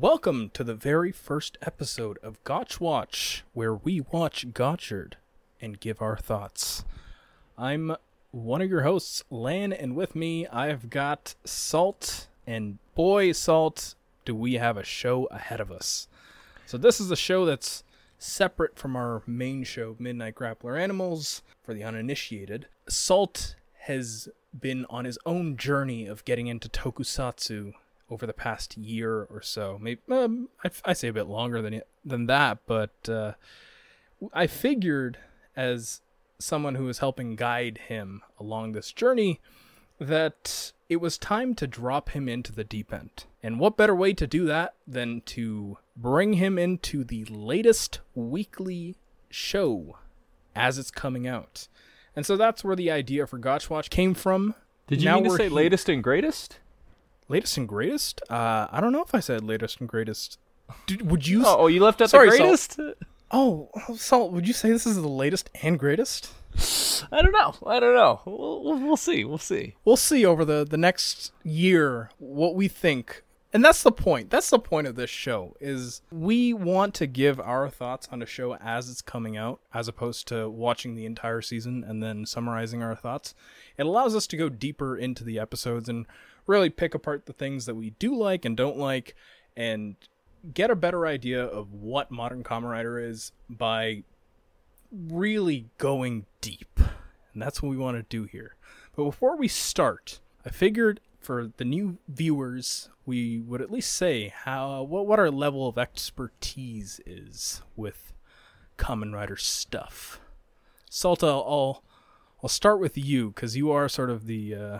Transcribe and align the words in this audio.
Welcome 0.00 0.48
to 0.54 0.64
the 0.64 0.72
very 0.74 1.12
first 1.12 1.58
episode 1.60 2.16
of 2.22 2.42
Gotch 2.42 2.80
Watch, 2.80 3.44
where 3.52 3.74
we 3.74 4.00
watch 4.00 4.48
Gotchard 4.48 5.16
and 5.60 5.78
give 5.78 6.00
our 6.00 6.16
thoughts. 6.16 6.86
I'm 7.58 7.94
one 8.30 8.62
of 8.62 8.70
your 8.70 8.80
hosts, 8.80 9.22
Lan, 9.28 9.74
and 9.74 9.94
with 9.94 10.16
me 10.16 10.46
I've 10.46 10.88
got 10.88 11.34
Salt, 11.44 12.28
and 12.46 12.78
boy, 12.94 13.32
Salt, 13.32 13.94
do 14.24 14.34
we 14.34 14.54
have 14.54 14.78
a 14.78 14.84
show 14.84 15.26
ahead 15.26 15.60
of 15.60 15.70
us. 15.70 16.08
So, 16.64 16.78
this 16.78 16.98
is 16.98 17.10
a 17.10 17.16
show 17.16 17.44
that's 17.44 17.84
separate 18.18 18.78
from 18.78 18.96
our 18.96 19.22
main 19.26 19.64
show, 19.64 19.96
Midnight 19.98 20.34
Grappler 20.34 20.80
Animals, 20.80 21.42
for 21.62 21.74
the 21.74 21.84
uninitiated. 21.84 22.68
Salt 22.88 23.54
has 23.80 24.30
been 24.58 24.86
on 24.88 25.04
his 25.04 25.18
own 25.26 25.58
journey 25.58 26.06
of 26.06 26.24
getting 26.24 26.46
into 26.46 26.70
tokusatsu 26.70 27.74
over 28.10 28.26
the 28.26 28.32
past 28.32 28.76
year 28.76 29.22
or 29.22 29.40
so. 29.40 29.78
Maybe 29.80 30.00
um, 30.10 30.48
I, 30.64 30.70
I, 30.84 30.92
say 30.92 31.08
a 31.08 31.12
bit 31.12 31.26
longer 31.26 31.62
than 31.62 31.82
than 32.04 32.26
that, 32.26 32.58
but 32.66 33.08
uh, 33.08 33.32
I 34.32 34.46
figured 34.46 35.18
as 35.56 36.00
someone 36.38 36.74
who 36.74 36.84
was 36.84 36.98
helping 36.98 37.36
guide 37.36 37.78
him 37.88 38.22
along 38.38 38.72
this 38.72 38.92
journey 38.92 39.40
that 39.98 40.72
it 40.88 40.96
was 40.96 41.18
time 41.18 41.54
to 41.54 41.66
drop 41.66 42.10
him 42.10 42.28
into 42.28 42.52
the 42.52 42.64
deep 42.64 42.92
end. 42.92 43.24
And 43.42 43.60
what 43.60 43.76
better 43.76 43.94
way 43.94 44.12
to 44.14 44.26
do 44.26 44.46
that 44.46 44.74
than 44.86 45.20
to 45.26 45.78
bring 45.96 46.34
him 46.34 46.58
into 46.58 47.04
the 47.04 47.24
latest 47.26 48.00
weekly 48.14 48.96
show 49.28 49.98
as 50.56 50.78
it's 50.78 50.90
coming 50.90 51.26
out. 51.26 51.68
And 52.16 52.26
so 52.26 52.36
that's 52.36 52.64
where 52.64 52.76
the 52.76 52.90
idea 52.90 53.26
for 53.26 53.38
Gotch 53.38 53.70
Watch 53.70 53.90
came 53.90 54.14
from. 54.14 54.54
Did 54.88 55.00
you 55.00 55.08
now 55.08 55.20
mean 55.20 55.30
to 55.30 55.36
say 55.36 55.44
he- 55.44 55.50
latest 55.50 55.88
and 55.88 56.02
greatest? 56.02 56.58
Latest 57.30 57.56
and 57.56 57.68
greatest? 57.68 58.20
Uh, 58.28 58.66
I 58.72 58.80
don't 58.80 58.92
know 58.92 59.02
if 59.02 59.14
I 59.14 59.20
said 59.20 59.44
latest 59.44 59.78
and 59.78 59.88
greatest. 59.88 60.38
Did, 60.86 61.08
would 61.08 61.28
you? 61.28 61.44
Oh, 61.46 61.68
you 61.68 61.80
left 61.80 62.02
out 62.02 62.10
Sorry, 62.10 62.28
the 62.28 62.36
greatest. 62.38 62.72
Salt. 62.74 62.96
Oh, 63.30 63.70
Salt. 63.94 64.32
Would 64.32 64.48
you 64.48 64.52
say 64.52 64.70
this 64.70 64.84
is 64.84 64.96
the 64.96 65.08
latest 65.08 65.48
and 65.62 65.78
greatest? 65.78 66.32
I 67.12 67.22
don't 67.22 67.30
know. 67.30 67.54
I 67.64 67.78
don't 67.78 67.94
know. 67.94 68.20
We'll, 68.24 68.64
we'll, 68.64 68.78
we'll 68.80 68.96
see. 68.96 69.24
We'll 69.24 69.38
see. 69.38 69.76
We'll 69.84 69.96
see 69.96 70.26
over 70.26 70.44
the 70.44 70.66
the 70.68 70.76
next 70.76 71.32
year 71.44 72.10
what 72.18 72.56
we 72.56 72.66
think 72.66 73.22
and 73.52 73.64
that's 73.64 73.82
the 73.82 73.92
point 73.92 74.30
that's 74.30 74.50
the 74.50 74.58
point 74.58 74.86
of 74.86 74.94
this 74.94 75.10
show 75.10 75.56
is 75.60 76.02
we 76.10 76.52
want 76.52 76.94
to 76.94 77.06
give 77.06 77.40
our 77.40 77.68
thoughts 77.68 78.08
on 78.12 78.22
a 78.22 78.26
show 78.26 78.54
as 78.56 78.88
it's 78.88 79.02
coming 79.02 79.36
out 79.36 79.60
as 79.74 79.88
opposed 79.88 80.28
to 80.28 80.48
watching 80.48 80.94
the 80.94 81.06
entire 81.06 81.42
season 81.42 81.84
and 81.86 82.02
then 82.02 82.24
summarizing 82.26 82.82
our 82.82 82.94
thoughts 82.94 83.34
it 83.76 83.86
allows 83.86 84.14
us 84.14 84.26
to 84.28 84.36
go 84.36 84.48
deeper 84.48 84.96
into 84.96 85.24
the 85.24 85.38
episodes 85.38 85.88
and 85.88 86.06
really 86.50 86.70
pick 86.70 86.94
apart 86.94 87.26
the 87.26 87.32
things 87.32 87.66
that 87.66 87.74
we 87.74 87.90
do 87.98 88.14
like 88.14 88.44
and 88.44 88.56
don't 88.56 88.76
like 88.76 89.14
and 89.56 89.96
get 90.54 90.70
a 90.70 90.76
better 90.76 91.06
idea 91.06 91.44
of 91.44 91.72
what 91.72 92.10
modern 92.10 92.42
Kamen 92.42 92.70
Rider 92.70 92.98
is 92.98 93.32
by 93.48 94.02
really 94.90 95.66
going 95.78 96.26
deep 96.40 96.80
and 97.32 97.40
that's 97.40 97.62
what 97.62 97.70
we 97.70 97.76
want 97.76 97.96
to 97.96 98.02
do 98.02 98.24
here 98.24 98.56
but 98.96 99.04
before 99.04 99.36
we 99.36 99.46
start 99.46 100.18
i 100.44 100.48
figured 100.48 101.00
for 101.20 101.52
the 101.58 101.64
new 101.64 101.98
viewers, 102.08 102.88
we 103.04 103.38
would 103.38 103.60
at 103.60 103.70
least 103.70 103.92
say 103.92 104.32
how 104.44 104.82
what 104.82 105.06
what 105.06 105.18
our 105.18 105.30
level 105.30 105.68
of 105.68 105.78
expertise 105.78 107.00
is 107.06 107.62
with 107.76 108.12
Kamen 108.78 109.12
Rider 109.12 109.36
stuff. 109.36 110.20
Salta, 110.88 111.26
I'll 111.26 111.84
I'll 112.42 112.48
start 112.48 112.80
with 112.80 112.96
you 112.96 113.28
because 113.28 113.56
you 113.56 113.70
are 113.70 113.88
sort 113.88 114.10
of 114.10 114.26
the 114.26 114.54
uh, 114.54 114.78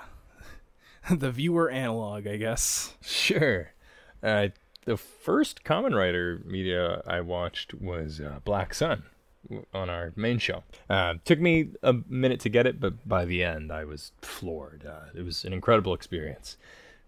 the 1.10 1.30
viewer 1.30 1.70
analog, 1.70 2.26
I 2.26 2.36
guess. 2.36 2.94
Sure. 3.00 3.72
Uh, 4.22 4.48
the 4.84 4.96
first 4.96 5.64
Kamen 5.64 5.94
Rider 5.94 6.42
media 6.44 7.02
I 7.06 7.20
watched 7.20 7.74
was 7.74 8.20
uh, 8.20 8.40
Black 8.44 8.74
Sun 8.74 9.04
on 9.72 9.88
our 9.88 10.12
main 10.16 10.38
show. 10.38 10.62
Uh, 10.88 11.14
took 11.24 11.40
me 11.40 11.70
a 11.82 11.94
minute 12.08 12.40
to 12.40 12.48
get 12.48 12.66
it, 12.66 12.80
but 12.80 13.08
by 13.08 13.24
the 13.24 13.42
end, 13.42 13.72
I 13.72 13.84
was 13.84 14.12
floored. 14.20 14.84
Uh, 14.86 15.06
it 15.14 15.24
was 15.24 15.44
an 15.44 15.52
incredible 15.52 15.94
experience. 15.94 16.56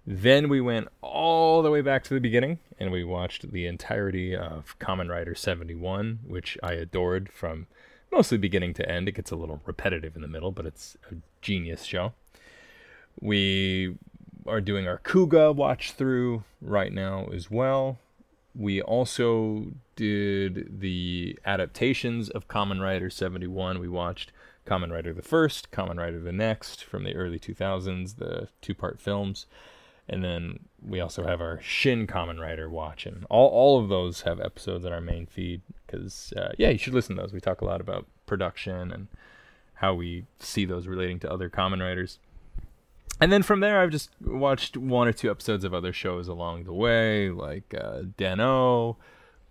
Then 0.07 0.49
we 0.49 0.61
went 0.61 0.89
all 1.01 1.63
the 1.63 1.71
way 1.71 1.81
back 1.81 2.03
to 2.05 2.15
the 2.15 2.21
beginning 2.21 2.59
and 2.79 2.91
we 2.91 3.05
watched 3.05 3.53
the 3.53 3.67
entirety 3.67 4.35
of 4.35 4.77
Kamen 4.81 5.09
Rider 5.09 5.35
71, 5.35 6.21
which 6.27 6.59
I 6.63 6.73
adored 6.73 7.31
from 7.31 7.69
mostly 8.11 8.37
beginning 8.37 8.75
to 8.75 8.89
end. 8.91 9.09
It 9.09 9.13
gets 9.13 9.31
a 9.31 9.37
little 9.37 9.61
repetitive 9.65 10.17
in 10.17 10.23
the 10.23 10.29
middle, 10.29 10.51
but 10.51 10.67
it's 10.67 10.97
a 11.11 11.17
genius 11.41 11.85
show. 11.85 12.15
We 13.21 13.97
are 14.47 14.61
doing 14.61 14.89
our 14.89 14.99
Kuuga 14.99 15.55
watch 15.55 15.93
through 15.93 16.45
right 16.61 16.93
now 16.93 17.27
as 17.33 17.51
well. 17.51 17.99
We 18.55 18.83
also 18.83 19.73
did 19.97 20.81
the 20.81 21.39
adaptations 21.47 22.29
of 22.29 22.49
Kamen 22.49 22.81
Rider 22.81 23.09
71. 23.09 23.79
We 23.79 23.89
watched 23.89 24.33
Kamen 24.67 24.93
Rider 24.93 25.13
the 25.13 25.23
First, 25.23 25.71
Kamen 25.71 25.99
Rider 25.99 26.21
the 26.21 26.33
Next 26.33 26.85
from 26.85 27.05
the 27.05 27.15
early 27.15 27.39
2000s, 27.39 28.17
the 28.17 28.49
two 28.61 28.75
part 28.75 29.01
films. 29.01 29.47
And 30.09 30.23
then 30.23 30.61
we 30.85 31.01
also 31.01 31.27
have 31.27 31.41
our 31.41 31.61
Shin 31.63 32.07
Kamen 32.07 32.41
Rider 32.41 32.69
watch. 32.69 33.07
And 33.07 33.25
all, 33.31 33.49
all 33.49 33.81
of 33.81 33.89
those 33.89 34.23
have 34.23 34.41
episodes 34.41 34.85
on 34.85 34.93
our 34.93 35.01
main 35.01 35.27
feed 35.27 35.63
because, 35.87 36.33
uh, 36.37 36.53
yeah, 36.59 36.71
you 36.71 36.79
should 36.79 36.95
listen 36.95 37.17
to 37.17 37.23
those. 37.23 37.33
We 37.33 37.41
talk 37.41 37.61
a 37.61 37.67
lot 37.67 37.81
about 37.81 38.07
production 38.27 38.93
and 38.93 39.09
how 39.75 39.95
we 39.95 40.25
see 40.39 40.65
those 40.65 40.87
relating 40.87 41.19
to 41.21 41.33
other 41.33 41.49
Kamen 41.49 41.81
Riders 41.81 42.19
and 43.21 43.33
then 43.33 43.43
from 43.43 43.61
there, 43.61 43.81
I've 43.81 43.91
just 43.91 44.11
watched 44.21 44.77
one 44.77 45.09
or 45.09 45.13
two 45.13 45.31
episodes 45.31 45.65
of 45.65 45.75
other 45.75 45.93
shows 45.93 46.29
along 46.29 46.65
the 46.65 46.73
way, 46.73 47.31
like 47.31 47.75
uh, 47.79 48.03
Den-O, 48.17 48.97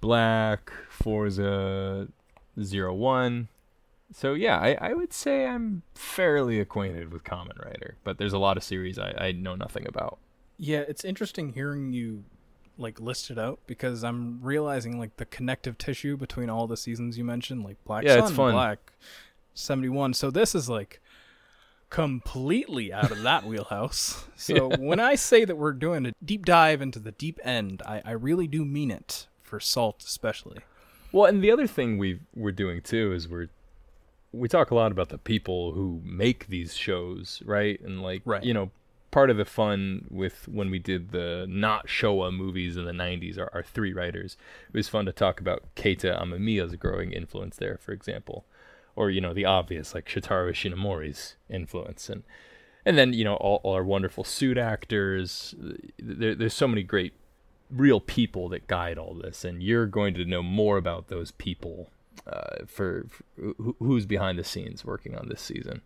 Black, 0.02 0.72
Fourze, 0.90 2.08
Zero 2.62 2.94
One. 2.94 3.48
So 4.14 4.34
yeah, 4.34 4.60
I, 4.60 4.78
I 4.82 4.94
would 4.94 5.14
say 5.14 5.46
I'm 5.46 5.84
fairly 5.96 6.60
acquainted 6.60 7.14
with 7.14 7.24
Kamen 7.24 7.64
Rider, 7.64 7.96
but 8.04 8.18
there's 8.18 8.34
a 8.34 8.38
lot 8.38 8.58
of 8.58 8.64
series 8.64 9.00
I, 9.00 9.14
I 9.18 9.32
know 9.32 9.56
nothing 9.56 9.88
about. 9.88 10.20
Yeah, 10.58 10.80
it's 10.80 11.06
interesting 11.06 11.54
hearing 11.54 11.94
you 11.94 12.26
like 12.78 13.00
list 13.00 13.32
it 13.32 13.38
out 13.38 13.60
because 13.68 14.04
I'm 14.04 14.40
realizing 14.42 15.00
like 15.00 15.18
the 15.18 15.26
connective 15.26 15.78
tissue 15.78 16.18
between 16.18 16.50
all 16.50 16.68
the 16.68 16.78
seasons 16.78 17.18
you 17.18 17.24
mentioned, 17.24 17.64
like 17.64 17.78
Black 17.86 18.04
yeah, 18.04 18.26
Sun. 18.26 18.36
Black, 18.36 18.92
seventy 19.54 19.90
one. 19.90 20.14
So 20.14 20.30
this 20.30 20.56
is 20.56 20.70
like 20.70 21.02
completely 21.92 22.92
out 22.92 23.12
of 23.12 23.22
that 23.22 23.44
wheelhouse. 23.46 24.26
So 24.36 24.72
yeah. 24.72 24.78
when 24.80 25.00
I 25.00 25.14
say 25.14 25.46
that 25.46 25.58
we're 25.58 25.74
doing 25.74 26.08
a 26.08 26.14
deep 26.26 26.46
dive 26.46 26.82
into 26.82 26.98
the 26.98 27.12
deep 27.12 27.40
end, 27.44 27.84
I, 27.86 28.02
I 28.04 28.12
really 28.14 28.48
do 28.48 28.66
mean 28.66 28.90
it 28.90 29.28
for 29.44 29.60
salt 29.60 30.04
especially. 30.04 30.58
Well, 31.12 31.26
and 31.26 31.44
the 31.44 31.52
other 31.52 31.68
thing 31.68 32.00
we 32.00 32.22
we're 32.36 32.54
doing 32.54 32.82
too 32.82 33.14
is 33.14 33.28
we're 33.28 33.50
we 34.32 34.48
talk 34.48 34.72
a 34.72 34.76
lot 34.76 34.94
about 34.94 35.10
the 35.10 35.18
people 35.18 35.74
who 35.74 36.02
make 36.06 36.48
these 36.48 36.74
shows, 36.74 37.44
right? 37.46 37.80
And 37.82 38.02
like 38.02 38.22
right. 38.26 38.44
you 38.44 38.54
know, 38.54 38.72
part 39.12 39.30
of 39.30 39.36
the 39.36 39.46
fun 39.46 40.08
with 40.10 40.48
when 40.48 40.72
we 40.72 40.80
did 40.80 41.12
the 41.12 41.46
not 41.50 41.88
Showa 41.88 42.34
movies 42.34 42.78
in 42.78 42.86
the 42.86 42.94
90s, 42.94 43.38
our, 43.38 43.52
our 43.54 43.64
three 43.64 43.92
writers, 43.92 44.38
it 44.70 44.78
was 44.78 44.88
fun 44.88 45.06
to 45.06 45.12
talk 45.12 45.42
about 45.42 45.64
Keita 45.76 46.22
Amemiya's 46.22 46.78
growing 46.78 47.12
influence 47.12 47.58
there, 47.58 47.78
for 47.82 47.92
example 47.92 48.46
or 48.96 49.10
you 49.10 49.22
know 49.22 49.34
the 49.34 49.46
obvious 49.46 49.94
like 49.94 50.08
Shotaro 50.08 50.52
Ishinomori's 50.52 51.36
influence. 51.50 52.10
And 52.10 52.24
and 52.86 52.98
then 52.98 53.14
you 53.14 53.24
know 53.24 53.36
all, 53.36 53.62
all 53.64 53.74
our 53.74 53.84
wonderful 53.84 54.24
suit 54.24 54.58
actors 54.58 55.56
there, 56.00 56.36
there's 56.36 56.54
so 56.54 56.68
many 56.68 56.84
great 56.84 57.14
real 57.70 58.00
people 58.00 58.50
that 58.50 58.68
guide 58.68 58.98
all 58.98 59.14
this. 59.14 59.46
And 59.46 59.64
you're 59.64 59.86
going 59.86 60.14
to 60.16 60.26
know 60.26 60.44
more 60.44 60.78
about 60.78 61.08
those 61.08 61.32
people 61.32 61.90
uh, 62.28 62.66
for, 62.68 63.08
for 63.10 63.54
who's 63.80 64.06
behind 64.06 64.38
the 64.38 64.44
scenes 64.44 64.84
working 64.84 65.16
on 65.16 65.30
this 65.30 65.42
season. 65.42 65.82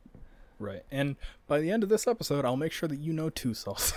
Right. 0.60 0.84
And 0.92 1.16
by 1.48 1.60
the 1.60 1.70
end 1.70 1.84
of 1.84 1.90
this 1.90 2.08
episode 2.08 2.46
i'll 2.46 2.56
make 2.56 2.72
sure 2.72 2.88
that 2.88 3.00
you 3.00 3.12
know 3.12 3.30
two 3.30 3.54
sauce 3.54 3.94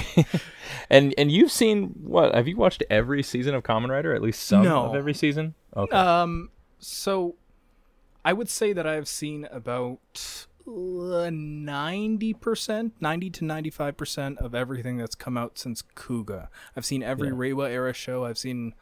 and 0.90 1.14
and 1.18 1.30
you've 1.30 1.50
seen 1.50 1.94
what 2.02 2.34
have 2.34 2.48
you 2.48 2.56
watched 2.56 2.82
every 2.88 3.22
season 3.22 3.54
of 3.54 3.62
Kamen 3.62 3.90
Rider? 3.90 4.14
At 4.14 4.22
least 4.22 4.42
some 4.44 4.64
no. 4.64 4.86
of 4.86 4.94
every 4.94 5.14
season? 5.14 5.54
Okay. 5.76 5.96
Um 5.96 6.50
so 6.78 7.36
I 8.24 8.32
would 8.32 8.48
say 8.48 8.72
that 8.72 8.86
I've 8.86 9.08
seen 9.08 9.48
about 9.50 10.46
ninety 10.66 12.34
percent, 12.34 12.94
ninety 13.00 13.30
to 13.30 13.44
ninety-five 13.44 13.96
percent 13.96 14.38
of 14.38 14.54
everything 14.54 14.96
that's 14.96 15.14
come 15.14 15.36
out 15.36 15.58
since 15.58 15.82
Kuuga. 15.96 16.48
I've 16.76 16.84
seen 16.84 17.02
every 17.02 17.28
yeah. 17.28 17.34
Reiwa 17.34 17.70
era 17.70 17.92
show. 17.92 18.24
I've 18.24 18.38
seen, 18.38 18.74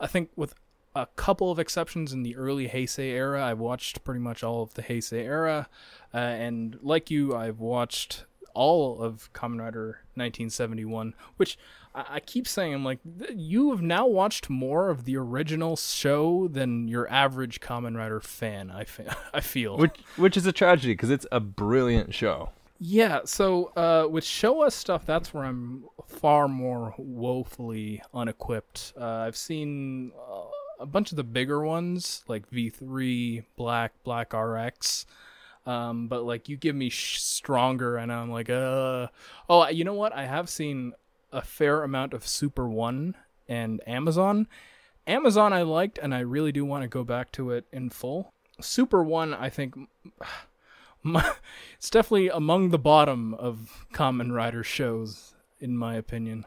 I 0.00 0.06
think, 0.06 0.30
with 0.36 0.54
a 0.94 1.06
couple 1.16 1.50
of 1.50 1.58
exceptions 1.58 2.12
in 2.12 2.22
the 2.22 2.36
early 2.36 2.68
Heisei 2.68 3.10
era, 3.10 3.44
I've 3.44 3.58
watched 3.58 4.04
pretty 4.04 4.20
much 4.20 4.42
all 4.42 4.62
of 4.62 4.74
the 4.74 4.82
Heisei 4.82 5.24
era, 5.24 5.68
uh, 6.12 6.18
and 6.18 6.78
like 6.82 7.10
you, 7.10 7.34
I've 7.34 7.58
watched 7.58 8.24
all 8.54 9.02
of 9.02 9.32
Kamen 9.32 9.60
Rider 9.60 9.98
1971, 10.14 11.14
which 11.36 11.58
I, 11.94 12.04
I 12.08 12.20
keep 12.20 12.46
saying, 12.48 12.74
I'm 12.74 12.84
like, 12.84 12.98
you 13.34 13.70
have 13.70 13.82
now 13.82 14.06
watched 14.06 14.50
more 14.50 14.88
of 14.90 15.04
the 15.04 15.16
original 15.16 15.76
show 15.76 16.48
than 16.48 16.88
your 16.88 17.10
average 17.10 17.60
Kamen 17.60 17.96
Rider 17.96 18.20
fan. 18.20 18.70
I, 18.70 18.84
fa- 18.84 19.16
I 19.34 19.40
feel, 19.40 19.76
which 19.78 19.96
which 20.16 20.36
is 20.36 20.46
a 20.46 20.52
tragedy 20.52 20.94
because 20.94 21.10
it's 21.10 21.26
a 21.32 21.40
brilliant 21.40 22.14
show. 22.14 22.50
Yeah, 22.80 23.20
so 23.24 23.72
uh, 23.76 24.08
with 24.10 24.24
Showa 24.24 24.70
stuff, 24.72 25.06
that's 25.06 25.32
where 25.32 25.44
I'm 25.44 25.84
far 26.06 26.48
more 26.48 26.94
woefully 26.98 28.02
unequipped. 28.12 28.92
Uh, 29.00 29.04
I've 29.04 29.36
seen 29.36 30.12
uh, 30.18 30.42
a 30.80 30.86
bunch 30.86 31.12
of 31.12 31.16
the 31.16 31.24
bigger 31.24 31.64
ones 31.64 32.24
like 32.26 32.50
V3, 32.50 33.44
Black, 33.56 33.92
Black 34.02 34.34
RX. 34.34 35.06
Um, 35.66 36.08
but 36.08 36.24
like 36.24 36.48
you 36.48 36.56
give 36.58 36.74
me 36.74 36.90
sh- 36.90 37.20
stronger, 37.20 37.96
and 37.96 38.12
I'm 38.12 38.30
like, 38.30 38.50
uh, 38.50 39.06
oh, 39.48 39.68
you 39.68 39.84
know 39.84 39.94
what? 39.94 40.12
I 40.12 40.26
have 40.26 40.50
seen 40.50 40.92
a 41.34 41.42
fair 41.42 41.82
amount 41.82 42.14
of 42.14 42.26
Super 42.26 42.68
One 42.68 43.16
and 43.48 43.82
Amazon. 43.86 44.46
Amazon 45.06 45.52
I 45.52 45.62
liked, 45.62 45.98
and 45.98 46.14
I 46.14 46.20
really 46.20 46.52
do 46.52 46.64
want 46.64 46.82
to 46.82 46.88
go 46.88 47.04
back 47.04 47.32
to 47.32 47.50
it 47.50 47.66
in 47.72 47.90
full. 47.90 48.32
Super 48.60 49.02
One, 49.02 49.34
I 49.34 49.50
think, 49.50 49.74
it's 51.04 51.90
definitely 51.90 52.28
among 52.28 52.70
the 52.70 52.78
bottom 52.78 53.34
of 53.34 53.86
Kamen 53.92 54.32
Rider 54.32 54.62
shows, 54.62 55.34
in 55.60 55.76
my 55.76 55.96
opinion. 55.96 56.46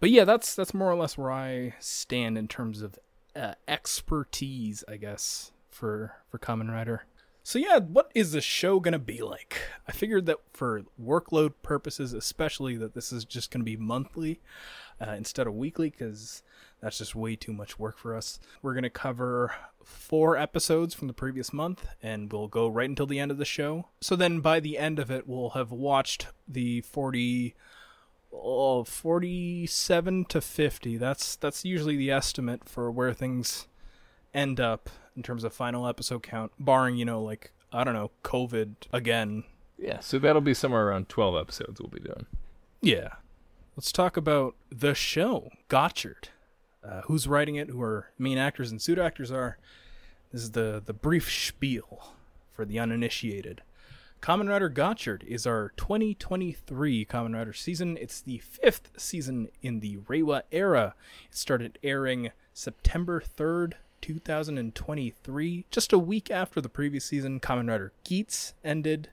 But 0.00 0.10
yeah, 0.10 0.24
that's 0.24 0.54
that's 0.54 0.72
more 0.72 0.90
or 0.90 0.96
less 0.96 1.18
where 1.18 1.30
I 1.30 1.74
stand 1.78 2.38
in 2.38 2.48
terms 2.48 2.80
of 2.80 2.98
uh, 3.36 3.54
expertise, 3.68 4.82
I 4.88 4.96
guess, 4.96 5.52
for 5.68 6.14
for 6.30 6.38
Kamen 6.38 6.70
Rider. 6.70 7.04
So 7.50 7.58
yeah, 7.58 7.80
what 7.80 8.12
is 8.14 8.30
the 8.30 8.40
show 8.40 8.78
gonna 8.78 9.00
be 9.00 9.22
like? 9.22 9.60
I 9.88 9.90
figured 9.90 10.26
that 10.26 10.38
for 10.52 10.84
workload 11.02 11.54
purposes, 11.64 12.12
especially 12.12 12.76
that 12.76 12.94
this 12.94 13.10
is 13.10 13.24
just 13.24 13.50
gonna 13.50 13.64
be 13.64 13.76
monthly 13.76 14.40
uh, 15.04 15.14
instead 15.14 15.48
of 15.48 15.56
weekly, 15.56 15.90
because 15.90 16.44
that's 16.80 16.98
just 16.98 17.16
way 17.16 17.34
too 17.34 17.52
much 17.52 17.76
work 17.76 17.98
for 17.98 18.14
us. 18.14 18.38
We're 18.62 18.74
gonna 18.74 18.88
cover 18.88 19.52
four 19.82 20.36
episodes 20.36 20.94
from 20.94 21.08
the 21.08 21.12
previous 21.12 21.52
month, 21.52 21.88
and 22.00 22.32
we'll 22.32 22.46
go 22.46 22.68
right 22.68 22.88
until 22.88 23.06
the 23.06 23.18
end 23.18 23.32
of 23.32 23.38
the 23.38 23.44
show. 23.44 23.88
So 24.00 24.14
then, 24.14 24.38
by 24.38 24.60
the 24.60 24.78
end 24.78 25.00
of 25.00 25.10
it, 25.10 25.26
we'll 25.26 25.50
have 25.50 25.72
watched 25.72 26.28
the 26.46 26.82
forty. 26.82 27.56
Oh, 28.32 28.84
47 28.84 30.24
to 30.26 30.40
50 30.40 30.96
that's 30.98 31.34
that's 31.34 31.64
usually 31.64 31.96
the 31.96 32.12
estimate 32.12 32.68
for 32.68 32.88
where 32.88 33.12
things 33.12 33.66
end 34.34 34.60
up 34.60 34.90
in 35.16 35.22
terms 35.22 35.44
of 35.44 35.52
final 35.52 35.86
episode 35.86 36.22
count, 36.22 36.52
barring, 36.58 36.96
you 36.96 37.04
know, 37.04 37.22
like, 37.22 37.52
I 37.72 37.84
don't 37.84 37.94
know, 37.94 38.10
COVID 38.24 38.74
again. 38.92 39.44
Yeah, 39.78 40.00
so 40.00 40.18
that'll 40.18 40.42
be 40.42 40.54
somewhere 40.54 40.88
around 40.88 41.08
12 41.08 41.36
episodes 41.36 41.80
we'll 41.80 41.90
be 41.90 42.00
doing. 42.00 42.26
Yeah. 42.80 43.14
Let's 43.76 43.92
talk 43.92 44.16
about 44.16 44.56
the 44.70 44.94
show, 44.94 45.50
Gotchard. 45.68 46.28
Uh, 46.82 47.02
who's 47.02 47.28
writing 47.28 47.56
it, 47.56 47.68
who 47.68 47.80
our 47.80 48.10
main 48.18 48.38
actors 48.38 48.70
and 48.70 48.80
suit 48.80 48.98
actors 48.98 49.30
are. 49.30 49.58
This 50.32 50.42
is 50.42 50.52
the, 50.52 50.82
the 50.84 50.94
brief 50.94 51.30
spiel 51.30 52.14
for 52.52 52.64
the 52.64 52.78
uninitiated. 52.78 53.62
Kamen 54.22 54.48
Rider 54.48 54.70
Gotchard 54.70 55.24
is 55.24 55.46
our 55.46 55.72
2023 55.76 57.06
Kamen 57.06 57.34
Rider 57.34 57.52
season. 57.52 57.96
It's 57.96 58.20
the 58.20 58.38
fifth 58.38 58.90
season 58.96 59.48
in 59.62 59.80
the 59.80 59.96
Reiwa 59.96 60.42
era. 60.52 60.94
It 61.30 61.36
started 61.36 61.78
airing 61.82 62.30
September 62.52 63.22
3rd, 63.22 63.74
2023, 64.00 65.66
just 65.70 65.92
a 65.92 65.98
week 65.98 66.30
after 66.30 66.60
the 66.60 66.68
previous 66.68 67.04
season, 67.04 67.40
Kamen 67.40 67.68
Rider 67.68 67.92
Geats 68.04 68.54
ended. 68.64 69.10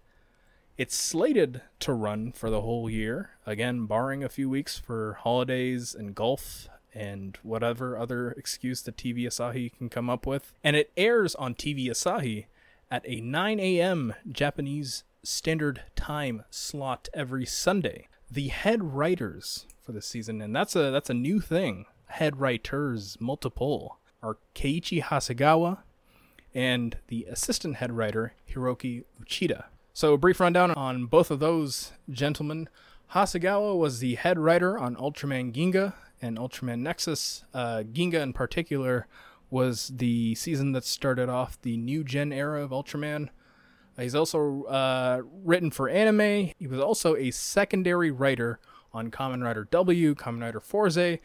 It's 0.77 0.95
slated 0.95 1.61
to 1.79 1.93
run 1.93 2.31
for 2.31 2.49
the 2.49 2.61
whole 2.61 2.89
year, 2.89 3.31
again, 3.45 3.85
barring 3.85 4.23
a 4.23 4.29
few 4.29 4.49
weeks 4.49 4.77
for 4.77 5.17
holidays 5.21 5.95
and 5.95 6.13
golf 6.13 6.69
and 6.93 7.37
whatever 7.43 7.97
other 7.97 8.31
excuse 8.31 8.81
that 8.83 8.97
TV 8.97 9.23
Asahi 9.23 9.75
can 9.77 9.89
come 9.89 10.09
up 10.09 10.25
with. 10.25 10.53
And 10.63 10.75
it 10.75 10.91
airs 10.95 11.35
on 11.35 11.55
TV 11.55 11.87
Asahi 11.87 12.45
at 12.89 13.03
a 13.07 13.21
9 13.21 13.59
a.m. 13.59 14.13
Japanese 14.31 15.03
Standard 15.23 15.83
Time 15.95 16.43
slot 16.49 17.09
every 17.13 17.45
Sunday. 17.45 18.07
The 18.29 18.47
head 18.49 18.95
writers 18.95 19.65
for 19.81 19.91
the 19.91 20.01
season, 20.01 20.41
and 20.41 20.55
that's 20.55 20.75
a 20.75 20.91
that's 20.91 21.09
a 21.09 21.13
new 21.13 21.39
thing. 21.39 21.85
Head 22.07 22.39
writers, 22.39 23.17
multiple 23.19 23.99
are 24.21 24.37
Keiichi 24.55 25.03
Hasegawa 25.03 25.79
and 26.53 26.97
the 27.07 27.25
assistant 27.25 27.77
head 27.77 27.91
writer 27.91 28.33
Hiroki 28.49 29.03
Uchida. 29.21 29.65
So, 29.93 30.13
a 30.13 30.17
brief 30.17 30.39
rundown 30.39 30.71
on 30.71 31.05
both 31.05 31.31
of 31.31 31.39
those 31.39 31.91
gentlemen. 32.09 32.69
Hasegawa 33.13 33.77
was 33.77 33.99
the 33.99 34.15
head 34.15 34.37
writer 34.37 34.77
on 34.77 34.95
Ultraman 34.95 35.53
Ginga 35.53 35.93
and 36.21 36.37
Ultraman 36.37 36.79
Nexus. 36.79 37.43
Uh, 37.53 37.83
Ginga, 37.91 38.21
in 38.21 38.33
particular, 38.33 39.07
was 39.49 39.91
the 39.95 40.35
season 40.35 40.73
that 40.73 40.83
started 40.83 41.29
off 41.29 41.61
the 41.61 41.77
new 41.77 42.03
gen 42.03 42.33
era 42.33 42.63
of 42.63 42.71
Ultraman. 42.71 43.29
Uh, 43.97 44.03
he's 44.03 44.15
also 44.15 44.63
uh, 44.63 45.21
written 45.43 45.71
for 45.71 45.89
anime. 45.89 46.51
He 46.59 46.67
was 46.67 46.79
also 46.79 47.15
a 47.15 47.31
secondary 47.31 48.11
writer 48.11 48.59
on 48.93 49.09
Kamen 49.09 49.43
Rider 49.43 49.67
W, 49.71 50.15
Kamen 50.15 50.41
Rider 50.41 50.59
Fourze, 50.59 51.19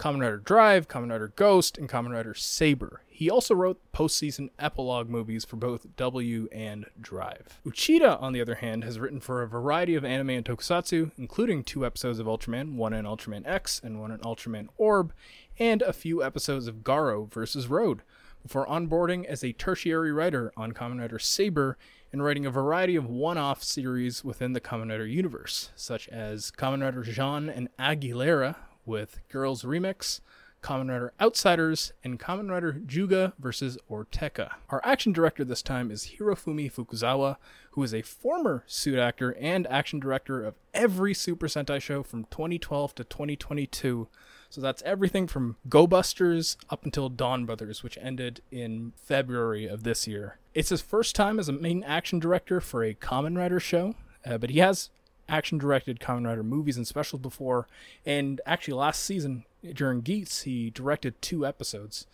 Kamen 0.00 0.22
Rider 0.22 0.38
Drive, 0.38 0.88
Kamen 0.88 1.10
Rider 1.10 1.30
Ghost, 1.36 1.76
and 1.76 1.86
Kamen 1.86 2.12
Rider 2.12 2.32
Saber. 2.32 3.02
He 3.06 3.28
also 3.28 3.54
wrote 3.54 3.82
postseason 3.92 4.48
epilogue 4.58 5.10
movies 5.10 5.44
for 5.44 5.56
both 5.56 5.94
W 5.96 6.48
and 6.50 6.86
Drive. 6.98 7.60
Uchida, 7.66 8.18
on 8.18 8.32
the 8.32 8.40
other 8.40 8.54
hand, 8.54 8.82
has 8.82 8.98
written 8.98 9.20
for 9.20 9.42
a 9.42 9.46
variety 9.46 9.94
of 9.94 10.02
anime 10.02 10.30
and 10.30 10.44
tokusatsu, 10.46 11.10
including 11.18 11.62
two 11.62 11.84
episodes 11.84 12.18
of 12.18 12.26
Ultraman, 12.26 12.76
one 12.76 12.94
in 12.94 13.04
Ultraman 13.04 13.46
X 13.46 13.78
and 13.84 14.00
one 14.00 14.10
in 14.10 14.20
Ultraman 14.20 14.68
Orb, 14.78 15.12
and 15.58 15.82
a 15.82 15.92
few 15.92 16.24
episodes 16.24 16.66
of 16.66 16.76
Garo 16.76 17.30
vs. 17.30 17.66
Road, 17.66 18.00
before 18.42 18.66
onboarding 18.66 19.26
as 19.26 19.44
a 19.44 19.52
tertiary 19.52 20.12
writer 20.12 20.50
on 20.56 20.72
Kamen 20.72 21.00
Rider 21.00 21.18
Saber 21.18 21.76
and 22.10 22.24
writing 22.24 22.46
a 22.46 22.50
variety 22.50 22.96
of 22.96 23.06
one 23.06 23.36
off 23.36 23.62
series 23.62 24.24
within 24.24 24.54
the 24.54 24.62
Kamen 24.62 24.88
Rider 24.88 25.06
universe, 25.06 25.68
such 25.76 26.08
as 26.08 26.50
Kamen 26.50 26.82
Rider 26.82 27.02
Jeanne 27.02 27.50
and 27.50 27.68
Aguilera, 27.78 28.56
with 28.90 29.20
Girls 29.28 29.62
Remix, 29.62 30.20
Kamen 30.62 30.90
Rider 30.90 31.12
Outsiders, 31.20 31.92
and 32.04 32.18
Kamen 32.18 32.50
Rider 32.50 32.72
Juuga 32.72 33.32
vs. 33.38 33.78
Orteca. 33.88 34.56
Our 34.68 34.82
action 34.84 35.12
director 35.12 35.44
this 35.44 35.62
time 35.62 35.90
is 35.90 36.16
Hirofumi 36.18 36.70
Fukuzawa, 36.70 37.36
who 37.70 37.82
is 37.82 37.94
a 37.94 38.02
former 38.02 38.64
suit 38.66 38.98
actor 38.98 39.34
and 39.40 39.66
action 39.68 40.00
director 40.00 40.44
of 40.44 40.56
every 40.74 41.14
Super 41.14 41.46
Sentai 41.46 41.80
show 41.80 42.02
from 42.02 42.24
2012 42.24 42.94
to 42.96 43.04
2022. 43.04 44.08
So 44.50 44.60
that's 44.60 44.82
everything 44.82 45.28
from 45.28 45.56
Go 45.68 45.86
Busters 45.86 46.56
up 46.68 46.84
until 46.84 47.08
Donbrothers, 47.08 47.84
which 47.84 47.96
ended 48.02 48.42
in 48.50 48.92
February 48.96 49.66
of 49.66 49.84
this 49.84 50.08
year. 50.08 50.38
It's 50.52 50.70
his 50.70 50.82
first 50.82 51.14
time 51.14 51.38
as 51.38 51.48
a 51.48 51.52
main 51.52 51.84
action 51.84 52.18
director 52.18 52.60
for 52.60 52.82
a 52.82 52.94
Kamen 52.94 53.38
Rider 53.38 53.60
show, 53.60 53.94
uh, 54.26 54.36
but 54.36 54.50
he 54.50 54.58
has 54.58 54.90
action 55.30 55.58
directed 55.58 56.00
Kamen 56.00 56.26
Rider 56.26 56.42
movies 56.42 56.76
and 56.76 56.86
specials 56.86 57.22
before, 57.22 57.66
and 58.04 58.40
actually 58.44 58.74
last 58.74 59.02
season 59.04 59.44
during 59.74 60.00
Geats 60.00 60.42
he 60.42 60.70
directed 60.70 61.20
two 61.22 61.46
episodes. 61.46 62.06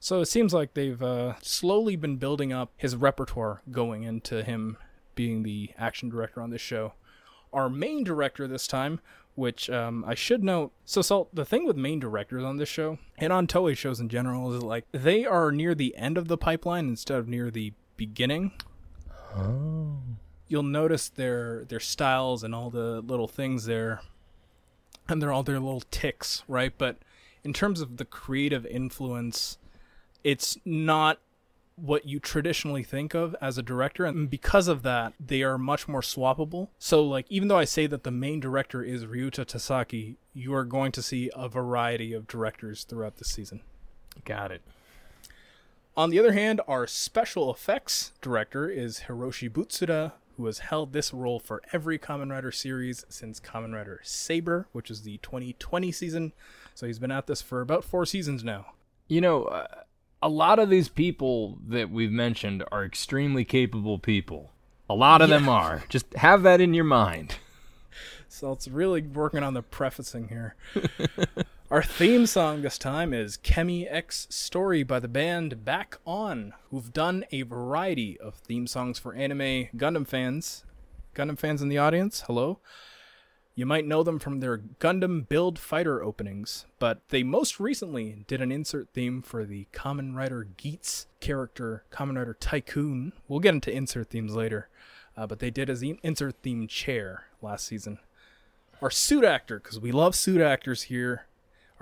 So 0.00 0.20
it 0.20 0.26
seems 0.26 0.52
like 0.52 0.74
they've 0.74 1.02
uh, 1.02 1.34
slowly 1.40 1.96
been 1.96 2.16
building 2.16 2.52
up 2.52 2.72
his 2.76 2.94
repertoire 2.94 3.62
going 3.70 4.02
into 4.02 4.42
him 4.42 4.76
being 5.14 5.42
the 5.42 5.70
action 5.78 6.10
director 6.10 6.42
on 6.42 6.50
this 6.50 6.60
show. 6.60 6.92
Our 7.52 7.70
main 7.70 8.04
director 8.04 8.46
this 8.46 8.66
time, 8.66 9.00
which 9.34 9.70
um, 9.70 10.04
I 10.06 10.14
should 10.14 10.44
note. 10.44 10.72
So, 10.84 11.00
Salt, 11.00 11.34
the 11.34 11.44
thing 11.44 11.64
with 11.64 11.76
main 11.76 12.00
directors 12.00 12.44
on 12.44 12.56
this 12.58 12.68
show 12.68 12.98
and 13.16 13.32
on 13.32 13.46
Toei 13.46 13.76
shows 13.76 14.00
in 14.00 14.08
general 14.08 14.52
is 14.52 14.62
like 14.62 14.84
they 14.92 15.24
are 15.24 15.50
near 15.50 15.74
the 15.74 15.96
end 15.96 16.18
of 16.18 16.28
the 16.28 16.36
pipeline 16.36 16.88
instead 16.88 17.18
of 17.18 17.28
near 17.28 17.50
the 17.50 17.72
beginning. 17.96 18.52
Oh 19.34 19.98
you'll 20.48 20.62
notice 20.62 21.08
their 21.08 21.64
their 21.64 21.80
styles 21.80 22.42
and 22.42 22.54
all 22.54 22.70
the 22.70 23.00
little 23.00 23.28
things 23.28 23.64
there. 23.66 24.00
And 25.08 25.20
they're 25.20 25.32
all 25.32 25.42
their 25.42 25.60
little 25.60 25.82
ticks 25.90 26.42
right? 26.48 26.72
But 26.76 26.98
in 27.42 27.52
terms 27.52 27.80
of 27.80 27.96
the 27.96 28.04
creative 28.04 28.64
influence 28.66 29.58
it's 30.22 30.56
not 30.64 31.18
what 31.76 32.06
you 32.06 32.20
traditionally 32.20 32.84
think 32.84 33.14
of 33.14 33.34
as 33.40 33.58
a 33.58 33.62
director. 33.62 34.04
And 34.04 34.30
because 34.30 34.68
of 34.68 34.82
that 34.82 35.12
they 35.18 35.42
are 35.42 35.58
much 35.58 35.88
more 35.88 36.00
swappable. 36.00 36.68
So 36.78 37.02
like 37.02 37.26
even 37.28 37.48
though 37.48 37.58
i 37.58 37.64
say 37.64 37.86
that 37.86 38.04
the 38.04 38.10
main 38.10 38.40
director 38.40 38.82
is 38.82 39.04
ryuta 39.04 39.44
tasaki 39.44 40.16
you 40.32 40.54
are 40.54 40.64
going 40.64 40.92
to 40.92 41.02
see 41.02 41.30
a 41.34 41.48
variety 41.48 42.12
of 42.12 42.26
directors 42.26 42.84
throughout 42.84 43.16
the 43.16 43.24
season. 43.24 43.60
Got 44.24 44.52
it. 44.52 44.62
On 45.96 46.10
the 46.10 46.18
other 46.18 46.32
hand 46.32 46.60
our 46.68 46.86
special 46.86 47.52
effects 47.52 48.12
director 48.20 48.68
is 48.68 49.02
hiroshi 49.08 49.50
butsuda 49.50 50.12
who 50.36 50.46
has 50.46 50.58
held 50.58 50.92
this 50.92 51.12
role 51.12 51.38
for 51.38 51.62
every 51.72 51.98
Kamen 51.98 52.30
Rider 52.30 52.52
series 52.52 53.04
since 53.08 53.40
Kamen 53.40 53.74
Rider 53.74 54.00
Saber, 54.02 54.66
which 54.72 54.90
is 54.90 55.02
the 55.02 55.18
2020 55.18 55.92
season. 55.92 56.32
So 56.74 56.86
he's 56.86 56.98
been 56.98 57.10
at 57.10 57.26
this 57.26 57.42
for 57.42 57.60
about 57.60 57.84
four 57.84 58.04
seasons 58.06 58.42
now. 58.42 58.66
You 59.08 59.20
know, 59.20 59.44
uh, 59.44 59.66
a 60.22 60.28
lot 60.28 60.58
of 60.58 60.70
these 60.70 60.88
people 60.88 61.58
that 61.68 61.90
we've 61.90 62.10
mentioned 62.10 62.64
are 62.72 62.84
extremely 62.84 63.44
capable 63.44 63.98
people. 63.98 64.50
A 64.88 64.94
lot 64.94 65.22
of 65.22 65.28
yeah. 65.28 65.36
them 65.36 65.48
are. 65.48 65.84
Just 65.88 66.12
have 66.14 66.42
that 66.42 66.60
in 66.60 66.74
your 66.74 66.84
mind. 66.84 67.36
So 68.26 68.50
it's 68.50 68.66
really 68.66 69.00
working 69.00 69.44
on 69.44 69.54
the 69.54 69.62
prefacing 69.62 70.26
here. 70.26 70.56
Our 71.70 71.82
theme 71.82 72.26
song 72.26 72.60
this 72.60 72.76
time 72.76 73.14
is 73.14 73.38
Kemi 73.38 73.86
X 73.90 74.26
Story 74.28 74.82
by 74.82 75.00
the 75.00 75.08
band 75.08 75.64
Back 75.64 75.96
On, 76.06 76.52
who've 76.70 76.92
done 76.92 77.24
a 77.32 77.40
variety 77.40 78.20
of 78.20 78.34
theme 78.34 78.66
songs 78.66 78.98
for 78.98 79.14
anime 79.14 79.68
Gundam 79.74 80.06
fans. 80.06 80.64
Gundam 81.14 81.38
fans 81.38 81.62
in 81.62 81.70
the 81.70 81.78
audience, 81.78 82.24
hello. 82.26 82.58
You 83.54 83.64
might 83.64 83.86
know 83.86 84.02
them 84.02 84.18
from 84.18 84.40
their 84.40 84.58
Gundam 84.58 85.26
Build 85.26 85.58
Fighter 85.58 86.02
openings, 86.02 86.66
but 86.78 87.00
they 87.08 87.22
most 87.22 87.58
recently 87.58 88.24
did 88.26 88.42
an 88.42 88.52
insert 88.52 88.90
theme 88.90 89.22
for 89.22 89.46
the 89.46 89.66
Kamen 89.72 90.14
Rider 90.14 90.46
Geats 90.58 91.06
character, 91.20 91.84
Kamen 91.90 92.18
Rider 92.18 92.36
Tycoon. 92.38 93.14
We'll 93.26 93.40
get 93.40 93.54
into 93.54 93.74
insert 93.74 94.10
themes 94.10 94.34
later, 94.34 94.68
uh, 95.16 95.26
but 95.26 95.38
they 95.38 95.50
did 95.50 95.70
as 95.70 95.80
the 95.80 95.98
insert 96.02 96.34
theme 96.42 96.68
chair 96.68 97.24
last 97.40 97.66
season. 97.66 98.00
Our 98.82 98.90
suit 98.90 99.24
actor, 99.24 99.60
because 99.60 99.80
we 99.80 99.92
love 99.92 100.14
suit 100.14 100.42
actors 100.42 100.82
here. 100.82 101.24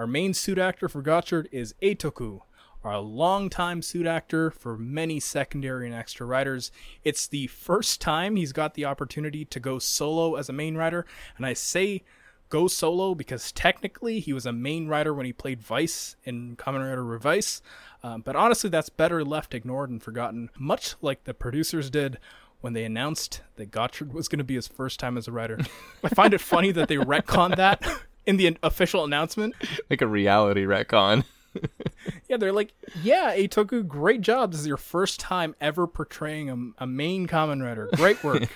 Our 0.02 0.08
main 0.08 0.34
suit 0.34 0.58
actor 0.58 0.88
for 0.88 1.00
Gotchard 1.00 1.46
is 1.52 1.76
Eitoku, 1.80 2.40
our 2.82 2.98
longtime 2.98 3.82
suit 3.82 4.04
actor 4.04 4.50
for 4.50 4.76
many 4.76 5.20
secondary 5.20 5.86
and 5.86 5.94
extra 5.94 6.26
riders. 6.26 6.72
It's 7.04 7.28
the 7.28 7.46
first 7.46 8.00
time 8.00 8.34
he's 8.34 8.52
got 8.52 8.74
the 8.74 8.84
opportunity 8.84 9.44
to 9.44 9.60
go 9.60 9.78
solo 9.78 10.34
as 10.34 10.48
a 10.48 10.52
main 10.52 10.76
rider, 10.76 11.06
and 11.36 11.46
I 11.46 11.52
say 11.52 12.02
go 12.48 12.66
solo 12.66 13.14
because 13.14 13.52
technically 13.52 14.18
he 14.18 14.32
was 14.32 14.44
a 14.44 14.52
main 14.52 14.88
rider 14.88 15.14
when 15.14 15.24
he 15.24 15.32
played 15.32 15.62
Vice 15.62 16.16
in 16.24 16.56
Kamen 16.56 16.80
Rider 16.80 17.04
Revice, 17.04 17.62
um, 18.02 18.22
but 18.22 18.34
honestly 18.34 18.70
that's 18.70 18.88
better 18.88 19.24
left 19.24 19.54
ignored 19.54 19.88
and 19.88 20.02
forgotten, 20.02 20.50
much 20.58 20.96
like 21.00 21.22
the 21.22 21.32
producers 21.32 21.90
did 21.90 22.18
when 22.60 22.72
they 22.72 22.84
announced 22.84 23.42
that 23.54 23.70
Gotchard 23.70 24.12
was 24.12 24.26
going 24.26 24.38
to 24.38 24.44
be 24.44 24.56
his 24.56 24.66
first 24.66 24.98
time 24.98 25.16
as 25.16 25.28
a 25.28 25.32
writer. 25.32 25.60
I 26.02 26.08
find 26.08 26.34
it 26.34 26.40
funny 26.40 26.72
that 26.72 26.88
they 26.88 26.96
retconned 26.96 27.54
that 27.54 27.86
in 28.26 28.36
the 28.36 28.56
official 28.62 29.04
announcement. 29.04 29.54
Like 29.90 30.00
a 30.00 30.06
reality 30.06 30.64
retcon. 30.64 31.24
yeah, 32.28 32.38
they're 32.38 32.52
like, 32.52 32.72
yeah, 33.02 33.36
Eitoku, 33.36 33.86
great 33.86 34.22
job. 34.22 34.52
This 34.52 34.60
is 34.60 34.66
your 34.66 34.78
first 34.78 35.20
time 35.20 35.54
ever 35.60 35.86
portraying 35.86 36.48
a, 36.48 36.84
a 36.84 36.86
main 36.86 37.26
Kamen 37.26 37.62
Rider. 37.62 37.90
Great 37.94 38.24
work. 38.24 38.48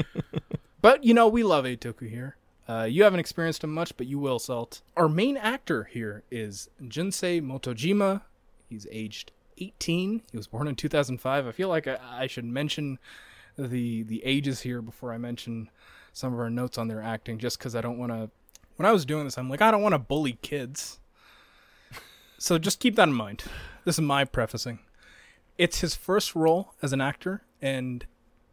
but, 0.82 1.04
you 1.04 1.14
know, 1.14 1.26
we 1.26 1.42
love 1.42 1.64
Eitoku 1.64 2.08
here. 2.08 2.36
Uh, 2.68 2.84
you 2.84 3.02
haven't 3.02 3.20
experienced 3.20 3.64
him 3.64 3.72
much, 3.72 3.96
but 3.96 4.06
you 4.06 4.18
will, 4.18 4.38
Salt. 4.38 4.82
Our 4.94 5.08
main 5.08 5.38
actor 5.38 5.84
here 5.84 6.22
is 6.30 6.68
Junsei 6.82 7.40
Motojima. 7.40 8.22
He's 8.68 8.86
aged 8.90 9.32
18. 9.56 10.22
He 10.30 10.36
was 10.36 10.46
born 10.46 10.68
in 10.68 10.76
2005. 10.76 11.46
I 11.46 11.52
feel 11.52 11.68
like 11.68 11.86
I, 11.86 11.98
I 12.10 12.26
should 12.26 12.44
mention 12.44 12.98
the 13.56 14.04
the 14.04 14.24
ages 14.24 14.60
here 14.60 14.80
before 14.80 15.12
I 15.12 15.18
mention 15.18 15.70
some 16.12 16.32
of 16.32 16.38
our 16.38 16.50
notes 16.50 16.78
on 16.78 16.88
their 16.88 17.02
acting, 17.02 17.38
just 17.38 17.58
because 17.58 17.74
I 17.74 17.80
don't 17.80 17.98
want 17.98 18.12
to. 18.12 18.30
When 18.78 18.86
I 18.86 18.92
was 18.92 19.04
doing 19.04 19.24
this, 19.24 19.36
I'm 19.36 19.50
like, 19.50 19.60
I 19.60 19.72
don't 19.72 19.82
want 19.82 19.94
to 19.94 19.98
bully 19.98 20.38
kids. 20.40 21.00
So 22.38 22.58
just 22.58 22.78
keep 22.78 22.94
that 22.94 23.08
in 23.08 23.14
mind. 23.14 23.42
This 23.84 23.96
is 23.96 24.02
my 24.02 24.24
prefacing. 24.24 24.78
It's 25.58 25.80
his 25.80 25.96
first 25.96 26.36
role 26.36 26.74
as 26.80 26.92
an 26.92 27.00
actor, 27.00 27.42
and 27.60 28.06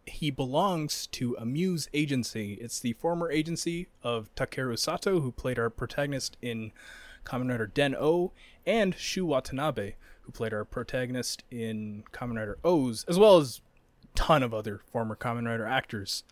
he 0.08 0.32
belongs 0.32 1.05
to 1.12 1.38
Amuse 1.39 1.89
Agency. 1.94 2.53
It's 2.53 2.79
the 2.79 2.94
former 2.94 3.29
agency 3.29 3.89
of 4.01 4.34
Takeru 4.34 4.79
Sato, 4.79 5.20
who 5.20 5.32
played 5.32 5.60
our 5.60 5.70
protagonist 5.70 6.38
in 6.41 6.72
Kamen 7.24 7.51
Rider 7.51 7.67
Den 7.67 7.96
O, 7.96 8.32
and 8.65 8.96
Shu 8.96 9.27
Watanabe, 9.27 9.94
who 10.22 10.32
played 10.32 10.55
our 10.55 10.65
protagonist 10.65 11.44
in 11.51 12.03
Kamen 12.12 12.38
Rider 12.38 12.58
OOO, 12.65 12.96
as 13.08 13.20
well 13.20 13.38
as 13.38 13.62
a 14.03 14.08
ton 14.15 14.41
of 14.41 14.55
other 14.55 14.82
former 14.91 15.15
Kamen 15.15 15.46
Rider 15.46 15.67
actors. 15.67 16.24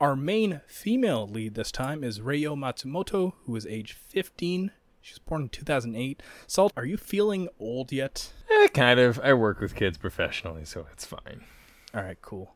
Our 0.00 0.16
main 0.16 0.62
female 0.66 1.28
lead 1.28 1.54
this 1.54 1.70
time 1.70 2.02
is 2.02 2.20
Reio 2.20 2.56
Matsumoto, 2.56 3.34
who 3.44 3.54
is 3.54 3.66
age 3.66 3.92
15. 3.92 4.70
She 5.02 5.12
was 5.12 5.18
born 5.18 5.42
in 5.42 5.48
2008. 5.50 6.22
Salt, 6.46 6.72
are 6.74 6.86
you 6.86 6.96
feeling 6.96 7.50
old 7.58 7.92
yet? 7.92 8.32
Eh, 8.50 8.68
kind 8.68 8.98
of. 8.98 9.20
I 9.22 9.34
work 9.34 9.60
with 9.60 9.74
kids 9.74 9.98
professionally, 9.98 10.64
so 10.64 10.86
it's 10.90 11.04
fine. 11.04 11.44
All 11.94 12.02
right, 12.02 12.16
cool. 12.22 12.54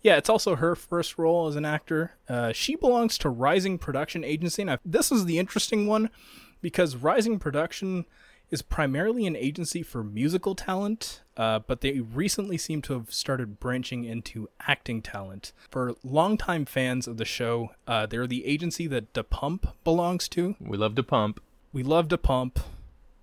Yeah, 0.00 0.16
it's 0.16 0.30
also 0.30 0.56
her 0.56 0.74
first 0.74 1.18
role 1.18 1.48
as 1.48 1.56
an 1.56 1.66
actor. 1.66 2.12
Uh, 2.30 2.52
she 2.52 2.76
belongs 2.76 3.18
to 3.18 3.28
Rising 3.28 3.76
Production 3.76 4.24
Agency. 4.24 4.64
Now, 4.64 4.78
this 4.82 5.12
is 5.12 5.26
the 5.26 5.38
interesting 5.38 5.86
one 5.86 6.08
because 6.62 6.96
Rising 6.96 7.38
Production 7.38 8.06
is 8.50 8.62
primarily 8.62 9.26
an 9.26 9.36
agency 9.36 9.82
for 9.82 10.04
musical 10.04 10.54
talent, 10.54 11.22
uh, 11.36 11.58
but 11.58 11.80
they 11.80 12.00
recently 12.00 12.56
seem 12.56 12.80
to 12.82 12.92
have 12.92 13.12
started 13.12 13.58
branching 13.58 14.04
into 14.04 14.48
acting 14.60 15.02
talent. 15.02 15.52
For 15.70 15.94
longtime 16.04 16.64
fans 16.66 17.08
of 17.08 17.16
the 17.16 17.24
show, 17.24 17.70
uh, 17.86 18.06
they're 18.06 18.26
the 18.26 18.46
agency 18.46 18.86
that 18.86 19.12
Da 19.12 19.22
Pump 19.22 19.66
belongs 19.84 20.28
to. 20.30 20.54
We 20.60 20.76
love 20.76 20.94
to 20.94 21.02
pump. 21.02 21.40
We 21.72 21.82
love 21.82 22.08
Da 22.08 22.16
Pump. 22.16 22.60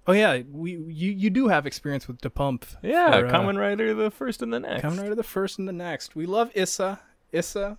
Oh 0.06 0.12
yeah, 0.12 0.42
we 0.52 0.72
you 0.74 1.12
you 1.12 1.30
do 1.30 1.48
have 1.48 1.66
experience 1.66 2.10
with 2.10 2.20
Da 2.20 2.30
Pump. 2.30 2.66
Yeah, 2.82 3.12
for, 3.12 3.28
uh, 3.28 3.32
Kamen 3.32 3.58
Rider 3.58 3.94
the 3.94 4.12
first 4.12 4.42
and 4.42 4.54
the 4.54 4.60
next. 4.60 4.84
Kamen 4.84 5.02
Rider 5.02 5.16
the 5.16 5.24
first 5.24 5.58
and 5.60 5.68
the 5.68 5.74
next. 5.74 6.16
We 6.16 6.26
love 6.26 6.52
Issa. 6.54 7.00
Issa. 7.32 7.78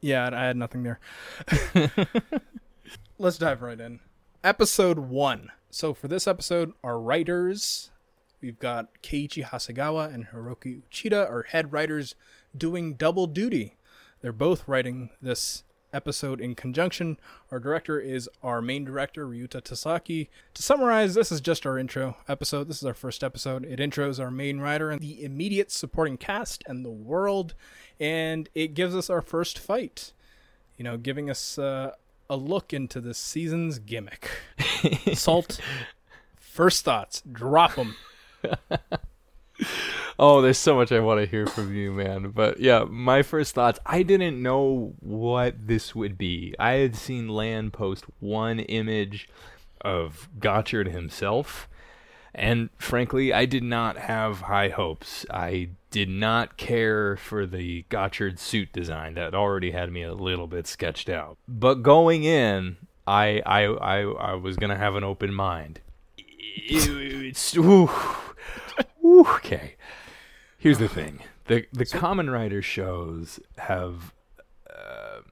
Yeah, 0.00 0.30
I 0.32 0.44
had 0.44 0.56
nothing 0.56 0.84
there. 0.84 1.00
Let's 3.18 3.36
dive 3.36 3.60
right 3.62 3.78
in. 3.78 4.00
Episode 4.42 4.98
one. 4.98 5.50
So 5.68 5.92
for 5.92 6.08
this 6.08 6.26
episode, 6.26 6.72
our 6.82 6.98
writers, 6.98 7.90
we've 8.40 8.58
got 8.58 9.02
Keiichi 9.02 9.44
Hasegawa 9.44 10.14
and 10.14 10.28
Hiroki 10.28 10.80
Uchida, 10.80 11.28
our 11.28 11.42
head 11.42 11.74
writers, 11.74 12.14
doing 12.56 12.94
double 12.94 13.26
duty. 13.26 13.76
They're 14.22 14.32
both 14.32 14.66
writing 14.66 15.10
this 15.20 15.64
episode 15.92 16.40
in 16.40 16.54
conjunction. 16.54 17.18
Our 17.50 17.60
director 17.60 18.00
is 18.00 18.30
our 18.42 18.62
main 18.62 18.82
director, 18.82 19.26
Ryuta 19.26 19.60
Tasaki. 19.60 20.28
To 20.54 20.62
summarize, 20.62 21.12
this 21.12 21.30
is 21.30 21.42
just 21.42 21.66
our 21.66 21.78
intro 21.78 22.16
episode. 22.26 22.66
This 22.66 22.78
is 22.78 22.86
our 22.86 22.94
first 22.94 23.22
episode. 23.22 23.66
It 23.66 23.78
intros 23.78 24.18
our 24.18 24.30
main 24.30 24.58
writer 24.58 24.90
and 24.90 25.02
the 25.02 25.22
immediate 25.22 25.70
supporting 25.70 26.16
cast 26.16 26.64
and 26.66 26.82
the 26.82 26.90
world, 26.90 27.54
and 28.00 28.48
it 28.54 28.72
gives 28.72 28.96
us 28.96 29.10
our 29.10 29.20
first 29.20 29.58
fight. 29.58 30.14
You 30.78 30.84
know, 30.84 30.96
giving 30.96 31.28
us 31.28 31.58
uh, 31.58 31.92
a 32.30 32.36
look 32.36 32.72
into 32.72 33.00
this 33.00 33.18
season's 33.18 33.78
gimmick. 33.78 34.30
Salt. 35.12 35.60
First 36.38 36.84
thoughts. 36.84 37.22
Drop 37.30 37.74
them. 37.74 37.96
Oh, 40.22 40.42
there's 40.42 40.58
so 40.58 40.74
much 40.76 40.92
I 40.92 41.00
want 41.00 41.20
to 41.20 41.26
hear 41.26 41.46
from 41.46 41.74
you, 41.74 41.92
man. 41.92 42.32
But 42.32 42.60
yeah, 42.60 42.84
my 42.86 43.22
first 43.22 43.54
thoughts 43.54 43.78
I 43.86 44.02
didn't 44.02 44.42
know 44.42 44.92
what 45.00 45.66
this 45.66 45.94
would 45.94 46.18
be. 46.18 46.54
I 46.58 46.72
had 46.72 46.94
seen 46.94 47.26
Lan 47.26 47.70
post 47.70 48.04
one 48.18 48.58
image 48.58 49.30
of 49.80 50.28
Gotchard 50.38 50.90
himself, 50.90 51.70
and 52.34 52.68
frankly, 52.76 53.32
I 53.32 53.46
did 53.46 53.62
not 53.62 53.96
have 53.96 54.42
high 54.42 54.68
hopes. 54.68 55.24
I 55.30 55.70
did 55.90 56.08
not 56.08 56.56
care 56.56 57.16
for 57.16 57.46
the 57.46 57.84
Gotchard 57.90 58.38
suit 58.38 58.72
design 58.72 59.14
that 59.14 59.34
already 59.34 59.72
had 59.72 59.92
me 59.92 60.02
a 60.02 60.14
little 60.14 60.46
bit 60.46 60.66
sketched 60.66 61.08
out. 61.08 61.36
But 61.48 61.82
going 61.82 62.24
in, 62.24 62.76
I 63.06 63.42
I 63.44 63.64
I, 63.64 64.00
I 64.02 64.34
was 64.34 64.56
gonna 64.56 64.76
have 64.76 64.94
an 64.94 65.04
open 65.04 65.34
mind. 65.34 65.80
It's 66.16 67.56
ooh, 67.56 67.90
ooh, 69.04 69.26
okay. 69.36 69.74
Here's 70.56 70.78
the 70.78 70.88
thing: 70.88 71.20
the 71.46 71.66
the 71.72 71.84
Kamen 71.84 72.32
Rider 72.32 72.62
shows 72.62 73.40
have 73.58 74.12
uh, 74.68 75.22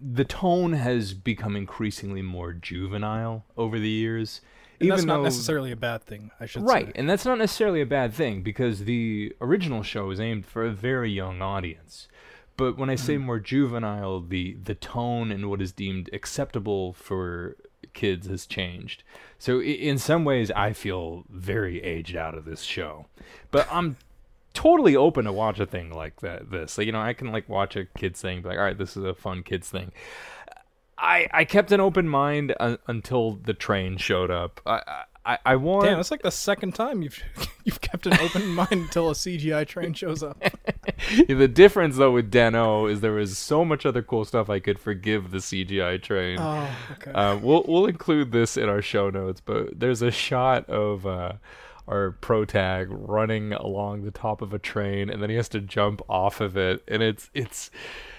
the 0.00 0.24
tone 0.24 0.74
has 0.74 1.14
become 1.14 1.56
increasingly 1.56 2.22
more 2.22 2.52
juvenile 2.52 3.44
over 3.56 3.78
the 3.78 3.88
years. 3.88 4.40
And 4.80 4.90
that's 4.90 5.04
not 5.04 5.18
though- 5.18 5.24
necessarily 5.24 5.72
a 5.72 5.76
bad 5.76 6.04
thing, 6.04 6.30
I 6.40 6.46
should 6.46 6.62
right, 6.62 6.82
say. 6.82 6.86
Right, 6.86 6.96
and 6.96 7.08
that's 7.08 7.24
not 7.24 7.38
necessarily 7.38 7.80
a 7.80 7.86
bad 7.86 8.12
thing 8.12 8.42
because 8.42 8.84
the 8.84 9.34
original 9.40 9.82
show 9.82 10.10
is 10.10 10.20
aimed 10.20 10.46
for 10.46 10.64
a 10.64 10.70
very 10.70 11.10
young 11.10 11.42
audience. 11.42 12.08
But 12.56 12.78
when 12.78 12.88
I 12.88 12.94
say 12.94 13.16
mm-hmm. 13.16 13.26
more 13.26 13.40
juvenile, 13.40 14.20
the 14.20 14.54
the 14.62 14.74
tone 14.76 15.32
and 15.32 15.50
what 15.50 15.60
is 15.60 15.72
deemed 15.72 16.08
acceptable 16.12 16.92
for 16.92 17.56
kids 17.94 18.26
has 18.28 18.46
changed. 18.46 19.02
So 19.38 19.60
in 19.60 19.98
some 19.98 20.24
ways, 20.24 20.50
I 20.52 20.72
feel 20.72 21.24
very 21.28 21.82
aged 21.82 22.16
out 22.16 22.36
of 22.36 22.44
this 22.44 22.62
show. 22.62 23.06
But 23.50 23.66
I'm 23.70 23.96
totally 24.52 24.94
open 24.94 25.24
to 25.24 25.32
watch 25.32 25.58
a 25.58 25.66
thing 25.66 25.90
like 25.90 26.20
that. 26.20 26.50
This, 26.50 26.78
like, 26.78 26.86
you 26.86 26.92
know, 26.92 27.00
I 27.00 27.12
can 27.12 27.32
like 27.32 27.48
watch 27.48 27.76
a 27.76 27.84
kids 27.84 28.20
thing, 28.20 28.42
be 28.42 28.48
like, 28.48 28.58
all 28.58 28.64
right, 28.64 28.78
this 28.78 28.96
is 28.96 29.04
a 29.04 29.14
fun 29.14 29.42
kids 29.42 29.68
thing. 29.68 29.92
I 30.98 31.28
I 31.32 31.44
kept 31.44 31.72
an 31.72 31.80
open 31.80 32.08
mind 32.08 32.54
un- 32.60 32.78
until 32.86 33.32
the 33.32 33.54
train 33.54 33.96
showed 33.96 34.30
up. 34.30 34.60
I 34.66 35.04
I, 35.26 35.38
I 35.44 35.56
want. 35.56 35.86
Damn, 35.86 35.96
that's 35.96 36.10
like 36.10 36.22
the 36.22 36.30
second 36.30 36.74
time 36.74 37.02
you've 37.02 37.18
you've 37.64 37.80
kept 37.80 38.06
an 38.06 38.18
open 38.20 38.46
mind 38.54 38.72
until 38.72 39.10
a 39.10 39.14
CGI 39.14 39.66
train 39.66 39.94
shows 39.94 40.22
up. 40.22 40.42
the 41.28 41.48
difference 41.48 41.96
though 41.96 42.12
with 42.12 42.30
Den-O 42.30 42.86
is 42.86 43.00
there 43.00 43.12
was 43.12 43.38
so 43.38 43.64
much 43.64 43.86
other 43.86 44.02
cool 44.02 44.24
stuff 44.24 44.50
I 44.50 44.60
could 44.60 44.78
forgive 44.78 45.30
the 45.30 45.38
CGI 45.38 46.02
train. 46.02 46.38
Oh, 46.38 46.68
okay. 46.92 47.12
Uh, 47.12 47.36
we'll 47.38 47.64
we'll 47.66 47.86
include 47.86 48.32
this 48.32 48.56
in 48.56 48.68
our 48.68 48.82
show 48.82 49.08
notes, 49.08 49.40
but 49.40 49.78
there's 49.78 50.02
a 50.02 50.10
shot 50.10 50.68
of 50.68 51.06
uh, 51.06 51.34
our 51.88 52.12
pro 52.12 52.44
tag 52.44 52.88
running 52.90 53.54
along 53.54 54.04
the 54.04 54.10
top 54.10 54.42
of 54.42 54.52
a 54.52 54.58
train, 54.58 55.08
and 55.08 55.22
then 55.22 55.30
he 55.30 55.36
has 55.36 55.48
to 55.50 55.60
jump 55.60 56.02
off 56.08 56.40
of 56.40 56.56
it, 56.58 56.82
and 56.86 57.02
it's 57.02 57.30
it's 57.32 57.70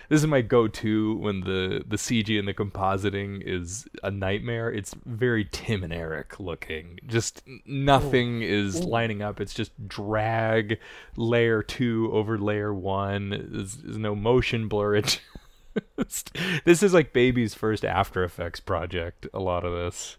this 0.09 0.21
is 0.21 0.27
my 0.27 0.41
go-to 0.41 1.15
when 1.17 1.41
the 1.41 1.83
the 1.87 1.97
CG 1.97 2.37
and 2.37 2.47
the 2.47 2.53
compositing 2.53 3.41
is 3.45 3.87
a 4.03 4.11
nightmare. 4.11 4.71
It's 4.71 4.95
very 5.05 5.47
Tim 5.51 5.83
and 5.83 5.93
Eric 5.93 6.39
looking. 6.39 6.99
Just 7.05 7.41
nothing 7.65 8.41
is 8.41 8.83
lining 8.83 9.21
up. 9.21 9.39
It's 9.39 9.53
just 9.53 9.71
drag 9.87 10.79
layer 11.15 11.63
two 11.63 12.09
over 12.13 12.37
layer 12.37 12.73
one. 12.73 13.29
There's, 13.51 13.77
there's 13.77 13.97
no 13.97 14.15
motion 14.15 14.69
blurage. 14.69 15.19
this 16.65 16.83
is 16.83 16.93
like 16.93 17.13
baby's 17.13 17.53
first 17.53 17.83
After 17.83 18.23
Effects 18.23 18.59
project. 18.59 19.27
A 19.33 19.39
lot 19.39 19.65
of 19.65 19.73
this. 19.73 20.17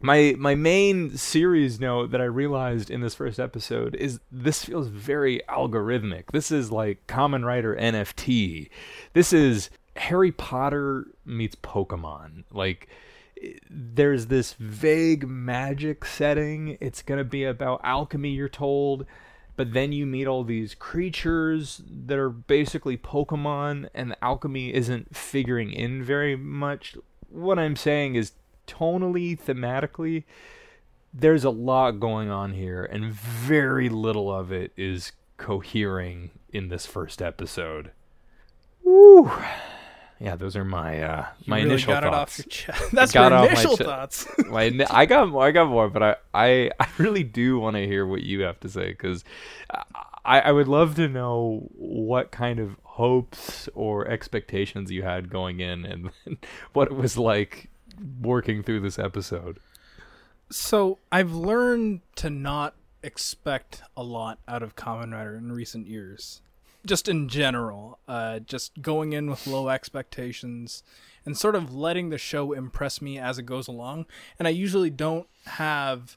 My 0.00 0.34
my 0.38 0.54
main 0.54 1.16
series 1.16 1.80
note 1.80 2.12
that 2.12 2.20
I 2.20 2.24
realized 2.24 2.88
in 2.88 3.00
this 3.00 3.16
first 3.16 3.40
episode 3.40 3.96
is 3.96 4.20
this 4.30 4.64
feels 4.64 4.86
very 4.86 5.42
algorithmic. 5.48 6.30
This 6.32 6.52
is 6.52 6.70
like 6.70 7.06
Kamen 7.08 7.44
Rider 7.44 7.74
NFT. 7.74 8.70
This 9.12 9.32
is 9.32 9.70
Harry 9.96 10.30
Potter 10.30 11.06
meets 11.24 11.56
Pokemon. 11.56 12.44
Like 12.52 12.88
there's 13.68 14.26
this 14.26 14.52
vague 14.54 15.26
magic 15.26 16.04
setting. 16.04 16.78
It's 16.80 17.02
going 17.02 17.18
to 17.18 17.24
be 17.24 17.44
about 17.44 17.80
alchemy, 17.82 18.30
you're 18.30 18.48
told. 18.48 19.04
But 19.56 19.72
then 19.72 19.90
you 19.90 20.06
meet 20.06 20.28
all 20.28 20.44
these 20.44 20.76
creatures 20.76 21.82
that 21.88 22.16
are 22.16 22.30
basically 22.30 22.96
Pokemon, 22.96 23.88
and 23.92 24.12
the 24.12 24.24
alchemy 24.24 24.72
isn't 24.72 25.16
figuring 25.16 25.72
in 25.72 26.04
very 26.04 26.36
much. 26.36 26.96
What 27.28 27.58
I'm 27.58 27.74
saying 27.74 28.14
is, 28.14 28.30
tonally, 28.68 29.40
thematically, 29.40 30.24
there's 31.12 31.44
a 31.44 31.50
lot 31.50 31.98
going 31.98 32.30
on 32.30 32.52
here, 32.52 32.84
and 32.84 33.12
very 33.12 33.88
little 33.88 34.32
of 34.32 34.52
it 34.52 34.72
is 34.76 35.12
cohering 35.36 36.30
in 36.52 36.68
this 36.68 36.86
first 36.86 37.20
episode. 37.20 37.90
Woo! 38.84 39.30
yeah, 40.20 40.34
those 40.34 40.56
are 40.56 40.64
my 40.64 41.00
uh, 41.00 41.26
my 41.46 41.58
really 41.58 41.70
initial 41.70 41.92
got 41.92 42.02
thoughts. 42.02 42.40
It 42.40 42.42
off 42.42 42.46
your 42.46 42.50
chest. 42.50 42.90
That's 42.92 43.12
got 43.12 43.30
your 43.30 43.38
off 43.38 43.44
my 43.44 43.52
initial 43.52 43.76
thoughts. 43.76 44.26
my, 44.46 44.86
I 44.90 45.06
got 45.06 45.28
more, 45.28 45.44
I 45.44 45.50
got 45.52 45.68
more, 45.68 45.88
but 45.88 46.02
I 46.02 46.16
I, 46.34 46.70
I 46.80 46.88
really 46.98 47.22
do 47.22 47.58
want 47.58 47.76
to 47.76 47.86
hear 47.86 48.04
what 48.06 48.22
you 48.22 48.42
have 48.42 48.58
to 48.60 48.68
say 48.68 48.88
because 48.88 49.24
I 50.24 50.40
I 50.40 50.52
would 50.52 50.68
love 50.68 50.96
to 50.96 51.08
know 51.08 51.68
what 51.76 52.32
kind 52.32 52.58
of 52.58 52.76
hopes 52.82 53.68
or 53.74 54.08
expectations 54.08 54.90
you 54.90 55.02
had 55.02 55.30
going 55.30 55.60
in 55.60 55.84
and 55.84 56.10
what 56.72 56.88
it 56.88 56.96
was 56.96 57.16
like 57.16 57.70
working 58.20 58.62
through 58.62 58.80
this 58.80 58.98
episode. 58.98 59.58
So 60.50 60.98
I've 61.12 61.32
learned 61.32 62.00
to 62.16 62.30
not 62.30 62.74
expect 63.02 63.82
a 63.96 64.02
lot 64.02 64.38
out 64.48 64.62
of 64.62 64.76
Kamen 64.76 65.12
Rider 65.12 65.36
in 65.36 65.52
recent 65.52 65.86
years. 65.86 66.40
Just 66.86 67.08
in 67.08 67.28
general, 67.28 67.98
uh, 68.08 68.38
just 68.38 68.80
going 68.80 69.12
in 69.12 69.28
with 69.28 69.46
low 69.46 69.68
expectations 69.68 70.82
and 71.26 71.36
sort 71.36 71.54
of 71.54 71.74
letting 71.74 72.08
the 72.08 72.18
show 72.18 72.52
impress 72.52 73.02
me 73.02 73.18
as 73.18 73.38
it 73.38 73.44
goes 73.44 73.68
along. 73.68 74.06
And 74.38 74.48
I 74.48 74.52
usually 74.52 74.90
don't 74.90 75.28
have 75.46 76.16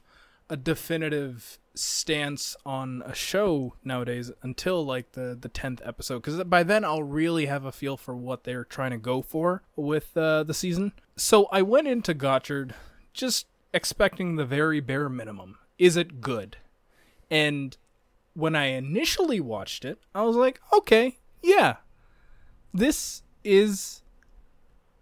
a 0.52 0.56
definitive 0.56 1.58
stance 1.74 2.54
on 2.66 3.02
a 3.06 3.14
show 3.14 3.72
nowadays 3.82 4.30
until 4.42 4.84
like 4.84 5.12
the 5.12 5.36
the 5.40 5.48
10th 5.48 5.80
episode 5.82 6.20
because 6.20 6.44
by 6.44 6.62
then 6.62 6.84
I'll 6.84 7.02
really 7.02 7.46
have 7.46 7.64
a 7.64 7.72
feel 7.72 7.96
for 7.96 8.14
what 8.14 8.44
they're 8.44 8.64
trying 8.64 8.90
to 8.90 8.98
go 8.98 9.22
for 9.22 9.62
with 9.74 10.14
uh, 10.14 10.42
the 10.42 10.52
season. 10.52 10.92
So 11.16 11.46
I 11.46 11.62
went 11.62 11.88
into 11.88 12.14
Gotchard 12.14 12.72
just 13.14 13.46
expecting 13.72 14.36
the 14.36 14.44
very 14.44 14.80
bare 14.80 15.08
minimum. 15.08 15.56
Is 15.78 15.96
it 15.96 16.20
good? 16.20 16.58
And 17.30 17.74
when 18.34 18.54
I 18.54 18.66
initially 18.66 19.40
watched 19.40 19.86
it, 19.86 19.98
I 20.14 20.20
was 20.22 20.36
like, 20.36 20.60
okay, 20.70 21.16
yeah, 21.42 21.76
this 22.74 23.22
is 23.42 24.02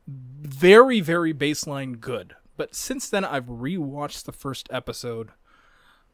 very, 0.07 1.01
very 1.01 1.35
baseline 1.35 1.99
good. 1.99 2.35
But 2.57 2.75
since 2.75 3.09
then, 3.09 3.25
I've 3.25 3.47
rewatched 3.47 4.25
the 4.25 4.33
first 4.33 4.69
episode, 4.71 5.31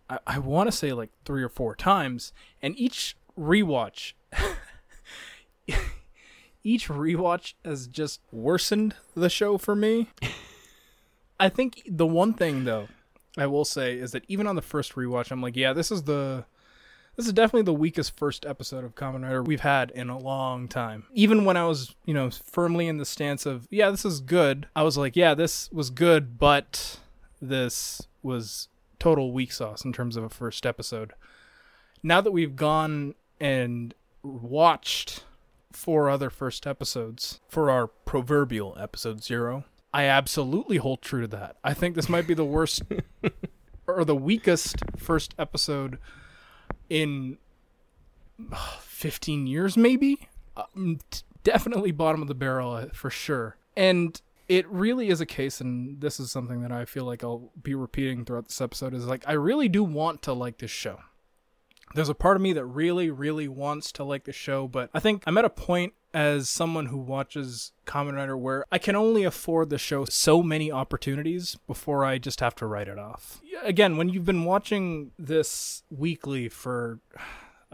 I, 0.09 0.19
I 0.27 0.39
want 0.39 0.71
to 0.71 0.77
say 0.77 0.93
like 0.93 1.11
three 1.25 1.43
or 1.43 1.49
four 1.49 1.75
times, 1.75 2.33
and 2.63 2.79
each 2.79 3.17
rewatch. 3.39 4.13
each 6.65 6.89
rewatch 6.89 7.55
has 7.65 7.87
just 7.87 8.21
worsened 8.33 8.95
the 9.15 9.31
show 9.31 9.59
for 9.59 9.75
me. 9.75 10.09
I 11.39 11.49
think 11.49 11.83
the 11.87 12.07
one 12.07 12.33
thing 12.35 12.65
though 12.65 12.89
I 13.37 13.47
will 13.47 13.65
say 13.65 13.99
is 13.99 14.13
that 14.13 14.25
even 14.29 14.47
on 14.47 14.57
the 14.57 14.63
first 14.63 14.95
rewatch, 14.95 15.31
I'm 15.31 15.43
like, 15.43 15.57
yeah, 15.57 15.73
this 15.73 15.91
is 15.91 16.05
the 16.05 16.47
this 17.17 17.27
is 17.27 17.33
definitely 17.33 17.63
the 17.63 17.73
weakest 17.73 18.17
first 18.19 18.45
episode 18.45 18.85
of 18.85 18.95
Kamen 18.95 19.23
Rider 19.23 19.43
we've 19.43 19.61
had 19.61 19.91
in 19.91 20.11
a 20.11 20.19
long 20.19 20.69
time. 20.69 21.05
Even 21.15 21.47
when 21.47 21.57
I 21.57 21.65
was, 21.65 21.95
you 22.05 22.13
know, 22.13 22.29
firmly 22.31 22.89
in 22.89 22.99
the 22.99 23.07
stance 23.07 23.47
of, 23.47 23.67
yeah, 23.71 23.91
this 23.91 24.05
is 24.05 24.21
good, 24.21 24.69
I 24.77 24.83
was 24.83 24.99
like, 24.99 25.17
yeah, 25.17 25.33
this 25.33 25.71
was 25.73 25.89
good, 25.89 26.39
but 26.39 27.01
this 27.41 28.03
was 28.23 28.69
total 28.99 29.33
weak 29.33 29.53
sauce 29.53 29.85
in 29.85 29.93
terms 29.93 30.17
of 30.17 30.25
a 30.25 30.29
first 30.29 30.67
episode. 30.67 31.13
Now 32.03 32.21
that 32.21 32.31
we've 32.31 32.57
gone 32.57 33.15
and 33.41 33.95
watched 34.23 35.25
four 35.73 36.09
other 36.09 36.31
first 36.31 36.67
episodes 36.67 37.41
for 37.49 37.71
our 37.71 37.87
proverbial 37.87 38.77
episode 38.79 39.23
zero, 39.23 39.65
I 39.93 40.05
absolutely 40.05 40.77
hold 40.79 41.03
true 41.03 41.23
to 41.23 41.29
that. 41.29 41.57
I 41.65 41.75
think 41.75 41.95
this 41.95 42.09
might 42.09 42.27
be 42.27 42.35
the 42.35 42.45
worst 42.45 42.83
or 43.87 44.05
the 44.05 44.17
weakest 44.17 44.77
first 44.97 45.35
episode 45.39 45.99
in 46.89 47.39
uh, 48.53 48.77
15 48.81 49.47
years, 49.47 49.77
maybe. 49.77 50.29
Um, 50.57 50.99
definitely 51.45 51.93
bottom 51.93 52.23
of 52.23 52.29
the 52.29 52.35
barrel 52.35 52.73
uh, 52.73 52.87
for 52.93 53.11
sure. 53.11 53.57
And 53.77 54.21
it 54.49 54.69
really 54.69 55.09
is 55.09 55.21
a 55.21 55.27
case, 55.27 55.61
and 55.61 56.01
this 56.01 56.21
is 56.21 56.31
something 56.31 56.61
that 56.63 56.73
I 56.73 56.85
feel 56.85 57.05
like 57.05 57.25
I'll 57.25 57.51
be 57.61 57.75
repeating 57.75 58.25
throughout 58.25 58.49
this 58.49 58.61
episode 58.61 58.95
is 58.95 59.07
like, 59.07 59.25
I 59.27 59.33
really 59.33 59.69
do 59.69 59.83
want 59.83 60.23
to 60.23 60.33
like 60.33 60.59
this 60.59 60.71
show. 60.71 61.01
There's 61.95 62.09
a 62.09 62.15
part 62.15 62.37
of 62.37 62.43
me 62.43 62.53
that 62.53 62.65
really, 62.65 63.11
really 63.11 63.49
wants 63.49 63.93
to 63.93 64.05
like 64.05 64.25
the 64.25 64.33
show, 64.33 64.69
but 64.69 64.91
I 64.93 65.01
think 65.01 65.23
I'm 65.27 65.39
at 65.39 65.45
a 65.45 65.51
point 65.51 65.95
as 66.13 66.49
someone 66.49 66.87
who 66.87 66.99
watches 66.99 67.73
Kamen 67.87 68.15
Rider 68.15 68.37
where 68.37 68.65
I 68.73 68.79
can 68.79 68.97
only 68.97 69.25
afford 69.25 69.71
the 69.71 69.79
show 69.79 70.05
so 70.05 70.43
many 70.43 70.73
opportunities 70.73 71.57
before 71.67 72.05
I 72.05 72.19
just 72.19 72.41
have 72.41 72.55
to 72.57 72.67
write 72.67 72.89
it 72.89 72.99
off. 72.99 73.41
Again, 73.63 73.97
when 73.97 74.09
you've 74.09 74.25
been 74.25 74.45
watching 74.45 75.13
this 75.19 75.83
weekly 75.91 76.49
for. 76.49 77.01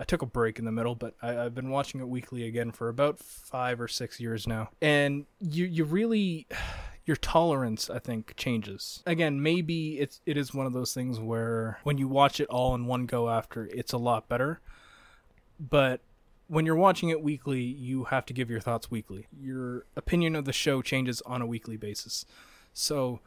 I 0.03 0.05
took 0.05 0.21
a 0.21 0.27
break 0.27 0.59
in 0.59 0.65
the 0.65 0.73
middle, 0.73 0.97
but 0.97 1.15
I, 1.23 1.45
I've 1.45 1.55
been 1.55 1.71
watching 1.71 2.01
it 2.01 2.09
weekly 2.09 2.45
again 2.49 2.73
for 2.73 2.88
about 2.88 3.21
five 3.21 3.81
or 3.81 3.87
six 3.87 4.19
years 4.19 4.49
now. 4.49 4.71
And 4.83 5.27
you, 5.41 5.65
you 5.65 5.85
really. 5.85 6.47
Your 7.05 7.17
tolerance, 7.17 7.91
I 7.91 7.99
think, 7.99 8.37
changes. 8.37 9.03
Again, 9.07 9.43
maybe 9.43 9.99
it's 9.99 10.21
it 10.25 10.37
is 10.37 10.55
one 10.55 10.67
of 10.67 10.73
those 10.73 10.95
things 10.95 11.19
where 11.19 11.81
when 11.83 11.99
you 11.99 12.07
watch 12.07 12.38
it 12.38 12.47
all 12.47 12.77
in 12.77 12.87
one 12.87 13.07
go 13.07 13.29
after, 13.29 13.69
it's 13.75 13.93
a 13.93 13.99
lot 13.99 14.29
better. 14.29 14.61
But 15.59 16.01
when 16.47 16.65
you're 16.65 16.77
watching 16.77 17.09
it 17.09 17.21
weekly, 17.21 17.61
you 17.61 18.05
have 18.05 18.25
to 18.27 18.33
give 18.33 18.51
your 18.51 18.61
thoughts 18.61 18.88
weekly. 18.88 19.27
Your 19.37 19.85
opinion 19.97 20.37
of 20.37 20.45
the 20.45 20.53
show 20.53 20.81
changes 20.81 21.21
on 21.23 21.43
a 21.43 21.47
weekly 21.47 21.77
basis. 21.77 22.25
So, 22.73 23.19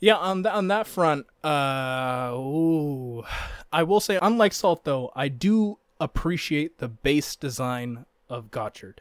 yeah, 0.00 0.16
on 0.16 0.42
th- 0.42 0.54
on 0.54 0.68
that 0.68 0.86
front, 0.86 1.26
uh, 1.42 2.32
ooh, 2.34 3.24
I 3.72 3.82
will 3.82 4.00
say, 4.00 4.18
unlike 4.20 4.52
Salt 4.52 4.84
though, 4.84 5.10
I 5.14 5.28
do 5.28 5.78
appreciate 6.00 6.78
the 6.78 6.88
base 6.88 7.36
design 7.36 8.06
of 8.28 8.50
Gotchard. 8.50 8.98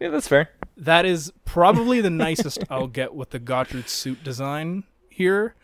Yeah, 0.00 0.08
that's 0.08 0.28
fair. 0.28 0.50
That 0.76 1.04
is 1.04 1.32
probably 1.44 2.00
the 2.00 2.10
nicest 2.26 2.64
I'll 2.70 2.86
get 2.86 3.14
with 3.14 3.30
the 3.30 3.40
Gotchard 3.40 3.88
suit 3.88 4.22
design 4.22 4.84
here. 5.08 5.54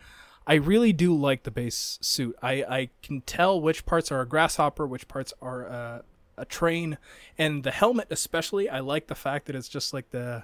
I 0.45 0.55
really 0.55 0.91
do 0.91 1.15
like 1.15 1.43
the 1.43 1.51
base 1.51 1.97
suit. 2.01 2.35
I, 2.41 2.51
I 2.63 2.89
can 3.01 3.21
tell 3.21 3.61
which 3.61 3.85
parts 3.85 4.11
are 4.11 4.19
a 4.19 4.25
grasshopper, 4.25 4.85
which 4.85 5.07
parts 5.07 5.33
are 5.41 5.69
uh, 5.69 6.01
a 6.37 6.45
train, 6.45 6.97
and 7.37 7.63
the 7.63 7.71
helmet 7.71 8.07
especially. 8.09 8.67
I 8.67 8.79
like 8.79 9.07
the 9.07 9.15
fact 9.15 9.45
that 9.45 9.55
it's 9.55 9.69
just 9.69 9.93
like 9.93 10.09
the 10.11 10.43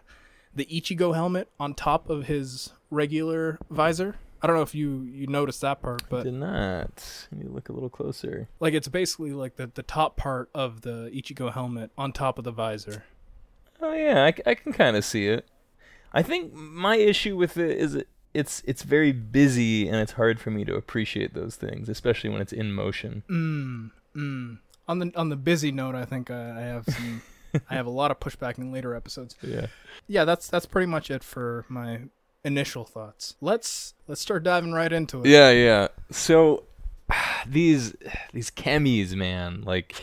the 0.56 0.66
Ichigo 0.66 1.14
helmet 1.14 1.48
on 1.60 1.74
top 1.74 2.10
of 2.10 2.26
his 2.26 2.74
regular 2.90 3.60
visor. 3.70 4.16
I 4.42 4.48
don't 4.48 4.56
know 4.56 4.62
if 4.62 4.74
you 4.74 5.02
you 5.04 5.28
noticed 5.28 5.62
that 5.62 5.82
part, 5.82 6.04
but 6.10 6.24
Did 6.24 6.36
not. 6.36 7.28
You 7.38 7.50
look 7.50 7.70
a 7.70 7.74
little 7.74 7.90
closer. 7.90 8.48
like 8.60 8.74
it's 8.74 8.88
basically 8.88 9.32
like 9.34 9.56
the 9.58 9.70
the 9.74 9.84
top 9.84 10.16
part 10.18 10.50
of 10.54 10.82
the 10.82 11.12
Ichigo 11.14 11.52
helmet 11.54 11.92
on 11.98 12.14
top 12.14 12.38
of 12.38 12.44
the 12.44 12.52
visor. 12.52 13.04
Oh 13.82 13.94
yeah, 13.94 14.32
I 14.46 14.56
can 14.56 14.74
kind 14.74 14.96
of 14.98 15.06
see 15.06 15.28
it. 15.28 15.48
I 16.14 16.24
think 16.24 16.54
my 16.54 16.96
issue 16.96 17.38
with 17.38 17.58
it 17.58 17.78
is 17.78 17.96
it, 17.96 18.08
it's 18.34 18.64
it's 18.66 18.84
very 18.84 19.12
busy 19.12 19.88
and 19.88 19.98
it's 19.98 20.14
hard 20.14 20.40
for 20.40 20.52
me 20.52 20.66
to 20.66 20.76
appreciate 20.76 21.34
those 21.34 21.56
things, 21.56 21.90
especially 21.90 22.30
when 22.30 22.42
it's 22.42 22.54
in 22.54 22.72
motion. 22.72 23.24
Mm, 23.30 23.92
mm. 24.16 24.58
On 24.88 25.00
the 25.00 25.12
on 25.16 25.30
the 25.30 25.36
busy 25.36 25.72
note, 25.72 25.96
I 25.96 26.06
think 26.06 26.32
I, 26.32 26.58
I 26.58 26.62
have 26.62 26.86
some. 26.86 27.22
I 27.70 27.74
have 27.74 27.88
a 27.88 27.92
lot 27.92 28.12
of 28.12 28.20
pushback 28.20 28.60
in 28.60 28.72
later 28.72 28.94
episodes. 28.94 29.36
Yeah. 29.42 29.68
Yeah, 30.08 30.24
that's 30.24 30.48
that's 30.48 30.66
pretty 30.68 30.86
much 30.86 31.10
it 31.10 31.24
for 31.24 31.66
my 31.68 32.02
initial 32.44 32.86
thoughts. 32.86 33.36
Let's 33.42 33.94
let's 34.08 34.22
start 34.22 34.44
diving 34.44 34.74
right 34.74 34.92
into 34.92 35.22
it. 35.22 35.28
Yeah, 35.28 35.52
yeah. 35.52 35.88
So 36.12 36.64
these 37.48 37.96
these 38.34 38.52
chemis, 38.52 39.16
man, 39.16 39.62
like 39.62 39.94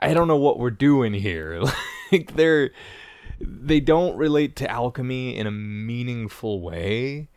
I 0.00 0.14
don't 0.14 0.28
know 0.28 0.36
what 0.36 0.58
we're 0.58 0.70
doing 0.70 1.14
here. 1.14 1.62
like 2.12 2.34
they're 2.34 2.70
they 3.40 3.80
don't 3.80 4.16
relate 4.16 4.56
to 4.56 4.70
alchemy 4.70 5.36
in 5.36 5.46
a 5.46 5.50
meaningful 5.50 6.60
way. 6.60 7.28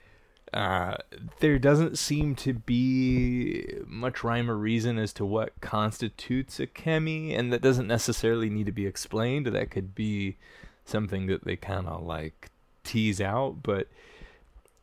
Uh, 0.53 0.95
there 1.39 1.59
doesn't 1.59 1.97
seem 1.97 2.33
to 2.33 2.53
be 2.53 3.67
much 3.85 4.23
rhyme 4.23 4.49
or 4.49 4.55
reason 4.55 4.97
as 4.97 5.11
to 5.11 5.25
what 5.25 5.59
constitutes 5.59 6.59
a 6.59 6.65
chemi, 6.65 7.37
and 7.37 7.51
that 7.51 7.61
doesn't 7.61 7.87
necessarily 7.87 8.49
need 8.49 8.65
to 8.65 8.71
be 8.71 8.85
explained. 8.85 9.47
That 9.47 9.69
could 9.69 9.93
be 9.93 10.37
something 10.85 11.27
that 11.27 11.43
they 11.43 11.57
kind 11.57 11.85
of 11.85 12.03
like 12.03 12.49
tease 12.87 13.21
out. 13.21 13.61
But 13.61 13.87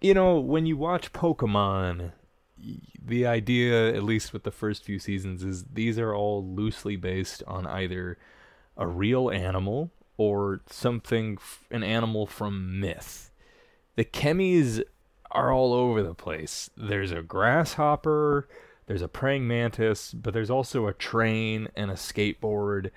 you 0.00 0.14
know, 0.14 0.38
when 0.38 0.66
you 0.66 0.76
watch 0.76 1.12
Pokemon, 1.12 2.12
the 3.02 3.26
idea, 3.26 3.94
at 3.94 4.02
least 4.02 4.32
with 4.32 4.44
the 4.44 4.50
first 4.50 4.84
few 4.84 4.98
seasons, 4.98 5.42
is 5.42 5.64
these 5.72 5.98
are 5.98 6.14
all 6.14 6.44
loosely 6.44 6.96
based 6.96 7.42
on 7.46 7.66
either 7.66 8.18
a 8.76 8.86
real 8.86 9.30
animal 9.30 9.90
or 10.16 10.60
something, 10.68 11.38
an 11.70 11.82
animal 11.82 12.26
from 12.26 12.80
myth. 12.80 13.30
The 13.96 14.04
chemis 14.04 14.82
are 15.30 15.52
all 15.52 15.72
over 15.72 16.02
the 16.02 16.14
place. 16.14 16.70
There's 16.76 17.12
a 17.12 17.22
grasshopper, 17.22 18.48
there's 18.86 19.02
a 19.02 19.08
praying 19.08 19.46
mantis, 19.46 20.12
but 20.12 20.34
there's 20.34 20.50
also 20.50 20.86
a 20.86 20.92
train 20.92 21.68
and 21.74 21.90
a 21.90 21.94
skateboard. 21.94 22.90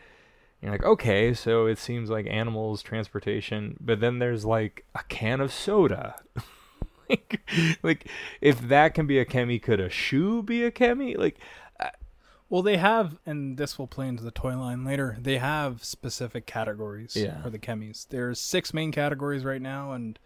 You're 0.62 0.72
like, 0.72 0.84
okay, 0.84 1.34
so 1.34 1.68
it 1.68 1.78
seems 1.78 2.10
like 2.10 2.26
animals, 2.28 2.82
transportation, 2.82 3.78
but 3.80 4.00
then 4.00 4.20
there's 4.20 4.44
like 4.46 4.86
a 4.96 5.04
can 5.08 5.40
of 5.40 5.54
soda. 5.54 6.16
like, 7.10 7.42
like, 7.84 8.08
if 8.42 8.60
that 8.68 8.94
can 8.96 9.06
be 9.08 9.20
a 9.20 9.26
chemi, 9.26 9.62
could 9.62 9.80
a 9.80 9.90
shoe 9.90 10.42
be 10.42 10.64
a 10.64 10.72
chemi? 10.72 11.16
Like, 11.18 11.38
uh, 11.80 11.90
Well, 12.50 12.64
they 12.64 12.78
have, 12.78 13.20
and 13.26 13.58
this 13.58 13.78
will 13.78 13.88
play 13.88 14.08
into 14.08 14.24
the 14.24 14.32
toy 14.32 14.58
line 14.58 14.84
later. 14.84 15.18
They 15.22 15.38
have 15.38 15.84
specific 15.84 16.46
categories 16.48 17.16
Yeah. 17.16 17.42
for 17.44 17.50
the 17.52 17.60
chemis. 17.60 18.08
There's 18.10 18.40
six 18.42 18.74
main 18.74 18.92
categories 18.92 19.46
right 19.46 19.62
now, 19.62 19.92
and 19.92 20.18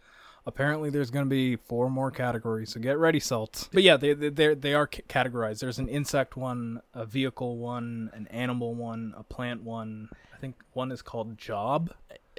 apparently 0.45 0.89
there's 0.89 1.11
going 1.11 1.25
to 1.25 1.29
be 1.29 1.55
four 1.55 1.89
more 1.89 2.11
categories. 2.11 2.71
So 2.71 2.79
get 2.79 2.97
ready, 2.97 3.19
salt. 3.19 3.69
But 3.73 3.83
yeah, 3.83 3.97
they 3.97 4.13
they 4.13 4.53
they 4.53 4.73
are 4.73 4.87
categorized. 4.87 5.59
There's 5.59 5.79
an 5.79 5.87
insect 5.87 6.37
one, 6.37 6.81
a 6.93 7.05
vehicle 7.05 7.57
one, 7.57 8.11
an 8.13 8.27
animal 8.27 8.73
one, 8.75 9.13
a 9.17 9.23
plant 9.23 9.63
one. 9.63 10.09
I 10.33 10.37
think 10.37 10.55
one 10.73 10.91
is 10.91 11.01
called 11.01 11.37
job 11.37 11.91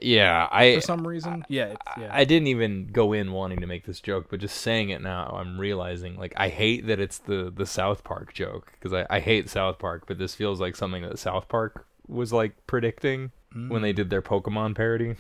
yeah, 0.03 0.49
I 0.51 0.75
for 0.77 0.81
some 0.81 1.07
reason. 1.07 1.45
yeah, 1.49 1.67
it's, 1.67 1.83
yeah. 1.99 2.11
I 2.11 2.25
didn't 2.25 2.49
even 2.49 2.89
go 2.89 3.13
in 3.13 3.33
wanting 3.33 3.61
to 3.61 3.67
make 3.67 3.87
this 3.87 4.01
joke, 4.01 4.27
but 4.31 4.41
just 4.41 4.59
saying 4.59 4.91
it 4.91 5.03
now, 5.03 5.37
I'm 5.39 5.59
realizing 5.59 6.17
like 6.17 6.33
I 6.37 6.49
hate 6.49 6.87
that 6.87 7.01
it's 7.01 7.19
the 7.19 7.53
the 7.55 7.67
South 7.67 8.05
Park 8.05 8.33
joke 8.33 8.73
because 8.73 8.93
I, 8.93 9.07
I 9.17 9.21
hate 9.21 9.49
South 9.49 9.79
Park, 9.79 10.05
but 10.07 10.19
this 10.19 10.35
feels 10.35 10.61
like 10.61 10.77
something 10.77 11.03
that 11.03 11.19
South 11.19 11.49
Park 11.49 11.87
was 12.07 12.33
like 12.33 12.67
predicting 12.67 13.31
when 13.69 13.83
they 13.83 13.93
mm. 13.93 13.97
did 13.97 14.11
their 14.11 14.23
Pokemon 14.23 14.75
parody. 14.75 15.15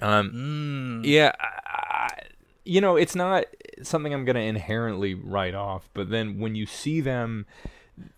Um, 0.00 1.02
Mm. 1.02 1.06
yeah, 1.06 1.32
I, 1.40 2.08
you 2.64 2.80
know, 2.80 2.96
it's 2.96 3.14
not 3.14 3.44
something 3.82 4.12
I'm 4.14 4.24
gonna 4.24 4.40
inherently 4.40 5.14
write 5.14 5.54
off, 5.54 5.88
but 5.94 6.10
then 6.10 6.38
when 6.38 6.54
you 6.54 6.66
see 6.66 7.00
them, 7.00 7.46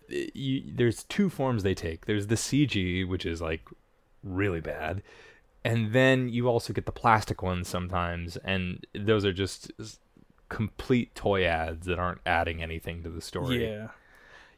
you, 0.09 0.63
there's 0.75 1.03
two 1.03 1.29
forms 1.29 1.63
they 1.63 1.73
take. 1.73 2.05
There's 2.05 2.27
the 2.27 2.35
CG, 2.35 3.07
which 3.07 3.25
is 3.25 3.41
like 3.41 3.61
really 4.23 4.61
bad, 4.61 5.01
and 5.65 5.91
then 5.93 6.29
you 6.29 6.47
also 6.47 6.71
get 6.73 6.85
the 6.85 6.91
plastic 6.91 7.41
ones 7.41 7.67
sometimes, 7.67 8.37
and 8.37 8.85
those 8.93 9.25
are 9.25 9.33
just 9.33 9.71
complete 10.49 11.15
toy 11.15 11.43
ads 11.45 11.87
that 11.87 11.97
aren't 11.97 12.21
adding 12.25 12.61
anything 12.61 13.01
to 13.03 13.09
the 13.09 13.21
story. 13.21 13.65
Yeah. 13.65 13.87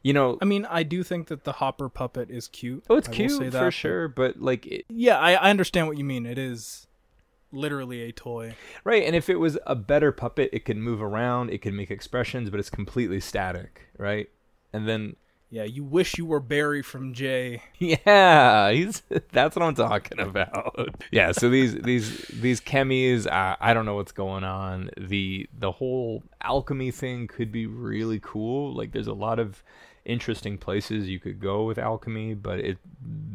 You 0.02 0.12
know, 0.12 0.38
I 0.40 0.44
mean, 0.44 0.66
I 0.66 0.82
do 0.84 1.02
think 1.02 1.26
that 1.28 1.42
the 1.44 1.52
Hopper 1.52 1.88
puppet 1.88 2.30
is 2.30 2.46
cute. 2.46 2.84
oh, 2.88 2.96
it's 2.96 3.08
I 3.08 3.12
cute 3.12 3.52
for 3.52 3.70
sure, 3.72 4.06
but 4.06 4.40
like 4.40 4.64
it, 4.66 4.84
Yeah, 4.88 5.18
I, 5.18 5.32
I 5.32 5.50
understand 5.50 5.88
what 5.88 5.96
you 5.98 6.04
mean. 6.04 6.26
It 6.26 6.38
is 6.38 6.85
literally 7.52 8.02
a 8.02 8.12
toy. 8.12 8.56
Right, 8.84 9.02
and 9.04 9.16
if 9.16 9.28
it 9.28 9.36
was 9.36 9.58
a 9.66 9.74
better 9.74 10.12
puppet, 10.12 10.50
it 10.52 10.64
could 10.64 10.76
move 10.76 11.02
around, 11.02 11.50
it 11.50 11.58
could 11.62 11.74
make 11.74 11.90
expressions, 11.90 12.50
but 12.50 12.60
it's 12.60 12.70
completely 12.70 13.20
static, 13.20 13.88
right? 13.98 14.28
And 14.72 14.88
then 14.88 15.16
Yeah, 15.50 15.64
you 15.64 15.84
wish 15.84 16.18
you 16.18 16.26
were 16.26 16.40
Barry 16.40 16.82
from 16.82 17.12
Jay. 17.12 17.62
yeah, 17.78 18.70
he's 18.72 19.02
that's 19.32 19.56
what 19.56 19.64
I'm 19.64 19.74
talking 19.74 20.20
about. 20.20 20.90
Yeah, 21.12 21.32
so 21.32 21.48
these 21.48 21.74
these 21.76 22.18
these 22.32 22.60
chemis, 22.60 23.26
I, 23.26 23.56
I 23.60 23.74
don't 23.74 23.86
know 23.86 23.94
what's 23.94 24.12
going 24.12 24.44
on. 24.44 24.90
The 24.98 25.48
the 25.56 25.72
whole 25.72 26.24
alchemy 26.42 26.90
thing 26.90 27.28
could 27.28 27.52
be 27.52 27.66
really 27.66 28.20
cool. 28.20 28.74
Like 28.74 28.92
there's 28.92 29.06
a 29.06 29.12
lot 29.14 29.38
of 29.38 29.62
interesting 30.06 30.56
places 30.58 31.08
you 31.08 31.18
could 31.20 31.40
go 31.40 31.64
with 31.64 31.78
alchemy, 31.78 32.34
but 32.34 32.58
it 32.60 32.78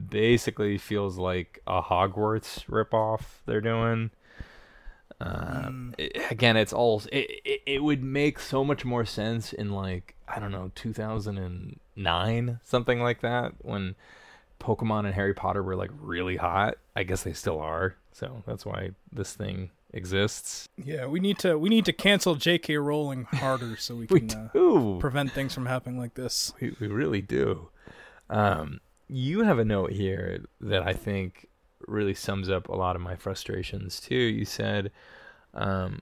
basically 0.09 0.77
feels 0.77 1.17
like 1.17 1.61
a 1.67 1.81
Hogwarts 1.81 2.65
ripoff 2.65 3.21
they're 3.45 3.61
doing. 3.61 4.09
Um, 5.19 5.93
it- 5.97 6.31
again, 6.31 6.57
it's 6.57 6.73
all 6.73 7.03
it, 7.11 7.29
it. 7.45 7.61
It 7.67 7.83
would 7.83 8.03
make 8.03 8.39
so 8.39 8.63
much 8.63 8.83
more 8.85 9.05
sense 9.05 9.53
in 9.53 9.71
like 9.71 10.15
I 10.27 10.39
don't 10.39 10.51
know, 10.51 10.71
2009, 10.75 12.59
something 12.63 13.01
like 13.01 13.21
that, 13.21 13.53
when 13.59 13.95
Pokemon 14.59 15.05
and 15.05 15.13
Harry 15.13 15.33
Potter 15.33 15.61
were 15.61 15.75
like 15.75 15.91
really 15.99 16.37
hot. 16.37 16.77
I 16.95 17.03
guess 17.03 17.23
they 17.23 17.33
still 17.33 17.59
are, 17.59 17.95
so 18.11 18.43
that's 18.47 18.65
why 18.65 18.91
this 19.11 19.33
thing 19.33 19.71
exists. 19.93 20.69
Yeah, 20.77 21.05
we 21.05 21.19
need 21.19 21.39
to 21.39 21.57
we 21.57 21.69
need 21.69 21.85
to 21.85 21.93
cancel 21.93 22.35
J.K. 22.35 22.77
Rowling 22.77 23.25
harder 23.25 23.75
so 23.77 23.95
we 23.95 24.05
We 24.09 24.21
can 24.21 24.49
uh, 24.53 24.99
prevent 24.99 25.31
things 25.31 25.53
from 25.53 25.65
happening 25.65 25.99
like 25.99 26.13
this. 26.13 26.53
We, 26.59 26.75
we 26.79 26.87
really 26.87 27.21
do. 27.21 27.69
Um, 28.29 28.79
you 29.07 29.43
have 29.43 29.59
a 29.59 29.65
note 29.65 29.91
here 29.91 30.45
that 30.61 30.83
I 30.83 30.93
think 30.93 31.47
really 31.87 32.13
sums 32.13 32.49
up 32.49 32.69
a 32.69 32.75
lot 32.75 32.95
of 32.95 33.01
my 33.01 33.15
frustrations 33.15 33.99
too. 33.99 34.15
You 34.15 34.45
said, 34.45 34.91
um, 35.53 36.01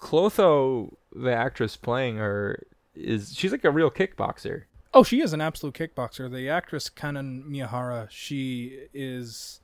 Clotho, 0.00 0.96
the 1.14 1.34
actress 1.34 1.76
playing 1.76 2.16
her, 2.16 2.66
is 2.94 3.34
she's 3.36 3.52
like 3.52 3.64
a 3.64 3.70
real 3.70 3.90
kickboxer. 3.90 4.64
Oh, 4.92 5.04
she 5.04 5.20
is 5.20 5.32
an 5.32 5.40
absolute 5.40 5.74
kickboxer. 5.74 6.32
The 6.32 6.48
actress 6.48 6.88
Kanon 6.90 7.44
Miyahara, 7.44 8.08
she 8.10 8.86
is 8.92 9.60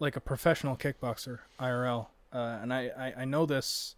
like 0.00 0.16
a 0.16 0.20
professional 0.20 0.76
kickboxer, 0.76 1.40
IRL. 1.60 2.08
Uh, 2.34 2.58
and 2.62 2.72
I, 2.74 2.90
I, 2.98 3.12
I 3.18 3.24
know 3.24 3.46
this 3.46 3.94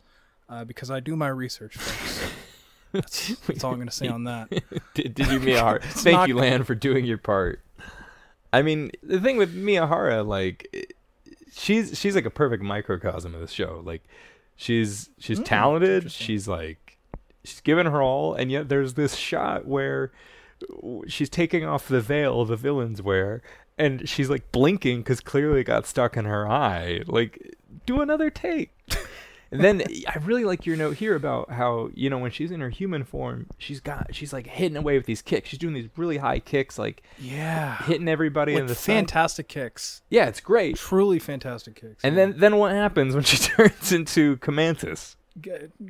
uh, 0.49 0.65
because 0.65 0.91
I 0.91 1.01
do 1.01 1.17
my 1.17 1.29
research, 1.29 1.77
folks. 1.77 2.31
That's, 2.93 3.37
that's 3.47 3.65
all 3.65 3.73
I'm 3.73 3.79
going 3.79 3.89
to 3.89 3.95
say 3.95 4.09
on 4.09 4.25
that. 4.25 4.49
did, 4.95 5.15
did 5.15 5.27
you 5.29 5.41
Miyahara? 5.41 5.83
Thank 5.85 6.15
not- 6.17 6.29
you, 6.29 6.37
Lan, 6.37 6.65
for 6.65 6.75
doing 6.75 7.05
your 7.05 7.19
part. 7.19 7.61
I 8.53 8.63
mean, 8.63 8.91
the 9.03 9.21
thing 9.21 9.37
with 9.37 9.55
Miyahara, 9.55 10.27
like, 10.27 10.95
she's 11.53 11.99
she's 11.99 12.15
like 12.15 12.25
a 12.27 12.31
perfect 12.31 12.63
microcosm 12.63 13.35
of 13.35 13.41
the 13.41 13.49
show. 13.49 13.83
Like, 13.85 14.03
she's 14.55 15.11
she's 15.19 15.41
Mm, 15.41 15.45
talented. 15.45 16.13
She's 16.13 16.47
like, 16.49 16.97
she's 17.45 17.61
given 17.61 17.87
her 17.87 18.01
all, 18.03 18.35
and 18.35 18.51
yet 18.51 18.69
there's 18.69 18.95
this 18.95 19.15
shot 19.17 19.67
where 19.67 20.13
she's 21.07 21.29
taking 21.29 21.65
off 21.65 21.89
the 21.89 22.01
veil 22.01 22.45
the 22.47 22.57
villains 22.57 23.03
wear, 23.03 23.43
and 23.77 24.09
she's 24.09 24.31
like 24.31 24.51
blinking 24.53 25.01
because 25.01 25.21
clearly 25.21 25.61
it 25.61 25.65
got 25.65 25.87
stuck 25.87 26.17
in 26.17 26.25
her 26.25 26.49
eye. 26.49 27.03
Like, 27.07 27.56
do 27.85 28.01
another 28.01 28.31
take. 28.31 28.71
And 29.53 29.63
then 29.63 29.83
I 30.09 30.19
really 30.25 30.45
like 30.45 30.67
your 30.67 30.77
note 30.77 30.97
here 30.97 31.15
about 31.15 31.51
how 31.53 31.91
you 31.95 32.11
know 32.11 32.19
when 32.19 32.33
she's 32.33 32.51
in 32.51 32.61
her 32.61 32.69
human 32.69 33.05
form, 33.05 33.47
she's 33.59 33.79
got 33.79 34.13
she's 34.13 34.33
like 34.33 34.49
hitting 34.49 34.77
away 34.77 34.97
with 34.97 35.07
these 35.07 35.23
kicks. 35.23 35.49
She's 35.49 35.59
doing 35.61 35.73
these 35.73 35.89
really 35.97 36.17
high 36.17 36.41
kicks, 36.41 36.79
like 36.81 37.05
Yeah. 37.19 37.77
hitting 37.85 38.09
everybody 38.09 38.55
in 38.57 38.67
the 38.67 38.75
fantastic 38.75 39.47
kicks. 39.47 40.03
Yeah, 40.11 40.27
it's 40.27 40.41
great. 40.41 40.77
Truly 40.77 41.21
fantastic 41.21 41.77
kicks. 41.77 42.03
And 42.03 42.17
yeah. 42.17 42.27
then 42.27 42.39
then 42.41 42.57
what 42.57 42.73
happens 42.73 43.15
when 43.15 43.23
she 43.23 43.37
turns 43.57 43.93
into 43.93 44.37
Comantus? 44.39 45.15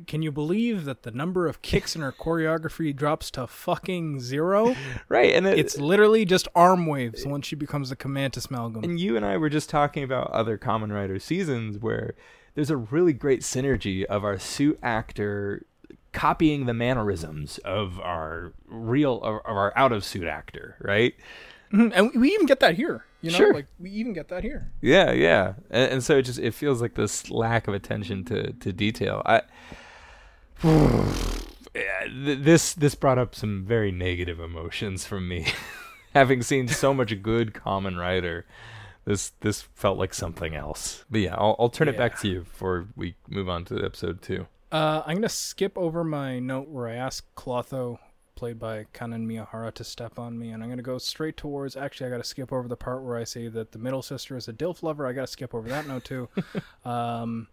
Can 0.07 0.21
you 0.21 0.31
believe 0.31 0.85
that 0.85 1.03
the 1.03 1.11
number 1.11 1.47
of 1.47 1.61
kicks 1.61 1.95
in 1.95 2.01
her 2.01 2.11
choreography 2.11 2.95
drops 2.95 3.31
to 3.31 3.47
fucking 3.47 4.19
zero? 4.19 4.75
Right, 5.09 5.33
and 5.33 5.47
it, 5.47 5.57
It's 5.57 5.77
literally 5.77 6.25
just 6.25 6.47
arm 6.53 6.85
waves 6.85 7.25
once 7.25 7.47
she 7.47 7.55
becomes 7.55 7.91
a 7.91 7.95
Kamantis 7.95 8.47
Malgum. 8.47 8.83
and 8.83 8.99
you 8.99 9.15
and 9.15 9.25
I 9.25 9.37
were 9.37 9.49
just 9.49 9.69
talking 9.69 10.03
about 10.03 10.29
other 10.31 10.57
Kamen 10.57 10.91
Rider 10.93 11.17
seasons 11.19 11.77
where 11.79 12.13
there's 12.55 12.69
a 12.69 12.77
really 12.77 13.13
great 13.13 13.41
synergy 13.41 14.03
of 14.05 14.23
our 14.25 14.37
suit 14.37 14.77
actor 14.83 15.65
copying 16.11 16.65
the 16.65 16.73
mannerisms 16.73 17.57
of 17.59 17.99
our 17.99 18.51
real 18.67 19.21
of, 19.21 19.35
of 19.45 19.55
our 19.57 19.71
out 19.77 19.91
of 19.91 20.03
suit 20.03 20.25
actor, 20.27 20.75
right? 20.81 21.13
Mhm, 21.71 21.91
and 21.93 22.19
we 22.19 22.31
even 22.33 22.45
get 22.47 22.59
that 22.61 22.75
here. 22.75 23.05
You 23.21 23.31
know, 23.31 23.37
Sure. 23.37 23.53
like 23.53 23.65
we 23.79 23.89
even 23.91 24.13
get 24.13 24.27
that 24.29 24.43
here. 24.43 24.71
Yeah, 24.81 25.11
yeah, 25.11 25.53
and, 25.71 25.91
and 25.93 26.03
so 26.03 26.17
it 26.17 26.21
just 26.23 26.37
it 26.39 26.53
feels 26.53 26.81
like 26.81 26.93
this 26.95 27.29
lack 27.31 27.67
of 27.67 27.73
attention 27.73 28.23
to 28.25 28.53
to 28.53 28.71
detail. 28.71 29.21
I 29.25 29.41
this 32.11 32.73
this 32.73 32.95
brought 32.95 33.17
up 33.17 33.35
some 33.35 33.63
very 33.65 33.91
negative 33.91 34.39
emotions 34.39 35.05
from 35.05 35.27
me, 35.27 35.47
having 36.13 36.41
seen 36.41 36.67
so 36.67 36.93
much 36.93 37.21
good 37.21 37.53
Kamen 37.53 37.97
Rider. 37.99 38.45
This 39.05 39.29
this 39.39 39.61
felt 39.73 39.97
like 39.97 40.13
something 40.13 40.55
else. 40.55 41.05
But 41.09 41.21
yeah, 41.21 41.35
I'll 41.35 41.55
I'll 41.59 41.69
turn 41.69 41.87
it 41.87 41.97
back 41.97 42.19
to 42.21 42.27
you 42.27 42.39
before 42.41 42.87
we 42.95 43.15
move 43.27 43.47
on 43.49 43.65
to 43.65 43.83
episode 43.83 44.21
two. 44.21 44.47
Uh, 44.71 45.01
I'm 45.05 45.15
gonna 45.15 45.29
skip 45.29 45.77
over 45.77 46.03
my 46.03 46.39
note 46.39 46.67
where 46.67 46.87
I 46.89 46.95
asked 46.95 47.33
Clotho, 47.35 47.99
played 48.37 48.59
by 48.59 48.85
Kanon 48.93 49.25
Miyahara, 49.25 49.73
to 49.73 49.83
step 49.83 50.17
on 50.17 50.39
me, 50.39 50.51
and 50.51 50.63
I'm 50.63 50.69
gonna 50.69 50.81
go 50.81 50.97
straight 50.97 51.35
towards. 51.35 51.75
Actually, 51.75 52.07
I 52.07 52.09
gotta 52.11 52.23
skip 52.23 52.53
over 52.53 52.69
the 52.69 52.77
part 52.77 53.03
where 53.03 53.17
I 53.17 53.25
say 53.25 53.49
that 53.49 53.73
the 53.73 53.79
middle 53.79 54.01
sister 54.01 54.37
is 54.37 54.47
a 54.47 54.53
dilf 54.53 54.81
lover. 54.83 55.05
I 55.05 55.11
gotta 55.11 55.27
skip 55.27 55.53
over 55.53 55.67
that 55.67 55.87
note 55.87 56.05
too. 56.05 56.29
um, 56.85 57.47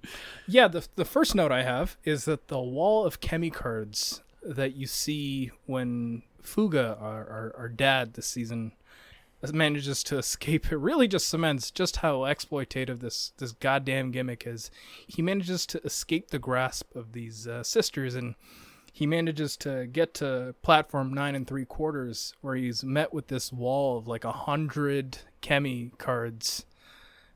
yeah, 0.47 0.69
the 0.69 0.87
the 0.95 1.05
first 1.05 1.35
note 1.35 1.51
I 1.51 1.63
have 1.65 1.97
is 2.05 2.27
that 2.27 2.47
the 2.47 2.61
wall 2.61 3.05
of 3.05 3.21
chemi 3.21 3.53
cards 3.53 4.23
that 4.43 4.77
you 4.77 4.87
see 4.87 5.51
when 5.67 6.23
Fuga, 6.43 6.99
our, 7.01 7.27
our, 7.27 7.55
our 7.57 7.69
dad 7.69 8.15
this 8.15 8.27
season, 8.27 8.73
manages 9.53 10.03
to 10.05 10.19
escape. 10.19 10.71
It 10.71 10.77
really 10.77 11.09
just 11.09 11.29
cements 11.29 11.71
just 11.71 11.97
how 11.97 12.21
exploitative 12.21 13.01
this 13.01 13.33
this 13.39 13.53
goddamn 13.53 14.11
gimmick 14.11 14.47
is. 14.47 14.71
He 15.07 15.23
manages 15.23 15.67
to 15.67 15.83
escape 15.83 16.31
the 16.31 16.39
grasp 16.39 16.95
of 16.95 17.13
these 17.13 17.47
uh, 17.47 17.63
sisters 17.63 18.15
and 18.15 18.35
he 18.95 19.09
manages 19.09 19.57
to 19.57 19.89
get 19.89 20.15
to 20.15 20.55
platform 20.63 21.13
nine 21.13 21.35
and 21.35 21.49
three 21.49 21.65
quarters 21.65 22.33
where 22.43 22.55
he's 22.55 22.85
met 22.85 23.13
with 23.13 23.27
this 23.27 23.53
wall 23.53 23.99
of 23.99 24.07
like 24.07 24.23
a 24.23 24.31
hundred 24.31 25.19
Kemi 25.43 25.99
cards, 25.99 26.65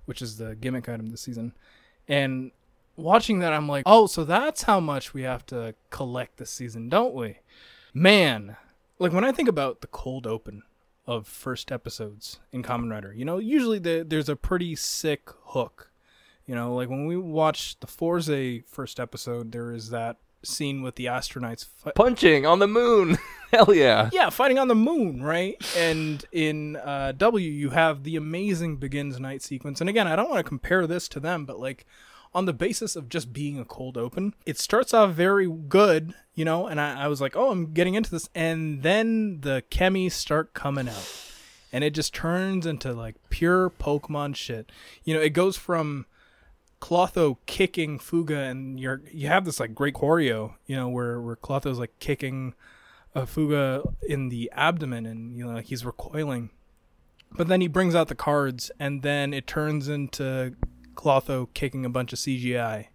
which 0.04 0.22
is 0.22 0.38
the 0.38 0.54
gimmick 0.54 0.88
item 0.88 1.08
this 1.08 1.22
season. 1.22 1.56
And 2.06 2.52
watching 2.94 3.40
that, 3.40 3.52
I'm 3.52 3.66
like, 3.66 3.82
oh, 3.86 4.06
so 4.06 4.22
that's 4.22 4.62
how 4.62 4.78
much 4.78 5.12
we 5.12 5.22
have 5.22 5.44
to 5.46 5.74
collect 5.90 6.36
this 6.36 6.52
season, 6.52 6.88
don't 6.88 7.12
we? 7.12 7.38
Man, 7.92 8.56
like 9.00 9.12
when 9.12 9.24
I 9.24 9.32
think 9.32 9.48
about 9.48 9.80
the 9.80 9.88
cold 9.88 10.28
open 10.28 10.62
of 11.08 11.26
first 11.26 11.72
episodes 11.72 12.38
in 12.52 12.62
Kamen 12.62 12.88
Rider, 12.88 13.12
you 13.12 13.24
know, 13.24 13.38
usually 13.38 13.80
the, 13.80 14.06
there's 14.06 14.28
a 14.28 14.36
pretty 14.36 14.76
sick 14.76 15.28
hook. 15.46 15.90
You 16.46 16.54
know, 16.54 16.72
like 16.76 16.88
when 16.88 17.06
we 17.06 17.16
watch 17.16 17.80
the 17.80 17.88
Fourze 17.88 18.62
first 18.68 19.00
episode, 19.00 19.50
there 19.50 19.72
is 19.72 19.90
that 19.90 20.18
scene 20.42 20.82
with 20.82 20.94
the 20.96 21.06
astronauts 21.06 21.66
fi- 21.76 21.92
Punching 21.92 22.46
on 22.46 22.58
the 22.58 22.68
moon. 22.68 23.18
Hell 23.52 23.74
yeah. 23.74 24.10
yeah 24.12 24.28
fighting 24.28 24.58
on 24.58 24.68
the 24.68 24.74
moon 24.74 25.22
right? 25.22 25.56
And 25.76 26.24
in 26.32 26.76
uh, 26.76 27.12
w 27.12 27.50
you 27.50 27.70
have 27.70 28.04
the 28.04 28.16
amazing 28.16 28.76
begins 28.76 29.18
night 29.18 29.42
sequence. 29.42 29.80
And 29.80 29.88
again 29.88 30.06
i 30.06 30.16
don't 30.16 30.28
want 30.30 30.44
to 30.44 30.48
compare 30.48 30.86
this 30.86 31.08
to 31.08 31.20
them 31.20 31.44
but 31.44 31.58
like 31.58 31.86
on 32.34 32.44
the 32.44 32.52
basis 32.52 32.94
of 32.94 33.08
just 33.08 33.32
being 33.32 33.58
a 33.58 33.64
cold 33.64 33.96
open 33.96 34.34
it 34.44 34.58
starts 34.58 34.92
off 34.92 35.12
very 35.12 35.48
good 35.48 36.12
you 36.34 36.44
know? 36.44 36.66
And 36.66 36.80
i, 36.80 37.04
I 37.04 37.08
was 37.08 37.20
like 37.20 37.36
oh 37.36 37.50
i'm 37.50 37.72
getting 37.72 37.94
into 37.94 38.10
this. 38.10 38.28
And 38.34 38.82
then 38.82 39.40
the 39.40 39.62
chemis 39.70 40.12
start 40.12 40.52
coming 40.54 40.88
out. 40.88 41.24
And 41.72 41.84
it 41.84 41.94
just 41.94 42.14
turns 42.14 42.64
into 42.64 42.92
like 42.92 43.16
pure 43.28 43.70
pokemon 43.70 44.36
shit. 44.36 44.70
You 45.04 45.14
know 45.14 45.20
it 45.20 45.30
goes 45.30 45.56
from 45.56 46.06
Clotho 46.80 47.38
kicking 47.46 47.98
Fuga 47.98 48.38
and 48.38 48.78
you're 48.78 49.02
you 49.10 49.28
have 49.28 49.44
this 49.44 49.60
like 49.60 49.74
great 49.74 49.94
choreo, 49.94 50.54
you 50.66 50.76
know, 50.76 50.88
where 50.88 51.20
where 51.20 51.36
Clotho's 51.36 51.78
like 51.78 51.98
kicking 51.98 52.54
a 53.14 53.26
Fuga 53.26 53.82
in 54.06 54.28
the 54.28 54.50
abdomen 54.54 55.06
and 55.06 55.36
you 55.36 55.44
know 55.44 55.58
he's 55.58 55.84
recoiling. 55.84 56.50
But 57.32 57.48
then 57.48 57.60
he 57.60 57.68
brings 57.68 57.94
out 57.94 58.08
the 58.08 58.14
cards 58.14 58.70
and 58.78 59.02
then 59.02 59.34
it 59.34 59.46
turns 59.46 59.88
into 59.88 60.54
Clotho 60.94 61.48
kicking 61.52 61.84
a 61.84 61.90
bunch 61.90 62.12
of 62.12 62.18
CGI. 62.18 62.86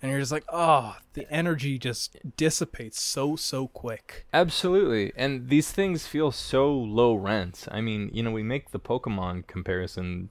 And 0.00 0.12
you're 0.12 0.20
just 0.20 0.30
like, 0.30 0.44
oh, 0.52 0.96
the 1.14 1.28
energy 1.28 1.76
just 1.76 2.16
dissipates 2.36 3.00
so 3.00 3.34
so 3.34 3.66
quick. 3.66 4.26
Absolutely. 4.32 5.12
And 5.16 5.48
these 5.48 5.72
things 5.72 6.06
feel 6.06 6.30
so 6.30 6.72
low 6.72 7.14
rent. 7.14 7.66
I 7.70 7.80
mean, 7.80 8.10
you 8.12 8.22
know, 8.22 8.30
we 8.30 8.44
make 8.44 8.70
the 8.70 8.78
Pokemon 8.78 9.48
comparison 9.48 10.30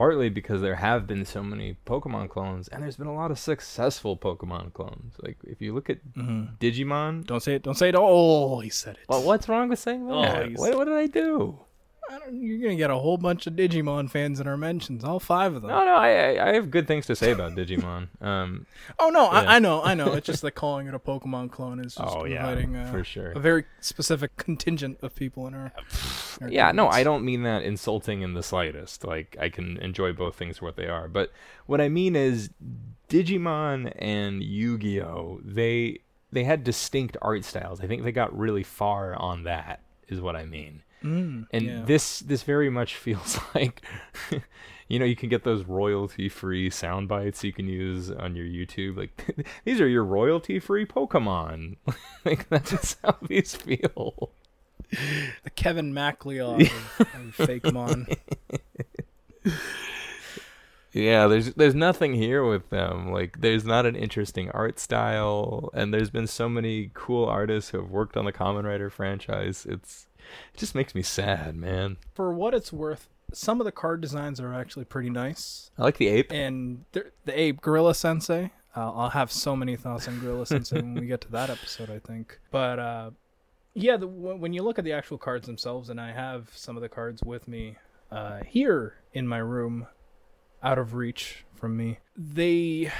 partly 0.00 0.30
because 0.30 0.62
there 0.62 0.76
have 0.76 1.06
been 1.06 1.26
so 1.26 1.42
many 1.42 1.76
Pokemon 1.84 2.30
clones, 2.30 2.68
and 2.68 2.82
there's 2.82 2.96
been 2.96 3.06
a 3.06 3.14
lot 3.14 3.30
of 3.30 3.38
successful 3.38 4.16
Pokemon 4.16 4.72
clones. 4.72 5.12
Like 5.22 5.36
if 5.44 5.60
you 5.60 5.74
look 5.74 5.90
at 5.90 5.98
mm-hmm. 6.14 6.54
Digimon, 6.58 7.26
Don't 7.26 7.42
say 7.42 7.56
it. 7.56 7.62
Don't 7.64 7.76
say 7.76 7.90
it. 7.90 7.94
Oh, 7.98 8.60
he 8.60 8.70
said 8.70 8.96
it. 8.96 9.02
well, 9.10 9.22
what's 9.22 9.46
wrong 9.46 9.68
with 9.68 9.78
saying 9.78 10.10
Oh, 10.10 10.22
that? 10.22 10.48
he's- 10.48 10.58
what, 10.58 10.74
what 10.74 10.86
did 10.86 10.94
I 10.94 11.06
do? 11.06 11.60
I 12.10 12.18
don't, 12.18 12.42
you're 12.42 12.58
gonna 12.58 12.76
get 12.76 12.90
a 12.90 12.96
whole 12.96 13.16
bunch 13.16 13.46
of 13.46 13.54
Digimon 13.54 14.10
fans 14.10 14.40
in 14.40 14.48
our 14.48 14.56
mentions, 14.56 15.04
all 15.04 15.20
five 15.20 15.54
of 15.54 15.62
them. 15.62 15.70
No, 15.70 15.84
no, 15.84 15.94
I 15.94 16.48
I 16.48 16.54
have 16.54 16.70
good 16.70 16.88
things 16.88 17.06
to 17.06 17.14
say 17.14 17.30
about 17.30 17.52
Digimon. 17.52 18.08
Um, 18.20 18.66
Oh 18.98 19.08
no, 19.08 19.24
Yeah. 19.24 19.40
I, 19.40 19.56
I 19.56 19.58
know, 19.60 19.82
I 19.82 19.94
know. 19.94 20.12
It's 20.14 20.26
just 20.26 20.42
that 20.42 20.52
calling 20.52 20.86
it 20.86 20.94
a 20.94 20.98
Pokemon 20.98 21.50
clone 21.50 21.78
is 21.80 21.94
just 21.94 22.16
oh 22.16 22.24
yeah, 22.24 22.48
inviting 22.48 22.76
uh, 22.76 22.90
for 22.90 23.04
sure. 23.04 23.30
a 23.32 23.38
very 23.38 23.64
specific 23.80 24.36
contingent 24.36 24.98
of 25.02 25.14
people 25.14 25.46
in 25.46 25.54
our. 25.54 25.72
in 26.40 26.46
our 26.46 26.52
Yeah, 26.52 26.72
no. 26.72 26.88
I 26.88 27.02
don't 27.02 27.24
mean 27.24 27.44
that 27.44 27.62
insulting 27.62 28.22
in 28.22 28.34
the 28.34 28.42
slightest. 28.42 29.04
Like, 29.04 29.36
I 29.40 29.48
can 29.48 29.78
enjoy 29.78 30.12
both 30.12 30.36
things 30.36 30.58
for 30.58 30.66
what 30.66 30.76
they 30.76 30.86
are. 30.86 31.08
But 31.08 31.32
what 31.66 31.80
I 31.80 31.88
mean 31.88 32.14
is, 32.16 32.50
Digimon 33.08 33.92
and 33.98 34.42
Yu-Gi-Oh, 34.42 35.40
they 35.44 36.00
they 36.32 36.44
had 36.44 36.62
distinct 36.62 37.16
art 37.22 37.44
styles. 37.44 37.80
I 37.80 37.86
think 37.86 38.04
they 38.04 38.12
got 38.12 38.36
really 38.36 38.62
far 38.62 39.14
on 39.14 39.44
that. 39.44 39.80
Is 40.08 40.20
what 40.20 40.36
I 40.36 40.44
mean. 40.44 40.82
Mm, 41.04 41.46
And 41.52 41.62
yeah. 41.64 41.82
this 41.84 42.20
this 42.20 42.42
very 42.42 42.68
much 42.70 42.94
feels 43.06 43.38
like, 43.54 43.82
you 44.88 44.98
know, 44.98 45.04
you 45.04 45.16
can 45.16 45.28
get 45.28 45.44
those 45.44 45.64
royalty-free 45.64 46.70
sound 46.70 47.08
bites 47.08 47.42
you 47.44 47.52
can 47.52 47.68
use 47.68 48.10
on 48.10 48.36
your 48.36 48.46
YouTube. 48.46 48.96
Like, 48.96 49.46
these 49.64 49.80
are 49.80 49.88
your 49.88 50.04
royalty-free 50.04 50.86
Pokemon. 50.86 51.76
like 52.24 52.48
that's 52.50 52.70
just 52.70 52.98
how 53.02 53.16
these 53.22 53.54
feel. 53.54 54.30
the 54.90 55.50
Kevin 55.54 55.94
MacLeod 55.94 56.62
of, 56.62 57.00
of 57.00 57.36
Fakemon. 57.36 58.16
Yeah, 60.92 61.28
there's 61.28 61.54
there's 61.54 61.74
nothing 61.76 62.14
here 62.14 62.44
with 62.44 62.70
them. 62.70 63.12
Like 63.12 63.40
there's 63.40 63.64
not 63.64 63.86
an 63.86 63.94
interesting 63.94 64.50
art 64.50 64.80
style 64.80 65.70
and 65.72 65.94
there's 65.94 66.10
been 66.10 66.26
so 66.26 66.48
many 66.48 66.90
cool 66.94 67.26
artists 67.26 67.70
who 67.70 67.78
have 67.78 67.90
worked 67.90 68.16
on 68.16 68.24
the 68.24 68.32
Kamen 68.32 68.64
Rider 68.64 68.90
franchise. 68.90 69.64
It's 69.70 70.08
it 70.54 70.58
just 70.58 70.74
makes 70.74 70.94
me 70.94 71.02
sad, 71.02 71.56
man. 71.56 71.96
For 72.14 72.32
what 72.32 72.54
it's 72.54 72.72
worth, 72.72 73.08
some 73.32 73.60
of 73.60 73.64
the 73.64 73.72
card 73.72 74.00
designs 74.00 74.40
are 74.40 74.52
actually 74.54 74.84
pretty 74.84 75.10
nice, 75.10 75.70
I 75.78 75.82
like 75.82 75.98
the 75.98 76.08
ape. 76.08 76.32
and 76.32 76.84
the 76.92 77.10
ape 77.26 77.60
Gorilla 77.60 77.94
Sensei. 77.94 78.50
Uh, 78.76 78.92
I'll 78.92 79.10
have 79.10 79.32
so 79.32 79.56
many 79.56 79.74
thoughts 79.76 80.06
on 80.06 80.20
Gorilla 80.20 80.46
Sensei 80.46 80.76
when 80.76 80.94
we 80.94 81.06
get 81.06 81.20
to 81.22 81.32
that 81.32 81.50
episode, 81.50 81.90
I 81.90 81.98
think. 81.98 82.38
But 82.50 82.78
uh, 82.78 83.10
yeah, 83.74 83.96
the, 83.96 84.06
when 84.06 84.40
when 84.40 84.52
you 84.52 84.62
look 84.62 84.78
at 84.78 84.84
the 84.84 84.92
actual 84.92 85.18
cards 85.18 85.46
themselves, 85.46 85.90
and 85.90 86.00
I 86.00 86.12
have 86.12 86.50
some 86.54 86.76
of 86.76 86.82
the 86.82 86.88
cards 86.88 87.22
with 87.22 87.48
me 87.48 87.76
uh, 88.10 88.40
here 88.46 88.94
in 89.12 89.26
my 89.26 89.38
room, 89.38 89.86
out 90.62 90.78
of 90.78 90.94
reach 90.94 91.44
from 91.54 91.76
me. 91.76 91.98
They 92.16 92.92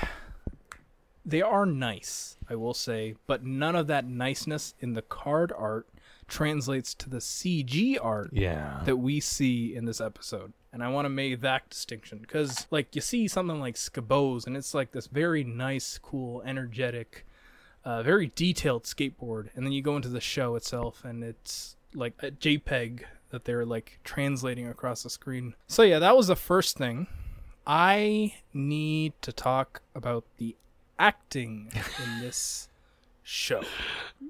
they 1.24 1.42
are 1.42 1.66
nice, 1.66 2.36
I 2.48 2.56
will 2.56 2.74
say, 2.74 3.14
but 3.26 3.44
none 3.44 3.76
of 3.76 3.86
that 3.88 4.06
niceness 4.06 4.74
in 4.80 4.94
the 4.94 5.02
card 5.02 5.52
art 5.56 5.86
translates 6.30 6.94
to 6.94 7.10
the 7.10 7.18
CG 7.20 7.98
art 8.00 8.30
Yeah. 8.32 8.80
that 8.86 8.96
we 8.96 9.20
see 9.20 9.74
in 9.74 9.84
this 9.84 10.00
episode. 10.00 10.52
And 10.72 10.82
I 10.82 10.88
want 10.88 11.04
to 11.04 11.10
make 11.10 11.40
that 11.40 11.68
distinction 11.68 12.18
because, 12.18 12.66
like, 12.70 12.94
you 12.94 13.02
see 13.02 13.28
something 13.28 13.60
like 13.60 13.74
Skabos, 13.74 14.46
and 14.46 14.56
it's 14.56 14.72
like 14.72 14.92
this 14.92 15.08
very 15.08 15.44
nice, 15.44 15.98
cool, 15.98 16.40
energetic, 16.42 17.26
uh, 17.84 18.02
very 18.02 18.30
detailed 18.34 18.84
skateboard. 18.84 19.48
And 19.54 19.66
then 19.66 19.72
you 19.72 19.82
go 19.82 19.96
into 19.96 20.08
the 20.08 20.20
show 20.20 20.54
itself, 20.54 21.04
and 21.04 21.22
it's 21.24 21.76
like 21.92 22.14
a 22.22 22.30
JPEG 22.30 23.02
that 23.30 23.44
they're 23.44 23.66
like 23.66 23.98
translating 24.04 24.66
across 24.68 25.02
the 25.02 25.10
screen. 25.10 25.54
So, 25.66 25.82
yeah, 25.82 25.98
that 25.98 26.16
was 26.16 26.28
the 26.28 26.36
first 26.36 26.78
thing. 26.78 27.08
I 27.66 28.34
need 28.54 29.12
to 29.22 29.32
talk 29.32 29.82
about 29.94 30.24
the 30.38 30.56
acting 30.98 31.70
in 32.04 32.20
this 32.20 32.68
show. 33.30 33.62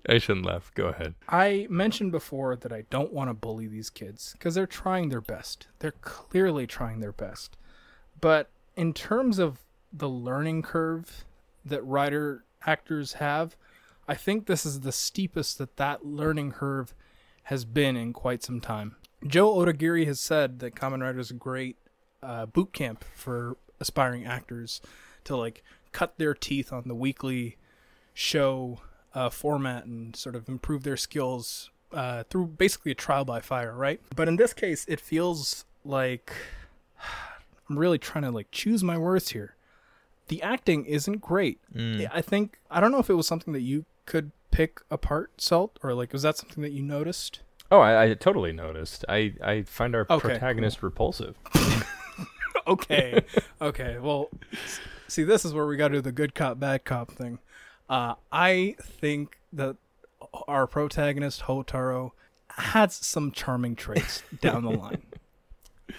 I 0.09 0.19
shouldn't 0.19 0.47
laugh. 0.47 0.71
Go 0.75 0.87
ahead. 0.87 1.15
I 1.29 1.67
mentioned 1.71 2.13
before 2.13 2.55
that 2.57 2.73
I 2.73 2.85
don't 2.91 3.13
want 3.13 3.31
to 3.31 3.35
bully 3.35 3.67
these 3.67 3.89
kids 3.89 4.35
because 4.35 4.55
they're 4.55 4.67
trying 4.67 5.09
their 5.09 5.23
best. 5.23 5.69
They're 5.79 5.93
clearly 6.03 6.67
trying 6.67 7.01
their 7.01 7.13
best. 7.13 7.57
But 8.21 8.51
in 8.77 8.93
terms 8.93 9.39
of 9.39 9.59
the 9.93 10.09
learning 10.09 10.63
curve 10.63 11.25
that 11.65 11.83
writer 11.85 12.45
actors 12.67 13.15
have, 13.15 13.57
I 14.07 14.15
think 14.15 14.47
this 14.47 14.67
is 14.67 14.81
the 14.81 14.93
steepest 14.93 15.59
that 15.59 15.77
that 15.79 16.05
learning 16.05 16.53
curve 16.53 16.95
has 17.45 17.65
been 17.65 17.97
in 17.97 18.13
quite 18.13 18.43
some 18.43 18.61
time. 18.61 18.97
Joe 19.27 19.55
Odagiri 19.55 20.07
has 20.07 20.21
said 20.21 20.59
that 20.59 20.75
Kamen 20.75 21.03
Rider 21.03 21.21
is 21.21 21.31
a 21.31 21.35
great 21.35 21.77
uh, 22.23 22.47
boot 22.47 22.73
camp 22.73 23.05
for 23.15 23.57
aspiring 23.81 24.27
actors 24.27 24.81
to 25.25 25.37
like 25.37 25.63
cut 25.93 26.19
their 26.19 26.35
teeth 26.35 26.73
on 26.73 26.85
the 26.87 26.95
weekly 26.95 27.57
show 28.13 28.81
uh, 29.15 29.31
format 29.31 29.85
and 29.85 30.15
sort 30.15 30.37
of 30.37 30.49
improve 30.49 30.83
their 30.83 30.97
skills 30.97 31.71
uh, 31.93 32.25
through 32.31 32.47
basically 32.47 32.93
a 32.93 32.95
trial 32.95 33.25
by 33.25 33.41
fire, 33.41 33.75
right? 33.75 34.01
But 34.15 34.29
in 34.29 34.37
this 34.37 34.53
case, 34.53 34.85
it 34.89 35.01
feels 35.01 35.65
like 35.85 36.33
I'm 37.69 37.79
really 37.79 37.99
trying 37.99 38.25
to 38.25 38.31
like 38.31 38.51
choose 38.51 38.83
my 38.83 38.99
words 38.99 39.31
here. 39.31 39.55
The 40.29 40.43
acting 40.43 40.85
isn't 40.85 41.21
great. 41.21 41.59
Mm. 41.75 42.09
I 42.13 42.21
think 42.23 42.59
I 42.71 42.81
don't 42.81 42.93
know 42.93 43.01
if 43.01 43.11
it 43.11 43.15
was 43.15 43.27
something 43.27 43.53
that 43.53 43.63
you 43.63 43.85
could 44.07 44.31
pick 44.51 44.81
apart, 44.91 45.33
Salt, 45.39 45.79
or 45.83 45.95
like 45.95 46.13
was 46.13 46.23
that 46.23 46.37
something 46.37 46.63
that 46.63 46.73
you 46.73 46.83
noticed? 46.83 47.41
Oh, 47.73 47.81
I, 47.81 48.05
I 48.05 48.15
totally 48.15 48.53
noticed. 48.53 49.05
I, 49.09 49.35
I 49.43 49.63
find 49.63 49.95
our 49.95 50.05
Okay, 50.11 50.21
protagonist 50.21 50.83
repulsive. 50.83 51.37
okay, 52.67 53.23
okay. 53.61 53.99
Well, 54.01 54.29
see, 55.07 55.23
this 55.23 55.45
is 55.45 55.55
where 55.55 55.67
we 55.67 55.77
got 55.77 55.89
to 55.89 55.95
do 55.95 56.01
the 56.01 56.11
good 56.11 56.35
cop, 56.35 56.59
bad 56.59 56.85
cop 56.85 57.13
thing. 57.13 57.39
Uh, 57.91 58.15
I 58.31 58.77
think 58.81 59.41
that 59.53 59.75
our 60.47 60.69
protagonist 60.69 61.43
Hotaro 61.43 62.13
has 62.51 62.95
some 62.95 63.33
charming 63.33 63.75
traits 63.75 64.23
down 64.41 64.63
the 64.63 64.71
line. 64.71 65.03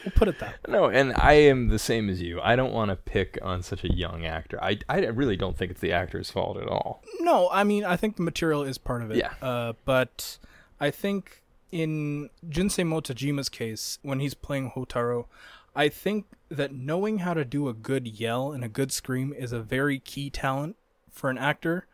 We'll 0.06 0.14
put 0.16 0.30
it 0.30 0.40
that. 0.40 0.66
way. 0.66 0.74
No, 0.74 0.86
and 0.86 1.14
I 1.14 1.34
am 1.34 1.68
the 1.68 1.78
same 1.78 2.10
as 2.10 2.22
you. 2.22 2.40
I 2.42 2.56
don't 2.56 2.72
want 2.72 2.90
to 2.90 2.96
pick 2.96 3.38
on 3.42 3.62
such 3.62 3.84
a 3.84 3.94
young 3.94 4.26
actor. 4.26 4.58
I, 4.64 4.80
I 4.88 5.00
really 5.08 5.36
don't 5.36 5.58
think 5.58 5.70
it's 5.70 5.82
the 5.82 5.92
actor's 5.92 6.32
fault 6.32 6.58
at 6.58 6.68
all. 6.68 7.04
No, 7.20 7.50
I 7.52 7.66
mean 7.66 7.84
I 7.84 7.98
think 7.98 8.16
the 8.16 8.24
material 8.24 8.64
is 8.64 8.78
part 8.78 9.04
of 9.04 9.12
it. 9.12 9.18
Yeah. 9.18 9.34
Uh, 9.42 9.74
but 9.84 10.38
I 10.80 10.92
think 10.92 11.44
in 11.74 12.30
Junsei 12.48 12.86
Motojima's 12.86 13.50
case, 13.50 14.00
when 14.02 14.22
he's 14.22 14.34
playing 14.34 14.72
Hotaro, 14.72 15.26
I 15.76 15.90
think 15.90 16.26
that 16.50 16.74
knowing 16.74 17.20
how 17.20 17.34
to 17.34 17.44
do 17.44 17.68
a 17.68 17.74
good 17.74 18.08
yell 18.08 18.54
and 18.54 18.64
a 18.64 18.70
good 18.70 18.94
scream 18.94 19.34
is 19.38 19.52
a 19.52 19.60
very 19.60 20.00
key 20.00 20.30
talent 20.30 20.78
for 21.12 21.30
an 21.30 21.38
actor. 21.38 21.88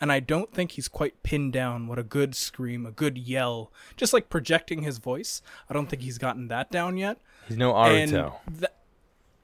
And 0.00 0.10
I 0.10 0.18
don't 0.18 0.52
think 0.52 0.72
he's 0.72 0.88
quite 0.88 1.22
pinned 1.22 1.52
down 1.52 1.86
what 1.86 1.98
a 1.98 2.02
good 2.02 2.34
scream, 2.34 2.84
a 2.86 2.90
good 2.90 3.16
yell, 3.16 3.70
just 3.96 4.12
like 4.12 4.28
projecting 4.28 4.82
his 4.82 4.98
voice. 4.98 5.42
I 5.70 5.74
don't 5.74 5.88
think 5.88 6.02
he's 6.02 6.18
gotten 6.18 6.48
that 6.48 6.72
down 6.72 6.96
yet. 6.96 7.18
He's 7.46 7.56
no 7.56 7.72
Aruto. 7.72 8.34
tha- 8.50 8.70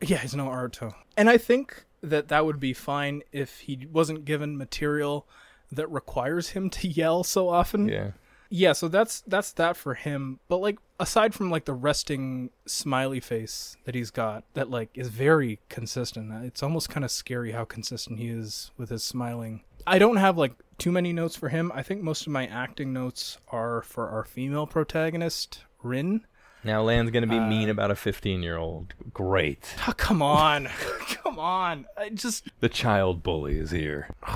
yeah, 0.00 0.18
he's 0.18 0.34
no 0.34 0.46
Aruto. 0.46 0.92
And 1.16 1.30
I 1.30 1.38
think 1.38 1.84
that 2.02 2.28
that 2.28 2.44
would 2.44 2.58
be 2.58 2.72
fine 2.72 3.22
if 3.30 3.60
he 3.60 3.86
wasn't 3.92 4.24
given 4.24 4.56
material 4.56 5.28
that 5.70 5.88
requires 5.88 6.50
him 6.50 6.70
to 6.70 6.88
yell 6.88 7.22
so 7.22 7.48
often. 7.48 7.88
Yeah. 7.88 8.10
Yeah, 8.50 8.72
so 8.72 8.88
that's 8.88 9.20
that's 9.26 9.52
that 9.52 9.76
for 9.76 9.94
him. 9.94 10.40
But 10.48 10.58
like 10.58 10.78
aside 10.98 11.34
from 11.34 11.50
like 11.50 11.66
the 11.66 11.74
resting 11.74 12.50
smiley 12.66 13.20
face 13.20 13.76
that 13.84 13.94
he's 13.94 14.10
got 14.10 14.44
that 14.54 14.70
like 14.70 14.88
is 14.94 15.08
very 15.08 15.60
consistent. 15.68 16.32
It's 16.44 16.62
almost 16.62 16.88
kind 16.88 17.04
of 17.04 17.10
scary 17.10 17.52
how 17.52 17.64
consistent 17.64 18.18
he 18.18 18.28
is 18.28 18.70
with 18.78 18.88
his 18.90 19.02
smiling. 19.02 19.62
I 19.86 19.98
don't 19.98 20.16
have 20.16 20.38
like 20.38 20.54
too 20.78 20.90
many 20.92 21.12
notes 21.12 21.36
for 21.36 21.48
him. 21.50 21.70
I 21.74 21.82
think 21.82 22.02
most 22.02 22.26
of 22.26 22.32
my 22.32 22.46
acting 22.46 22.92
notes 22.92 23.38
are 23.48 23.82
for 23.82 24.08
our 24.08 24.24
female 24.24 24.66
protagonist, 24.66 25.64
Rin. 25.82 26.22
Now 26.64 26.82
Lan's 26.82 27.10
gonna 27.10 27.26
be 27.26 27.38
Uh, 27.38 27.46
mean 27.46 27.68
about 27.68 27.90
a 27.90 27.96
15 27.96 28.42
year 28.42 28.56
old. 28.56 28.94
Great. 29.12 29.74
Oh, 29.86 29.92
come 29.96 30.22
on. 30.22 30.68
come 31.22 31.38
on. 31.38 31.84
I 31.98 32.08
just 32.08 32.48
The 32.60 32.68
child 32.70 33.22
bully 33.22 33.58
is 33.58 33.70
here. 33.72 34.08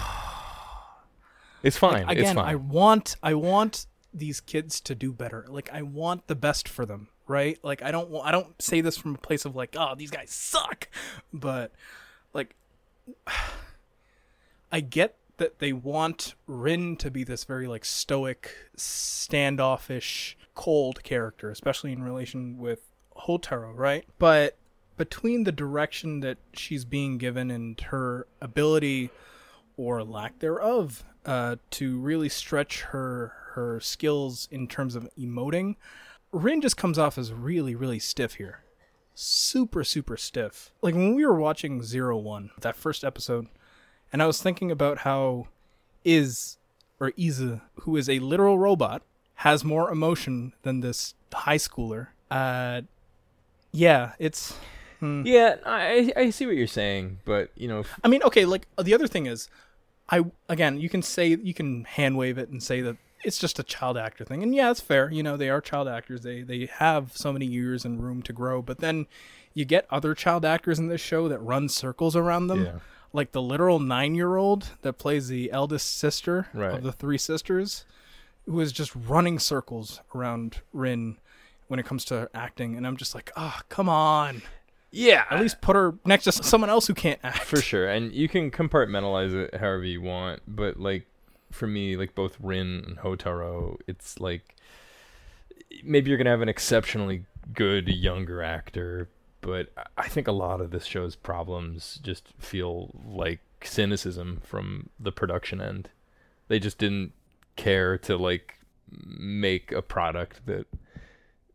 It's 1.62 1.76
fine. 1.76 2.08
again, 2.08 2.24
it's 2.24 2.32
fine. 2.32 2.44
I 2.44 2.56
want 2.56 3.14
I 3.22 3.34
want 3.34 3.86
these 4.12 4.40
kids 4.40 4.80
to 4.82 4.94
do 4.94 5.12
better. 5.12 5.46
Like 5.48 5.70
I 5.72 5.82
want 5.82 6.26
the 6.26 6.34
best 6.34 6.68
for 6.68 6.86
them, 6.86 7.08
right? 7.26 7.58
Like 7.62 7.82
I 7.82 7.90
don't 7.90 8.12
I 8.22 8.30
don't 8.30 8.60
say 8.60 8.80
this 8.80 8.96
from 8.96 9.14
a 9.14 9.18
place 9.18 9.44
of 9.44 9.56
like, 9.56 9.74
oh, 9.78 9.94
these 9.96 10.10
guys 10.10 10.30
suck, 10.30 10.88
but 11.32 11.72
like 12.32 12.54
I 14.72 14.80
get 14.80 15.16
that 15.38 15.58
they 15.58 15.72
want 15.72 16.34
Rin 16.46 16.96
to 16.96 17.10
be 17.10 17.24
this 17.24 17.44
very 17.44 17.66
like 17.66 17.84
stoic, 17.84 18.54
standoffish, 18.76 20.36
cold 20.54 21.02
character, 21.02 21.50
especially 21.50 21.92
in 21.92 22.02
relation 22.02 22.58
with 22.58 22.80
Hotaro, 23.26 23.76
right? 23.76 24.04
But 24.18 24.56
between 24.96 25.44
the 25.44 25.52
direction 25.52 26.20
that 26.20 26.38
she's 26.52 26.84
being 26.84 27.18
given 27.18 27.50
and 27.50 27.80
her 27.80 28.26
ability 28.40 29.10
or 29.76 30.04
lack 30.04 30.38
thereof 30.38 31.04
uh, 31.24 31.56
to 31.70 31.98
really 31.98 32.28
stretch 32.28 32.82
her 32.82 33.32
her 33.54 33.80
skills 33.80 34.48
in 34.50 34.66
terms 34.66 34.94
of 34.94 35.08
emoting, 35.18 35.76
Rin 36.32 36.60
just 36.60 36.76
comes 36.76 36.98
off 36.98 37.18
as 37.18 37.32
really 37.32 37.74
really 37.74 37.98
stiff 37.98 38.34
here, 38.34 38.64
super 39.14 39.84
super 39.84 40.16
stiff. 40.16 40.70
Like 40.80 40.94
when 40.94 41.14
we 41.14 41.26
were 41.26 41.38
watching 41.38 41.82
Zero 41.82 42.16
One, 42.16 42.50
that 42.60 42.76
first 42.76 43.04
episode, 43.04 43.48
and 44.12 44.22
I 44.22 44.26
was 44.26 44.42
thinking 44.42 44.70
about 44.70 44.98
how 44.98 45.48
Iz 46.04 46.56
or 47.00 47.12
Iza, 47.16 47.62
who 47.80 47.96
is 47.96 48.08
a 48.08 48.20
literal 48.20 48.58
robot, 48.58 49.02
has 49.36 49.64
more 49.64 49.90
emotion 49.90 50.52
than 50.62 50.80
this 50.80 51.14
high 51.32 51.58
schooler. 51.58 52.08
Uh, 52.30 52.82
yeah, 53.72 54.12
it's. 54.18 54.56
hmm. 55.00 55.22
yeah, 55.26 55.56
I 55.66 56.12
I 56.16 56.30
see 56.30 56.46
what 56.46 56.56
you're 56.56 56.66
saying, 56.66 57.18
but 57.24 57.50
you 57.56 57.68
know, 57.68 57.84
I 58.04 58.08
mean, 58.08 58.22
okay, 58.22 58.44
like 58.44 58.66
the 58.80 58.94
other 58.94 59.08
thing 59.08 59.26
is, 59.26 59.48
I 60.08 60.24
again, 60.48 60.80
you 60.80 60.88
can 60.88 61.02
say 61.02 61.28
you 61.28 61.54
can 61.54 61.84
hand 61.84 62.16
wave 62.16 62.38
it 62.38 62.50
and 62.50 62.62
say 62.62 62.80
that 62.82 62.96
it's 63.24 63.38
just 63.38 63.58
a 63.58 63.62
child 63.62 63.96
actor 63.96 64.24
thing, 64.24 64.42
and 64.42 64.54
yeah, 64.54 64.70
it's 64.70 64.80
fair. 64.80 65.10
You 65.10 65.22
know, 65.22 65.36
they 65.36 65.48
are 65.50 65.60
child 65.60 65.88
actors; 65.88 66.22
they 66.22 66.42
they 66.42 66.66
have 66.66 67.16
so 67.16 67.32
many 67.32 67.46
years 67.46 67.84
and 67.84 68.02
room 68.02 68.22
to 68.22 68.32
grow. 68.32 68.62
But 68.62 68.78
then 68.78 69.06
you 69.54 69.64
get 69.64 69.86
other 69.90 70.14
child 70.14 70.44
actors 70.44 70.78
in 70.78 70.88
this 70.88 71.00
show 71.00 71.28
that 71.28 71.38
run 71.38 71.68
circles 71.68 72.16
around 72.16 72.46
them, 72.46 72.64
Yeah. 72.64 72.78
like 73.12 73.32
the 73.32 73.42
literal 73.42 73.78
nine-year-old 73.80 74.70
that 74.82 74.94
plays 74.94 75.28
the 75.28 75.52
eldest 75.52 75.96
sister 75.98 76.48
Right. 76.54 76.74
of 76.74 76.82
the 76.82 76.92
three 76.92 77.18
sisters, 77.18 77.84
who 78.46 78.58
is 78.60 78.72
just 78.72 78.94
running 78.96 79.38
circles 79.38 80.00
around 80.14 80.62
Rin 80.72 81.18
when 81.68 81.78
it 81.78 81.84
comes 81.86 82.04
to 82.06 82.30
acting, 82.34 82.76
and 82.76 82.86
I'm 82.86 82.96
just 82.96 83.14
like, 83.14 83.30
ah, 83.36 83.60
come 83.68 83.88
on. 83.88 84.42
yeah, 84.90 85.24
At 85.30 85.40
least 85.40 85.60
put 85.60 85.76
her 85.76 85.94
next 86.04 86.24
to 86.24 86.32
someone 86.32 86.68
else 86.70 86.86
who 86.86 86.94
can't 86.94 87.20
act. 87.22 87.44
for 87.44 87.56
sure. 87.60 87.86
And 87.88 88.12
you 88.12 88.28
can 88.28 88.50
compartmentalize 88.50 89.32
it 89.34 89.54
however 89.54 89.84
you 89.84 90.00
want, 90.02 90.42
but 90.46 90.78
like 90.80 91.06
for 91.52 91.66
me, 91.66 91.96
like 91.96 92.14
both 92.14 92.36
Rin 92.40 92.82
and 92.86 92.98
Hotaro, 92.98 93.78
it's 93.86 94.18
like 94.20 94.56
maybe 95.84 96.10
you're 96.10 96.18
gonna 96.18 96.30
have 96.30 96.42
an 96.42 96.48
exceptionally 96.48 97.24
good 97.54 97.88
younger 97.88 98.42
actor, 98.42 99.08
but 99.40 99.70
I- 99.76 99.86
I 99.98 100.08
think 100.08 100.26
a 100.28 100.32
lot 100.32 100.60
of 100.60 100.70
this 100.70 100.84
show's 100.84 101.16
problems 101.16 101.98
just 102.02 102.28
feel 102.38 102.90
like 103.04 103.40
cynicism 103.64 104.40
from 104.42 104.88
the 104.98 105.12
production 105.12 105.60
end. 105.60 105.88
They 106.48 106.58
just 106.58 106.78
didn't 106.78 107.12
care 107.56 107.96
to 107.98 108.16
like 108.16 108.56
make 109.06 109.72
a 109.72 109.82
product 109.82 110.44
that 110.46 110.66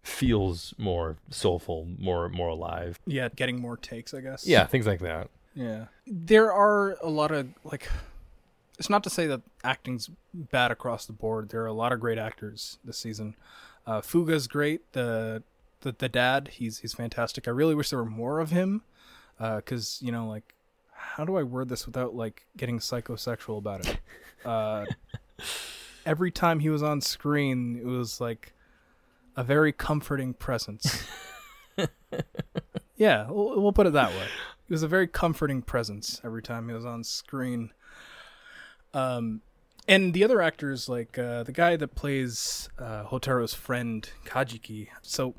feels 0.03 0.73
more 0.77 1.17
soulful, 1.29 1.87
more 1.99 2.29
more 2.29 2.49
alive. 2.49 2.99
Yeah, 3.05 3.29
getting 3.35 3.59
more 3.59 3.77
takes, 3.77 4.13
I 4.13 4.21
guess. 4.21 4.47
Yeah, 4.47 4.65
things 4.65 4.87
like 4.87 5.01
that. 5.01 5.29
Yeah. 5.53 5.85
There 6.05 6.51
are 6.53 6.97
a 7.01 7.09
lot 7.09 7.31
of 7.31 7.47
like 7.63 7.89
it's 8.77 8.89
not 8.89 9.03
to 9.03 9.09
say 9.09 9.27
that 9.27 9.41
acting's 9.63 10.09
bad 10.33 10.71
across 10.71 11.05
the 11.05 11.13
board. 11.13 11.49
There 11.49 11.63
are 11.63 11.67
a 11.67 11.73
lot 11.73 11.91
of 11.91 11.99
great 11.99 12.17
actors 12.17 12.77
this 12.83 12.97
season. 12.97 13.35
Uh 13.85 14.01
Fuga's 14.01 14.47
great. 14.47 14.91
The 14.93 15.43
the 15.81 15.95
the 15.97 16.09
dad, 16.09 16.49
he's 16.53 16.79
he's 16.79 16.93
fantastic. 16.93 17.47
I 17.47 17.51
really 17.51 17.75
wish 17.75 17.89
there 17.89 17.99
were 17.99 18.05
more 18.05 18.39
of 18.39 18.51
him. 18.51 18.83
Uh 19.39 19.61
cuz 19.61 19.99
you 20.01 20.11
know 20.11 20.27
like 20.27 20.55
how 20.91 21.25
do 21.25 21.37
I 21.37 21.43
word 21.43 21.69
this 21.69 21.85
without 21.85 22.15
like 22.15 22.45
getting 22.55 22.79
psychosexual 22.79 23.57
about 23.57 23.87
it? 23.87 23.99
Uh 24.45 24.85
every 26.05 26.31
time 26.31 26.59
he 26.59 26.69
was 26.69 26.81
on 26.81 27.01
screen, 27.01 27.77
it 27.77 27.85
was 27.85 28.21
like 28.21 28.53
a 29.35 29.43
very 29.43 29.71
comforting 29.71 30.33
presence. 30.33 31.05
yeah, 32.95 33.29
we'll, 33.29 33.61
we'll 33.61 33.73
put 33.73 33.85
it 33.85 33.93
that 33.93 34.09
way. 34.11 34.27
It 34.67 34.71
was 34.71 34.83
a 34.83 34.87
very 34.87 35.07
comforting 35.07 35.61
presence 35.61 36.19
every 36.23 36.41
time 36.41 36.67
he 36.67 36.73
was 36.73 36.85
on 36.85 37.03
screen. 37.03 37.71
Um, 38.93 39.41
and 39.87 40.13
the 40.13 40.23
other 40.23 40.41
actors, 40.41 40.89
like 40.89 41.17
uh, 41.17 41.43
the 41.43 41.51
guy 41.51 41.75
that 41.77 41.95
plays 41.95 42.69
uh, 42.77 43.05
Hotaro's 43.05 43.53
friend 43.53 44.09
Kajiki. 44.25 44.89
So 45.01 45.33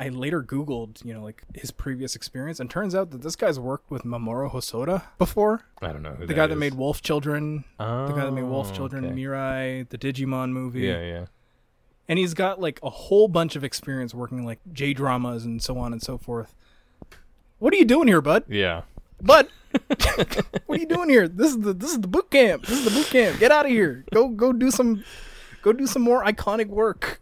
I 0.00 0.08
later 0.08 0.42
Googled, 0.42 1.04
you 1.04 1.12
know, 1.12 1.22
like 1.22 1.42
his 1.54 1.70
previous 1.70 2.16
experience, 2.16 2.58
and 2.60 2.70
turns 2.70 2.94
out 2.94 3.10
that 3.10 3.22
this 3.22 3.36
guy's 3.36 3.58
worked 3.58 3.90
with 3.90 4.02
Mamoru 4.04 4.50
Hosoda 4.50 5.02
before. 5.18 5.62
I 5.82 5.88
don't 5.92 6.02
know 6.02 6.12
who 6.14 6.26
The 6.26 6.34
guy 6.34 6.46
that 6.46 6.56
made 6.56 6.74
Wolf 6.74 7.02
Children, 7.02 7.64
Oh, 7.78 8.06
the 8.06 8.14
guy 8.14 8.24
that 8.24 8.32
made 8.32 8.44
Wolf 8.44 8.72
Children, 8.74 9.04
okay. 9.06 9.14
Mirai, 9.14 9.88
the 9.88 9.98
Digimon 9.98 10.52
movie. 10.52 10.82
Yeah, 10.82 11.00
yeah. 11.02 11.26
and 12.08 12.18
he's 12.18 12.32
got 12.34 12.60
like 12.60 12.78
a 12.82 12.90
whole 12.90 13.28
bunch 13.28 13.56
of 13.56 13.64
experience 13.64 14.14
working 14.14 14.44
like 14.46 14.60
J 14.72 14.94
dramas 14.94 15.44
and 15.44 15.62
so 15.62 15.76
on 15.78 15.92
and 15.92 16.02
so 16.02 16.16
forth. 16.18 16.54
What 17.58 17.72
are 17.74 17.76
you 17.76 17.84
doing 17.86 18.08
here, 18.08 18.20
bud? 18.22 18.44
Yeah. 18.48 18.82
Bud, 19.20 19.48
what 20.66 20.78
are 20.78 20.80
you 20.80 20.86
doing 20.86 21.08
here? 21.08 21.28
This 21.28 21.48
is 21.48 21.60
the 21.60 21.72
this 21.72 21.90
is 21.90 22.00
the 22.00 22.08
boot 22.08 22.30
camp. 22.30 22.66
This 22.66 22.78
is 22.78 22.84
the 22.84 22.90
boot 22.90 23.06
camp. 23.06 23.38
Get 23.38 23.50
out 23.50 23.66
of 23.66 23.70
here. 23.70 24.04
Go 24.12 24.28
go 24.28 24.52
do 24.52 24.70
some 24.70 25.04
go 25.62 25.72
do 25.72 25.86
some 25.86 26.02
more 26.02 26.24
iconic 26.24 26.68
work. 26.68 27.20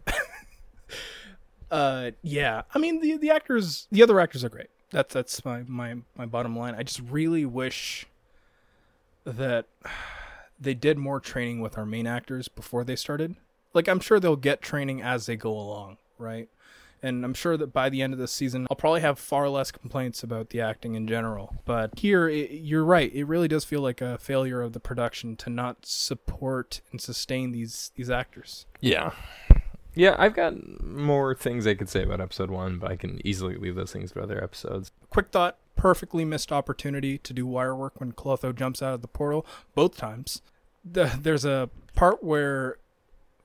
uh 1.71 2.11
yeah. 2.21 2.63
I 2.73 2.79
mean 2.79 3.01
the 3.01 3.17
the 3.17 3.29
actors 3.31 3.87
the 3.91 4.03
other 4.03 4.19
actors 4.19 4.43
are 4.43 4.49
great. 4.49 4.69
That's 4.91 5.13
that's 5.13 5.43
my 5.43 5.63
my 5.67 5.97
my 6.15 6.25
bottom 6.25 6.57
line. 6.57 6.75
I 6.75 6.83
just 6.83 7.01
really 7.01 7.45
wish 7.45 8.05
that 9.25 9.65
they 10.59 10.73
did 10.73 10.97
more 10.97 11.19
training 11.19 11.59
with 11.59 11.77
our 11.77 11.85
main 11.85 12.07
actors 12.07 12.47
before 12.47 12.83
they 12.83 12.95
started. 12.95 13.35
Like 13.73 13.87
I'm 13.87 13.99
sure 13.99 14.19
they'll 14.19 14.35
get 14.35 14.61
training 14.61 15.01
as 15.01 15.25
they 15.25 15.35
go 15.35 15.51
along, 15.51 15.97
right? 16.17 16.49
And 17.01 17.23
I'm 17.23 17.33
sure 17.33 17.57
that 17.57 17.71
by 17.71 17.89
the 17.89 18.01
end 18.01 18.13
of 18.13 18.19
this 18.19 18.31
season, 18.31 18.65
I'll 18.69 18.75
probably 18.75 19.01
have 19.01 19.19
far 19.19 19.47
less 19.49 19.71
complaints 19.71 20.23
about 20.23 20.49
the 20.49 20.61
acting 20.61 20.95
in 20.95 21.07
general. 21.07 21.55
But 21.65 21.99
here, 21.99 22.27
it, 22.27 22.51
you're 22.51 22.83
right. 22.83 23.13
It 23.13 23.25
really 23.25 23.47
does 23.47 23.63
feel 23.63 23.81
like 23.81 24.01
a 24.01 24.17
failure 24.17 24.61
of 24.61 24.73
the 24.73 24.79
production 24.79 25.35
to 25.37 25.49
not 25.49 25.85
support 25.85 26.81
and 26.91 26.99
sustain 26.99 27.51
these 27.51 27.91
these 27.95 28.09
actors. 28.09 28.65
Yeah. 28.81 29.11
Yeah, 29.93 30.15
I've 30.19 30.33
got 30.33 30.83
more 30.83 31.33
things 31.35 31.65
I 31.65 31.73
could 31.73 31.87
say 31.87 32.03
about 32.03 32.19
episode 32.19 32.49
one, 32.49 32.79
but 32.79 32.91
I 32.91 32.97
can 32.97 33.25
easily 33.25 33.55
leave 33.55 33.75
those 33.75 33.93
things 33.93 34.11
for 34.11 34.21
other 34.21 34.43
episodes. 34.43 34.91
Quick 35.09 35.29
thought: 35.31 35.57
perfectly 35.75 36.25
missed 36.25 36.51
opportunity 36.51 37.17
to 37.19 37.33
do 37.33 37.45
wire 37.45 37.75
work 37.75 37.99
when 37.99 38.11
Clotho 38.11 38.51
jumps 38.51 38.81
out 38.81 38.95
of 38.95 39.01
the 39.01 39.07
portal 39.07 39.45
both 39.73 39.95
times. 39.95 40.41
The, 40.83 41.17
there's 41.19 41.45
a 41.45 41.69
part 41.95 42.23
where 42.23 42.77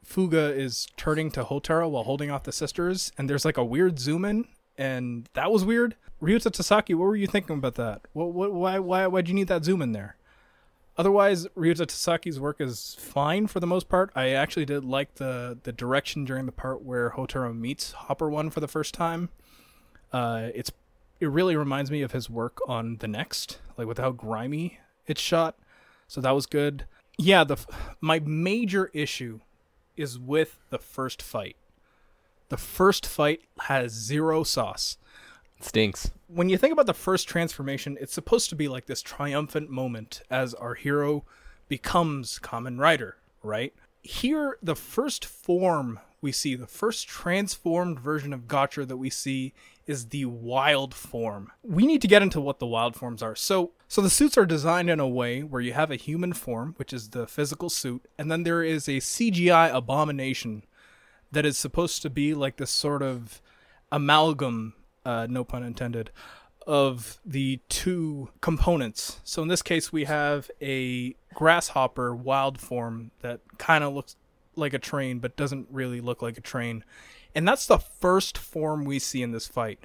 Fuga 0.04 0.52
is 0.54 0.86
turning 0.96 1.30
to 1.32 1.44
Hotaro 1.44 1.90
while 1.90 2.04
holding 2.04 2.30
off 2.30 2.44
the 2.44 2.52
sisters, 2.52 3.12
and 3.16 3.28
there's 3.28 3.44
like 3.44 3.56
a 3.56 3.64
weird 3.64 3.98
zoom 3.98 4.24
in, 4.24 4.46
and 4.76 5.28
that 5.34 5.52
was 5.52 5.64
weird. 5.64 5.96
Ryuta 6.22 6.50
Tasaki, 6.50 6.94
what 6.94 7.04
were 7.04 7.16
you 7.16 7.26
thinking 7.26 7.56
about 7.56 7.76
that? 7.76 8.02
What, 8.12 8.32
what, 8.32 8.52
why, 8.52 8.78
why, 8.78 9.06
why'd 9.06 9.28
you 9.28 9.34
need 9.34 9.48
that 9.48 9.64
zoom 9.64 9.80
in 9.80 9.92
there? 9.92 10.16
Otherwise, 10.98 11.46
Ryuta 11.56 11.86
Tasaki's 11.86 12.38
work 12.38 12.60
is 12.60 12.96
fine 12.98 13.46
for 13.46 13.58
the 13.58 13.66
most 13.66 13.88
part. 13.88 14.10
I 14.14 14.30
actually 14.30 14.66
did 14.66 14.84
like 14.84 15.14
the 15.14 15.58
the 15.62 15.72
direction 15.72 16.26
during 16.26 16.44
the 16.44 16.52
part 16.52 16.82
where 16.82 17.10
Hotaro 17.10 17.56
meets 17.56 17.92
Hopper 17.92 18.28
One 18.28 18.50
for 18.50 18.60
the 18.60 18.68
first 18.68 18.92
time. 18.92 19.30
Uh, 20.12 20.48
it's 20.54 20.70
it 21.20 21.30
really 21.30 21.56
reminds 21.56 21.90
me 21.90 22.02
of 22.02 22.12
his 22.12 22.28
work 22.28 22.58
on 22.66 22.96
the 22.98 23.08
next, 23.08 23.60
like 23.78 23.86
with 23.86 23.98
how 23.98 24.10
grimy 24.10 24.78
it's 25.06 25.20
shot. 25.20 25.56
So 26.06 26.20
that 26.20 26.32
was 26.32 26.44
good. 26.46 26.84
Yeah, 27.16 27.44
the 27.44 27.56
my 28.00 28.20
major 28.20 28.90
issue 28.92 29.40
is 30.00 30.18
with 30.18 30.58
the 30.70 30.78
first 30.78 31.20
fight. 31.20 31.56
The 32.48 32.56
first 32.56 33.06
fight 33.06 33.42
has 33.60 33.92
zero 33.92 34.42
sauce. 34.42 34.96
Stinks. 35.60 36.10
When 36.26 36.48
you 36.48 36.56
think 36.56 36.72
about 36.72 36.86
the 36.86 36.94
first 36.94 37.28
transformation, 37.28 37.98
it's 38.00 38.14
supposed 38.14 38.48
to 38.48 38.56
be 38.56 38.66
like 38.66 38.86
this 38.86 39.02
triumphant 39.02 39.68
moment 39.68 40.22
as 40.30 40.54
our 40.54 40.74
hero 40.74 41.24
becomes 41.68 42.38
Kamen 42.38 42.78
Rider, 42.78 43.18
right? 43.42 43.74
Here, 44.02 44.58
the 44.62 44.74
first 44.74 45.24
form 45.24 46.00
we 46.22 46.32
see, 46.32 46.54
the 46.54 46.66
first 46.66 47.06
transformed 47.06 48.00
version 48.00 48.32
of 48.32 48.48
Gotchard 48.48 48.88
that 48.88 48.96
we 48.96 49.10
see 49.10 49.52
is 49.86 50.06
the 50.06 50.24
wild 50.24 50.94
form. 50.94 51.52
We 51.62 51.86
need 51.86 52.02
to 52.02 52.08
get 52.08 52.22
into 52.22 52.40
what 52.40 52.58
the 52.58 52.66
wild 52.66 52.96
forms 52.96 53.22
are. 53.22 53.36
So, 53.36 53.72
so 53.90 54.00
the 54.00 54.08
suits 54.08 54.38
are 54.38 54.46
designed 54.46 54.88
in 54.88 55.00
a 55.00 55.08
way 55.08 55.42
where 55.42 55.60
you 55.60 55.72
have 55.72 55.90
a 55.90 55.96
human 55.96 56.32
form, 56.32 56.74
which 56.76 56.92
is 56.92 57.10
the 57.10 57.26
physical 57.26 57.68
suit, 57.68 58.06
and 58.16 58.30
then 58.30 58.44
there 58.44 58.62
is 58.62 58.86
a 58.86 58.98
CGI 58.98 59.74
abomination 59.74 60.62
that 61.32 61.44
is 61.44 61.58
supposed 61.58 62.00
to 62.02 62.08
be 62.08 62.32
like 62.32 62.56
this 62.56 62.70
sort 62.70 63.02
of 63.02 63.42
amalgam, 63.90 64.74
uh, 65.04 65.26
no 65.28 65.42
pun 65.42 65.64
intended, 65.64 66.12
of 66.68 67.18
the 67.26 67.58
two 67.68 68.28
components. 68.40 69.18
So 69.24 69.42
in 69.42 69.48
this 69.48 69.60
case, 69.60 69.92
we 69.92 70.04
have 70.04 70.52
a 70.62 71.16
grasshopper 71.34 72.14
wild 72.14 72.60
form 72.60 73.10
that 73.22 73.40
kind 73.58 73.82
of 73.82 73.92
looks 73.92 74.14
like 74.54 74.72
a 74.72 74.78
train, 74.78 75.18
but 75.18 75.36
doesn't 75.36 75.66
really 75.68 76.00
look 76.00 76.22
like 76.22 76.38
a 76.38 76.42
train. 76.42 76.84
And 77.34 77.48
that's 77.48 77.66
the 77.66 77.78
first 77.78 78.38
form 78.38 78.84
we 78.84 79.00
see 79.00 79.20
in 79.20 79.32
this 79.32 79.48
fight. 79.48 79.80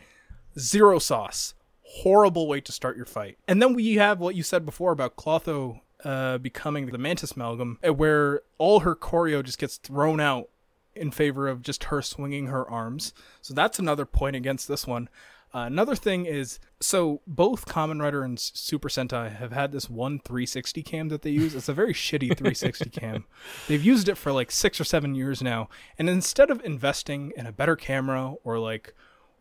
Zero 0.60 1.00
sauce. 1.00 1.56
Horrible 1.88 2.48
way 2.48 2.62
to 2.62 2.72
start 2.72 2.98
your 2.98 3.06
fight. 3.06 3.38
And 3.48 3.62
then 3.62 3.74
we 3.74 3.96
have 3.96 4.20
what 4.20 4.36
you 4.36 4.44
said 4.44 4.66
before 4.66 4.92
about 4.92 5.16
Clotho 5.16 5.82
uh, 6.04 6.38
becoming 6.38 6.88
the 6.88 6.98
Mantis 6.98 7.34
Amalgam, 7.34 7.80
uh, 7.86 7.94
where 7.94 8.42
all 8.58 8.82
her 8.82 8.96
choreo 8.96 9.44
just 9.44 9.58
gets 9.58 9.78
thrown 9.78 10.20
out 10.20 10.50
in 10.96 11.12
favor 11.12 11.48
of 11.48 11.62
just 11.62 11.86
her 11.86 12.02
swinging 12.02 12.48
her 12.48 12.70
arms. 12.70 13.14
So 13.42 13.54
that's 13.54 13.80
another 13.80 14.06
point 14.06 14.36
against 14.36 14.68
this 14.68 14.88
one. 14.88 15.10
Uh, 15.54 15.60
another 15.60 15.96
thing 15.96 16.26
is 16.26 16.60
so 16.82 17.22
both 17.26 17.66
Kamen 17.66 18.02
Rider 18.02 18.24
and 18.24 18.38
Super 18.38 18.90
Sentai 18.90 19.34
have 19.34 19.54
had 19.54 19.72
this 19.72 19.90
one 19.90 20.20
360 20.20 20.84
cam 20.84 21.08
that 21.10 21.22
they 21.22 21.30
use. 21.30 21.56
It's 21.56 21.70
a 21.70 21.74
very 21.74 21.94
shitty 21.94 22.28
360 22.38 22.90
cam. 22.90 23.26
They've 23.68 23.84
used 23.84 24.10
it 24.10 24.18
for 24.18 24.32
like 24.32 24.52
six 24.52 24.82
or 24.82 24.84
seven 24.84 25.16
years 25.16 25.42
now, 25.42 25.70
and 25.98 26.10
instead 26.10 26.50
of 26.50 26.64
investing 26.66 27.32
in 27.38 27.46
a 27.46 27.54
better 27.54 27.78
camera 27.78 28.34
or 28.44 28.60
like 28.60 28.94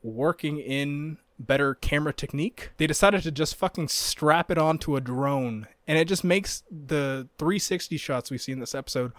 working 0.03 0.59
in 0.59 1.19
better 1.39 1.75
camera 1.75 2.13
technique, 2.13 2.71
they 2.77 2.87
decided 2.87 3.23
to 3.23 3.31
just 3.31 3.57
fucking 3.57 3.89
strap 3.89 4.51
it 4.51 4.59
onto 4.59 4.97
a 4.97 5.01
drone, 5.01 5.67
and 5.87 5.99
it 5.99 6.07
just 6.07 6.25
makes 6.25 6.63
the 6.71 7.29
360 7.39 7.97
shots 7.97 8.31
we 8.31 8.39
see 8.39 8.53
in 8.53 8.61
this 8.61 8.75
episode 8.75 9.13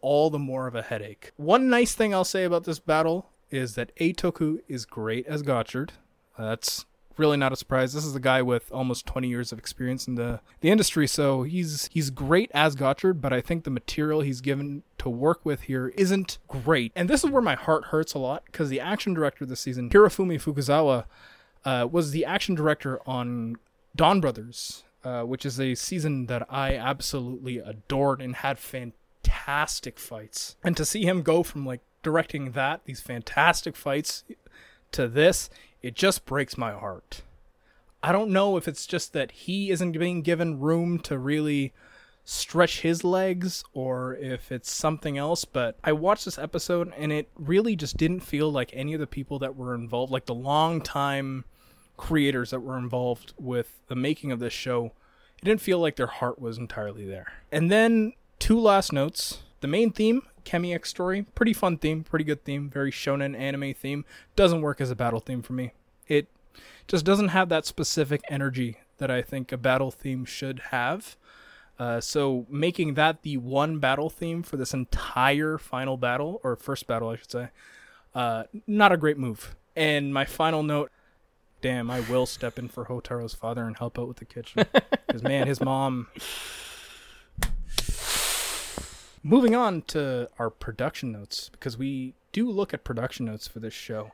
all 0.00 0.30
the 0.30 0.38
more 0.38 0.66
of 0.66 0.74
a 0.74 0.82
headache. 0.82 1.32
One 1.36 1.68
nice 1.68 1.94
thing 1.94 2.14
I'll 2.14 2.24
say 2.24 2.44
about 2.44 2.64
this 2.64 2.78
battle 2.78 3.30
is 3.50 3.74
that 3.74 3.94
Eitoku 3.96 4.60
is 4.68 4.86
great 4.86 5.26
as 5.26 5.42
Gotchard. 5.42 5.90
Uh, 6.38 6.48
that's 6.48 6.86
really 7.16 7.36
not 7.36 7.52
a 7.52 7.56
surprise. 7.56 7.92
This 7.92 8.04
is 8.04 8.16
a 8.16 8.20
guy 8.20 8.40
with 8.42 8.72
almost 8.72 9.06
20 9.06 9.28
years 9.28 9.52
of 9.52 9.58
experience 9.58 10.08
in 10.08 10.14
the, 10.14 10.40
the 10.60 10.70
industry, 10.70 11.06
so 11.06 11.42
he's 11.42 11.88
he's 11.92 12.10
great 12.10 12.50
as 12.54 12.74
Gotchard, 12.74 13.20
but 13.20 13.32
I 13.32 13.40
think 13.40 13.64
the 13.64 13.70
material 13.70 14.22
he's 14.22 14.40
given 14.40 14.82
to 14.98 15.10
work 15.10 15.44
with 15.44 15.62
here 15.62 15.88
isn't 15.96 16.38
great. 16.48 16.92
And 16.96 17.10
this 17.10 17.22
is 17.22 17.30
where 17.30 17.42
my 17.42 17.54
heart 17.54 17.86
hurts 17.86 18.14
a 18.14 18.18
lot 18.18 18.44
because 18.46 18.70
the 18.70 18.80
action 18.80 19.12
director 19.12 19.44
this 19.44 19.60
season, 19.60 19.90
Hirofumi 19.90 20.40
Fukuzawa, 20.40 21.04
uh, 21.64 21.86
was 21.90 22.10
the 22.10 22.24
action 22.24 22.54
director 22.54 23.00
on 23.06 23.56
Donbrothers, 23.96 24.82
uh, 25.04 25.22
which 25.22 25.44
is 25.44 25.60
a 25.60 25.74
season 25.74 26.26
that 26.26 26.46
I 26.50 26.76
absolutely 26.76 27.58
adored 27.58 28.20
and 28.20 28.36
had 28.36 28.58
fantastic 28.58 29.98
fights. 29.98 30.56
And 30.62 30.76
to 30.76 30.84
see 30.84 31.04
him 31.04 31.22
go 31.22 31.42
from 31.42 31.66
like 31.66 31.80
directing 32.02 32.52
that, 32.52 32.84
these 32.84 33.00
fantastic 33.00 33.76
fights, 33.76 34.24
to 34.92 35.08
this, 35.08 35.50
it 35.82 35.94
just 35.94 36.24
breaks 36.24 36.58
my 36.58 36.72
heart. 36.72 37.22
I 38.02 38.12
don't 38.12 38.30
know 38.30 38.56
if 38.56 38.66
it's 38.66 38.86
just 38.86 39.12
that 39.12 39.30
he 39.30 39.70
isn't 39.70 39.92
being 39.92 40.22
given 40.22 40.60
room 40.60 40.98
to 41.00 41.18
really 41.18 41.72
stretch 42.24 42.80
his 42.80 43.04
legs 43.04 43.64
or 43.72 44.14
if 44.14 44.52
it's 44.52 44.70
something 44.70 45.18
else, 45.18 45.44
but 45.44 45.76
I 45.84 45.92
watched 45.92 46.24
this 46.24 46.38
episode 46.38 46.92
and 46.96 47.12
it 47.12 47.28
really 47.36 47.76
just 47.76 47.96
didn't 47.96 48.20
feel 48.20 48.50
like 48.50 48.70
any 48.72 48.94
of 48.94 49.00
the 49.00 49.06
people 49.06 49.38
that 49.40 49.56
were 49.56 49.74
involved, 49.74 50.12
like 50.12 50.26
the 50.26 50.34
long 50.34 50.80
time 50.80 51.44
creators 52.00 52.50
that 52.50 52.60
were 52.60 52.78
involved 52.78 53.34
with 53.38 53.78
the 53.88 53.94
making 53.94 54.32
of 54.32 54.40
this 54.40 54.54
show, 54.54 54.86
it 55.38 55.44
didn't 55.44 55.60
feel 55.60 55.78
like 55.78 55.96
their 55.96 56.06
heart 56.06 56.40
was 56.40 56.56
entirely 56.56 57.04
there. 57.04 57.32
And 57.52 57.70
then 57.70 58.14
two 58.38 58.58
last 58.58 58.92
notes. 58.92 59.42
The 59.60 59.68
main 59.68 59.92
theme 59.92 60.22
X 60.50 60.88
story. 60.88 61.22
Pretty 61.34 61.52
fun 61.52 61.76
theme, 61.76 62.02
pretty 62.02 62.24
good 62.24 62.42
theme, 62.44 62.70
very 62.70 62.90
shonen 62.90 63.38
anime 63.38 63.74
theme. 63.74 64.06
Doesn't 64.34 64.62
work 64.62 64.80
as 64.80 64.90
a 64.90 64.96
battle 64.96 65.20
theme 65.20 65.42
for 65.42 65.52
me. 65.52 65.72
It 66.08 66.28
just 66.88 67.04
doesn't 67.04 67.28
have 67.28 67.50
that 67.50 67.66
specific 67.66 68.22
energy 68.28 68.78
that 68.96 69.10
I 69.10 69.20
think 69.20 69.52
a 69.52 69.58
battle 69.58 69.90
theme 69.90 70.24
should 70.24 70.60
have. 70.70 71.16
Uh, 71.78 72.00
so 72.00 72.46
making 72.48 72.94
that 72.94 73.22
the 73.22 73.36
one 73.36 73.78
battle 73.78 74.08
theme 74.08 74.42
for 74.42 74.56
this 74.56 74.72
entire 74.72 75.58
final 75.58 75.98
battle, 75.98 76.40
or 76.42 76.56
first 76.56 76.86
battle, 76.86 77.10
I 77.10 77.16
should 77.16 77.30
say, 77.30 77.48
uh, 78.14 78.44
not 78.66 78.92
a 78.92 78.96
great 78.96 79.18
move. 79.18 79.54
And 79.76 80.12
my 80.12 80.24
final 80.24 80.62
note 80.62 80.90
damn, 81.60 81.90
I 81.90 82.00
will 82.00 82.26
step 82.26 82.58
in 82.58 82.68
for 82.68 82.86
Hotaro's 82.86 83.34
father 83.34 83.64
and 83.64 83.76
help 83.76 83.98
out 83.98 84.08
with 84.08 84.18
the 84.18 84.24
kitchen. 84.24 84.64
Because, 85.10 85.24
man, 85.24 85.48
his 85.48 85.60
mom 85.60 86.06
Moving 89.22 89.54
on 89.54 89.82
to 89.82 90.28
our 90.38 90.48
production 90.48 91.12
notes, 91.12 91.50
because 91.50 91.76
we 91.76 92.14
do 92.32 92.50
look 92.50 92.72
at 92.72 92.84
production 92.84 93.26
notes 93.26 93.46
for 93.46 93.60
this 93.60 93.74
show. 93.74 94.12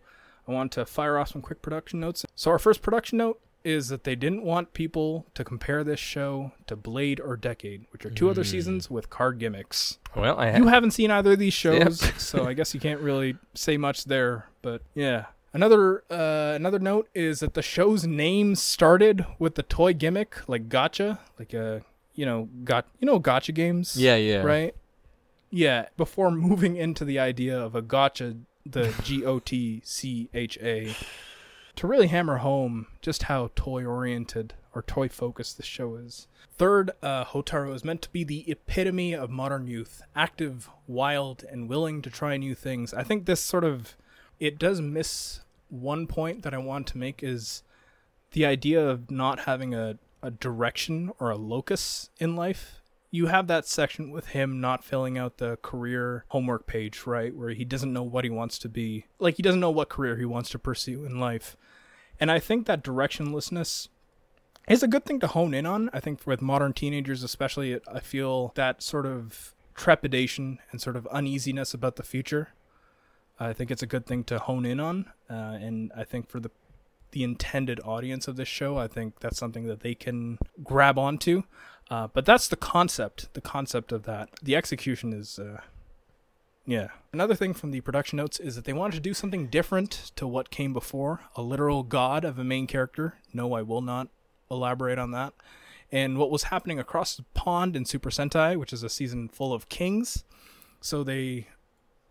I 0.49 0.53
want 0.53 0.73
to 0.73 0.85
fire 0.85 1.17
off 1.17 1.29
some 1.29 1.43
quick 1.43 1.63
production 1.63 2.01
notes. 2.01 2.25
So, 2.35 2.51
our 2.51 2.59
first 2.59 2.83
production 2.83 3.19
note 3.19 3.41
is 3.63 3.89
that 3.89 4.05
they 4.05 4.17
didn't 4.17 4.43
want 4.43 4.73
people 4.73 5.27
to 5.35 5.45
compare 5.45 5.85
this 5.85 6.01
show 6.01 6.53
to 6.67 6.75
Blade 6.75 7.21
or 7.21 7.37
Decade, 7.37 7.85
which 7.93 8.05
are 8.05 8.11
two 8.11 8.27
mm. 8.27 8.31
other 8.31 8.45
seasons 8.45 8.91
with 8.91 9.11
card 9.11 9.39
gimmicks. 9.39 9.99
Well, 10.15 10.39
I 10.39 10.51
ha- 10.51 10.59
you 10.59 10.69
haven't 10.69 10.93
seen 10.93 11.11
either 11.11 11.33
of 11.33 11.39
these 11.39 11.55
shows, 11.55 12.03
yep. 12.03 12.19
so 12.19 12.47
I 12.47 12.53
guess 12.53 12.75
you 12.75 12.81
can't 12.81 13.01
really 13.01 13.37
say 13.55 13.77
much 13.77 14.05
there. 14.05 14.47
But 14.63 14.83
yeah, 14.95 15.27
Another 15.57 16.05
uh, 16.11 16.53
another 16.55 16.79
note 16.79 17.09
is 17.15 17.41
that 17.41 17.55
the 17.55 17.63
show's 17.63 18.07
name 18.07 18.55
started 18.57 19.25
with 19.39 19.55
the 19.55 19.63
toy 19.63 19.95
gimmick, 19.95 20.47
like 20.47 20.69
gotcha, 20.69 21.19
like 21.39 21.55
a 21.55 21.77
uh, 21.77 21.81
you 22.15 22.27
know 22.27 22.51
got 22.63 22.87
you 22.99 23.07
know 23.07 23.19
gotcha 23.19 23.53
games. 23.53 23.97
Yeah, 23.97 24.17
yeah. 24.17 24.43
Right. 24.43 24.75
Yeah, 25.49 25.87
before 25.97 26.31
moving 26.31 26.77
into 26.77 27.07
the 27.07 27.19
idea 27.19 27.59
of 27.59 27.75
a 27.75 27.81
gotcha, 27.81 28.37
the 28.67 28.95
G 29.03 29.25
O 29.25 29.39
T 29.39 29.81
C 29.83 30.29
H 30.35 30.59
A, 30.61 30.95
to 31.77 31.87
really 31.87 32.09
hammer 32.09 32.37
home 32.37 32.89
just 33.01 33.23
how 33.23 33.51
toy 33.57 33.83
oriented 33.83 34.53
or 34.75 34.83
toy 34.83 35.09
focused 35.09 35.57
the 35.57 35.63
show 35.63 35.95
is. 35.95 36.27
Third, 36.59 36.91
uh, 37.03 37.25
Hotaro 37.25 37.75
is 37.75 37.83
meant 37.83 38.03
to 38.03 38.11
be 38.11 38.25
the 38.25 38.45
epitome 38.47 39.15
of 39.15 39.31
modern 39.31 39.67
youth, 39.67 40.03
active, 40.15 40.69
wild, 40.87 41.45
and 41.51 41.67
willing 41.67 42.03
to 42.03 42.11
try 42.11 42.37
new 42.37 42.55
things. 42.55 42.93
I 42.93 43.03
think 43.05 43.25
this 43.25 43.41
sort 43.41 43.65
of 43.65 43.97
it 44.39 44.59
does 44.59 44.83
miss 44.83 45.41
one 45.69 46.07
point 46.07 46.43
that 46.43 46.55
I 46.55 46.59
want 46.59 46.87
to 46.89 46.99
make 46.99 47.23
is 47.23 47.63
the 48.33 48.47
idea 48.47 48.87
of 48.87 49.11
not 49.11 49.41
having 49.41 49.75
a, 49.75 49.99
a 50.23 50.31
direction 50.31 51.13
or 51.19 51.31
a 51.31 51.37
locus 51.37 52.11
in 52.19 52.37
life 52.37 52.81
you 53.11 53.27
have 53.27 53.47
that 53.47 53.67
section 53.67 54.11
with 54.11 54.29
him 54.29 54.61
not 54.61 54.85
filling 54.85 55.17
out 55.17 55.39
the 55.39 55.57
career 55.63 56.25
homework 56.29 56.67
page, 56.67 57.07
right? 57.07 57.35
Where 57.35 57.51
he 57.51 57.65
doesn't 57.65 57.93
know 57.93 58.03
what 58.03 58.25
he 58.25 58.31
wants 58.31 58.59
to 58.61 58.69
be. 58.69 59.07
Like, 59.19 59.37
he 59.37 59.43
doesn't 59.43 59.61
know 59.61 59.71
what 59.71 59.89
career 59.89 60.17
he 60.17 60.25
wants 60.25 60.51
to 60.51 60.59
pursue 60.59 61.05
in 61.05 61.19
life. 61.19 61.57
And 62.21 62.31
I 62.31 62.39
think 62.39 62.67
that 62.67 62.85
directionlessness 62.85 63.89
is 64.69 64.83
a 64.83 64.89
good 64.89 65.05
thing 65.05 65.21
to 65.21 65.29
hone 65.29 65.55
in 65.55 65.67
on. 65.67 65.91
I 65.93 66.01
think 66.01 66.27
with 66.27 66.43
modern 66.43 66.73
teenagers, 66.73 67.23
especially, 67.23 67.81
I 67.91 68.01
feel 68.01 68.53
that 68.55 68.83
sort 68.83 69.07
of 69.07 69.55
trepidation 69.75 70.59
and 70.71 70.81
sort 70.81 70.97
of 70.97 71.07
uneasiness 71.09 71.75
about 71.75 71.97
the 71.97 72.03
future. 72.03 72.49
I 73.39 73.53
think 73.53 73.71
it's 73.71 73.83
a 73.83 73.87
good 73.87 74.07
thing 74.07 74.25
to 74.25 74.39
hone 74.39 74.65
in 74.65 74.81
on. 74.81 75.07
Uh, 75.29 75.35
and 75.61 75.93
I 75.97 76.05
think 76.05 76.29
for 76.29 76.41
the 76.41 76.51
the 77.13 77.23
intended 77.23 77.81
audience 77.85 78.29
of 78.29 78.37
this 78.37 78.49
show, 78.49 78.77
I 78.77 78.89
think 78.89 79.21
that's 79.21 79.39
something 79.39 79.67
that 79.69 79.81
they 79.81 79.95
can 79.95 80.39
grab 80.65 80.99
onto. 80.99 81.45
Uh, 81.89 82.09
but 82.13 82.27
that's 82.27 82.49
the 82.49 82.57
concept, 82.57 83.33
the 83.33 83.41
concept 83.41 83.93
of 83.93 84.03
that. 84.03 84.29
The 84.43 84.57
execution 84.57 85.13
is, 85.13 85.39
uh, 85.39 85.61
yeah. 86.67 86.89
Another 87.13 87.35
thing 87.37 87.55
from 87.55 87.71
the 87.71 87.81
production 87.81 88.17
notes 88.17 88.41
is 88.41 88.57
that 88.57 88.65
they 88.65 88.73
wanted 88.73 88.97
to 88.97 89.01
do 89.01 89.15
something 89.15 89.47
different 89.47 90.11
to 90.17 90.27
what 90.27 90.51
came 90.51 90.73
before 90.73 91.21
a 91.37 91.43
literal 91.43 91.85
god 91.85 92.25
of 92.25 92.39
a 92.39 92.45
main 92.45 92.67
character. 92.67 93.15
No, 93.33 93.55
I 93.55 93.63
will 93.63 93.83
not 93.83 94.09
elaborate 94.51 94.99
on 94.99 95.13
that. 95.13 95.33
and 95.93 96.19
what 96.19 96.31
was 96.31 96.45
happening 96.45 96.79
across 96.81 97.15
the 97.15 97.25
pond 97.35 97.77
in 97.77 97.85
Super 97.85 98.11
Sentai, 98.11 98.57
which 98.59 98.73
is 98.73 98.83
a 98.83 98.89
season 98.89 99.29
full 99.29 99.53
of 99.53 99.69
kings. 99.69 100.25
So 100.81 101.05
they 101.05 101.47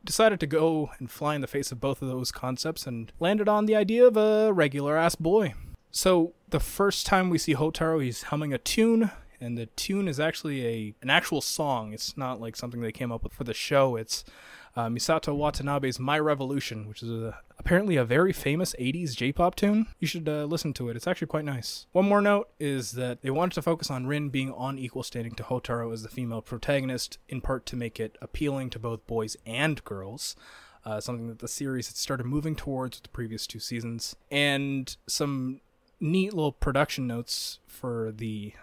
decided 0.06 0.40
to 0.40 0.48
go 0.48 0.92
and 1.00 1.10
fly 1.12 1.36
in 1.36 1.42
the 1.42 1.48
face 1.48 1.72
of 1.72 1.82
both 1.82 2.02
of 2.02 2.08
those 2.08 2.32
concepts 2.32 2.88
and 2.88 3.12
landed 3.20 3.50
on 3.50 3.66
the 3.66 3.76
idea 3.76 4.06
of 4.06 4.16
a 4.16 4.54
regular 4.54 4.96
ass 4.98 5.16
boy. 5.16 5.54
So 5.92 6.34
the 6.50 6.60
first 6.60 7.06
time 7.06 7.30
we 7.30 7.38
see 7.38 7.56
Hotaro, 7.56 8.04
he's 8.04 8.24
humming 8.24 8.54
a 8.54 8.58
tune, 8.58 9.12
and 9.40 9.58
the 9.58 9.66
tune 9.66 10.08
is 10.08 10.20
actually 10.20 10.66
a 10.66 10.96
an 11.02 11.10
actual 11.10 11.42
song. 11.42 11.94
It's 11.94 12.18
not 12.18 12.40
like 12.40 12.56
something 12.56 12.82
they 12.82 12.92
came 12.92 13.12
up 13.12 13.24
with 13.24 13.34
for 13.34 13.44
the 13.44 13.54
show. 13.54 13.96
It's 13.96 14.24
uh, 14.76 14.88
Misato 14.88 15.36
Watanabe's 15.36 16.00
"My 16.00 16.20
Revolution," 16.20 16.88
which 16.88 17.02
is 17.02 17.10
a, 17.10 17.40
apparently 17.58 17.96
a 17.96 18.06
very 18.06 18.34
famous 18.34 18.76
'80s 18.80 19.16
J-pop 19.16 19.56
tune. 19.56 19.88
You 20.00 20.08
should 20.08 20.28
uh, 20.28 20.46
listen 20.46 20.74
to 20.74 20.90
it. 20.90 20.96
It's 20.96 21.08
actually 21.08 21.28
quite 21.28 21.46
nice. 21.46 21.88
One 21.92 22.08
more 22.08 22.22
note 22.22 22.50
is 22.60 22.94
that 22.94 23.22
they 23.22 23.30
wanted 23.30 23.56
to 23.56 23.62
focus 23.62 23.90
on 23.90 24.08
Rin 24.08 24.30
being 24.30 24.52
on 24.52 24.78
equal 24.78 25.04
standing 25.04 25.34
to 25.36 25.44
Hotaro 25.44 25.94
as 25.94 26.04
the 26.04 26.10
female 26.10 26.42
protagonist, 26.42 27.18
in 27.30 27.42
part 27.42 27.66
to 27.68 27.76
make 27.76 28.00
it 28.00 28.18
appealing 28.22 28.70
to 28.72 28.80
both 28.80 29.08
boys 29.08 29.38
and 29.46 29.84
girls. 29.84 30.36
Uh, 30.84 31.00
something 31.00 31.28
that 31.28 31.40
the 31.40 31.48
series 31.48 31.88
had 31.88 31.98
started 31.98 32.28
moving 32.28 32.56
towards 32.56 32.98
with 32.98 33.04
the 33.04 33.10
previous 33.10 33.48
two 33.48 33.60
seasons, 33.60 34.16
and 34.30 34.98
some 35.08 35.62
neat 36.00 36.34
little 36.34 36.52
production 36.52 37.08
notes 37.08 37.60
for 37.66 38.12
the 38.16 38.54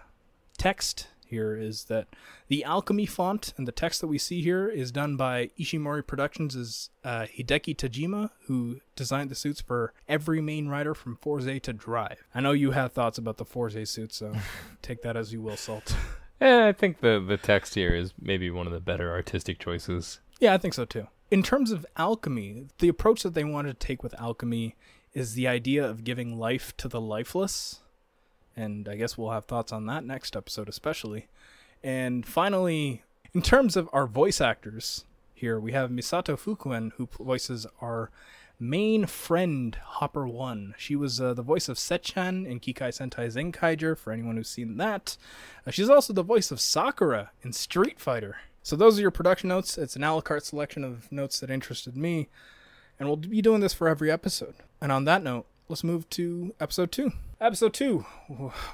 text 0.56 1.08
here 1.32 1.56
is 1.56 1.84
that 1.84 2.06
the 2.48 2.62
alchemy 2.62 3.06
font 3.06 3.52
and 3.56 3.66
the 3.66 3.72
text 3.72 4.00
that 4.00 4.06
we 4.06 4.18
see 4.18 4.42
here 4.42 4.68
is 4.68 4.92
done 4.92 5.16
by 5.16 5.50
Ishimori 5.58 6.06
Productions' 6.06 6.90
uh, 7.02 7.26
Hideki 7.36 7.74
Tajima, 7.74 8.30
who 8.46 8.80
designed 8.94 9.30
the 9.30 9.34
suits 9.34 9.60
for 9.60 9.92
every 10.08 10.40
main 10.40 10.68
rider 10.68 10.94
from 10.94 11.16
Fourze 11.16 11.60
to 11.62 11.72
Drive. 11.72 12.22
I 12.34 12.40
know 12.40 12.52
you 12.52 12.70
have 12.70 12.92
thoughts 12.92 13.18
about 13.18 13.38
the 13.38 13.44
Fourze 13.44 13.88
suit, 13.88 14.12
so 14.12 14.34
take 14.82 15.02
that 15.02 15.16
as 15.16 15.32
you 15.32 15.42
will, 15.42 15.56
Salt. 15.56 15.96
Yeah, 16.40 16.66
I 16.66 16.72
think 16.72 17.00
the 17.00 17.24
the 17.26 17.36
text 17.36 17.74
here 17.74 17.94
is 17.94 18.12
maybe 18.20 18.50
one 18.50 18.66
of 18.66 18.72
the 18.72 18.80
better 18.80 19.10
artistic 19.10 19.58
choices. 19.58 20.20
Yeah, 20.40 20.54
I 20.54 20.58
think 20.58 20.74
so 20.74 20.84
too. 20.84 21.06
In 21.30 21.42
terms 21.42 21.70
of 21.70 21.86
alchemy, 21.96 22.66
the 22.78 22.88
approach 22.88 23.22
that 23.22 23.34
they 23.34 23.44
wanted 23.44 23.78
to 23.80 23.86
take 23.86 24.02
with 24.02 24.20
alchemy 24.20 24.74
is 25.14 25.34
the 25.34 25.46
idea 25.46 25.84
of 25.88 26.04
giving 26.04 26.38
life 26.38 26.76
to 26.78 26.88
the 26.88 27.00
lifeless. 27.00 27.80
And 28.56 28.88
I 28.88 28.96
guess 28.96 29.16
we'll 29.16 29.30
have 29.30 29.46
thoughts 29.46 29.72
on 29.72 29.86
that 29.86 30.04
next 30.04 30.36
episode, 30.36 30.68
especially. 30.68 31.28
And 31.82 32.26
finally, 32.26 33.02
in 33.34 33.42
terms 33.42 33.76
of 33.76 33.88
our 33.92 34.06
voice 34.06 34.40
actors 34.40 35.04
here, 35.34 35.58
we 35.58 35.72
have 35.72 35.90
Misato 35.90 36.38
Fukuen, 36.38 36.92
who 36.92 37.08
voices 37.18 37.66
our 37.80 38.10
main 38.60 39.06
friend, 39.06 39.76
Hopper 39.82 40.26
One. 40.26 40.74
She 40.78 40.94
was 40.94 41.20
uh, 41.20 41.34
the 41.34 41.42
voice 41.42 41.68
of 41.68 41.76
Secchan 41.78 42.46
in 42.46 42.60
Kikai 42.60 42.90
Sentai 42.90 43.26
Zenkaiger, 43.26 43.98
for 43.98 44.12
anyone 44.12 44.36
who's 44.36 44.48
seen 44.48 44.76
that. 44.76 45.16
Uh, 45.66 45.70
she's 45.70 45.90
also 45.90 46.12
the 46.12 46.22
voice 46.22 46.50
of 46.50 46.60
Sakura 46.60 47.32
in 47.42 47.52
Street 47.52 47.98
Fighter. 47.98 48.36
So 48.62 48.76
those 48.76 48.98
are 48.98 49.02
your 49.02 49.10
production 49.10 49.48
notes. 49.48 49.76
It's 49.76 49.96
an 49.96 50.04
a 50.04 50.14
la 50.14 50.20
carte 50.20 50.44
selection 50.44 50.84
of 50.84 51.10
notes 51.10 51.40
that 51.40 51.50
interested 51.50 51.96
me. 51.96 52.28
And 52.98 53.08
we'll 53.08 53.16
be 53.16 53.42
doing 53.42 53.60
this 53.60 53.74
for 53.74 53.88
every 53.88 54.10
episode. 54.10 54.54
And 54.80 54.92
on 54.92 55.04
that 55.06 55.24
note, 55.24 55.46
let's 55.68 55.82
move 55.82 56.08
to 56.10 56.54
episode 56.60 56.92
two. 56.92 57.12
Episode 57.42 57.74
two, 57.74 58.06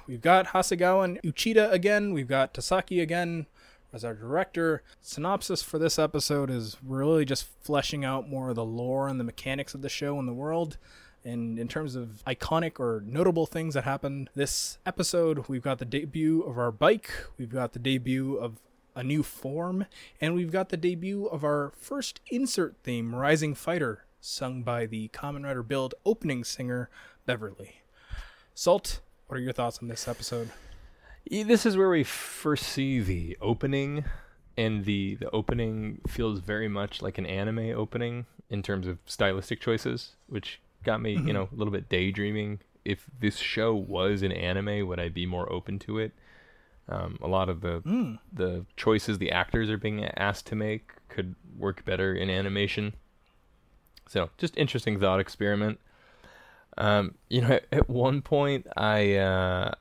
we've 0.07 0.21
got 0.21 0.49
Hasegawa 0.49 1.03
and 1.03 1.23
Uchida 1.23 1.73
again. 1.73 2.13
We've 2.13 2.29
got 2.29 2.53
Tasaki 2.53 3.01
again 3.01 3.47
as 3.95 4.05
our 4.05 4.13
director. 4.13 4.83
Synopsis 5.01 5.63
for 5.63 5.79
this 5.79 5.99
episode 5.99 6.51
is 6.51 6.77
really 6.85 7.25
just 7.25 7.47
fleshing 7.63 8.05
out 8.05 8.29
more 8.29 8.51
of 8.51 8.57
the 8.57 8.67
lore 8.67 9.09
and 9.09 9.19
the 9.19 9.25
mechanics 9.25 9.73
of 9.73 9.81
the 9.81 9.89
show 9.89 10.19
and 10.19 10.29
the 10.29 10.35
world. 10.35 10.77
And 11.25 11.59
in 11.59 11.67
terms 11.67 11.95
of 11.95 12.23
iconic 12.27 12.79
or 12.79 13.03
notable 13.07 13.47
things 13.47 13.73
that 13.73 13.85
happened 13.85 14.29
this 14.35 14.77
episode, 14.85 15.49
we've 15.49 15.63
got 15.63 15.79
the 15.79 15.87
debut 15.87 16.43
of 16.43 16.59
our 16.59 16.71
bike, 16.71 17.11
we've 17.39 17.49
got 17.49 17.73
the 17.73 17.79
debut 17.79 18.37
of 18.37 18.61
a 18.95 19.03
new 19.03 19.23
form, 19.23 19.87
and 20.21 20.35
we've 20.35 20.53
got 20.53 20.69
the 20.69 20.77
debut 20.77 21.25
of 21.25 21.43
our 21.43 21.73
first 21.75 22.21
insert 22.31 22.77
theme, 22.85 23.15
Rising 23.15 23.55
Fighter, 23.55 24.05
sung 24.21 24.63
by 24.63 24.85
the 24.85 25.09
Kamen 25.09 25.45
Rider 25.47 25.63
Build 25.63 25.95
opening 26.05 26.45
singer, 26.45 26.91
Beverly. 27.25 27.81
Salt, 28.59 28.99
what 29.29 29.37
are 29.37 29.41
your 29.41 29.53
thoughts 29.53 29.79
on 29.81 29.87
this 29.87 30.09
episode? 30.09 30.51
This 31.31 31.65
is 31.65 31.77
where 31.77 31.91
we 31.91 32.03
first 32.03 32.65
see 32.65 32.99
the 32.99 33.39
opening, 33.41 34.05
and 34.57 34.85
the 34.85 35.15
the 35.15 35.31
opening 35.31 36.01
feels 36.09 36.41
very 36.41 36.67
much 36.67 37.01
like 37.01 37.19
an 37.19 37.27
anime 37.27 37.71
opening 37.71 38.27
in 38.51 38.65
terms 38.65 38.89
of 38.89 38.99
stylistic 39.07 39.61
choices, 39.61 40.17
which 40.27 40.61
got 40.83 41.01
me, 41.01 41.15
mm-hmm. 41.15 41.29
you 41.29 41.33
know, 41.35 41.49
a 41.53 41.55
little 41.55 41.71
bit 41.71 41.89
daydreaming. 41.89 42.59
If 42.85 43.05
this 43.21 43.37
show 43.37 43.77
was 43.77 44.23
an 44.23 44.33
anime, 44.33 44.89
would 44.89 44.99
I 44.99 45.09
be 45.09 45.25
more 45.25 45.49
open 45.53 45.79
to 45.79 46.01
it? 46.01 46.11
Um, 46.89 47.17
a 47.23 47.29
lot 47.29 47.49
of 47.49 47.61
the 47.61 47.81
mm. 47.83 48.19
the 48.33 48.67
choices 48.77 49.19
the 49.19 49.31
actors 49.31 49.71
are 49.71 49.79
being 49.79 50.05
asked 50.05 50.47
to 50.47 50.57
make 50.57 50.91
could 51.09 51.37
work 51.57 51.85
better 51.85 52.13
in 52.13 52.29
animation. 52.29 52.95
So, 54.09 54.31
just 54.37 54.57
interesting 54.57 54.99
thought 54.99 55.21
experiment. 55.21 55.79
Um, 56.79 57.17
you 57.29 57.43
know, 57.43 57.59
at, 57.73 57.91
one 57.91 58.23
point 58.23 58.67
I 58.77 59.17
uh, 59.17 59.73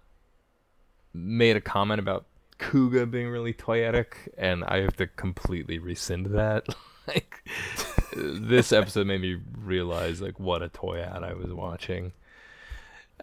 made 1.13 1.55
a 1.55 1.61
comment 1.61 1.99
about 1.99 2.25
Kuuga 2.59 3.09
being 3.09 3.29
really 3.29 3.53
toyetic, 3.53 4.13
and 4.37 4.63
I 4.65 4.81
have 4.81 4.97
to 4.97 5.07
completely 5.07 5.79
rescind 5.79 6.25
that. 6.27 6.67
like, 7.07 7.47
this 8.15 8.73
episode 8.73 9.07
made 9.07 9.21
me 9.21 9.39
realize 9.57 10.21
like 10.21 10.39
what 10.39 10.61
a 10.61 10.69
toy 10.69 10.99
ad 10.99 11.23
I 11.23 11.33
was 11.33 11.53
watching. 11.53 12.11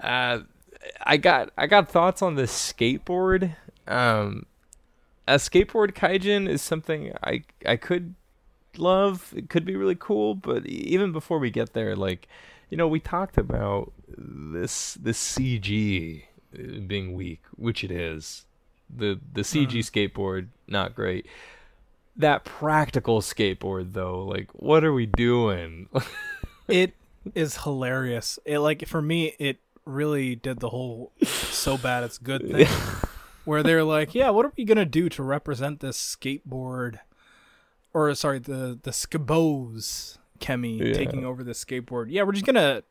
Uh, 0.01 0.41
I 1.03 1.17
got 1.17 1.51
I 1.59 1.67
got 1.67 1.89
thoughts 1.89 2.23
on 2.23 2.37
the 2.37 2.45
skateboard. 2.45 3.57
Um, 3.87 4.47
a 5.27 5.35
skateboard 5.35 5.93
kaijin 5.93 6.49
is 6.49 6.63
something 6.63 7.13
I 7.23 7.43
I 7.67 7.77
could 7.77 8.15
love. 8.77 9.33
It 9.37 9.49
could 9.49 9.65
be 9.65 9.77
really 9.77 9.97
cool, 9.99 10.35
but 10.35 10.67
even 10.67 11.13
before 11.13 11.39
we 11.39 11.51
get 11.51 11.73
there, 11.73 11.97
like 11.97 12.29
you 12.71 12.77
know, 12.77 12.89
we 12.89 13.01
talked 13.01 13.39
about 13.39 13.93
this 14.09 14.95
this 14.95 15.37
CG 15.37 16.25
being 16.87 17.15
weak, 17.15 17.43
which 17.57 17.85
it 17.85 17.91
is. 17.91 18.45
The 18.95 19.19
the 19.33 19.43
CG 19.43 19.67
uh-huh. 19.67 19.77
skateboard 19.79 20.49
not 20.67 20.95
great. 20.95 21.27
That 22.17 22.45
practical 22.45 23.21
skateboard 23.21 23.93
though, 23.93 24.25
like 24.25 24.51
what 24.53 24.85
are 24.85 24.93
we 24.93 25.07
doing? 25.07 25.89
it 26.69 26.95
is 27.35 27.59
hilarious. 27.59 28.39
It 28.45 28.59
like 28.61 28.87
for 28.87 29.03
me 29.03 29.35
it 29.39 29.59
really 29.85 30.35
did 30.35 30.61
the 30.61 30.71
whole 30.71 31.13
so 31.23 31.77
bad 31.77 32.05
it's 32.05 32.19
good 32.19 32.43
thing. 32.51 32.67
where 33.45 33.63
they're 33.63 33.85
like, 33.85 34.15
"Yeah, 34.15 34.31
what 34.31 34.47
are 34.47 34.53
we 34.57 34.65
going 34.65 34.79
to 34.79 34.87
do 34.87 35.09
to 35.11 35.23
represent 35.23 35.81
this 35.81 35.99
skateboard 35.99 37.01
or 37.95 38.13
sorry, 38.15 38.41
the 38.41 38.79
the 38.83 38.91
Skebows 38.91 40.19
Chemy 40.45 40.79
yeah. 40.79 40.93
taking 40.93 41.25
over 41.25 41.43
the 41.43 41.53
skateboard. 41.53 42.07
Yeah, 42.09 42.23
we're 42.23 42.33
just 42.33 42.47
gonna 42.47 42.83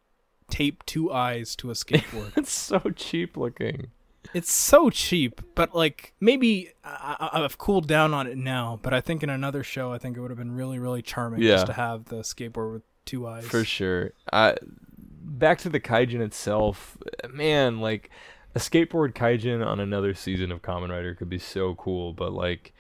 tape 0.49 0.86
two 0.86 1.12
eyes 1.12 1.56
to 1.58 1.72
a 1.72 1.74
skateboard. 1.74 2.32
it's 2.38 2.51
so 2.51 2.80
cheap 2.95 3.38
looking. 3.38 3.88
It's 4.34 4.51
so 4.51 4.89
cheap, 4.89 5.41
but 5.54 5.76
like 5.76 6.14
maybe 6.20 6.72
I, 6.84 7.30
have 7.34 7.58
cooled 7.58 7.88
down 7.88 8.14
on 8.14 8.26
it 8.26 8.38
now. 8.38 8.80
But 8.82 8.93
I 8.93 9.01
think 9.01 9.22
in 9.22 9.30
another 9.30 9.64
show, 9.64 9.91
I 9.91 9.97
think 9.97 10.18
it 10.18 10.22
would 10.22 10.32
have 10.32 10.38
been 10.38 10.56
really, 10.56 10.80
really 10.80 11.01
charming 11.01 11.41
yeah. 11.41 11.56
just 11.56 11.68
to 11.68 11.74
have 11.74 12.06
the 12.06 12.22
skateboard 12.22 12.74
with 12.74 12.84
two 13.06 13.28
eyes. 13.28 13.45
For 13.45 13.66
sure. 13.66 14.14
Uh, 14.32 14.54
back 14.97 15.58
to 15.60 15.70
the 15.70 15.80
kaijin 15.80 16.22
itself, 16.22 16.97
man. 17.32 17.80
Like 17.80 18.10
a 18.56 18.60
skateboard 18.60 19.14
kaijin 19.14 19.66
on 19.66 19.80
another 19.80 20.14
season 20.14 20.51
of 20.51 20.62
Kamen 20.62 20.89
Rider 20.89 21.16
could 21.16 21.30
be 21.30 21.39
so 21.39 21.76
cool, 21.76 22.14
but 22.14 22.32
like 22.32 22.74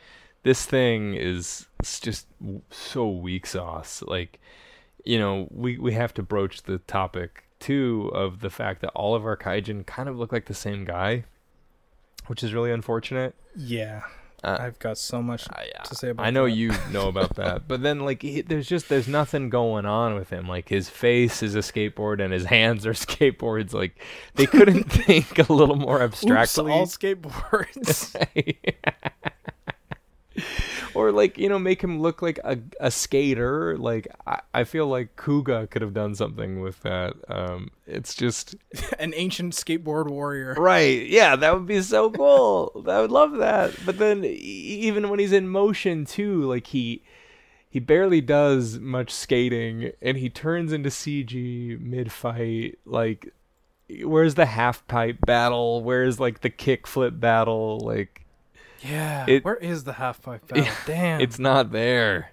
this 0.43 0.65
thing 0.65 1.15
is 1.15 1.67
just 1.81 2.27
so 2.69 3.09
weak 3.09 3.45
sauce. 3.45 4.03
Like, 4.05 4.39
you 5.03 5.19
know, 5.19 5.47
we 5.51 5.77
we 5.77 5.93
have 5.93 6.13
to 6.15 6.23
broach 6.23 6.63
the 6.63 6.79
topic 6.79 7.43
too 7.59 8.11
of 8.13 8.41
the 8.41 8.49
fact 8.49 8.81
that 8.81 8.89
all 8.89 9.15
of 9.15 9.25
our 9.25 9.37
kaijin 9.37 9.85
kind 9.85 10.09
of 10.09 10.17
look 10.17 10.31
like 10.31 10.45
the 10.45 10.53
same 10.53 10.85
guy, 10.85 11.23
which 12.27 12.43
is 12.43 12.53
really 12.53 12.71
unfortunate. 12.71 13.35
Yeah. 13.55 14.03
Uh, 14.43 14.57
I've 14.59 14.77
got 14.79 14.97
so 14.97 15.21
much 15.21 15.47
uh, 15.49 15.83
to 15.85 15.95
say 15.95 16.09
about. 16.09 16.25
I 16.25 16.29
know 16.29 16.43
that. 16.45 16.51
you 16.51 16.73
know 16.91 17.07
about 17.07 17.35
that, 17.37 17.65
but 17.65 17.81
then 17.81 18.01
like 18.01 18.21
he, 18.21 18.41
there's 18.41 18.67
just 18.67 18.89
there's 18.89 19.07
nothing 19.07 19.49
going 19.49 19.85
on 19.85 20.15
with 20.15 20.31
him. 20.31 20.49
Like 20.49 20.67
his 20.67 20.89
face 20.89 21.41
is 21.41 21.55
a 21.55 21.59
skateboard 21.59 22.21
and 22.21 22.33
his 22.33 22.43
hands 22.57 22.85
are 22.85 22.91
skateboards. 22.93 23.73
Like 23.73 23.97
they 24.35 24.45
couldn't 24.45 24.83
think 24.91 25.39
a 25.39 25.53
little 25.53 25.77
more 25.77 26.01
abstractly. 26.01 26.65
Oops, 26.65 26.73
all 26.73 26.85
skateboards. 26.87 28.15
Or 30.93 31.11
like 31.11 31.37
you 31.37 31.49
know 31.49 31.59
make 31.59 31.83
him 31.83 32.01
look 32.01 32.21
like 32.21 32.39
a, 32.43 32.57
a 32.79 32.91
skater. 32.91 33.77
Like 33.77 34.07
I, 34.25 34.41
I 34.53 34.63
feel 34.63 34.87
like 34.87 35.15
kuuga 35.15 35.69
could 35.69 35.81
have 35.81 35.93
done 35.93 36.15
something 36.15 36.61
with 36.61 36.81
that. 36.81 37.13
Um 37.27 37.71
it's 37.85 38.15
just 38.15 38.55
an 38.99 39.13
ancient 39.15 39.53
skateboard 39.53 40.07
warrior. 40.09 40.53
Right. 40.57 41.05
Yeah 41.07 41.35
that 41.35 41.53
would 41.53 41.67
be 41.67 41.81
so 41.81 42.11
cool. 42.11 42.85
I 42.87 43.01
would 43.01 43.11
love 43.11 43.37
that. 43.37 43.73
But 43.85 43.97
then 43.97 44.23
even 44.25 45.09
when 45.09 45.19
he's 45.19 45.33
in 45.33 45.47
motion 45.47 46.05
too 46.05 46.43
like 46.43 46.67
he 46.67 47.03
he 47.69 47.79
barely 47.79 48.21
does 48.21 48.79
much 48.79 49.11
skating 49.11 49.91
and 50.01 50.17
he 50.17 50.29
turns 50.29 50.71
into 50.71 50.89
cg 50.89 51.79
mid 51.79 52.11
fight 52.11 52.77
like 52.85 53.33
where's 54.03 54.35
the 54.35 54.45
half 54.45 54.85
pipe 54.87 55.17
battle? 55.25 55.83
Where's 55.83 56.19
like 56.19 56.41
the 56.41 56.49
kick 56.49 56.87
flip 56.87 57.19
battle? 57.19 57.79
Like 57.79 58.22
Yeah. 58.83 59.25
It- 59.27 59.45
where 59.45 59.55
is 59.55 59.83
the 59.83 59.93
half 59.93 60.21
pipe 60.21 60.47
battle? 60.47 60.73
Damn. 60.85 61.21
it's 61.21 61.39
not 61.39 61.71
there. 61.71 62.31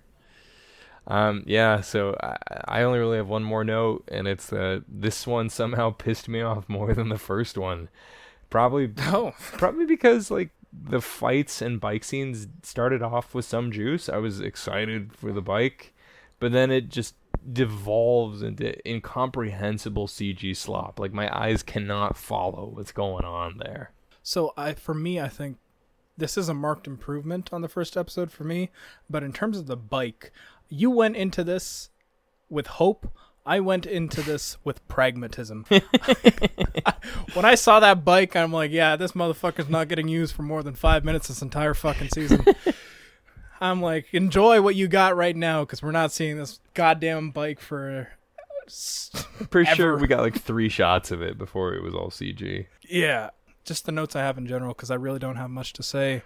Um, 1.07 1.43
yeah, 1.47 1.81
so 1.81 2.17
I, 2.23 2.37
I 2.69 2.83
only 2.83 2.99
really 2.99 3.17
have 3.17 3.29
one 3.29 3.43
more 3.43 3.65
note, 3.65 4.05
and 4.09 4.29
it's 4.29 4.47
that 4.49 4.85
this 4.87 5.27
one 5.27 5.49
somehow 5.49 5.91
pissed 5.99 6.29
me 6.29 6.41
off 6.41 6.69
more 6.69 6.95
than 6.95 7.09
the 7.09 7.19
first 7.19 7.59
one. 7.59 7.89
Probably, 8.49 8.93
oh. 8.99 9.33
probably 9.39 9.87
because 9.87 10.31
like 10.31 10.51
the 10.73 11.01
fights 11.01 11.61
and 11.63 11.81
bike 11.81 12.05
scenes 12.05 12.47
started 12.63 13.03
off 13.03 13.35
with 13.35 13.45
some 13.45 13.73
juice. 13.73 14.09
I 14.09 14.19
was 14.19 14.41
excited 14.41 15.13
for 15.13 15.33
the 15.33 15.41
bike, 15.41 15.95
but 16.39 16.53
then 16.53 16.71
it 16.71 16.89
just 16.89 17.15
devolves 17.53 18.43
into 18.43 18.77
incomprehensible 18.89 20.07
CG 20.07 20.57
slop. 20.57 21.01
Like 21.01 21.13
my 21.13 21.29
eyes 21.37 21.63
cannot 21.63 22.17
follow 22.17 22.67
what's 22.75 22.93
going 22.93 23.25
on 23.25 23.59
there. 23.59 23.93
So 24.23 24.53
I 24.57 24.75
for 24.75 24.95
me 24.95 25.19
I 25.19 25.29
think 25.29 25.57
this 26.17 26.37
is 26.37 26.49
a 26.49 26.55
marked 26.55 26.87
improvement 26.87 27.51
on 27.53 27.63
the 27.63 27.69
first 27.69 27.97
episode 27.97 28.31
for 28.31 28.45
me, 28.45 28.71
but 29.09 29.23
in 29.23 29.33
terms 29.33 29.59
of 29.59 29.67
the 29.67 29.77
bike, 29.77 30.33
you 30.69 30.91
went 30.91 31.17
into 31.17 31.43
this 31.43 31.91
with 32.49 32.67
hope. 32.67 33.11
I 33.47 33.59
went 33.61 33.87
into 33.87 34.23
this 34.23 34.59
with 34.65 34.87
pragmatism. 34.87 35.65
when 37.33 37.45
I 37.45 37.55
saw 37.55 37.81
that 37.81 38.05
bike, 38.05 38.37
I'm 38.37 38.53
like, 38.53 38.71
yeah, 38.71 38.97
this 38.97 39.13
motherfucker's 39.13 39.71
not 39.71 39.89
getting 39.89 40.09
used 40.09 40.35
for 40.35 40.43
more 40.43 40.63
than 40.63 40.75
five 40.75 41.05
minutes 41.05 41.29
this 41.29 41.43
entire 41.43 41.75
fucking 41.75 42.11
season. 42.11 42.45
I'm 43.61 43.83
like, 43.83 44.13
enjoy 44.13 44.63
what 44.63 44.75
you 44.75 44.89
got 44.89 45.17
right 45.17 45.37
now 45.37 45.65
because 45.65 45.83
we're 45.83 45.91
not 45.91 46.13
seeing 46.13 46.39
this 46.39 46.61
goddamn 46.75 47.31
bike 47.31 47.61
for. 47.61 48.09
Pretty 49.51 49.75
sure 49.75 49.97
we 49.97 50.07
got 50.07 50.21
like 50.21 50.41
three 50.41 50.69
shots 50.69 51.11
of 51.11 51.23
it 51.23 51.37
before 51.37 51.75
it 51.75 51.83
was 51.83 51.95
all 51.95 52.11
CG. 52.11 52.67
Yeah, 52.89 53.31
just 53.65 53.87
the 53.87 53.93
notes 53.93 54.17
I 54.17 54.21
have 54.21 54.39
in 54.39 54.47
general 54.47 54.75
because 54.75 54.91
I 54.91 54.95
really 54.97 55.19
don't 55.19 55.37
have 55.37 55.51
much 55.51 55.73
to 55.75 55.83
say 55.83 56.23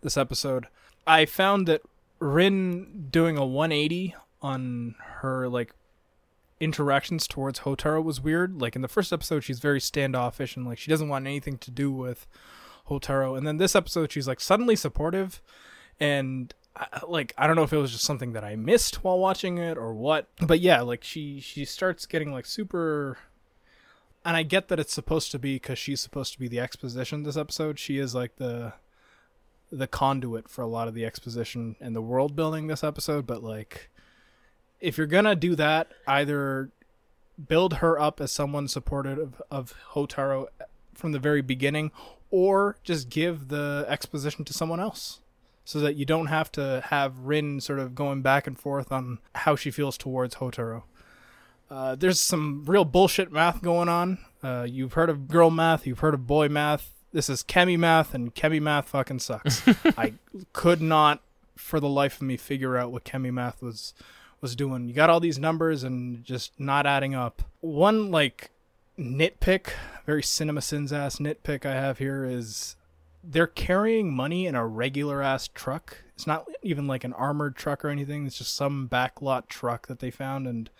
this 0.00 0.16
episode. 0.16 0.66
I 1.06 1.24
found 1.26 1.66
that 1.66 1.82
Rin 2.18 3.08
doing 3.10 3.36
a 3.36 3.46
180 3.46 4.14
on 4.42 4.94
her 5.20 5.48
like 5.48 5.72
interactions 6.60 7.26
towards 7.26 7.60
Hotaro 7.60 8.02
was 8.02 8.20
weird. 8.20 8.60
Like 8.60 8.74
in 8.76 8.82
the 8.82 8.88
first 8.88 9.12
episode, 9.12 9.40
she's 9.44 9.60
very 9.60 9.80
standoffish 9.80 10.56
and 10.56 10.66
like 10.66 10.78
she 10.78 10.90
doesn't 10.90 11.08
want 11.08 11.26
anything 11.26 11.58
to 11.58 11.70
do 11.70 11.90
with 11.92 12.26
Hotaro, 12.88 13.36
and 13.36 13.46
then 13.46 13.58
this 13.58 13.76
episode, 13.76 14.10
she's 14.10 14.26
like 14.26 14.40
suddenly 14.40 14.74
supportive, 14.74 15.42
and 16.00 16.54
I- 16.74 17.00
like 17.06 17.34
I 17.36 17.46
don't 17.46 17.54
know 17.54 17.62
if 17.64 17.72
it 17.72 17.76
was 17.76 17.92
just 17.92 18.04
something 18.04 18.32
that 18.32 18.44
I 18.44 18.56
missed 18.56 19.04
while 19.04 19.18
watching 19.18 19.58
it 19.58 19.76
or 19.76 19.92
what, 19.92 20.26
but 20.40 20.60
yeah, 20.60 20.80
like 20.80 21.04
she 21.04 21.38
she 21.38 21.64
starts 21.66 22.06
getting 22.06 22.32
like 22.32 22.46
super 22.46 23.18
and 24.28 24.36
I 24.36 24.42
get 24.42 24.68
that 24.68 24.78
it's 24.78 24.92
supposed 24.92 25.30
to 25.30 25.38
be 25.38 25.54
because 25.54 25.78
she's 25.78 26.02
supposed 26.02 26.34
to 26.34 26.38
be 26.38 26.48
the 26.48 26.60
exposition 26.60 27.22
this 27.22 27.38
episode. 27.38 27.78
She 27.78 27.96
is 27.96 28.14
like 28.14 28.36
the 28.36 28.74
the 29.72 29.86
conduit 29.86 30.50
for 30.50 30.60
a 30.60 30.66
lot 30.66 30.86
of 30.86 30.92
the 30.92 31.06
exposition 31.06 31.76
and 31.80 31.96
the 31.96 32.02
world 32.02 32.36
building 32.36 32.66
this 32.66 32.84
episode. 32.84 33.26
But 33.26 33.42
like, 33.42 33.88
if 34.80 34.98
you're 34.98 35.06
gonna 35.06 35.34
do 35.34 35.54
that, 35.54 35.92
either 36.06 36.70
build 37.48 37.74
her 37.74 37.98
up 37.98 38.20
as 38.20 38.30
someone 38.30 38.68
supportive 38.68 39.18
of, 39.18 39.42
of 39.50 39.74
Hotaro 39.92 40.48
from 40.92 41.12
the 41.12 41.18
very 41.18 41.40
beginning, 41.40 41.90
or 42.30 42.76
just 42.84 43.08
give 43.08 43.48
the 43.48 43.86
exposition 43.88 44.44
to 44.44 44.52
someone 44.52 44.78
else. 44.78 45.20
So 45.64 45.80
that 45.80 45.96
you 45.96 46.04
don't 46.04 46.26
have 46.26 46.52
to 46.52 46.82
have 46.88 47.20
Rin 47.20 47.62
sort 47.62 47.78
of 47.78 47.94
going 47.94 48.20
back 48.20 48.46
and 48.46 48.58
forth 48.58 48.92
on 48.92 49.20
how 49.34 49.56
she 49.56 49.70
feels 49.70 49.96
towards 49.96 50.34
Hotaro. 50.34 50.82
Uh, 51.70 51.94
there's 51.94 52.20
some 52.20 52.64
real 52.66 52.84
bullshit 52.84 53.30
math 53.30 53.62
going 53.62 53.88
on. 53.88 54.18
Uh, 54.42 54.66
you've 54.68 54.94
heard 54.94 55.10
of 55.10 55.28
girl 55.28 55.50
math, 55.50 55.86
you've 55.86 55.98
heard 56.00 56.14
of 56.14 56.26
boy 56.26 56.48
math. 56.48 56.92
This 57.12 57.28
is 57.28 57.42
chemi 57.42 57.78
math, 57.78 58.14
and 58.14 58.34
chemi 58.34 58.60
math 58.60 58.90
fucking 58.90 59.18
sucks. 59.18 59.62
I 59.98 60.14
could 60.52 60.80
not, 60.80 61.20
for 61.56 61.80
the 61.80 61.88
life 61.88 62.16
of 62.16 62.22
me, 62.22 62.36
figure 62.36 62.76
out 62.76 62.92
what 62.92 63.04
chemi 63.04 63.32
math 63.32 63.62
was 63.62 63.94
was 64.40 64.54
doing. 64.54 64.86
You 64.88 64.94
got 64.94 65.10
all 65.10 65.20
these 65.20 65.38
numbers 65.38 65.82
and 65.82 66.24
just 66.24 66.58
not 66.60 66.86
adding 66.86 67.14
up. 67.14 67.42
One 67.60 68.10
like 68.10 68.50
nitpick, 68.98 69.70
very 70.06 70.22
cinema 70.22 70.62
sins 70.62 70.92
ass 70.92 71.16
nitpick 71.16 71.66
I 71.66 71.74
have 71.74 71.98
here 71.98 72.24
is 72.24 72.76
they're 73.22 73.46
carrying 73.46 74.14
money 74.14 74.46
in 74.46 74.54
a 74.54 74.66
regular 74.66 75.22
ass 75.22 75.48
truck. 75.48 76.04
It's 76.14 76.26
not 76.26 76.46
even 76.62 76.86
like 76.86 77.04
an 77.04 77.12
armored 77.12 77.56
truck 77.56 77.84
or 77.84 77.88
anything. 77.88 78.26
It's 78.26 78.38
just 78.38 78.54
some 78.54 78.88
backlot 78.88 79.48
truck 79.48 79.86
that 79.88 79.98
they 79.98 80.10
found 80.10 80.46
and 80.46 80.70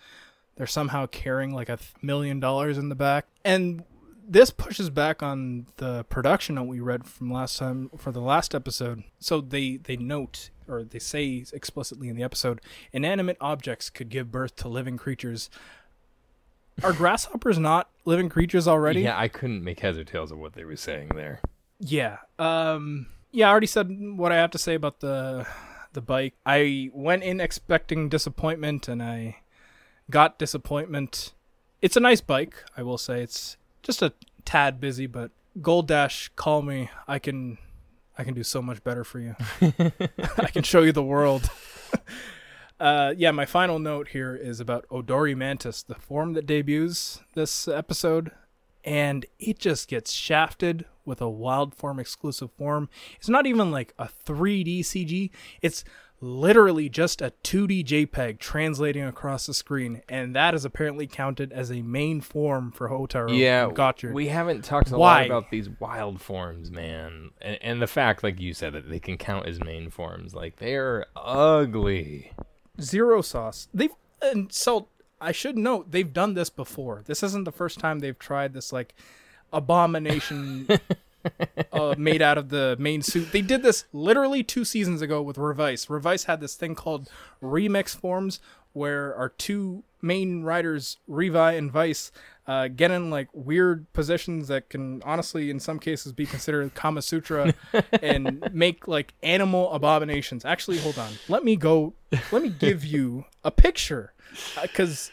they're 0.59 0.67
somehow 0.67 1.05
carrying 1.05 1.53
like 1.53 1.69
a 1.69 1.79
million 2.01 2.41
dollars 2.41 2.77
in 2.77 2.89
the 2.89 2.95
back. 2.95 3.27
And 3.45 3.85
this 4.27 4.51
pushes 4.51 4.89
back 4.89 5.23
on 5.23 5.67
the 5.77 6.03
production 6.09 6.55
that 6.55 6.63
we 6.63 6.81
read 6.81 7.05
from 7.05 7.31
last 7.31 7.57
time 7.57 7.89
for 7.97 8.11
the 8.11 8.19
last 8.19 8.53
episode. 8.53 9.03
So 9.19 9.39
they 9.39 9.77
they 9.77 9.95
note 9.95 10.49
or 10.67 10.83
they 10.83 10.99
say 10.99 11.45
explicitly 11.53 12.09
in 12.09 12.17
the 12.17 12.23
episode, 12.23 12.59
inanimate 12.91 13.37
objects 13.39 13.89
could 13.89 14.09
give 14.09 14.33
birth 14.33 14.57
to 14.57 14.67
living 14.67 14.97
creatures. 14.97 15.49
Are 16.83 16.91
grasshoppers 16.91 17.57
not 17.57 17.89
living 18.03 18.27
creatures 18.27 18.67
already? 18.67 19.01
Yeah, 19.03 19.17
I 19.17 19.29
couldn't 19.29 19.63
make 19.63 19.79
heads 19.79 19.97
or 19.97 20.03
tails 20.03 20.29
of 20.29 20.39
what 20.39 20.53
they 20.53 20.65
were 20.65 20.75
saying 20.75 21.11
there. 21.15 21.39
Yeah. 21.79 22.17
Um 22.37 23.07
yeah, 23.31 23.47
I 23.47 23.51
already 23.51 23.67
said 23.67 23.89
what 24.17 24.33
I 24.33 24.35
have 24.35 24.51
to 24.51 24.57
say 24.57 24.73
about 24.75 24.99
the 24.99 25.47
the 25.93 26.01
bike. 26.01 26.33
I 26.45 26.89
went 26.93 27.23
in 27.23 27.39
expecting 27.39 28.09
disappointment 28.09 28.89
and 28.89 29.01
I 29.01 29.37
got 30.09 30.39
disappointment. 30.39 31.33
It's 31.81 31.97
a 31.97 32.01
nice 32.01 32.21
bike, 32.21 32.63
I 32.75 32.83
will 32.83 32.97
say. 32.97 33.21
It's 33.21 33.57
just 33.83 34.01
a 34.01 34.13
tad 34.45 34.79
busy, 34.79 35.07
but 35.07 35.31
Gold 35.61 35.87
Dash, 35.87 36.29
call 36.35 36.61
me. 36.61 36.89
I 37.07 37.19
can 37.19 37.57
I 38.17 38.23
can 38.23 38.33
do 38.33 38.43
so 38.43 38.61
much 38.61 38.83
better 38.83 39.03
for 39.03 39.19
you. 39.19 39.35
I 39.61 40.49
can 40.51 40.63
show 40.63 40.81
you 40.81 40.91
the 40.91 41.03
world. 41.03 41.49
Uh, 42.79 43.13
yeah, 43.17 43.31
my 43.31 43.45
final 43.45 43.77
note 43.77 44.07
here 44.09 44.35
is 44.35 44.61
about 44.61 44.85
Odori 44.89 45.35
Mantis, 45.35 45.83
the 45.83 45.95
form 45.95 46.31
that 46.33 46.45
debuts 46.45 47.19
this 47.35 47.67
episode, 47.67 48.31
and 48.85 49.25
it 49.37 49.59
just 49.59 49.89
gets 49.89 50.13
shafted 50.13 50.85
with 51.03 51.19
a 51.19 51.29
wild 51.29 51.75
form 51.75 51.99
exclusive 51.99 52.51
form. 52.53 52.87
It's 53.17 53.27
not 53.27 53.45
even 53.45 53.69
like 53.69 53.93
a 53.99 54.07
3D 54.07 54.79
CG, 54.79 55.29
it's 55.61 55.83
literally 56.21 56.89
just 56.89 57.21
a 57.21 57.31
2D 57.43 57.85
JPEG 57.85 58.39
translating 58.39 59.03
across 59.03 59.45
the 59.45 59.53
screen, 59.53 60.01
and 60.09 60.35
that 60.35 60.53
is 60.53 60.65
apparently 60.65 61.07
counted 61.07 61.51
as 61.53 61.71
a 61.71 61.81
main 61.81 62.21
form 62.21 62.71
for 62.71 62.89
Hotaro. 62.89 63.37
Yeah, 63.37 63.65
and 63.67 63.75
Gotchard. 63.75 64.13
we 64.13 64.27
haven't 64.27 64.63
talked 64.63 64.91
a 64.91 64.97
Why? 64.97 65.19
lot 65.21 65.25
about 65.25 65.49
these 65.51 65.69
wild 65.79 66.21
forms, 66.21 66.71
man, 66.71 67.31
and, 67.41 67.57
and 67.61 67.81
the 67.81 67.87
fact, 67.87 68.23
like 68.23 68.39
you 68.39 68.53
said, 68.53 68.73
that 68.73 68.89
they 68.89 68.99
can 68.99 69.17
count 69.17 69.47
as 69.47 69.59
main 69.59 69.89
forms. 69.89 70.33
Like 70.35 70.57
they're 70.57 71.05
ugly. 71.15 72.33
zero 72.81 73.21
sauce. 73.21 73.67
They've 73.73 73.91
and 74.21 74.51
so 74.51 74.87
I 75.21 75.31
should 75.31 75.57
note 75.57 75.91
they've 75.91 76.11
done 76.11 76.33
this 76.33 76.49
before. 76.49 77.03
This 77.05 77.23
isn't 77.23 77.45
the 77.45 77.51
first 77.51 77.79
time 77.79 77.99
they've 77.99 78.17
tried 78.19 78.53
this 78.53 78.73
like 78.73 78.93
abomination 79.53 80.67
uh, 81.71 81.95
made 81.97 82.21
out 82.21 82.37
of 82.37 82.49
the 82.49 82.75
main 82.79 83.01
suit. 83.01 83.31
They 83.31 83.41
did 83.41 83.63
this 83.63 83.85
literally 83.93 84.43
two 84.43 84.65
seasons 84.65 85.01
ago 85.01 85.21
with 85.21 85.37
Revice. 85.37 85.89
Revice 85.89 86.25
had 86.25 86.41
this 86.41 86.55
thing 86.55 86.75
called 86.75 87.09
remix 87.41 87.95
forms 87.95 88.39
where 88.73 89.15
our 89.15 89.29
two 89.29 89.83
main 90.01 90.43
riders, 90.43 90.97
Revi 91.09 91.57
and 91.57 91.71
Vice, 91.71 92.11
uh, 92.47 92.67
get 92.67 92.91
in 92.91 93.09
like 93.09 93.27
weird 93.33 93.91
positions 93.93 94.47
that 94.47 94.69
can 94.69 95.01
honestly, 95.03 95.49
in 95.49 95.59
some 95.59 95.79
cases, 95.79 96.13
be 96.13 96.25
considered 96.25 96.73
Kama 96.73 97.01
Sutra 97.01 97.53
and 98.01 98.49
make 98.53 98.87
like 98.87 99.13
animal 99.21 99.71
abominations. 99.71 100.45
Actually, 100.45 100.79
hold 100.79 100.97
on. 100.97 101.11
Let 101.27 101.43
me 101.43 101.55
go. 101.55 101.93
Let 102.31 102.41
me 102.41 102.49
give 102.49 102.83
you 102.83 103.25
a 103.43 103.51
picture 103.51 104.13
because 104.61 105.11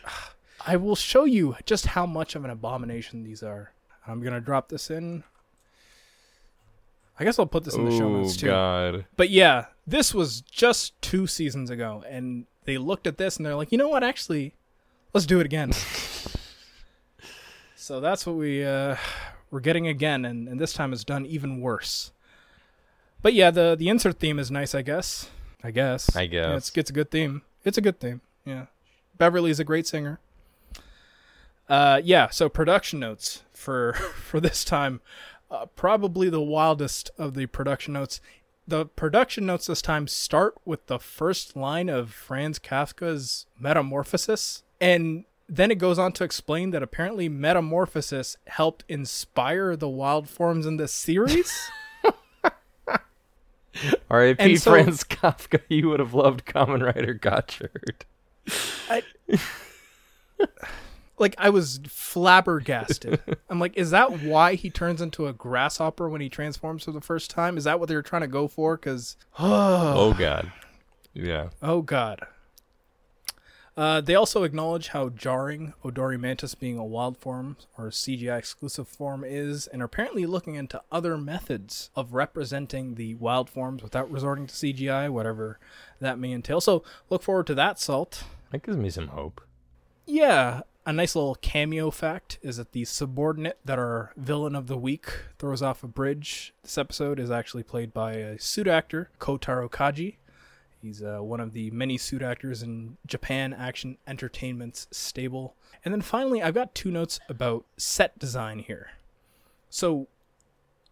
I 0.67 0.77
will 0.77 0.97
show 0.97 1.25
you 1.25 1.57
just 1.67 1.87
how 1.87 2.07
much 2.07 2.35
of 2.35 2.45
an 2.45 2.51
abomination 2.51 3.23
these 3.23 3.43
are. 3.43 3.73
I'm 4.07 4.23
gonna 4.23 4.41
drop 4.41 4.69
this 4.69 4.91
in. 4.91 5.25
I 7.19 7.25
guess 7.25 7.39
I'll 7.39 7.47
put 7.47 7.65
this 7.65 7.75
in 7.75 7.85
the 7.85 7.91
show 7.91 8.07
Oh 8.07 8.21
notes 8.23 8.37
too. 8.37 8.47
God. 8.47 9.07
But 9.17 9.31
yeah, 9.31 9.67
this 9.87 10.15
was 10.15 10.43
just 10.43 11.01
two 11.01 11.27
seasons 11.27 11.71
ago, 11.71 12.05
and 12.09 12.47
they 12.65 12.79
looked 12.79 13.07
at 13.07 13.19
this 13.19 13.37
and 13.37 13.47
they're 13.47 13.55
like, 13.55 13.73
you 13.73 13.79
know 13.79 13.89
what? 13.89 14.05
Actually, 14.05 14.55
let's 15.15 15.27
do 15.27 15.41
it 15.41 15.47
again. 15.47 15.73
so 17.77 18.01
that's 18.01 18.27
what 18.27 18.37
we 18.37 18.65
uh, 18.65 18.97
we're 19.51 19.61
getting 19.61 19.87
again, 19.87 20.25
and, 20.25 20.49
and 20.49 20.61
this 20.61 20.73
time 20.73 20.93
it's 20.93 21.05
done 21.05 21.27
even 21.27 21.61
worse. 21.61 22.13
But 23.23 23.35
yeah, 23.35 23.51
the 23.51 23.77
the 23.79 23.89
insert 23.89 24.19
theme 24.19 24.39
is 24.39 24.51
nice, 24.51 24.75
I 24.75 24.83
guess. 24.83 25.31
I 25.65 25.71
guess. 25.71 26.15
I 26.15 26.23
Yeah, 26.23 26.53
guess. 26.53 26.69
it's 26.69 26.77
it's 26.77 26.91
a 26.91 26.93
good 26.93 27.11
theme. 27.11 27.43
It's 27.65 27.79
a 27.79 27.81
good 27.81 27.99
theme. 27.99 28.21
Yeah, 28.45 28.67
Beverly's 29.19 29.59
a 29.59 29.65
great 29.65 29.87
singer. 29.87 30.21
Uh, 31.69 32.01
yeah. 32.05 32.29
So 32.29 32.49
production 32.49 33.01
notes 33.01 33.43
for 33.53 33.93
for 33.95 34.41
this 34.41 34.65
time, 34.65 35.01
uh, 35.51 35.67
probably 35.67 36.29
the 36.29 36.41
wildest 36.41 37.11
of 37.19 37.35
the 37.35 37.47
production 37.47 37.95
notes. 37.95 38.21
The 38.69 38.87
production 38.87 39.47
notes 39.47 39.67
this 39.67 39.81
time 39.81 40.09
start 40.09 40.55
with 40.65 40.87
the 40.87 40.99
first 40.99 41.57
line 41.57 41.89
of 41.89 42.13
Franz 42.13 42.59
Kafka's 42.59 43.47
Metamorphosis, 43.59 44.65
and 44.81 45.25
then 45.49 45.71
it 45.71 45.79
goes 45.79 45.99
on 45.99 46.11
to 46.13 46.25
explain 46.25 46.71
that 46.73 46.83
apparently 46.83 47.29
metamorphosis 47.29 48.37
helped 48.49 48.85
inspire 48.89 49.77
the 49.77 49.89
wild 49.89 50.29
forms 50.29 50.67
in 50.67 50.77
this 50.79 50.93
series. 50.93 51.53
R.I.P. 54.11 54.57
So- 54.57 54.73
Franz 54.73 55.05
Kafka. 55.05 55.61
You 55.69 55.89
would 55.91 56.01
have 56.01 56.15
loved 56.15 56.45
Kamen 56.47 56.83
Rider 56.83 57.15
Gotchard. 57.15 58.03
like 61.19 61.35
I 61.39 61.51
was 61.51 61.81
flabbergasted. 61.89 63.21
I'm 63.51 63.59
like, 63.59 63.77
is 63.77 63.91
that 63.91 64.21
why 64.23 64.55
he 64.55 64.71
turns 64.71 65.01
into 65.01 65.27
a 65.27 65.33
grasshopper 65.33 66.09
when 66.09 66.21
he 66.21 66.29
transforms 66.29 66.85
for 66.85 66.93
the 66.93 67.01
first 67.01 67.31
time? 67.31 67.57
Is 67.57 67.65
that 67.65 67.81
what 67.81 67.89
they 67.89 67.95
were 67.95 68.03
trying 68.03 68.23
to 68.23 68.29
go 68.29 68.49
for? 68.49 68.77
Because 68.77 69.17
Oh 69.39 69.95
oh 69.97 70.15
God. 70.15 70.53
Yeah. 71.13 71.49
Oh 71.63 71.83
God. 71.83 72.27
Uh, 73.77 74.01
they 74.01 74.15
also 74.15 74.43
acknowledge 74.43 74.89
how 74.89 75.11
jarring 75.11 75.75
Odori 75.85 76.17
Mantis 76.17 76.55
being 76.55 76.79
a 76.79 76.85
wild 76.85 77.19
form 77.19 77.59
or 77.77 77.91
CGI 77.91 78.39
exclusive 78.39 78.89
form 78.89 79.23
is, 79.23 79.67
and 79.67 79.83
are 79.83 79.85
apparently 79.85 80.25
looking 80.25 80.55
into 80.55 80.81
other 80.91 81.19
methods 81.19 81.91
of 81.95 82.15
representing 82.15 82.95
the 82.95 83.15
wild 83.17 83.51
forms 83.51 83.83
without 83.83 84.11
resorting 84.11 84.47
to 84.47 84.55
CGI, 84.55 85.11
whatever 85.11 85.59
that 86.01 86.19
may 86.19 86.33
entail. 86.33 86.63
So 86.63 86.85
look 87.11 87.23
forward 87.23 87.47
to 87.49 87.55
that, 87.57 87.79
Salt. 87.79 88.25
That 88.51 88.63
gives 88.63 88.79
me 88.79 88.89
some 88.89 89.09
hope. 89.09 89.43
Yeah, 90.07 90.63
a 90.87 90.93
nice 90.93 91.17
little 91.17 91.35
cameo 91.35 91.91
fact 91.91 92.39
is 92.43 92.59
that 92.59 92.71
the 92.71 92.85
subordinate 92.85 93.59
that 93.65 93.79
our 93.79 94.13
villain 94.17 94.55
of 94.55 94.69
the 94.69 94.79
week 94.79 95.07
throws 95.37 95.61
off 95.61 95.83
a 95.83 95.89
bridge 95.89 96.55
this 96.63 96.79
episode 96.79 97.19
is 97.19 97.31
actually 97.31 97.65
played 97.65 97.93
by 97.93 98.13
a 98.13 98.39
suit 98.39 98.69
actor, 98.69 99.11
Kotaro 99.19 99.69
Kaji. 99.69 100.15
He's 100.81 101.03
uh, 101.03 101.19
one 101.19 101.41
of 101.41 101.53
the 101.53 101.73
many 101.73 101.99
suit 101.99 102.23
actors 102.23 102.63
in 102.63 102.97
Japan 103.05 103.53
Action 103.53 103.99
Entertainment's 104.07 104.87
stable. 104.93 105.57
And 105.85 105.93
then 105.93 106.03
finally, 106.03 106.41
I've 106.41 106.55
got 106.55 106.75
two 106.75 106.93
notes 106.93 107.19
about 107.29 107.65
set 107.77 108.17
design 108.19 108.61
here. 108.61 108.91
So, 109.69 110.07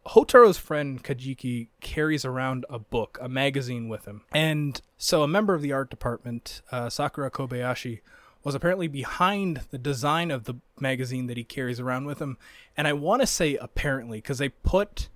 Hotaro's 0.07 0.59
friend 0.59 1.03
Kajiki 1.03 1.69
carries 1.81 2.25
around 2.25 2.67
a 2.69 2.79
book, 2.81 3.19
a 3.23 3.29
magazine 3.29 3.89
with 3.89 4.07
him. 4.07 4.23
And 4.33 4.81
so, 4.99 5.23
a 5.23 5.29
member 5.29 5.55
of 5.55 5.63
the 5.63 5.73
art 5.73 5.91
department, 5.91 6.63
uh, 6.73 6.91
Sakura 6.91 7.31
Kobayashi, 7.31 8.01
was 8.45 8.55
apparently 8.55 8.87
behind 8.87 9.63
the 9.71 9.79
design 9.79 10.31
of 10.31 10.45
the 10.45 10.55
magazine 10.79 11.27
that 11.27 11.37
he 11.37 11.45
carries 11.45 11.81
around 11.81 12.05
with 12.05 12.21
him. 12.21 12.37
And 12.77 12.87
I 12.87 12.93
want 12.93 13.23
to 13.23 13.27
say 13.27 13.57
apparently, 13.57 14.19
because 14.19 14.39
they 14.39 14.51
put 14.51 15.09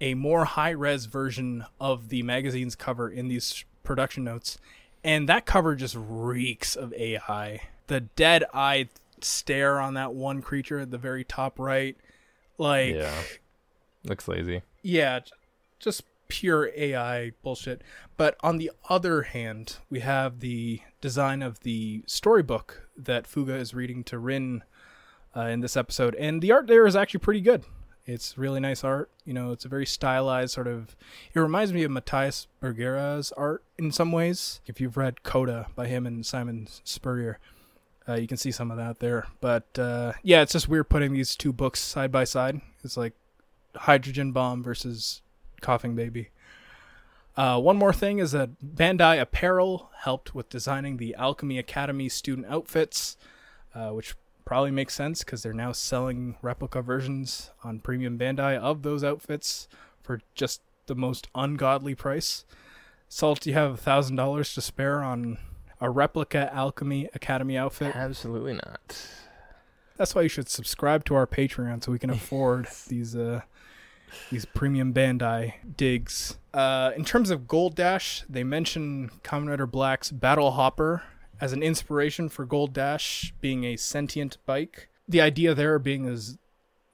a 0.00 0.14
more 0.14 0.44
high 0.44 0.70
res 0.70 1.06
version 1.06 1.64
of 1.80 2.10
the 2.10 2.22
magazine's 2.22 2.74
cover 2.74 3.08
in 3.08 3.28
these 3.28 3.64
production 3.82 4.24
notes, 4.24 4.58
and 5.02 5.28
that 5.28 5.46
cover 5.46 5.74
just 5.74 5.96
reeks 5.98 6.76
of 6.76 6.92
AI. 6.94 7.62
The 7.86 8.00
dead 8.00 8.44
eye 8.54 8.88
stare 9.22 9.80
on 9.80 9.94
that 9.94 10.14
one 10.14 10.42
creature 10.42 10.80
at 10.80 10.90
the 10.90 10.98
very 10.98 11.24
top 11.24 11.58
right, 11.58 11.96
like 12.58 12.94
Yeah. 12.94 13.22
Looks 14.04 14.28
lazy. 14.28 14.62
yeah, 14.82 15.20
just 15.78 16.04
pure 16.30 16.70
AI 16.74 17.32
bullshit. 17.42 17.82
But 18.16 18.36
on 18.40 18.56
the 18.56 18.70
other 18.88 19.22
hand, 19.22 19.76
we 19.90 20.00
have 20.00 20.40
the 20.40 20.80
design 21.02 21.42
of 21.42 21.60
the 21.60 22.02
storybook 22.06 22.88
that 22.96 23.26
Fuga 23.26 23.56
is 23.56 23.74
reading 23.74 24.02
to 24.04 24.18
Rin 24.18 24.62
uh, 25.36 25.42
in 25.42 25.60
this 25.60 25.76
episode, 25.76 26.14
and 26.14 26.40
the 26.40 26.52
art 26.52 26.66
there 26.66 26.86
is 26.86 26.96
actually 26.96 27.20
pretty 27.20 27.42
good. 27.42 27.64
It's 28.06 28.38
really 28.38 28.60
nice 28.60 28.82
art. 28.82 29.10
You 29.24 29.34
know, 29.34 29.52
it's 29.52 29.64
a 29.64 29.68
very 29.68 29.86
stylized 29.86 30.52
sort 30.52 30.66
of. 30.66 30.96
It 31.34 31.38
reminds 31.38 31.72
me 31.72 31.82
of 31.82 31.92
Matías 31.92 32.46
Bergara's 32.60 33.30
art 33.32 33.62
in 33.78 33.92
some 33.92 34.10
ways. 34.10 34.60
If 34.66 34.80
you've 34.80 34.96
read 34.96 35.22
Coda 35.22 35.66
by 35.76 35.86
him 35.86 36.06
and 36.06 36.24
Simon 36.24 36.66
Spurrier, 36.82 37.38
uh, 38.08 38.14
you 38.14 38.26
can 38.26 38.36
see 38.36 38.50
some 38.50 38.70
of 38.70 38.78
that 38.78 38.98
there. 38.98 39.26
But 39.40 39.78
uh, 39.78 40.14
yeah, 40.22 40.42
it's 40.42 40.52
just 40.52 40.68
weird 40.68 40.88
putting 40.88 41.12
these 41.12 41.36
two 41.36 41.52
books 41.52 41.80
side 41.80 42.10
by 42.10 42.24
side. 42.24 42.60
It's 42.82 42.96
like 42.96 43.12
Hydrogen 43.76 44.32
Bomb 44.32 44.62
versus 44.62 45.22
Coughing 45.60 45.94
Baby. 45.94 46.28
Uh, 47.36 47.60
one 47.60 47.76
more 47.76 47.92
thing 47.92 48.18
is 48.18 48.32
that 48.32 48.60
Bandai 48.60 49.20
Apparel 49.20 49.90
helped 50.00 50.34
with 50.34 50.48
designing 50.48 50.96
the 50.96 51.14
Alchemy 51.14 51.58
Academy 51.58 52.08
student 52.08 52.46
outfits, 52.48 53.16
uh, 53.74 53.90
which 53.90 54.14
probably 54.44 54.70
makes 54.70 54.94
sense 54.94 55.22
because 55.22 55.42
they're 55.42 55.52
now 55.52 55.72
selling 55.72 56.36
replica 56.42 56.82
versions 56.82 57.50
on 57.62 57.78
Premium 57.78 58.18
Bandai 58.18 58.58
of 58.58 58.82
those 58.82 59.04
outfits 59.04 59.68
for 60.02 60.20
just 60.34 60.60
the 60.86 60.94
most 60.94 61.28
ungodly 61.34 61.94
price. 61.94 62.44
Salt, 63.08 63.40
do 63.40 63.50
you 63.50 63.54
have 63.54 63.72
a 63.72 63.76
thousand 63.76 64.16
dollars 64.16 64.52
to 64.54 64.60
spare 64.60 65.02
on 65.02 65.38
a 65.80 65.90
replica 65.90 66.52
Alchemy 66.52 67.08
Academy 67.14 67.56
outfit. 67.56 67.96
Absolutely 67.96 68.54
not. 68.54 69.08
That's 69.96 70.14
why 70.14 70.22
you 70.22 70.28
should 70.28 70.48
subscribe 70.48 71.04
to 71.06 71.14
our 71.14 71.26
Patreon 71.26 71.82
so 71.82 71.92
we 71.92 71.98
can 71.98 72.10
afford 72.18 72.68
these 72.88 73.16
uh 73.16 73.42
these 74.30 74.44
premium 74.44 74.92
Bandai 74.92 75.54
digs. 75.76 76.38
Uh, 76.52 76.92
in 76.96 77.04
terms 77.04 77.30
of 77.30 77.46
Gold 77.46 77.74
Dash, 77.76 78.24
they 78.28 78.44
mention 78.44 79.10
Kamen 79.22 79.48
Rider 79.48 79.66
Black's 79.66 80.10
Battle 80.10 80.52
Hopper 80.52 81.02
as 81.40 81.52
an 81.52 81.62
inspiration 81.62 82.28
for 82.28 82.44
Gold 82.44 82.72
Dash 82.72 83.32
being 83.40 83.64
a 83.64 83.76
sentient 83.76 84.38
bike. 84.46 84.88
The 85.08 85.20
idea 85.20 85.54
there 85.54 85.78
being 85.78 86.06
is 86.06 86.38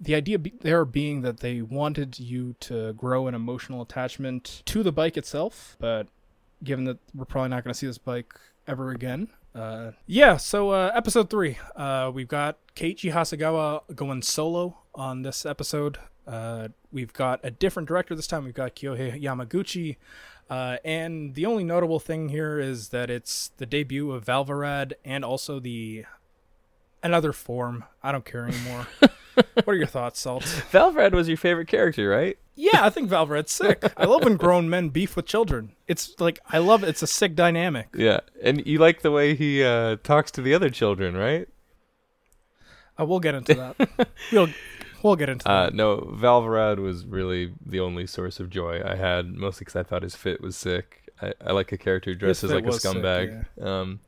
the 0.00 0.14
idea 0.14 0.38
be- 0.38 0.54
there 0.60 0.84
being 0.84 1.22
that 1.22 1.40
they 1.40 1.62
wanted 1.62 2.18
you 2.18 2.54
to 2.60 2.92
grow 2.92 3.26
an 3.26 3.34
emotional 3.34 3.82
attachment 3.82 4.62
to 4.66 4.82
the 4.82 4.92
bike 4.92 5.16
itself, 5.16 5.76
but 5.80 6.06
given 6.62 6.84
that 6.84 6.98
we're 7.14 7.24
probably 7.24 7.48
not 7.48 7.64
going 7.64 7.72
to 7.72 7.78
see 7.78 7.86
this 7.86 7.98
bike 7.98 8.32
ever 8.66 8.90
again. 8.90 9.28
Uh, 9.56 9.92
yeah, 10.06 10.36
so 10.36 10.70
uh, 10.70 10.92
episode 10.94 11.30
three, 11.30 11.58
uh, 11.76 12.10
we've 12.12 12.28
got 12.28 12.58
Keiichi 12.74 13.12
Hasegawa 13.12 13.82
going 13.94 14.20
solo 14.20 14.78
on 14.94 15.22
this 15.22 15.46
episode. 15.46 15.98
Uh, 16.26 16.68
we've 16.92 17.14
got 17.14 17.40
a 17.42 17.50
different 17.50 17.88
director 17.88 18.14
this 18.14 18.26
time. 18.26 18.44
We've 18.44 18.52
got 18.52 18.76
Kyohei 18.76 19.20
Yamaguchi. 19.22 19.96
Uh, 20.50 20.76
and 20.84 21.34
the 21.34 21.46
only 21.46 21.64
notable 21.64 21.98
thing 21.98 22.28
here 22.28 22.60
is 22.60 22.88
that 22.88 23.08
it's 23.10 23.50
the 23.56 23.64
debut 23.64 24.12
of 24.12 24.26
Valvarad 24.26 24.92
and 25.04 25.24
also 25.24 25.58
the 25.58 26.04
another 27.02 27.32
form. 27.32 27.84
I 28.02 28.12
don't 28.12 28.24
care 28.24 28.46
anymore. 28.46 28.86
what 29.54 29.68
are 29.68 29.74
your 29.74 29.86
thoughts, 29.86 30.20
Salt? 30.20 30.42
Valvarad 30.70 31.12
was 31.12 31.28
your 31.28 31.36
favorite 31.38 31.68
character, 31.68 32.10
right? 32.10 32.38
Yeah, 32.58 32.84
I 32.86 32.90
think 32.90 33.10
Valvarad's 33.10 33.52
sick. 33.52 33.84
I 33.98 34.06
love 34.06 34.24
when 34.24 34.36
grown 34.36 34.70
men 34.70 34.88
beef 34.88 35.14
with 35.14 35.26
children. 35.26 35.72
It's 35.86 36.18
like 36.18 36.38
I 36.50 36.58
love 36.58 36.82
it. 36.82 36.88
It's 36.88 37.02
a 37.02 37.06
sick 37.06 37.34
dynamic. 37.34 37.88
Yeah. 37.94 38.20
And 38.42 38.66
you 38.66 38.78
like 38.78 39.02
the 39.02 39.10
way 39.10 39.34
he 39.34 39.62
uh, 39.62 39.96
talks 40.02 40.30
to 40.32 40.40
the 40.42 40.54
other 40.54 40.70
children, 40.70 41.16
right? 41.16 41.48
Uh, 42.98 43.04
we'll 43.04 43.20
get 43.20 43.34
into 43.34 43.54
that. 43.54 44.08
we'll 44.32 44.48
we'll 45.02 45.16
get 45.16 45.28
into 45.28 45.46
Uh, 45.48 45.66
that. 45.66 45.74
no, 45.74 45.98
Valvarad 45.98 46.78
was 46.78 47.04
really 47.04 47.52
the 47.64 47.80
only 47.80 48.06
source 48.06 48.40
of 48.40 48.48
joy 48.48 48.80
I 48.82 48.94
had, 48.96 49.34
mostly 49.34 49.64
because 49.66 49.76
I 49.76 49.82
thought 49.82 50.02
his 50.02 50.16
fit 50.16 50.40
was 50.40 50.56
sick. 50.56 51.02
I, 51.20 51.32
I 51.46 51.52
like 51.52 51.72
a 51.72 51.78
character 51.78 52.10
who 52.10 52.16
dresses 52.16 52.50
like 52.50 52.64
a 52.64 52.68
was 52.68 52.82
sick, 52.82 52.90
scumbag. 52.92 53.44
Um, 53.62 54.00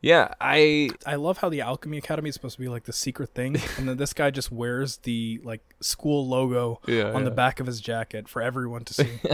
yeah, 0.00 0.34
I 0.40 0.90
I 1.04 1.16
love 1.16 1.38
how 1.38 1.48
the 1.48 1.60
Alchemy 1.60 1.98
Academy 1.98 2.28
is 2.28 2.34
supposed 2.34 2.56
to 2.56 2.60
be 2.60 2.68
like 2.68 2.84
the 2.84 2.92
secret 2.92 3.30
thing, 3.30 3.56
and 3.76 3.88
then 3.88 3.96
this 3.96 4.12
guy 4.12 4.30
just 4.30 4.50
wears 4.50 4.98
the 4.98 5.40
like 5.44 5.62
school 5.80 6.26
logo 6.26 6.80
yeah, 6.86 7.12
on 7.12 7.24
the 7.24 7.30
back 7.30 7.60
of 7.60 7.66
his 7.66 7.80
jacket 7.80 8.28
for 8.28 8.42
everyone 8.42 8.84
to 8.84 8.94
see. 8.94 9.20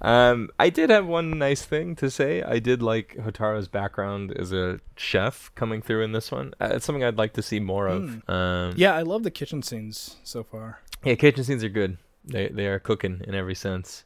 Um, 0.00 0.48
I 0.58 0.70
did 0.70 0.90
have 0.90 1.06
one 1.06 1.38
nice 1.38 1.62
thing 1.62 1.94
to 1.96 2.10
say. 2.10 2.42
I 2.42 2.58
did 2.58 2.82
like 2.82 3.16
Hotaro's 3.16 3.68
background 3.68 4.32
as 4.32 4.52
a 4.52 4.80
chef 4.96 5.50
coming 5.54 5.82
through 5.82 6.04
in 6.04 6.12
this 6.12 6.30
one. 6.30 6.54
Uh, 6.60 6.70
it's 6.72 6.86
something 6.86 7.04
I'd 7.04 7.18
like 7.18 7.34
to 7.34 7.42
see 7.42 7.60
more 7.60 7.86
of. 7.86 8.28
Um, 8.28 8.74
yeah, 8.76 8.94
I 8.94 9.02
love 9.02 9.22
the 9.24 9.30
kitchen 9.30 9.62
scenes 9.62 10.16
so 10.24 10.42
far. 10.42 10.80
Yeah, 11.04 11.16
kitchen 11.16 11.44
scenes 11.44 11.64
are 11.64 11.68
good. 11.68 11.98
They 12.24 12.48
they 12.48 12.66
are 12.66 12.78
cooking 12.78 13.22
in 13.26 13.34
every 13.34 13.54
sense. 13.54 14.04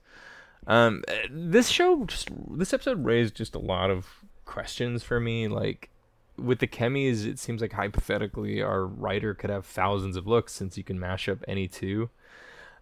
Um, 0.66 1.04
uh, 1.06 1.12
this 1.30 1.68
show 1.68 2.04
just 2.06 2.30
this 2.50 2.72
episode 2.72 3.04
raised 3.04 3.34
just 3.34 3.54
a 3.54 3.58
lot 3.58 3.90
of 3.90 4.23
questions 4.44 5.02
for 5.02 5.20
me. 5.20 5.48
Like 5.48 5.90
with 6.36 6.58
the 6.58 6.66
chemis, 6.66 7.24
it 7.26 7.38
seems 7.38 7.60
like 7.60 7.72
hypothetically 7.72 8.60
our 8.62 8.86
writer 8.86 9.34
could 9.34 9.50
have 9.50 9.66
thousands 9.66 10.16
of 10.16 10.26
looks 10.26 10.52
since 10.52 10.76
you 10.76 10.84
can 10.84 10.98
mash 10.98 11.28
up 11.28 11.38
any 11.46 11.68
two. 11.68 12.10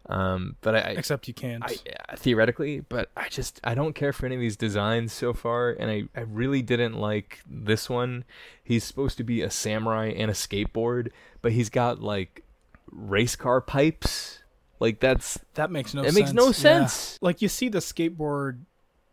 Um, 0.06 0.56
but 0.62 0.74
I, 0.74 0.78
I 0.78 0.90
Except 0.92 1.28
you 1.28 1.34
can't. 1.34 1.62
I, 1.62 1.76
uh, 2.08 2.16
theoretically, 2.16 2.80
but 2.80 3.10
I 3.16 3.28
just 3.28 3.60
I 3.62 3.74
don't 3.76 3.94
care 3.94 4.12
for 4.12 4.26
any 4.26 4.34
of 4.34 4.40
these 4.40 4.56
designs 4.56 5.12
so 5.12 5.32
far, 5.32 5.70
and 5.70 5.90
I 5.90 6.04
I 6.18 6.22
really 6.22 6.60
didn't 6.60 6.94
like 6.94 7.40
this 7.48 7.88
one. 7.88 8.24
He's 8.64 8.82
supposed 8.82 9.16
to 9.18 9.24
be 9.24 9.42
a 9.42 9.50
samurai 9.50 10.08
and 10.08 10.28
a 10.28 10.34
skateboard, 10.34 11.10
but 11.40 11.52
he's 11.52 11.70
got 11.70 12.00
like 12.02 12.42
race 12.90 13.36
car 13.36 13.60
pipes. 13.60 14.40
Like 14.80 14.98
that's 14.98 15.38
that 15.54 15.70
makes 15.70 15.94
no. 15.94 16.02
Sense 16.02 16.12
it 16.12 16.18
sense. 16.18 16.24
makes 16.26 16.34
no 16.34 16.46
Yeah. 16.46 16.52
sense. 16.52 17.18
Like 17.22 17.40
you 17.40 17.48
see 17.48 17.68
the 17.68 17.78
skateboard 17.78 18.62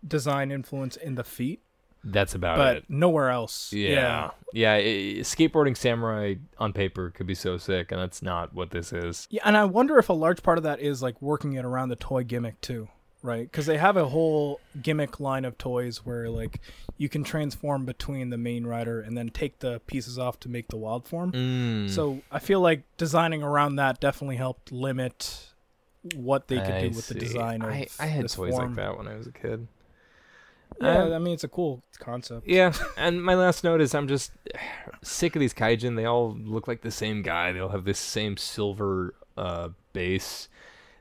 design 0.06 0.50
influence 0.50 0.96
in 0.96 1.14
the 1.14 1.24
feet, 1.24 1.62
That's 2.04 2.34
about 2.36 2.58
but 2.58 2.78
it. 2.78 2.84
But 2.88 2.96
nowhere 2.96 3.30
else. 3.30 3.74
Yeah, 3.74 4.32
yeah. 4.54 4.74
i- 4.74 5.20
skateboarding 5.22 5.76
samurai 5.76 6.36
on 6.58 6.72
paper 6.74 7.10
could 7.10 7.28
be 7.28 7.36
so 7.36 7.58
sick, 7.58 7.92
and 7.92 8.00
that's 8.02 8.22
not 8.22 8.54
what 8.54 8.72
this 8.72 8.94
is. 8.94 9.28
Yeah, 9.30 9.42
and 9.46 9.58
I 9.58 9.66
wonder 9.66 9.98
if 10.00 10.10
a 10.10 10.14
large 10.14 10.42
part 10.44 10.58
of 10.58 10.64
that 10.64 10.80
is 10.80 11.02
like 11.02 11.22
working 11.22 11.54
it 11.54 11.66
around 11.66 11.90
the 11.90 11.96
toy 11.98 12.24
gimmick 12.24 12.62
too. 12.62 12.88
right? 13.22 13.42
Because 13.52 13.66
they 13.66 13.78
have 13.78 13.98
a 13.98 14.06
whole 14.08 14.62
gimmick 14.82 15.20
line 15.20 15.44
of 15.44 15.58
toys 15.58 16.06
where 16.06 16.30
like 16.30 16.62
you 16.98 17.10
can 17.10 17.22
transform 17.26 17.84
between 17.86 18.30
the 18.30 18.38
main 18.38 18.66
rider 18.66 19.02
and 19.02 19.18
then 19.18 19.28
take 19.30 19.60
the 19.60 19.82
pieces 19.88 20.18
off 20.18 20.40
to 20.40 20.48
make 20.50 20.70
the 20.70 20.78
wild 20.78 21.06
form. 21.06 21.34
Mm. 21.34 21.90
So 21.90 22.22
I 22.32 22.40
feel 22.40 22.62
like 22.62 22.84
designing 22.96 23.44
around 23.44 23.76
that 23.76 24.00
definitely 24.00 24.38
helped 24.38 24.72
limit 24.72 25.48
what 26.16 26.48
they 26.48 26.56
could 26.60 26.72
I 26.72 26.88
do 26.88 26.96
with 26.96 27.10
the 27.10 27.14
design 27.16 27.62
of 27.62 27.70
I, 27.72 27.88
I 28.00 28.06
had 28.06 28.30
toys 28.30 28.52
form. 28.56 28.68
like 28.68 28.76
that 28.78 28.98
when 28.98 29.08
I 29.10 29.18
was 29.18 29.28
a 29.28 29.34
kid. 29.34 29.68
Yeah, 30.82 31.04
Um, 31.04 31.14
I 31.14 31.20
mean 31.20 31.34
it's 31.34 31.44
a 31.44 31.50
cool 31.50 31.84
concept. 32.00 32.48
Yeah, 32.48 32.74
and 32.98 33.24
my 33.24 33.36
last 33.36 33.64
note 33.64 33.82
is 33.82 33.94
I'm 33.94 34.08
just 34.08 34.32
sick 35.02 35.36
of 35.36 35.40
these 35.40 35.54
kaijin. 35.54 35.96
They 35.96 36.06
all 36.06 36.38
look 36.42 36.68
like 36.68 36.82
the 36.82 36.92
same 36.92 37.22
guy. 37.22 37.52
They 37.52 37.60
all 37.60 37.70
have 37.70 37.86
this 37.86 38.00
same 38.00 38.38
silver 38.38 39.14
uh, 39.38 39.70
base. 39.94 40.48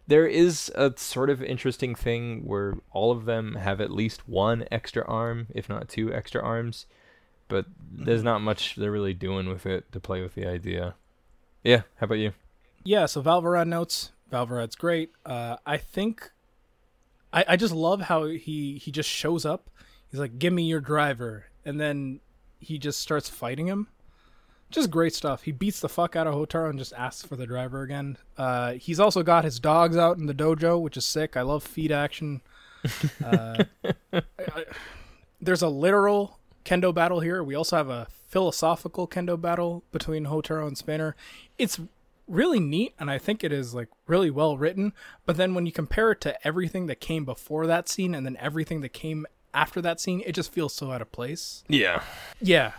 There 0.07 0.27
is 0.27 0.73
a 0.75 0.95
sort 0.97 1.29
of 1.29 1.43
interesting 1.43 1.95
thing 1.95 2.47
where 2.47 2.75
all 2.93 3.11
of 3.13 3.27
them 3.27 3.57
have 3.57 3.81
at 3.81 3.91
least 3.91 4.27
one 4.29 4.65
extra 4.71 5.05
arm, 5.07 5.49
if 5.55 5.69
not 5.69 5.89
two 5.89 6.13
extra 6.13 6.43
arms, 6.43 6.87
but 7.47 7.67
there's 7.93 8.23
not 8.23 8.41
much 8.41 8.77
they're 8.77 8.91
really 8.91 9.13
doing 9.15 9.49
with 9.49 9.67
it 9.67 9.93
to 9.93 10.01
play 10.01 10.23
with 10.23 10.35
the 10.35 10.47
idea. 10.47 10.95
Yeah, 11.63 11.83
how 11.97 12.05
about 12.07 12.15
you? 12.19 12.33
Yeah, 12.85 13.05
so 13.07 13.23
Valvarad 13.23 13.67
notes. 13.69 14.13
Valvarad's 14.33 14.77
great. 14.77 15.13
Uh, 15.27 15.57
I 15.67 15.77
think 15.77 16.31
I, 17.33 17.45
I 17.49 17.57
just 17.57 17.75
love 17.75 18.03
how 18.03 18.25
he 18.27 18.79
he 18.79 18.91
just 18.91 19.09
shows 19.09 19.45
up. 19.45 19.71
He's 20.11 20.21
like, 20.21 20.39
"Give 20.39 20.53
me 20.53 20.63
your 20.65 20.81
driver," 20.81 21.47
and 21.65 21.81
then 21.81 22.21
he 22.61 22.79
just 22.79 23.01
starts 23.01 23.29
fighting 23.29 23.67
him. 23.67 23.89
Just 24.71 24.91
great 24.91 25.15
stuff. 25.15 25.43
He 25.45 25.53
beats 25.53 25.81
the 25.81 25.89
fuck 25.89 26.15
out 26.17 26.27
of 26.27 26.35
Hotaro 26.35 26.69
and 26.69 26.79
just 26.79 26.93
asks 26.93 27.27
for 27.27 27.37
the 27.37 27.47
driver 27.47 27.83
again. 27.83 28.19
Uh, 28.37 28.73
he's 28.73 29.01
also 29.01 29.23
got 29.23 29.45
his 29.45 29.59
dogs 29.59 29.97
out 29.97 30.19
in 30.19 30.27
the 30.27 30.35
dojo, 30.35 30.81
which 30.81 30.97
is 30.97 31.07
sick. 31.07 31.37
I 31.39 31.43
love 31.43 31.63
feed 31.63 31.91
action. 31.91 32.43
Uh, 33.25 33.65
I- 34.13 34.23
I- 34.39 34.65
there's 35.41 35.63
a 35.63 35.69
literal 35.69 36.39
kendo 36.65 36.93
battle 36.95 37.21
here. 37.21 37.43
We 37.45 37.55
also 37.55 37.77
have 37.77 37.89
a 37.89 38.09
philosophical 38.29 39.07
kendo 39.09 39.41
battle 39.41 39.85
between 39.93 40.27
Hotaro 40.27 40.67
and 40.67 40.77
Spanner. 40.77 41.17
It's 41.59 41.81
really 42.29 42.61
neat 42.61 42.95
and 42.99 43.11
I 43.11 43.19
think 43.19 43.43
it 43.43 43.53
is 43.53 43.75
like 43.75 43.89
really 44.07 44.31
well 44.31 44.57
written, 44.57 44.93
but 45.27 45.37
then 45.37 45.55
when 45.55 45.67
you 45.67 45.73
compare 45.73 46.13
it 46.13 46.21
to 46.23 46.47
everything 46.47 46.87
that 46.87 47.01
came 47.01 47.25
before 47.25 47.67
that 47.67 47.89
scene 47.89 48.15
and 48.15 48.25
then 48.25 48.37
everything 48.39 48.81
that 48.83 48.93
came 48.93 49.27
after 49.55 49.81
that 49.81 50.01
scene, 50.01 50.23
it 50.27 50.33
just 50.33 50.53
feels 50.53 50.75
so 50.75 50.93
out 50.93 51.03
of 51.03 51.11
place. 51.11 51.65
Yeah. 51.69 52.03
Yeah. 52.41 52.73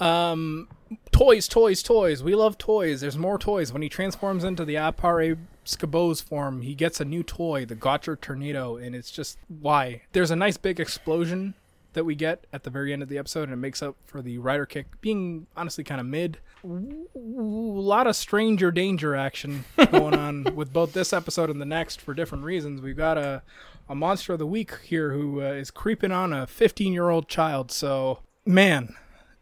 Um 0.00 0.68
toys, 1.10 1.48
toys, 1.48 1.82
toys. 1.82 2.22
We 2.22 2.34
love 2.34 2.58
toys. 2.58 3.00
There's 3.00 3.18
more 3.18 3.38
toys. 3.38 3.72
When 3.72 3.82
he 3.82 3.88
transforms 3.88 4.44
into 4.44 4.64
the 4.64 4.74
Apare 4.74 5.38
Skebows 5.64 6.22
form, 6.22 6.62
he 6.62 6.74
gets 6.74 7.00
a 7.00 7.04
new 7.04 7.22
toy, 7.22 7.64
the 7.64 7.74
Gotcher 7.74 8.16
Tornado, 8.16 8.76
and 8.76 8.94
it's 8.94 9.10
just 9.10 9.38
why. 9.48 10.02
There's 10.12 10.30
a 10.30 10.36
nice 10.36 10.56
big 10.56 10.78
explosion 10.78 11.54
that 11.94 12.04
we 12.04 12.14
get 12.14 12.46
at 12.52 12.62
the 12.62 12.70
very 12.70 12.92
end 12.92 13.02
of 13.02 13.08
the 13.08 13.18
episode, 13.18 13.44
and 13.44 13.52
it 13.52 13.56
makes 13.56 13.82
up 13.82 13.96
for 14.04 14.22
the 14.22 14.38
rider 14.38 14.66
kick 14.66 15.00
being 15.00 15.46
honestly 15.56 15.82
kind 15.82 16.00
of 16.00 16.06
mid. 16.06 16.38
A 16.64 16.68
lot 17.14 18.06
of 18.06 18.16
stranger 18.16 18.70
danger 18.70 19.14
action 19.14 19.64
going 19.90 20.14
on 20.14 20.54
with 20.54 20.72
both 20.72 20.92
this 20.92 21.12
episode 21.12 21.50
and 21.50 21.60
the 21.60 21.66
next 21.66 22.00
for 22.00 22.14
different 22.14 22.44
reasons. 22.44 22.80
We've 22.80 22.96
got 22.96 23.18
a 23.18 23.42
a 23.88 23.94
monster 23.94 24.32
of 24.32 24.38
the 24.38 24.46
week 24.46 24.72
here 24.82 25.12
who 25.12 25.42
uh, 25.42 25.46
is 25.46 25.70
creeping 25.70 26.10
on 26.12 26.32
a 26.32 26.46
15 26.46 26.92
year 26.92 27.10
old 27.10 27.28
child. 27.28 27.70
So 27.70 28.20
man, 28.46 28.94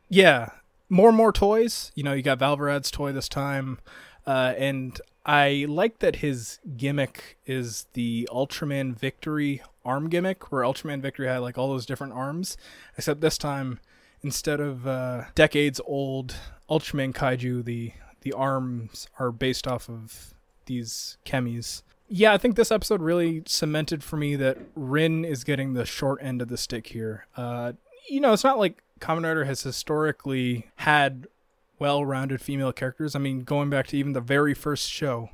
yeah, 0.09 0.50
more 0.88 1.09
and 1.09 1.16
more 1.16 1.32
toys. 1.32 1.92
You 1.94 2.03
know, 2.03 2.12
you 2.12 2.22
got 2.22 2.38
Valvarad's 2.38 2.90
toy 2.90 3.12
this 3.12 3.28
time, 3.28 3.78
uh, 4.26 4.54
and 4.56 5.00
I 5.24 5.66
like 5.68 6.00
that 6.00 6.16
his 6.16 6.58
gimmick 6.76 7.38
is 7.46 7.86
the 7.92 8.28
Ultraman 8.32 8.96
Victory 8.96 9.62
arm 9.84 10.08
gimmick, 10.08 10.50
where 10.50 10.62
Ultraman 10.62 11.00
Victory 11.00 11.26
had 11.28 11.38
like 11.38 11.58
all 11.58 11.68
those 11.68 11.86
different 11.86 12.12
arms, 12.12 12.56
except 12.96 13.20
this 13.20 13.38
time 13.38 13.80
instead 14.22 14.60
of 14.60 14.86
uh, 14.86 15.24
decades 15.34 15.80
old 15.84 16.36
Ultraman 16.68 17.12
Kaiju, 17.12 17.64
the 17.64 17.92
the 18.22 18.32
arms 18.32 19.08
are 19.18 19.32
based 19.32 19.66
off 19.66 19.88
of 19.88 20.34
these 20.66 21.18
chemis. 21.24 21.82
Yeah, 22.08 22.32
I 22.32 22.38
think 22.38 22.56
this 22.56 22.70
episode 22.70 23.00
really 23.00 23.42
cemented 23.46 24.04
for 24.04 24.16
me 24.16 24.36
that 24.36 24.58
Rin 24.74 25.24
is 25.24 25.44
getting 25.44 25.72
the 25.72 25.86
short 25.86 26.20
end 26.22 26.42
of 26.42 26.48
the 26.48 26.56
stick 26.56 26.88
here. 26.88 27.26
Uh, 27.36 27.72
you 28.08 28.20
know, 28.20 28.32
it's 28.32 28.44
not 28.44 28.58
like 28.58 28.82
Kamen 29.00 29.24
Rider 29.24 29.44
has 29.44 29.62
historically 29.62 30.70
had 30.76 31.26
well-rounded 31.83 32.41
female 32.41 32.72
characters. 32.72 33.16
I 33.16 33.18
mean, 33.18 33.41
going 33.41 33.68
back 33.68 33.89
to 33.89 33.99
even 33.99 34.12
the 34.12 34.20
very 34.20 34.55
first 34.55 34.89
show, 34.89 35.30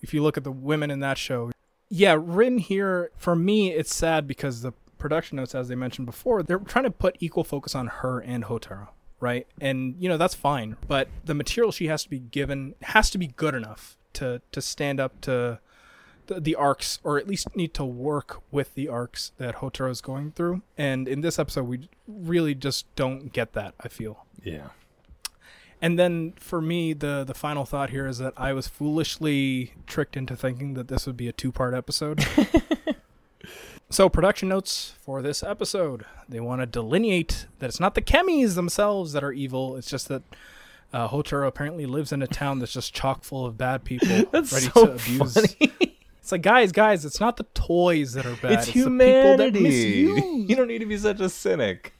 if 0.00 0.14
you 0.14 0.22
look 0.22 0.38
at 0.38 0.44
the 0.44 0.50
women 0.50 0.90
in 0.90 1.00
that 1.00 1.18
show, 1.18 1.50
yeah, 1.90 2.16
Rin 2.18 2.56
here 2.56 3.10
for 3.18 3.36
me 3.36 3.70
it's 3.70 3.94
sad 3.94 4.26
because 4.26 4.62
the 4.62 4.72
production 4.96 5.36
notes, 5.36 5.54
as 5.54 5.68
they 5.68 5.74
mentioned 5.74 6.06
before, 6.06 6.42
they're 6.42 6.58
trying 6.58 6.84
to 6.84 6.90
put 6.90 7.16
equal 7.20 7.44
focus 7.44 7.74
on 7.74 7.86
her 7.88 8.18
and 8.18 8.44
Hotaro, 8.44 8.88
right? 9.20 9.46
And 9.60 9.94
you 9.98 10.08
know 10.08 10.16
that's 10.16 10.34
fine, 10.34 10.76
but 10.88 11.08
the 11.24 11.34
material 11.34 11.70
she 11.70 11.88
has 11.88 12.02
to 12.04 12.08
be 12.08 12.18
given 12.18 12.74
has 12.82 13.10
to 13.10 13.18
be 13.18 13.26
good 13.26 13.54
enough 13.54 13.98
to 14.14 14.40
to 14.52 14.62
stand 14.62 15.00
up 15.00 15.20
to 15.22 15.58
the, 16.28 16.40
the 16.40 16.54
arcs, 16.54 16.98
or 17.04 17.18
at 17.18 17.28
least 17.28 17.54
need 17.54 17.74
to 17.74 17.84
work 17.84 18.40
with 18.50 18.74
the 18.74 18.88
arcs 18.88 19.32
that 19.36 19.56
Hotaro 19.56 19.90
is 19.90 20.00
going 20.00 20.30
through. 20.32 20.62
And 20.78 21.06
in 21.08 21.20
this 21.20 21.38
episode, 21.38 21.64
we 21.64 21.88
really 22.06 22.54
just 22.54 22.86
don't 22.96 23.32
get 23.32 23.52
that. 23.52 23.74
I 23.80 23.88
feel. 23.88 24.24
Yeah. 24.42 24.68
And 25.82 25.98
then 25.98 26.34
for 26.36 26.60
me, 26.60 26.92
the 26.92 27.24
the 27.24 27.34
final 27.34 27.64
thought 27.64 27.90
here 27.90 28.06
is 28.06 28.18
that 28.18 28.34
I 28.36 28.52
was 28.52 28.68
foolishly 28.68 29.72
tricked 29.86 30.16
into 30.16 30.36
thinking 30.36 30.74
that 30.74 30.88
this 30.88 31.06
would 31.06 31.16
be 31.16 31.28
a 31.28 31.32
two 31.32 31.50
part 31.52 31.72
episode. 31.74 32.24
so 33.90 34.08
production 34.08 34.48
notes 34.50 34.94
for 35.00 35.22
this 35.22 35.42
episode: 35.42 36.04
they 36.28 36.40
want 36.40 36.60
to 36.60 36.66
delineate 36.66 37.46
that 37.60 37.68
it's 37.68 37.80
not 37.80 37.94
the 37.94 38.02
chemis 38.02 38.54
themselves 38.54 39.12
that 39.12 39.24
are 39.24 39.32
evil. 39.32 39.76
It's 39.76 39.90
just 39.90 40.08
that. 40.08 40.22
Uh, 40.92 41.06
apparently 41.46 41.86
lives 41.86 42.10
in 42.10 42.20
a 42.20 42.26
town 42.26 42.58
that's 42.58 42.72
just 42.72 42.92
chock 42.92 43.22
full 43.22 43.46
of 43.46 43.56
bad 43.56 43.84
people 43.84 44.08
That's 44.32 44.52
ready 44.52 44.66
so 44.66 44.86
to 44.86 44.92
abuse. 44.94 45.34
funny. 45.34 45.70
It's 46.18 46.32
like, 46.32 46.42
guys, 46.42 46.72
guys, 46.72 47.04
it's 47.04 47.20
not 47.20 47.36
the 47.36 47.46
toys 47.54 48.14
that 48.14 48.26
are 48.26 48.34
bad. 48.34 48.52
it's 48.54 48.66
the 48.66 48.72
people 48.72 48.90
humanity. 48.90 49.50
that 49.50 49.62
misuse. 49.62 50.24
you 50.50 50.56
don't 50.56 50.66
need 50.66 50.80
to 50.80 50.86
be 50.86 50.96
such 50.96 51.20
a 51.20 51.28
cynic. 51.28 51.94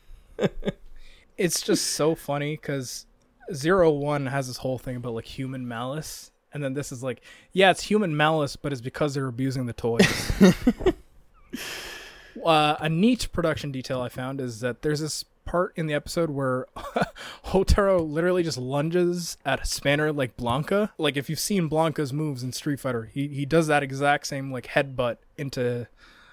it's 1.39 1.63
just 1.63 1.87
so 1.93 2.17
funny 2.17 2.57
because 2.57 3.07
zero 3.53 3.91
one 3.91 4.27
has 4.27 4.47
this 4.49 4.59
whole 4.59 4.79
thing 4.79 4.97
about 4.97 5.15
like 5.15 5.25
human 5.25 5.67
malice 5.67 6.31
and 6.53 6.63
then 6.63 6.75
this 6.75 6.93
is 6.93 7.03
like 7.03 7.21
yeah 7.53 7.71
it's 7.71 7.83
human 7.83 8.17
malice 8.17 8.57
but 8.57 8.73
it's 8.73 8.81
because 8.81 9.15
they're 9.15 9.27
abusing 9.27 9.67
the 9.67 9.73
toys 9.73 10.33
uh, 12.45 12.77
a 12.81 12.89
neat 12.89 13.29
production 13.33 13.73
detail 13.73 14.01
i 14.01 14.09
found 14.09 14.41
is 14.41 14.61
that 14.61 14.83
there's 14.83 15.01
this 15.01 15.25
part 15.51 15.73
in 15.75 15.87
the 15.87 15.95
episode 15.95 16.31
where 16.31 16.67
Hotaro 17.47 18.09
literally 18.09 18.45
just 18.45 18.57
lunges 18.57 19.37
at 19.45 19.61
a 19.61 19.67
spanner 19.67 20.13
like 20.13 20.37
Blanka. 20.37 20.91
Like 20.97 21.17
if 21.17 21.29
you've 21.29 21.41
seen 21.41 21.69
Blanka's 21.69 22.13
moves 22.13 22.45
in 22.45 22.53
Street 22.53 22.79
Fighter, 22.79 23.11
he 23.13 23.27
he 23.27 23.45
does 23.45 23.67
that 23.67 23.83
exact 23.83 24.29
same 24.29 24.53
like 24.53 24.69
headbutt 24.69 25.17
into 25.37 25.89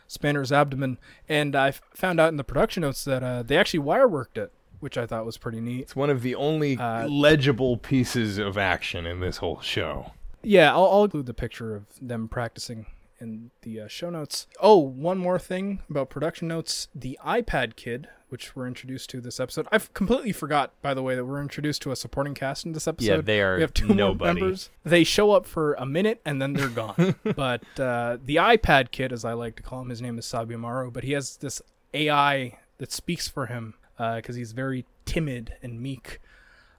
Spanner's 0.07 0.51
abdomen. 0.51 0.99
And 1.27 1.55
I 1.55 1.71
found 1.71 2.19
out 2.19 2.29
in 2.29 2.37
the 2.37 2.43
production 2.43 2.81
notes 2.81 3.03
that 3.05 3.23
uh, 3.23 3.43
they 3.43 3.57
actually 3.57 3.79
wire 3.79 4.07
worked 4.07 4.37
it, 4.37 4.51
which 4.79 4.97
I 4.97 5.05
thought 5.05 5.25
was 5.25 5.37
pretty 5.37 5.59
neat. 5.61 5.81
It's 5.81 5.95
one 5.95 6.09
of 6.09 6.21
the 6.21 6.35
only 6.35 6.77
Uh, 6.77 7.07
legible 7.07 7.77
pieces 7.77 8.37
of 8.37 8.57
action 8.57 9.05
in 9.05 9.19
this 9.19 9.37
whole 9.37 9.61
show. 9.61 10.11
Yeah, 10.43 10.71
I'll, 10.73 10.85
I'll 10.85 11.03
include 11.05 11.25
the 11.25 11.33
picture 11.33 11.75
of 11.75 11.85
them 12.01 12.27
practicing 12.27 12.85
in 13.19 13.49
the 13.63 13.81
uh, 13.81 13.87
show 13.87 14.09
notes. 14.09 14.45
Oh, 14.61 14.77
one 14.77 15.17
more 15.17 15.39
thing 15.39 15.79
about 15.89 16.09
production 16.09 16.47
notes: 16.47 16.87
the 16.93 17.17
iPad 17.25 17.75
Kid, 17.75 18.07
which 18.29 18.55
we're 18.55 18.67
introduced 18.67 19.09
to 19.09 19.19
this 19.19 19.39
episode. 19.39 19.67
I've 19.71 19.91
completely 19.95 20.31
forgot, 20.31 20.71
by 20.83 20.93
the 20.93 21.01
way, 21.01 21.15
that 21.15 21.25
we're 21.25 21.41
introduced 21.41 21.81
to 21.81 21.91
a 21.91 21.95
supporting 21.95 22.35
cast 22.35 22.63
in 22.65 22.73
this 22.73 22.87
episode. 22.87 23.11
Yeah, 23.11 23.21
they 23.21 23.41
are 23.41 23.55
We 23.55 23.61
have 23.61 23.73
two 23.73 23.87
nobody. 23.87 24.39
members. 24.39 24.69
They 24.83 25.03
show 25.03 25.31
up 25.31 25.47
for 25.47 25.73
a 25.73 25.85
minute 25.87 26.21
and 26.23 26.39
then 26.39 26.53
they're 26.53 26.67
gone. 26.69 27.15
but 27.35 27.63
uh, 27.79 28.17
the 28.23 28.35
iPad 28.35 28.91
Kid, 28.91 29.11
as 29.11 29.25
I 29.25 29.33
like 29.33 29.55
to 29.55 29.63
call 29.63 29.81
him, 29.81 29.89
his 29.89 30.01
name 30.01 30.19
is 30.19 30.25
Sabimaru, 30.25 30.93
but 30.93 31.03
he 31.03 31.13
has 31.13 31.37
this 31.37 31.61
AI 31.95 32.59
that 32.77 32.91
speaks 32.91 33.27
for 33.27 33.47
him 33.47 33.73
because 33.97 34.35
he's 34.35 34.51
very 34.51 34.85
timid 35.05 35.53
and 35.61 35.81
meek. 35.81 36.19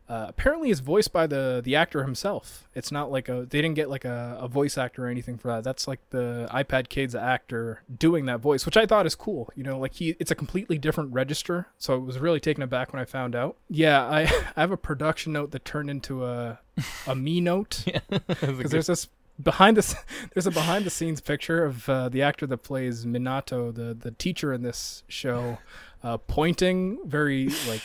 Uh, 0.09 0.25
apparently, 0.27 0.71
is 0.71 0.81
voiced 0.81 1.13
by 1.13 1.27
the 1.27 1.61
the 1.63 1.77
actor 1.77 2.03
himself. 2.03 2.67
It's 2.75 2.91
not 2.91 3.11
like 3.11 3.29
a 3.29 3.47
they 3.49 3.61
didn't 3.61 3.75
get 3.75 3.91
like 3.91 4.07
a, 4.07 4.39
a 4.41 4.49
voice 4.49 4.79
actor 4.79 5.05
or 5.05 5.09
anything 5.09 5.37
for 5.37 5.49
that. 5.49 5.65
That's 5.65 5.87
like 5.87 6.01
the 6.09 6.49
iPad 6.51 6.89
Kid's 6.89 7.15
actor 7.15 7.83
doing 7.95 8.25
that 8.25 8.41
voice, 8.41 8.65
which 8.65 8.79
I 8.79 8.87
thought 8.87 9.05
is 9.05 9.15
cool. 9.15 9.51
You 9.55 9.65
know, 9.65 9.79
like 9.79 9.95
he 9.95 10.17
it's 10.19 10.31
a 10.31 10.35
completely 10.35 10.79
different 10.79 11.13
register. 11.13 11.67
So 11.77 11.95
it 11.95 12.01
was 12.01 12.19
really 12.19 12.41
taken 12.41 12.63
aback 12.63 12.91
when 12.91 13.03
I 13.03 13.05
found 13.05 13.37
out. 13.37 13.57
Yeah, 13.69 14.03
I 14.03 14.23
I 14.57 14.61
have 14.63 14.73
a 14.73 14.79
production 14.79 15.35
note 15.35 15.51
that 15.51 15.67
turned 15.67 15.91
into 15.91 16.25
a 16.25 16.61
a 17.07 17.15
me 17.15 17.43
note 17.43 17.85
because 18.09 18.71
there's 18.71 18.87
this 18.87 19.09
behind 19.41 19.77
this 19.77 19.95
there's 20.33 20.47
a 20.47 20.51
behind 20.51 20.87
the 20.87 20.91
scenes 20.91 21.21
picture 21.21 21.65
of 21.65 21.89
uh, 21.89 22.09
the 22.09 22.23
actor 22.23 22.47
that 22.47 22.59
plays 22.59 23.05
Minato, 23.05 23.75
the 23.75 23.93
the 23.93 24.13
teacher 24.13 24.55
in 24.55 24.63
this 24.63 25.03
show, 25.07 25.59
uh, 26.03 26.19
pointing 26.19 26.99
very 27.05 27.51
like 27.69 27.83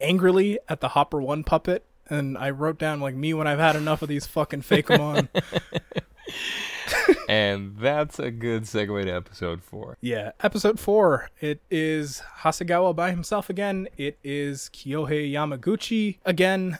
angrily 0.00 0.58
at 0.68 0.80
the 0.80 0.88
Hopper 0.88 1.20
One 1.20 1.44
puppet, 1.44 1.84
and 2.08 2.36
I 2.38 2.50
wrote 2.50 2.78
down 2.78 3.00
like 3.00 3.14
me 3.14 3.34
when 3.34 3.46
I've 3.46 3.58
had 3.58 3.76
enough 3.76 4.02
of 4.02 4.08
these 4.08 4.26
fucking 4.26 4.62
Fakeamon. 4.62 5.28
and 7.28 7.76
that's 7.78 8.18
a 8.18 8.30
good 8.30 8.64
segue 8.64 9.04
to 9.04 9.10
episode 9.10 9.62
four. 9.62 9.96
Yeah, 10.00 10.32
episode 10.42 10.78
four. 10.78 11.30
It 11.40 11.60
is 11.70 12.22
Hasegawa 12.40 12.94
by 12.94 13.10
himself 13.10 13.50
again. 13.50 13.88
It 13.96 14.18
is 14.22 14.70
Kyohei 14.72 15.30
Yamaguchi 15.32 16.18
again. 16.24 16.78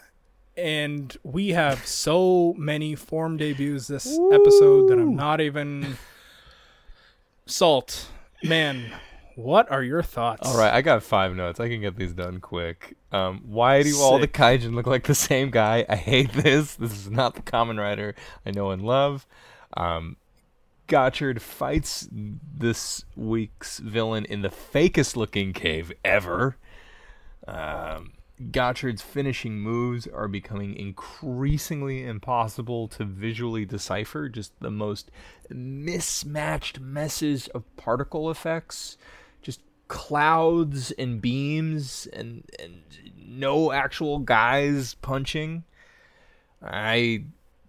And 0.57 1.15
we 1.23 1.49
have 1.49 1.85
so 1.85 2.53
many 2.57 2.95
form 2.95 3.35
debuts 3.37 3.87
this 3.87 4.17
episode 4.31 4.87
that 4.89 4.97
I'm 4.97 5.15
not 5.15 5.41
even. 5.41 5.97
Salt. 7.45 8.07
Man, 8.43 8.91
what 9.35 9.71
are 9.71 9.83
your 9.83 10.01
thoughts? 10.01 10.47
All 10.47 10.57
right, 10.57 10.73
I 10.73 10.81
got 10.81 11.03
five 11.03 11.35
notes. 11.35 11.59
I 11.59 11.69
can 11.69 11.81
get 11.81 11.95
these 11.95 12.13
done 12.13 12.39
quick. 12.39 12.97
Um, 13.11 13.41
why 13.45 13.83
do 13.83 13.99
all 13.99 14.17
the 14.19 14.27
kaijin 14.27 14.73
look 14.73 14.87
like 14.87 15.03
the 15.03 15.15
same 15.15 15.51
guy? 15.51 15.85
I 15.87 15.95
hate 15.95 16.31
this. 16.33 16.75
This 16.75 16.91
is 16.91 17.09
not 17.09 17.35
the 17.35 17.41
Kamen 17.41 17.79
Rider 17.79 18.15
I 18.45 18.51
know 18.51 18.71
and 18.71 18.81
love. 18.81 19.25
Um, 19.75 20.17
Gotchard 20.87 21.41
fights 21.41 22.07
this 22.11 23.03
week's 23.15 23.79
villain 23.79 24.25
in 24.25 24.41
the 24.41 24.49
fakest 24.49 25.15
looking 25.15 25.51
cave 25.53 25.91
ever. 26.03 26.57
Um, 27.47 28.13
Gotchard's 28.39 29.01
finishing 29.01 29.59
moves 29.59 30.07
are 30.07 30.27
becoming 30.27 30.75
increasingly 30.75 32.03
impossible 32.03 32.87
to 32.89 33.05
visually 33.05 33.65
decipher. 33.65 34.27
Just 34.27 34.59
the 34.59 34.71
most 34.71 35.09
mismatched 35.49 36.79
messes 36.79 37.47
of 37.49 37.63
particle 37.77 38.29
effects, 38.29 38.97
clouds 39.87 40.91
and 40.91 41.21
beams, 41.21 42.07
and 42.13 42.43
and 42.59 42.81
no 43.17 43.71
actual 43.71 44.19
guys 44.19 44.95
punching. 44.95 45.63
I 46.63 47.25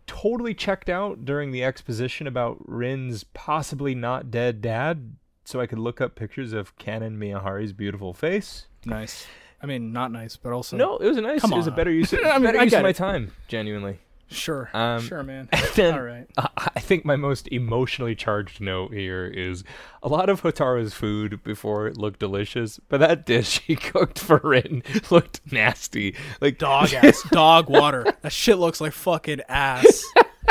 totally 0.07 0.55
checked 0.55 0.89
out 0.89 1.25
during 1.25 1.51
the 1.51 1.65
exposition 1.65 2.27
about 2.27 2.59
Rin's 2.67 3.25
possibly 3.25 3.95
not 3.95 4.31
dead 4.31 4.63
dad, 4.63 5.17
so 5.45 5.61
I 5.61 5.67
could 5.67 5.79
look 5.79 6.01
up 6.01 6.15
pictures 6.15 6.53
of 6.53 6.77
Kanon 6.79 7.17
Miyahara's 7.19 7.73
beautiful 7.73 8.15
face. 8.15 8.67
Nice. 8.85 9.27
I 9.63 9.67
mean, 9.67 9.93
not 9.93 10.13
nice, 10.13 10.37
but 10.37 10.53
also. 10.53 10.77
No, 10.77 10.97
it 10.99 11.07
was 11.07 11.17
a 11.17 11.23
nice. 11.23 11.41
Come 11.41 11.53
it 11.53 11.57
was 11.57 11.67
a 11.67 11.73
better 11.73 11.91
use. 11.91 12.13
Of, 12.13 12.21
I 12.25 12.35
mean, 12.35 12.45
better 12.45 12.61
I 12.61 12.63
use 12.65 12.73
of 12.75 12.83
my 12.83 12.91
it. 12.91 12.97
time. 12.97 13.33
Genuinely. 13.49 13.99
Sure. 14.29 14.69
Um, 14.75 15.03
sure, 15.03 15.23
man. 15.23 15.49
then- 15.77 15.95
All 15.95 16.03
right. 16.03 16.27
I 16.37 16.81
think 16.81 17.05
my 17.05 17.15
most 17.17 17.47
emotionally 17.49 18.15
charged 18.17 18.61
note 18.61 18.93
here 18.93 19.25
is 19.25 19.63
a 20.03 20.09
lot 20.09 20.29
of 20.29 20.43
Hotaro's 20.43 20.95
food 20.95 21.43
before 21.45 21.87
it 21.87 21.97
looked 21.97 22.19
delicious, 22.19 22.81
but 22.89 22.99
that 22.99 23.25
dish 23.25 23.59
he 23.67 23.77
cooked 23.77 24.19
for 24.19 24.41
Rin 24.43 24.83
looked 25.11 25.41
nasty. 25.53 26.17
Like 26.41 26.59
Dog 26.59 26.93
ass. 26.95 27.23
dog 27.31 27.69
water. 27.71 28.05
That 28.23 28.33
shit 28.33 28.59
looks 28.59 28.81
like 28.81 28.93
fucking 28.93 29.43
ass. 29.49 30.05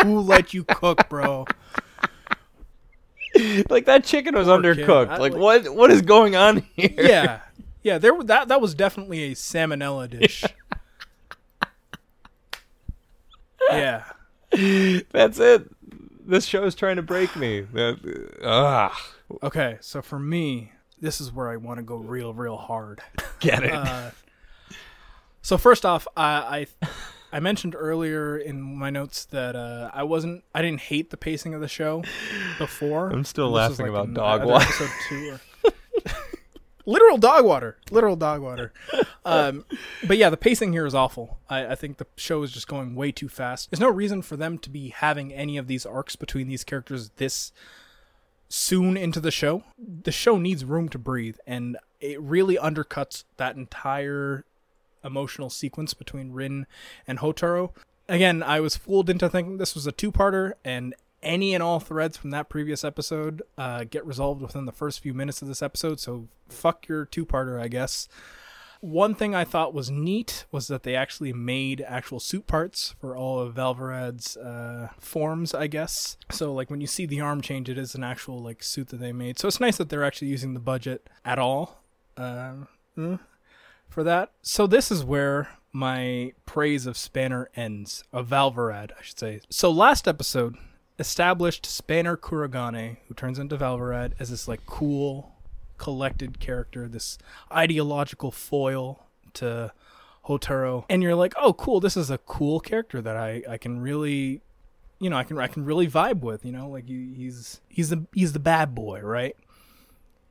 Who 0.03 0.19
let 0.21 0.53
you 0.53 0.63
cook, 0.63 1.07
bro? 1.09 1.45
like 3.69 3.85
that 3.85 4.05
chicken 4.05 4.35
was 4.35 4.47
Poor 4.47 4.57
undercooked. 4.59 5.09
I 5.09 5.17
like 5.17 5.33
like- 5.33 5.41
what 5.41 5.75
what 5.75 5.91
is 5.91 6.01
going 6.01 6.35
on 6.35 6.65
here? 6.75 6.89
Yeah. 6.97 7.41
Yeah, 7.83 7.97
there 7.99 8.13
that 8.23 8.47
that 8.47 8.61
was 8.61 8.73
definitely 8.73 9.23
a 9.25 9.31
salmonella 9.35 10.09
dish. 10.09 10.41
yeah. 10.43 10.49
That's 15.11 15.39
it. 15.39 15.69
This 16.27 16.45
show 16.45 16.63
is 16.63 16.75
trying 16.75 16.95
to 16.95 17.01
break 17.01 17.35
me. 17.35 17.65
Ah, 18.43 18.95
Okay, 19.41 19.77
so 19.81 20.01
for 20.01 20.19
me, 20.19 20.71
this 20.99 21.19
is 21.19 21.31
where 21.31 21.49
I 21.49 21.57
want 21.57 21.79
to 21.79 21.83
go 21.83 21.95
real, 21.95 22.33
real 22.33 22.57
hard. 22.57 23.01
get 23.39 23.63
it. 23.63 23.73
Uh, 23.73 24.11
so 25.41 25.57
first 25.57 25.85
off, 25.85 26.07
I, 26.15 26.67
I 26.81 26.87
I 27.33 27.39
mentioned 27.39 27.75
earlier 27.77 28.37
in 28.37 28.61
my 28.61 28.89
notes 28.89 29.25
that 29.25 29.55
uh, 29.55 29.89
I 29.93 30.03
wasn't 30.03 30.43
I 30.53 30.61
didn't 30.61 30.81
hate 30.81 31.09
the 31.09 31.17
pacing 31.17 31.53
of 31.53 31.61
the 31.61 31.67
show 31.67 32.03
before. 32.57 33.09
I'm 33.09 33.25
still 33.25 33.49
laughing 33.49 33.87
about 33.87 34.07
in 34.07 34.13
dog. 34.13 34.41
Episode 34.41 34.89
two 35.09 35.31
or... 35.31 35.41
literal 36.85 37.17
dog 37.17 37.45
water, 37.45 37.77
literal 37.91 38.15
dog 38.15 38.41
water. 38.41 38.71
Um, 39.23 39.65
but 40.07 40.17
yeah, 40.17 40.29
the 40.29 40.37
pacing 40.37 40.73
here 40.73 40.85
is 40.85 40.95
awful. 40.95 41.39
I, 41.49 41.67
I 41.67 41.75
think 41.75 41.97
the 41.97 42.07
show 42.15 42.43
is 42.43 42.51
just 42.51 42.67
going 42.67 42.95
way 42.95 43.11
too 43.11 43.29
fast. 43.29 43.71
There's 43.71 43.79
no 43.79 43.89
reason 43.89 44.21
for 44.21 44.37
them 44.37 44.57
to 44.59 44.69
be 44.69 44.89
having 44.89 45.33
any 45.33 45.57
of 45.57 45.67
these 45.67 45.85
arcs 45.85 46.15
between 46.15 46.47
these 46.47 46.63
characters 46.63 47.11
this 47.17 47.51
soon 48.47 48.95
into 48.95 49.19
the 49.19 49.31
show. 49.31 49.63
The 49.77 50.11
show 50.11 50.37
needs 50.37 50.63
room 50.63 50.89
to 50.89 50.99
breathe, 50.99 51.37
and 51.47 51.77
it 51.99 52.21
really 52.21 52.57
undercuts 52.57 53.23
that 53.37 53.55
entire 53.55 54.45
emotional 55.03 55.49
sequence 55.49 55.93
between 55.93 56.31
Rin 56.31 56.67
and 57.07 57.19
Hotaro. 57.19 57.71
Again, 58.07 58.43
I 58.43 58.59
was 58.59 58.77
fooled 58.77 59.09
into 59.09 59.27
thinking 59.29 59.57
this 59.57 59.73
was 59.73 59.87
a 59.87 59.91
two-parter, 59.91 60.53
and 60.63 60.93
any 61.25 61.53
and 61.53 61.61
all 61.61 61.81
threads 61.81 62.15
from 62.15 62.29
that 62.29 62.47
previous 62.47 62.85
episode 62.85 63.41
uh, 63.57 63.83
get 63.83 64.05
resolved 64.05 64.41
within 64.41 64.65
the 64.65 64.71
first 64.71 65.01
few 65.01 65.13
minutes 65.13 65.41
of 65.41 65.47
this 65.47 65.61
episode. 65.61 65.99
So 65.99 66.27
fuck 66.47 66.87
your 66.87 67.05
two-parter, 67.05 67.61
I 67.61 67.67
guess. 67.67 68.07
One 68.81 69.15
thing 69.15 69.33
I 69.33 69.45
thought 69.45 69.73
was 69.73 69.89
neat 69.89 70.45
was 70.51 70.67
that 70.67 70.83
they 70.83 70.95
actually 70.95 71.33
made 71.33 71.83
actual 71.87 72.19
suit 72.19 72.45
parts 72.45 72.93
for 72.99 73.17
all 73.17 73.39
of 73.39 73.55
Valvarad's 73.55 74.37
uh, 74.37 74.89
forms, 74.99 75.55
I 75.55 75.65
guess. 75.67 76.17
So 76.29 76.53
like 76.53 76.69
when 76.69 76.81
you 76.81 76.87
see 76.87 77.07
the 77.07 77.19
arm 77.21 77.41
change, 77.41 77.67
it 77.67 77.79
is 77.79 77.95
an 77.95 78.03
actual 78.03 78.43
like 78.43 78.61
suit 78.61 78.89
that 78.89 78.99
they 78.99 79.11
made. 79.11 79.39
So 79.39 79.47
it's 79.47 79.59
nice 79.59 79.77
that 79.77 79.89
they're 79.89 80.03
actually 80.03 80.27
using 80.27 80.53
the 80.53 80.59
budget 80.59 81.09
at 81.23 81.39
all 81.39 81.81
uh, 82.15 82.53
mm, 82.95 83.19
for 83.89 84.03
that. 84.03 84.31
So 84.43 84.67
this 84.67 84.91
is 84.91 85.03
where 85.03 85.49
my 85.73 86.33
praise 86.45 86.85
of 86.85 86.95
Spanner 86.95 87.49
ends, 87.55 88.03
of 88.13 88.27
Valvarad, 88.29 88.91
I 88.91 89.01
should 89.01 89.19
say. 89.19 89.41
So 89.49 89.71
last 89.71 90.07
episode 90.07 90.57
established 90.99 91.65
Spanner 91.65 92.17
Kuragane, 92.17 92.97
who 93.07 93.13
turns 93.13 93.39
into 93.39 93.57
Valvarad, 93.57 94.13
as 94.19 94.29
this 94.29 94.47
like 94.47 94.65
cool, 94.65 95.33
collected 95.77 96.39
character, 96.39 96.87
this 96.87 97.17
ideological 97.51 98.31
foil 98.31 99.05
to 99.33 99.71
Hotaro. 100.25 100.85
And 100.89 101.03
you're 101.03 101.15
like, 101.15 101.33
oh 101.37 101.53
cool, 101.53 101.79
this 101.79 101.97
is 101.97 102.09
a 102.09 102.17
cool 102.19 102.59
character 102.59 103.01
that 103.01 103.17
I, 103.17 103.43
I 103.47 103.57
can 103.57 103.79
really 103.79 104.41
you 104.99 105.09
know, 105.09 105.17
I 105.17 105.23
can 105.23 105.37
I 105.37 105.47
can 105.47 105.65
really 105.65 105.87
vibe 105.87 106.21
with, 106.21 106.45
you 106.45 106.51
know, 106.51 106.69
like 106.69 106.87
he, 106.87 107.13
he's 107.15 107.61
he's 107.67 107.89
the 107.89 108.05
he's 108.13 108.33
the 108.33 108.39
bad 108.39 108.73
boy, 108.73 109.01
right? 109.01 109.35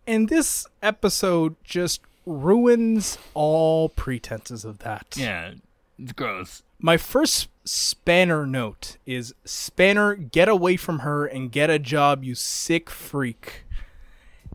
And 0.07 0.29
this 0.29 0.67
episode 0.83 1.57
just 1.65 2.01
ruins 2.27 3.19
all 3.35 3.89
pretenses 3.91 4.65
of 4.65 4.79
that. 4.81 5.15
yeah, 5.17 5.53
it's 5.99 6.13
gross. 6.13 6.63
My 6.85 6.99
first 6.99 7.49
Spanner 7.65 8.45
note 8.45 8.99
is 9.07 9.35
Spanner, 9.47 10.15
get 10.15 10.51
away 10.51 10.77
from 10.77 10.99
her 10.99 11.25
and 11.25 11.51
get 11.51 11.71
a 11.71 11.79
job, 11.79 12.23
you 12.23 12.35
sick 12.35 12.91
freak. 12.91 13.65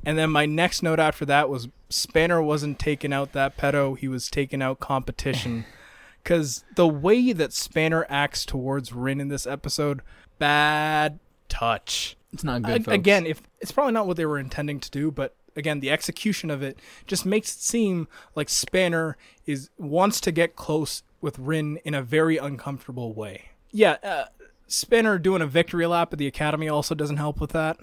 And 0.05 0.15
then 0.15 0.30
my 0.30 0.45
next 0.45 0.84
note 0.84 0.99
after 0.99 1.25
that 1.25 1.49
was 1.49 1.69
Spanner 1.89 2.39
wasn't 2.39 2.77
taking 2.77 3.13
out 3.13 3.32
that 3.34 3.57
pedo, 3.57 3.97
he 3.97 4.07
was 4.07 4.30
taking 4.30 4.61
out 4.61 4.80
competition. 4.80 5.65
Because 6.21 6.65
the 6.75 6.88
way 6.88 7.32
that 7.32 7.53
Spanner 7.53 8.05
acts 8.09 8.45
towards 8.45 8.93
Rin 8.93 9.21
in 9.21 9.30
this 9.30 9.47
episode, 9.47 10.01
bad 10.38 11.17
touch. 11.47 12.17
It's 12.34 12.43
not 12.43 12.69
A- 12.69 12.91
again, 12.91 13.25
if 13.25 13.41
it's 13.61 13.71
probably 13.71 13.93
not 13.93 14.05
what 14.05 14.17
they 14.17 14.25
were 14.25 14.38
intending 14.38 14.80
to 14.82 14.91
do, 14.91 15.09
but 15.11 15.34
again, 15.55 15.80
the 15.80 15.89
execution 15.89 16.51
of 16.51 16.61
it 16.61 16.77
just 17.07 17.25
makes 17.25 17.55
it 17.55 17.61
seem 17.61 18.07
like 18.36 18.49
Spanner 18.49 19.17
is 19.47 19.69
wants 19.77 20.19
to 20.21 20.32
get 20.32 20.57
close 20.57 21.01
with 21.22 21.38
Rin 21.39 21.78
in 21.84 21.93
a 21.93 22.01
very 22.01 22.38
uncomfortable 22.38 23.13
way. 23.13 23.49
Yeah, 23.72 23.97
uh, 24.03 24.26
Spanner 24.67 25.17
doing 25.17 25.41
a 25.41 25.47
victory 25.47 25.86
lap 25.86 26.13
at 26.13 26.20
the 26.20 26.28
academy 26.28 26.70
also 26.70 26.95
doesn't 26.95 27.17
help 27.17 27.39
with 27.41 27.51
that. 27.51 27.78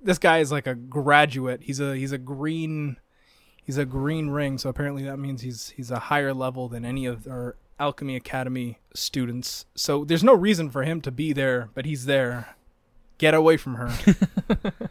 This 0.00 0.18
guy 0.18 0.38
is 0.38 0.52
like 0.52 0.66
a 0.66 0.74
graduate. 0.74 1.62
He's 1.62 1.80
a 1.80 1.96
he's 1.96 2.12
a 2.12 2.18
green 2.18 2.96
he's 3.64 3.78
a 3.78 3.84
green 3.84 4.30
ring, 4.30 4.58
so 4.58 4.68
apparently 4.68 5.02
that 5.04 5.18
means 5.18 5.42
he's 5.42 5.70
he's 5.70 5.90
a 5.90 5.98
higher 5.98 6.32
level 6.32 6.68
than 6.68 6.84
any 6.84 7.06
of 7.06 7.26
our 7.26 7.56
alchemy 7.78 8.16
academy 8.16 8.78
students. 8.94 9.66
So 9.74 10.04
there's 10.04 10.24
no 10.24 10.34
reason 10.34 10.70
for 10.70 10.84
him 10.84 11.00
to 11.02 11.10
be 11.10 11.32
there, 11.32 11.70
but 11.74 11.84
he's 11.84 12.06
there. 12.06 12.56
Get 13.18 13.34
away 13.34 13.56
from 13.56 13.74
her. 13.74 13.92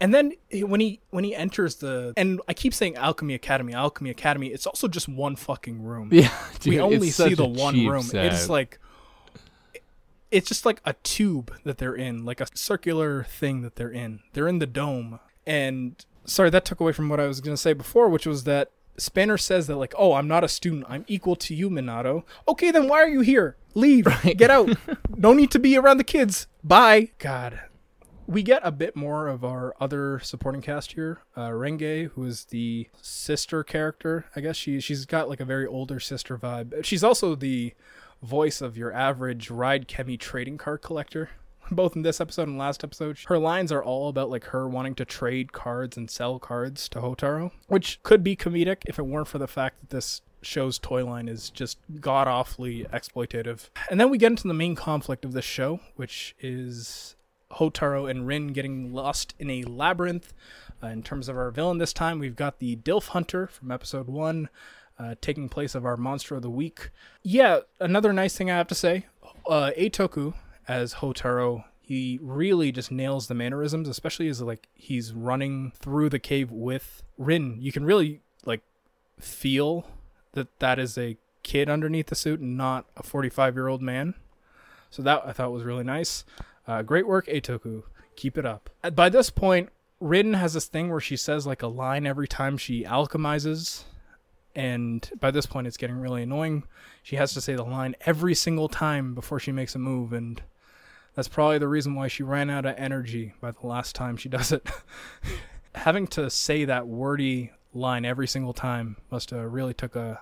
and 0.00 0.14
then 0.14 0.32
when 0.52 0.80
he 0.80 1.00
when 1.10 1.24
he 1.24 1.34
enters 1.34 1.76
the 1.76 2.12
and 2.16 2.40
I 2.46 2.54
keep 2.54 2.72
saying 2.72 2.96
alchemy 2.96 3.34
academy, 3.34 3.74
alchemy 3.74 4.10
academy, 4.10 4.48
it's 4.48 4.66
also 4.66 4.88
just 4.88 5.08
one 5.08 5.36
fucking 5.36 5.82
room. 5.82 6.10
yeah, 6.12 6.32
we 6.64 6.80
only 6.80 7.10
see 7.10 7.34
the 7.34 7.46
one 7.46 7.86
room. 7.86 8.02
set. 8.02 8.26
It's 8.26 8.48
like 8.48 8.78
it's 10.30 10.48
just 10.48 10.66
like 10.66 10.80
a 10.84 10.92
tube 11.02 11.52
that 11.64 11.78
they're 11.78 11.94
in, 11.94 12.24
like 12.24 12.40
a 12.40 12.46
circular 12.54 13.24
thing 13.24 13.62
that 13.62 13.76
they're 13.76 13.90
in. 13.90 14.20
They're 14.32 14.48
in 14.48 14.58
the 14.58 14.66
dome. 14.66 15.20
And 15.46 16.04
sorry, 16.24 16.50
that 16.50 16.64
took 16.64 16.80
away 16.80 16.92
from 16.92 17.08
what 17.08 17.18
I 17.18 17.26
was 17.26 17.40
going 17.40 17.54
to 17.54 17.60
say 17.60 17.72
before, 17.72 18.08
which 18.08 18.26
was 18.26 18.44
that 18.44 18.70
Spanner 18.98 19.38
says 19.38 19.66
that 19.68 19.76
like, 19.76 19.94
"Oh, 19.96 20.14
I'm 20.14 20.28
not 20.28 20.44
a 20.44 20.48
student. 20.48 20.84
I'm 20.88 21.04
equal 21.08 21.36
to 21.36 21.54
you, 21.54 21.70
Minato." 21.70 22.24
Okay, 22.46 22.70
then 22.70 22.88
why 22.88 22.98
are 22.98 23.08
you 23.08 23.20
here? 23.20 23.56
Leave. 23.74 24.06
Get 24.36 24.50
out. 24.50 24.76
no 25.16 25.32
need 25.32 25.50
to 25.52 25.58
be 25.58 25.76
around 25.76 25.98
the 25.98 26.04
kids. 26.04 26.46
Bye. 26.62 27.10
God. 27.18 27.60
We 28.28 28.42
get 28.42 28.60
a 28.62 28.70
bit 28.70 28.94
more 28.94 29.26
of 29.26 29.42
our 29.42 29.74
other 29.80 30.20
supporting 30.20 30.60
cast 30.60 30.92
here. 30.92 31.22
Uh, 31.34 31.48
Renge, 31.48 32.10
who 32.10 32.24
is 32.24 32.44
the 32.44 32.88
sister 33.00 33.64
character, 33.64 34.26
I 34.36 34.40
guess 34.40 34.54
she 34.54 34.80
she's 34.80 35.06
got 35.06 35.30
like 35.30 35.40
a 35.40 35.46
very 35.46 35.66
older 35.66 35.98
sister 35.98 36.36
vibe. 36.36 36.84
She's 36.84 37.02
also 37.02 37.34
the 37.34 37.72
voice 38.22 38.60
of 38.60 38.76
your 38.76 38.92
average 38.92 39.50
ride 39.50 39.88
Chemy 39.88 40.20
trading 40.20 40.58
card 40.58 40.82
collector. 40.82 41.30
both 41.70 41.96
in 41.96 42.02
this 42.02 42.20
episode 42.20 42.48
and 42.48 42.58
last 42.58 42.84
episode. 42.84 43.18
Her 43.26 43.38
lines 43.38 43.72
are 43.72 43.82
all 43.82 44.08
about 44.08 44.30
like 44.30 44.44
her 44.44 44.68
wanting 44.68 44.94
to 44.96 45.04
trade 45.04 45.52
cards 45.52 45.96
and 45.96 46.10
sell 46.10 46.38
cards 46.38 46.88
to 46.90 47.00
Hotaro, 47.00 47.52
which 47.66 48.02
could 48.02 48.22
be 48.22 48.36
comedic 48.36 48.78
if 48.86 48.98
it 48.98 49.06
weren't 49.06 49.28
for 49.28 49.38
the 49.38 49.46
fact 49.46 49.80
that 49.80 49.90
this 49.90 50.22
show's 50.40 50.78
toy 50.78 51.04
line 51.04 51.28
is 51.28 51.50
just 51.50 51.78
god 52.00 52.28
awfully 52.28 52.86
exploitative. 52.92 53.68
And 53.90 53.98
then 54.00 54.10
we 54.10 54.18
get 54.18 54.32
into 54.32 54.48
the 54.48 54.54
main 54.54 54.74
conflict 54.74 55.24
of 55.24 55.32
this 55.32 55.44
show, 55.44 55.80
which 55.96 56.34
is 56.40 57.16
Hotaro 57.52 58.10
and 58.10 58.26
Rin 58.26 58.48
getting 58.48 58.92
lost 58.92 59.34
in 59.38 59.50
a 59.50 59.64
labyrinth. 59.64 60.32
Uh, 60.82 60.88
in 60.88 61.02
terms 61.02 61.28
of 61.28 61.36
our 61.36 61.50
villain 61.50 61.78
this 61.78 61.92
time, 61.92 62.18
we've 62.18 62.36
got 62.36 62.58
the 62.58 62.76
Dilf 62.76 63.08
Hunter 63.08 63.46
from 63.46 63.70
episode 63.70 64.06
one, 64.06 64.48
uh, 64.98 65.14
taking 65.20 65.48
place 65.48 65.74
of 65.74 65.84
our 65.84 65.96
monster 65.96 66.36
of 66.36 66.42
the 66.42 66.50
week. 66.50 66.90
Yeah, 67.22 67.60
another 67.80 68.12
nice 68.12 68.36
thing 68.36 68.50
I 68.50 68.56
have 68.56 68.68
to 68.68 68.74
say 68.74 69.06
uh, 69.48 69.72
Eitoku 69.76 70.34
as 70.66 70.94
Hotaro. 70.94 71.64
He 71.80 72.18
really 72.22 72.70
just 72.70 72.92
nails 72.92 73.28
the 73.28 73.34
mannerisms, 73.34 73.88
especially 73.88 74.28
as 74.28 74.42
like 74.42 74.68
he's 74.74 75.12
running 75.12 75.72
through 75.74 76.10
the 76.10 76.18
cave 76.18 76.50
with 76.50 77.02
Rin. 77.16 77.56
You 77.60 77.72
can 77.72 77.84
really 77.84 78.20
like 78.44 78.60
feel 79.18 79.86
that 80.32 80.58
that 80.58 80.78
is 80.78 80.98
a 80.98 81.16
kid 81.42 81.70
underneath 81.70 82.08
the 82.08 82.14
suit 82.14 82.40
and 82.40 82.58
not 82.58 82.84
a 82.96 83.02
45 83.02 83.54
year 83.54 83.68
old 83.68 83.80
man. 83.80 84.14
So 84.90 85.02
that 85.02 85.22
I 85.26 85.32
thought 85.32 85.52
was 85.52 85.64
really 85.64 85.84
nice. 85.84 86.24
Uh, 86.68 86.82
great 86.82 87.08
work, 87.08 87.26
Eitoku. 87.26 87.82
Keep 88.14 88.36
it 88.36 88.44
up. 88.44 88.68
By 88.94 89.08
this 89.08 89.30
point, 89.30 89.70
Rin 90.00 90.34
has 90.34 90.52
this 90.52 90.66
thing 90.66 90.90
where 90.90 91.00
she 91.00 91.16
says 91.16 91.46
like 91.46 91.62
a 91.62 91.66
line 91.66 92.06
every 92.06 92.28
time 92.28 92.58
she 92.58 92.84
alchemizes. 92.84 93.84
And 94.54 95.10
by 95.18 95.30
this 95.30 95.46
point, 95.46 95.66
it's 95.66 95.78
getting 95.78 95.96
really 95.96 96.22
annoying. 96.22 96.64
She 97.02 97.16
has 97.16 97.32
to 97.34 97.40
say 97.40 97.54
the 97.54 97.64
line 97.64 97.96
every 98.02 98.34
single 98.34 98.68
time 98.68 99.14
before 99.14 99.40
she 99.40 99.50
makes 99.50 99.74
a 99.74 99.78
move. 99.78 100.12
And 100.12 100.42
that's 101.14 101.28
probably 101.28 101.58
the 101.58 101.68
reason 101.68 101.94
why 101.94 102.08
she 102.08 102.22
ran 102.22 102.50
out 102.50 102.66
of 102.66 102.74
energy 102.76 103.32
by 103.40 103.52
the 103.52 103.66
last 103.66 103.94
time 103.94 104.16
she 104.16 104.28
does 104.28 104.52
it. 104.52 104.68
Having 105.74 106.08
to 106.08 106.28
say 106.28 106.66
that 106.66 106.86
wordy 106.86 107.52
line 107.72 108.04
every 108.04 108.26
single 108.26 108.52
time 108.52 108.96
must 109.10 109.30
have 109.30 109.52
really 109.52 109.74
took 109.74 109.96
a, 109.96 110.20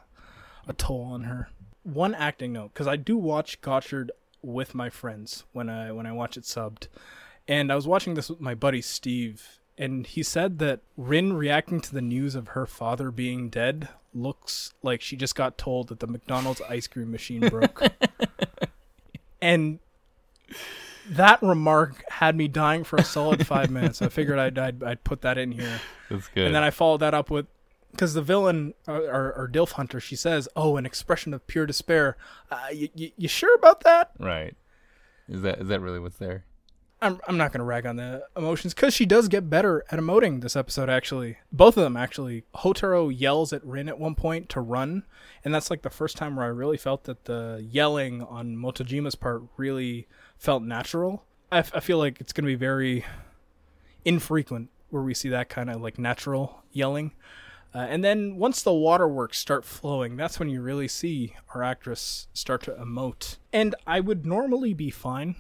a 0.69 0.73
toll 0.75 1.03
on 1.03 1.25
her. 1.25 1.49
One 1.83 2.15
acting 2.15 2.53
note, 2.53 2.73
because 2.75 2.87
I 2.87 2.97
do 2.97 3.17
watch 3.17 3.61
Gotchard 3.61 4.11
with 4.43 4.75
my 4.75 4.91
friends 4.91 5.45
when 5.53 5.69
I 5.69 5.93
when 5.93 6.07
I 6.07 6.13
watch 6.13 6.37
it 6.37 6.45
subbed, 6.45 6.89
and 7.49 7.73
I 7.73 7.75
was 7.75 7.87
watching 7.87 8.15
this 8.15 8.29
with 8.29 8.41
my 8.41 8.55
buddy 8.55 8.81
Steve, 8.83 9.61
and 9.79 10.07
he 10.07 10.23
said 10.23 10.59
that 10.59 10.81
Rin 10.97 11.33
reacting 11.35 11.81
to 11.81 11.93
the 11.93 12.03
news 12.03 12.35
of 12.35 12.49
her 12.49 12.67
father 12.67 13.11
being 13.11 13.49
dead 13.49 13.89
looks 14.15 14.73
like 14.83 15.01
she 15.01 15.17
just 15.17 15.35
got 15.35 15.59
told 15.59 15.89
that 15.89 16.01
the 16.01 16.07
McDonald's 16.07 16.63
ice 16.69 16.87
cream 16.87 17.11
machine 17.11 17.49
broke. 17.49 17.83
and 19.43 19.79
that 21.11 21.43
remark 21.43 22.03
had 22.11 22.37
me 22.37 22.49
dying 22.49 22.85
for 22.85 22.97
a 22.97 23.05
solid 23.05 23.47
five 23.47 23.71
minutes. 23.71 24.03
I 24.03 24.09
figured 24.09 24.39
I'd, 24.39 24.59
I'd, 24.59 24.83
I'd 24.83 25.05
put 25.05 25.21
that 25.23 25.39
in 25.39 25.53
here. 25.53 25.81
That's 26.11 26.29
good. 26.29 26.47
And 26.47 26.55
then 26.55 26.63
I 26.63 26.71
followed 26.71 26.99
that 26.99 27.15
up 27.15 27.31
with 27.31 27.47
because 27.97 28.15
the 28.15 28.23
villain 28.23 28.75
or, 28.87 28.97
or, 28.97 29.33
or 29.33 29.51
Dilf 29.53 29.73
Hunter, 29.73 30.01
she 30.01 30.17
says, 30.17 30.49
"Oh, 30.55 30.77
an 30.77 30.87
expression 30.87 31.35
of 31.35 31.47
pure 31.47 31.67
despair." 31.67 32.17
Uh, 32.51 32.69
you, 32.73 32.89
you, 32.95 33.11
you 33.17 33.29
sure 33.29 33.55
about 33.55 33.81
that? 33.83 34.13
right. 34.19 34.55
Is 35.29 35.43
that 35.43 35.61
is 35.61 35.69
that 35.69 35.81
really 35.81 35.99
what's 35.99 36.19
there? 36.19 36.45
I'm 37.03 37.21
I'm 37.29 37.37
not 37.37 37.53
gonna 37.53 37.65
rag 37.65 37.85
on 37.85 37.97
the 37.97 38.25
emotions 38.37 38.73
because 38.73 38.95
she 38.95 39.05
does 39.05 39.29
get 39.29 39.51
better 39.51 39.85
at 39.91 39.99
emoting 39.99 40.41
this 40.41 40.57
episode. 40.57 40.89
Actually, 40.89 41.39
both 41.53 41.77
of 41.77 41.83
them 41.83 41.97
actually. 41.97 42.45
Hotaro 42.55 43.13
yells 43.15 43.53
at 43.53 43.65
Rin 43.65 43.89
at 43.89 43.99
one 43.99 44.15
point 44.15 44.49
to 44.51 44.61
run, 44.61 45.05
and 45.45 45.55
that's 45.55 45.71
like 45.71 45.83
the 45.83 45.91
first 45.91 46.17
time 46.17 46.37
where 46.37 46.47
I 46.47 46.49
really 46.51 46.79
felt 46.79 47.05
that 47.05 47.25
the 47.25 47.67
yelling 47.69 48.23
on 48.23 48.57
Motojima's 48.57 49.15
part 49.15 49.43
really 49.57 50.07
felt 50.39 50.63
natural. 50.63 51.25
I, 51.53 51.59
f- 51.59 51.73
I 51.75 51.81
feel 51.81 51.99
like 51.99 52.21
it's 52.21 52.33
gonna 52.33 52.47
be 52.47 52.55
very 52.55 53.05
infrequent 54.05 54.71
where 54.91 55.03
we 55.03 55.15
see 55.15 55.29
that 55.29 55.49
kind 55.49 55.69
of 55.69 55.83
like 55.83 55.99
natural 55.99 56.63
yelling. 56.73 57.13
Uh, 57.77 57.81
and 57.81 58.03
then 58.03 58.37
once 58.37 58.63
the 58.63 58.73
waterworks 58.73 59.39
start 59.39 59.63
flowing, 59.63 60.17
that's 60.17 60.39
when 60.39 60.49
you 60.49 60.63
really 60.63 60.89
see 60.89 61.35
our 61.55 61.63
actress 61.63 62.27
start 62.33 62.63
to 62.63 62.71
emote. 62.71 63.37
And 63.53 63.75
I 63.87 64.01
would 64.01 64.25
normally 64.25 64.73
be 64.73 64.89
fine 64.89 65.35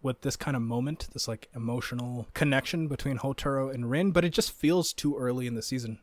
with 0.00 0.22
this 0.22 0.34
kind 0.34 0.56
of 0.56 0.62
moment, 0.62 1.08
this 1.12 1.28
like 1.28 1.50
emotional 1.54 2.28
connection 2.32 2.88
between 2.88 3.18
Hotaro 3.18 3.70
and 3.70 3.90
Rin, 3.90 4.10
but 4.10 4.24
it 4.24 4.30
just 4.30 4.52
feels 4.52 4.94
too 4.94 5.18
early 5.18 5.46
in 5.46 5.54
the 5.54 5.60
season 5.60 5.98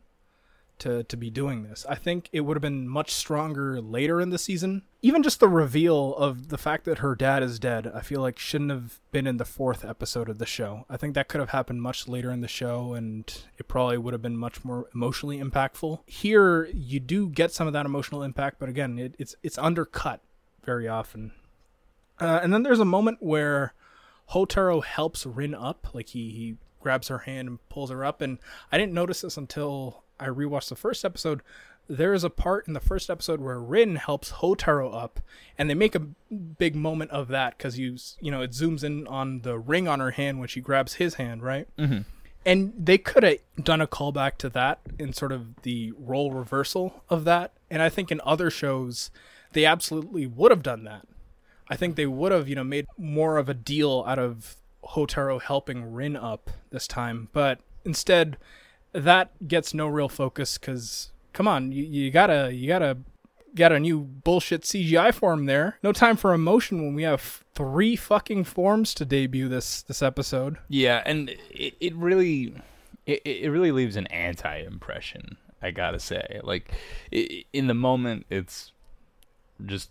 to 0.80 1.03
to 1.03 1.17
be 1.17 1.30
doing 1.30 1.63
this. 1.63 1.86
I 1.88 1.95
think 1.95 2.30
it 2.32 2.41
would 2.41 2.57
have 2.57 2.61
been 2.61 2.88
much 2.88 3.11
stronger 3.11 3.82
later 3.82 4.19
in 4.19 4.30
the 4.30 4.38
season. 4.38 4.84
Even 5.01 5.23
just 5.23 5.39
the 5.39 5.47
reveal 5.47 6.15
of 6.15 6.49
the 6.49 6.57
fact 6.57 6.86
that 6.86 6.99
her 6.99 7.15
dad 7.15 7.41
is 7.43 7.59
dead, 7.59 7.91
I 7.93 8.01
feel 8.01 8.21
like 8.21 8.38
shouldn't 8.38 8.71
have 8.71 8.99
been 9.11 9.27
in 9.27 9.38
the 9.38 9.45
fourth 9.45 9.86
episode 9.86 10.27
of 10.30 10.39
the 10.39 10.45
show. 10.45 10.86
I 10.89 10.97
think 10.97 11.13
that 11.15 11.27
could 11.27 11.39
have 11.39 11.51
happened 11.51 11.82
much 11.82 12.07
later 12.07 12.32
in 12.32 12.41
the 12.41 12.47
show 12.47 12.93
and 12.93 13.32
it 13.57 13.67
probably 13.67 13.97
would 13.97 14.13
have 14.13 14.21
been 14.21 14.38
much 14.38 14.65
more 14.65 14.89
emotionally 14.93 15.39
impactful. 15.39 15.99
Here 16.05 16.65
you 16.73 16.99
do 16.99 17.30
get 17.30 17.53
some 17.53 17.67
of 17.67 17.73
that 17.73 17.86
emotional 17.86 18.23
impact, 18.23 18.59
but 18.59 18.69
again, 18.69 18.99
it, 18.99 19.15
it's 19.17 19.36
it's 19.43 19.57
undercut 19.57 20.21
very 20.63 20.88
often. 20.88 21.32
Uh, 22.19 22.39
and 22.43 22.53
then 22.53 22.63
there's 22.63 22.80
a 22.80 22.86
moment 22.86 23.17
where 23.21 23.73
Hotaro 24.32 24.84
helps 24.84 25.25
Rin 25.25 25.55
up, 25.55 25.93
like 25.93 26.09
he 26.09 26.30
he 26.32 26.57
grabs 26.80 27.07
her 27.07 27.19
hand 27.19 27.47
and 27.47 27.69
pulls 27.69 27.89
her 27.89 28.05
up, 28.05 28.21
and 28.21 28.38
I 28.71 28.77
didn't 28.77 28.93
notice 28.93 29.21
this 29.21 29.38
until 29.38 30.03
I 30.20 30.28
rewatched 30.28 30.70
the 30.70 30.76
first 30.76 31.05
episode. 31.05 31.41
There 31.88 32.13
is 32.13 32.24
a 32.24 32.30
part 32.30 32.67
in 32.67 32.74
the 32.74 32.80
first 32.80 33.09
episode 33.09 33.41
where 33.41 33.59
Rin 33.59 33.95
helps 33.95 34.34
Hotaro 34.34 34.93
up, 34.93 35.20
and 35.57 35.70
they 35.70 35.74
make 35.74 35.95
a 35.95 35.99
big 35.99 36.76
moment 36.76 37.09
of 37.11 37.30
that 37.30 37.57
because 37.57 37.80
you 37.80 37.97
you 38.22 38.30
know 38.32 38.41
it 38.41 38.51
zooms 38.51 38.84
in 38.84 39.07
on 39.07 39.41
the 39.41 39.57
ring 39.57 39.88
on 39.88 39.99
her 39.99 40.11
hand 40.11 40.39
when 40.39 40.47
she 40.47 40.61
grabs 40.61 40.95
his 40.95 41.15
hand, 41.15 41.41
right? 41.41 41.67
Mhm. 41.78 42.05
And 42.45 42.74
they 42.78 42.97
could 42.97 43.24
have 43.24 43.39
done 43.61 43.82
a 43.82 43.88
callback 43.88 44.38
to 44.38 44.49
that 44.49 44.80
in 44.97 45.13
sort 45.13 45.32
of 45.32 45.61
the 45.63 45.91
role 45.97 46.32
reversal 46.32 47.03
of 47.09 47.24
that, 47.26 47.53
and 47.70 47.82
I 47.82 47.89
think 47.89 48.11
in 48.11 48.22
other 48.24 48.49
shows 48.51 49.09
they 49.53 49.65
absolutely 49.65 50.28
would 50.28 50.51
have 50.51 50.61
done 50.63 50.84
that. 50.84 51.07
I 51.70 51.76
think 51.76 51.95
they 51.95 52.05
would 52.05 52.32
have, 52.32 52.47
you 52.47 52.55
know, 52.55 52.63
made 52.63 52.86
more 52.97 53.38
of 53.38 53.49
a 53.49 53.53
deal 53.53 54.03
out 54.07 54.20
of 54.20 54.55
Hotaro 54.84 55.41
helping 55.41 55.91
Rin 55.91 56.15
up 56.15 56.49
this 56.72 56.88
time, 56.88 57.30
but 57.34 57.59
instead 57.84 58.38
that 58.93 59.47
gets 59.47 59.73
no 59.73 59.87
real 59.87 60.09
focus 60.09 60.57
because 60.57 61.11
come 61.33 61.47
on, 61.47 61.71
you, 61.71 61.83
you 61.83 62.11
gotta 62.11 62.51
you 62.53 62.67
gotta 62.67 62.97
get 63.55 63.71
a 63.71 63.79
new 63.79 63.99
bullshit 63.99 64.61
CGI 64.61 65.13
form 65.13 65.45
there. 65.45 65.77
No 65.83 65.91
time 65.91 66.15
for 66.15 66.33
emotion 66.33 66.81
when 66.81 66.95
we 66.95 67.03
have 67.03 67.43
three 67.53 67.95
fucking 67.95 68.43
forms 68.43 68.93
to 68.95 69.05
debut 69.05 69.47
this 69.47 69.81
this 69.81 70.01
episode. 70.01 70.57
Yeah, 70.67 71.01
and 71.05 71.29
it, 71.51 71.75
it 71.79 71.95
really 71.95 72.53
it, 73.05 73.21
it 73.25 73.49
really 73.49 73.71
leaves 73.71 73.95
an 73.95 74.07
anti 74.07 74.57
impression. 74.59 75.37
I 75.61 75.71
gotta 75.71 75.99
say, 75.99 76.39
like 76.43 76.71
i 77.13 77.43
in 77.53 77.67
the 77.67 77.73
moment, 77.73 78.25
it's 78.29 78.71
just 79.65 79.89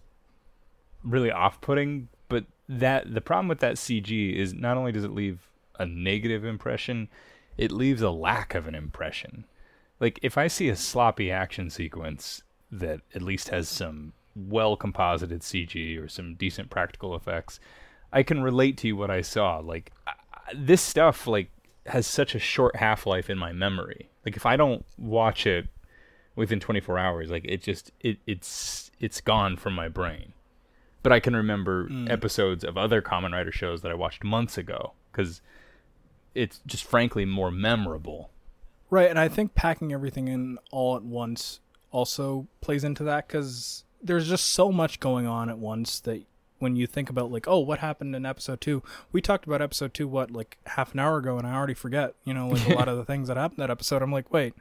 really 1.04 1.30
off 1.30 1.60
putting. 1.60 2.08
But 2.28 2.46
that 2.68 3.12
the 3.12 3.20
problem 3.20 3.48
with 3.48 3.60
that 3.60 3.76
CG 3.76 4.34
is 4.34 4.54
not 4.54 4.76
only 4.76 4.92
does 4.92 5.04
it 5.04 5.12
leave 5.12 5.48
a 5.78 5.86
negative 5.86 6.44
impression, 6.44 7.08
it 7.58 7.72
leaves 7.72 8.00
a 8.00 8.10
lack 8.10 8.54
of 8.54 8.66
an 8.66 8.74
impression. 8.74 9.44
Like 10.00 10.18
if 10.22 10.38
I 10.38 10.46
see 10.46 10.68
a 10.68 10.76
sloppy 10.76 11.30
action 11.30 11.68
sequence 11.68 12.42
that 12.70 13.00
at 13.14 13.22
least 13.22 13.48
has 13.48 13.68
some 13.68 14.12
well 14.36 14.76
composited 14.76 15.40
CG 15.40 16.02
or 16.02 16.08
some 16.08 16.34
decent 16.34 16.70
practical 16.70 17.14
effects, 17.14 17.58
I 18.12 18.22
can 18.22 18.42
relate 18.42 18.76
to 18.78 18.92
what 18.92 19.10
I 19.10 19.20
saw. 19.20 19.58
Like 19.58 19.92
I- 20.06 20.14
this 20.54 20.80
stuff 20.80 21.26
like 21.26 21.50
has 21.86 22.06
such 22.06 22.34
a 22.34 22.38
short 22.38 22.76
half 22.76 23.06
life 23.06 23.28
in 23.28 23.38
my 23.38 23.52
memory. 23.52 24.08
Like 24.24 24.36
if 24.36 24.46
I 24.46 24.56
don't 24.56 24.84
watch 24.96 25.46
it 25.46 25.68
within 26.36 26.60
24 26.60 26.98
hours, 26.98 27.30
like 27.30 27.44
it 27.44 27.62
just 27.62 27.92
it 28.00 28.18
it's 28.26 28.90
it's 29.00 29.20
gone 29.20 29.56
from 29.56 29.74
my 29.74 29.88
brain. 29.88 30.32
But 31.02 31.12
I 31.12 31.20
can 31.20 31.34
remember 31.34 31.88
mm. 31.88 32.10
episodes 32.10 32.64
of 32.64 32.76
other 32.76 33.00
Kamen 33.00 33.32
Rider 33.32 33.52
shows 33.52 33.82
that 33.82 33.90
I 33.90 33.94
watched 33.94 34.24
months 34.24 34.58
ago 34.58 34.92
because 35.10 35.40
it's 36.38 36.60
just 36.66 36.84
frankly 36.84 37.24
more 37.24 37.50
memorable. 37.50 38.30
Right, 38.90 39.10
and 39.10 39.18
I 39.18 39.28
think 39.28 39.54
packing 39.54 39.92
everything 39.92 40.28
in 40.28 40.58
all 40.70 40.96
at 40.96 41.02
once 41.02 41.60
also 41.90 42.46
plays 42.60 42.84
into 42.84 43.02
that 43.04 43.26
because 43.26 43.84
there's 44.02 44.28
just 44.28 44.46
so 44.46 44.70
much 44.70 45.00
going 45.00 45.26
on 45.26 45.50
at 45.50 45.58
once 45.58 46.00
that 46.00 46.22
when 46.58 46.76
you 46.76 46.86
think 46.86 47.10
about 47.10 47.30
like, 47.30 47.46
oh, 47.46 47.58
what 47.58 47.80
happened 47.80 48.14
in 48.14 48.24
episode 48.24 48.60
two? 48.60 48.82
We 49.12 49.20
talked 49.20 49.46
about 49.46 49.60
episode 49.60 49.92
two 49.92 50.08
what 50.08 50.30
like 50.30 50.58
half 50.66 50.94
an 50.94 51.00
hour 51.00 51.18
ago, 51.18 51.36
and 51.36 51.46
I 51.46 51.54
already 51.54 51.74
forget. 51.74 52.14
You 52.24 52.34
know, 52.34 52.48
like 52.48 52.68
a 52.68 52.74
lot 52.74 52.88
of 52.88 52.96
the 52.96 53.04
things 53.12 53.28
that 53.28 53.36
happened 53.36 53.58
that 53.58 53.70
episode. 53.70 54.00
I'm 54.00 54.12
like, 54.12 54.32
wait, 54.32 54.54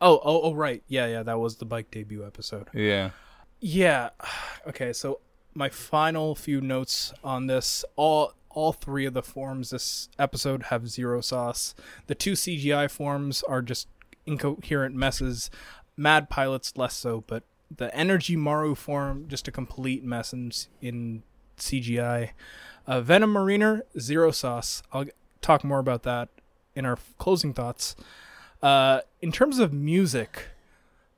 oh, 0.00 0.20
oh, 0.24 0.40
oh, 0.42 0.54
right, 0.54 0.82
yeah, 0.88 1.06
yeah, 1.06 1.22
that 1.22 1.38
was 1.38 1.56
the 1.56 1.64
bike 1.64 1.90
debut 1.90 2.24
episode. 2.26 2.68
Yeah. 2.72 3.10
Yeah. 3.60 4.10
Okay, 4.66 4.92
so 4.92 5.20
my 5.54 5.68
final 5.68 6.34
few 6.34 6.60
notes 6.60 7.14
on 7.22 7.46
this 7.46 7.84
all 7.94 8.32
all 8.56 8.72
three 8.72 9.04
of 9.04 9.12
the 9.12 9.22
forms 9.22 9.70
this 9.70 10.08
episode 10.18 10.64
have 10.64 10.88
zero 10.88 11.20
sauce. 11.20 11.74
The 12.06 12.14
two 12.14 12.32
CGI 12.32 12.90
forms 12.90 13.42
are 13.42 13.60
just 13.60 13.86
incoherent 14.24 14.94
messes. 14.96 15.50
Mad 15.96 16.30
Pilots 16.30 16.76
less 16.76 16.94
so, 16.94 17.22
but 17.26 17.44
the 17.74 17.94
Energy 17.94 18.34
Maru 18.34 18.74
form 18.74 19.26
just 19.28 19.46
a 19.46 19.52
complete 19.52 20.02
mess 20.02 20.32
in, 20.32 20.52
in 20.80 21.22
CGI. 21.58 22.30
Uh, 22.86 23.02
Venom 23.02 23.30
Mariner, 23.30 23.82
zero 23.98 24.30
sauce. 24.30 24.82
I'll 24.90 25.04
talk 25.42 25.62
more 25.62 25.78
about 25.78 26.02
that 26.04 26.30
in 26.74 26.86
our 26.86 26.98
closing 27.18 27.52
thoughts. 27.52 27.94
Uh, 28.62 29.00
in 29.20 29.32
terms 29.32 29.58
of 29.58 29.74
music, 29.74 30.48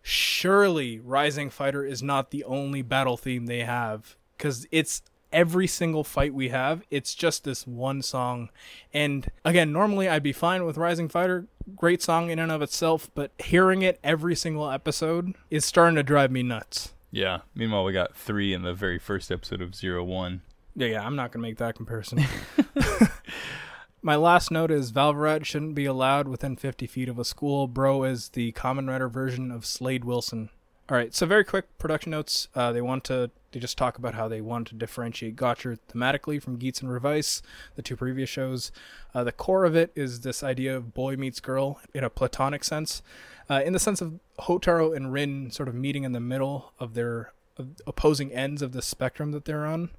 surely 0.02 0.98
Rising 0.98 1.50
Fighter 1.50 1.84
is 1.84 2.02
not 2.02 2.32
the 2.32 2.42
only 2.42 2.82
battle 2.82 3.16
theme 3.16 3.46
they 3.46 3.60
have 3.60 4.16
because 4.36 4.66
it's 4.72 5.02
every 5.32 5.66
single 5.66 6.04
fight 6.04 6.34
we 6.34 6.48
have. 6.48 6.82
It's 6.90 7.14
just 7.14 7.44
this 7.44 7.66
one 7.66 8.02
song. 8.02 8.50
And 8.92 9.30
again, 9.44 9.72
normally 9.72 10.08
I'd 10.08 10.22
be 10.22 10.32
fine 10.32 10.64
with 10.64 10.76
Rising 10.76 11.08
Fighter, 11.08 11.46
great 11.76 12.02
song 12.02 12.30
in 12.30 12.38
and 12.38 12.52
of 12.52 12.62
itself, 12.62 13.10
but 13.14 13.32
hearing 13.38 13.82
it 13.82 13.98
every 14.02 14.34
single 14.34 14.70
episode 14.70 15.34
is 15.50 15.64
starting 15.64 15.96
to 15.96 16.02
drive 16.02 16.30
me 16.30 16.42
nuts. 16.42 16.92
Yeah. 17.10 17.40
Meanwhile, 17.54 17.84
we 17.84 17.92
got 17.92 18.16
three 18.16 18.52
in 18.52 18.62
the 18.62 18.74
very 18.74 18.98
first 18.98 19.30
episode 19.30 19.60
of 19.60 19.74
Zero 19.74 20.04
One. 20.04 20.42
Yeah, 20.74 20.88
yeah, 20.88 21.06
I'm 21.06 21.16
not 21.16 21.32
gonna 21.32 21.42
make 21.42 21.58
that 21.58 21.74
comparison. 21.74 22.24
My 24.02 24.14
last 24.14 24.52
note 24.52 24.70
is 24.70 24.92
Valvarad 24.92 25.44
shouldn't 25.44 25.74
be 25.74 25.84
allowed 25.84 26.28
within 26.28 26.54
50 26.54 26.86
feet 26.86 27.08
of 27.08 27.18
a 27.18 27.24
school. 27.24 27.66
Bro 27.66 28.04
is 28.04 28.28
the 28.28 28.52
Kamen 28.52 28.88
Rider 28.88 29.08
version 29.08 29.50
of 29.50 29.66
Slade 29.66 30.04
Wilson. 30.04 30.50
All 30.90 30.96
right, 30.96 31.14
so 31.14 31.26
very 31.26 31.44
quick 31.44 31.66
production 31.76 32.12
notes. 32.12 32.48
Uh, 32.54 32.72
they 32.72 32.80
want 32.80 33.04
to 33.04 33.30
they 33.52 33.60
just 33.60 33.76
talk 33.76 33.98
about 33.98 34.14
how 34.14 34.26
they 34.26 34.40
want 34.40 34.68
to 34.68 34.74
differentiate 34.74 35.36
Gotchard 35.36 35.78
thematically 35.92 36.40
from 36.40 36.56
Geats 36.56 36.80
and 36.80 36.90
Revice, 36.90 37.42
the 37.76 37.82
two 37.82 37.96
previous 37.96 38.30
shows. 38.30 38.72
Uh, 39.14 39.22
the 39.22 39.32
core 39.32 39.66
of 39.66 39.76
it 39.76 39.92
is 39.94 40.20
this 40.20 40.42
idea 40.42 40.74
of 40.74 40.94
boy 40.94 41.16
meets 41.16 41.40
girl 41.40 41.80
in 41.92 42.04
a 42.04 42.10
platonic 42.10 42.64
sense, 42.64 43.02
uh, 43.50 43.62
in 43.64 43.74
the 43.74 43.78
sense 43.78 44.00
of 44.00 44.18
Hotaro 44.40 44.96
and 44.96 45.12
Rin 45.12 45.50
sort 45.50 45.68
of 45.68 45.74
meeting 45.74 46.04
in 46.04 46.12
the 46.12 46.20
middle 46.20 46.72
of 46.78 46.94
their 46.94 47.32
of 47.58 47.68
opposing 47.86 48.32
ends 48.32 48.62
of 48.62 48.72
the 48.72 48.80
spectrum 48.80 49.32
that 49.32 49.44
they're 49.44 49.66
on. 49.66 49.90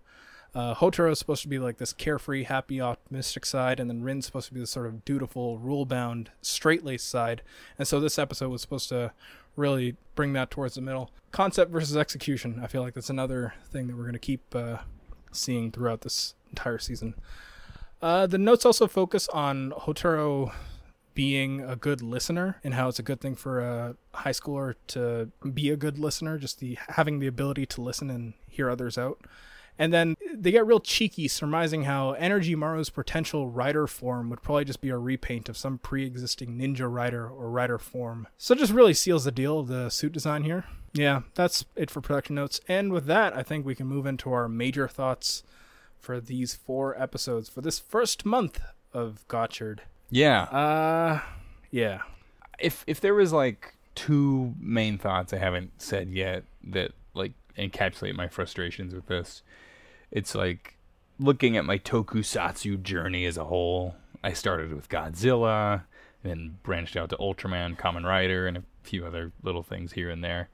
Uh, 0.55 0.73
Hotaro 0.73 1.11
is 1.11 1.19
supposed 1.19 1.43
to 1.43 1.47
be 1.47 1.59
like 1.59 1.77
this 1.77 1.93
carefree, 1.93 2.45
happy, 2.45 2.81
optimistic 2.81 3.45
side, 3.45 3.79
and 3.79 3.87
then 3.87 4.01
Rin's 4.01 4.25
supposed 4.25 4.47
to 4.47 4.53
be 4.55 4.59
this 4.59 4.71
sort 4.71 4.87
of 4.87 5.05
dutiful, 5.05 5.59
rule-bound, 5.59 6.31
straight-laced 6.41 7.07
side. 7.07 7.43
And 7.77 7.87
so 7.87 7.99
this 7.99 8.17
episode 8.17 8.49
was 8.49 8.61
supposed 8.61 8.89
to 8.89 9.11
really 9.55 9.95
bring 10.15 10.33
that 10.33 10.51
towards 10.51 10.75
the 10.75 10.81
middle. 10.81 11.11
Concept 11.31 11.71
versus 11.71 11.95
execution. 11.95 12.59
I 12.63 12.67
feel 12.67 12.81
like 12.81 12.93
that's 12.93 13.09
another 13.09 13.53
thing 13.71 13.87
that 13.87 13.95
we're 13.95 14.03
going 14.03 14.13
to 14.13 14.19
keep 14.19 14.55
uh, 14.55 14.77
seeing 15.31 15.71
throughout 15.71 16.01
this 16.01 16.33
entire 16.49 16.79
season. 16.79 17.15
Uh, 18.01 18.25
the 18.27 18.37
notes 18.37 18.65
also 18.65 18.87
focus 18.87 19.27
on 19.29 19.71
Hotaro 19.71 20.53
being 21.13 21.61
a 21.61 21.75
good 21.75 22.01
listener 22.01 22.59
and 22.63 22.73
how 22.73 22.87
it's 22.87 22.99
a 22.99 23.03
good 23.03 23.19
thing 23.19 23.35
for 23.35 23.59
a 23.59 23.95
high 24.13 24.31
schooler 24.31 24.75
to 24.87 25.29
be 25.53 25.69
a 25.69 25.75
good 25.75 25.99
listener, 25.99 26.37
just 26.37 26.59
the 26.59 26.77
having 26.87 27.19
the 27.19 27.27
ability 27.27 27.65
to 27.65 27.81
listen 27.81 28.09
and 28.09 28.33
hear 28.47 28.69
others 28.69 28.97
out. 28.97 29.19
And 29.79 29.93
then 29.93 30.17
they 30.33 30.51
get 30.51 30.67
real 30.67 30.81
cheeky, 30.81 31.29
surmising 31.29 31.83
how 31.83 32.11
Energy 32.11 32.53
Maru's 32.53 32.89
potential 32.89 33.49
rider 33.49 33.87
form 33.87 34.29
would 34.29 34.43
probably 34.43 34.65
just 34.65 34.81
be 34.81 34.89
a 34.89 34.97
repaint 34.97 35.47
of 35.47 35.55
some 35.55 35.77
pre 35.77 36.05
existing 36.05 36.57
ninja 36.57 36.91
rider 36.91 37.27
or 37.27 37.49
rider 37.49 37.77
form. 37.77 38.27
So 38.37 38.53
it 38.53 38.59
just 38.59 38.73
really 38.73 38.93
seals 38.93 39.23
the 39.23 39.31
deal 39.31 39.59
of 39.59 39.67
the 39.67 39.89
suit 39.89 40.11
design 40.11 40.43
here. 40.43 40.65
Yeah, 40.93 41.21
that's 41.33 41.65
it 41.75 41.89
for 41.89 42.01
production 42.01 42.35
notes. 42.35 42.59
And 42.67 42.91
with 42.91 43.05
that, 43.05 43.35
I 43.35 43.41
think 43.41 43.65
we 43.65 43.75
can 43.75 43.87
move 43.87 44.05
into 44.05 44.33
our 44.33 44.49
major 44.49 44.87
thoughts 44.87 45.43
for 45.97 46.19
these 46.19 46.55
four 46.55 46.99
episodes 47.01 47.47
for 47.47 47.61
this 47.61 47.79
first 47.79 48.25
month 48.25 48.59
of 48.93 49.25
Gotchard. 49.29 49.79
Yeah. 50.09 50.43
Uh, 50.43 51.21
yeah. 51.71 52.01
if 52.59 52.83
if 52.87 52.99
there 52.99 53.13
was 53.13 53.31
like 53.31 53.75
two 53.95 54.55
main 54.59 54.97
thoughts 54.97 55.33
I 55.33 55.37
haven't 55.37 55.71
said 55.81 56.09
yet 56.09 56.43
that 56.63 56.91
like 57.13 57.33
encapsulate 57.57 58.15
my 58.15 58.27
frustrations 58.27 58.93
with 58.93 59.07
this, 59.07 59.41
it's 60.11 60.35
like 60.35 60.75
looking 61.19 61.57
at 61.57 61.65
my 61.65 61.77
tokusatsu 61.77 62.81
journey 62.81 63.25
as 63.25 63.37
a 63.37 63.45
whole. 63.45 63.95
I 64.23 64.33
started 64.33 64.73
with 64.73 64.89
Godzilla, 64.89 65.83
then 66.23 66.57
branched 66.63 66.97
out 66.97 67.09
to 67.09 67.17
Ultraman, 67.17 67.77
Kamen 67.77 68.05
Rider, 68.05 68.47
and 68.47 68.57
a 68.57 68.63
few 68.83 69.05
other 69.05 69.31
little 69.43 69.63
things 69.63 69.93
here 69.93 70.09
and 70.09 70.23
there. 70.23 70.49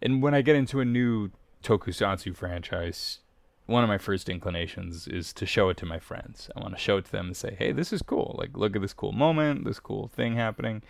And 0.00 0.22
when 0.22 0.34
I 0.34 0.42
get 0.42 0.56
into 0.56 0.80
a 0.80 0.84
new 0.84 1.30
tokusatsu 1.62 2.34
franchise, 2.36 3.18
one 3.66 3.84
of 3.84 3.88
my 3.88 3.98
first 3.98 4.28
inclinations 4.28 5.06
is 5.06 5.32
to 5.34 5.46
show 5.46 5.68
it 5.68 5.76
to 5.78 5.86
my 5.86 5.98
friends. 5.98 6.50
I 6.56 6.60
want 6.60 6.74
to 6.74 6.80
show 6.80 6.96
it 6.96 7.04
to 7.06 7.12
them 7.12 7.26
and 7.26 7.36
say, 7.36 7.54
"Hey, 7.58 7.72
this 7.72 7.92
is 7.92 8.02
cool. 8.02 8.34
Like, 8.38 8.56
look 8.56 8.74
at 8.74 8.82
this 8.82 8.92
cool 8.92 9.12
moment, 9.12 9.64
this 9.64 9.78
cool 9.78 10.08
thing 10.08 10.36
happening." 10.36 10.82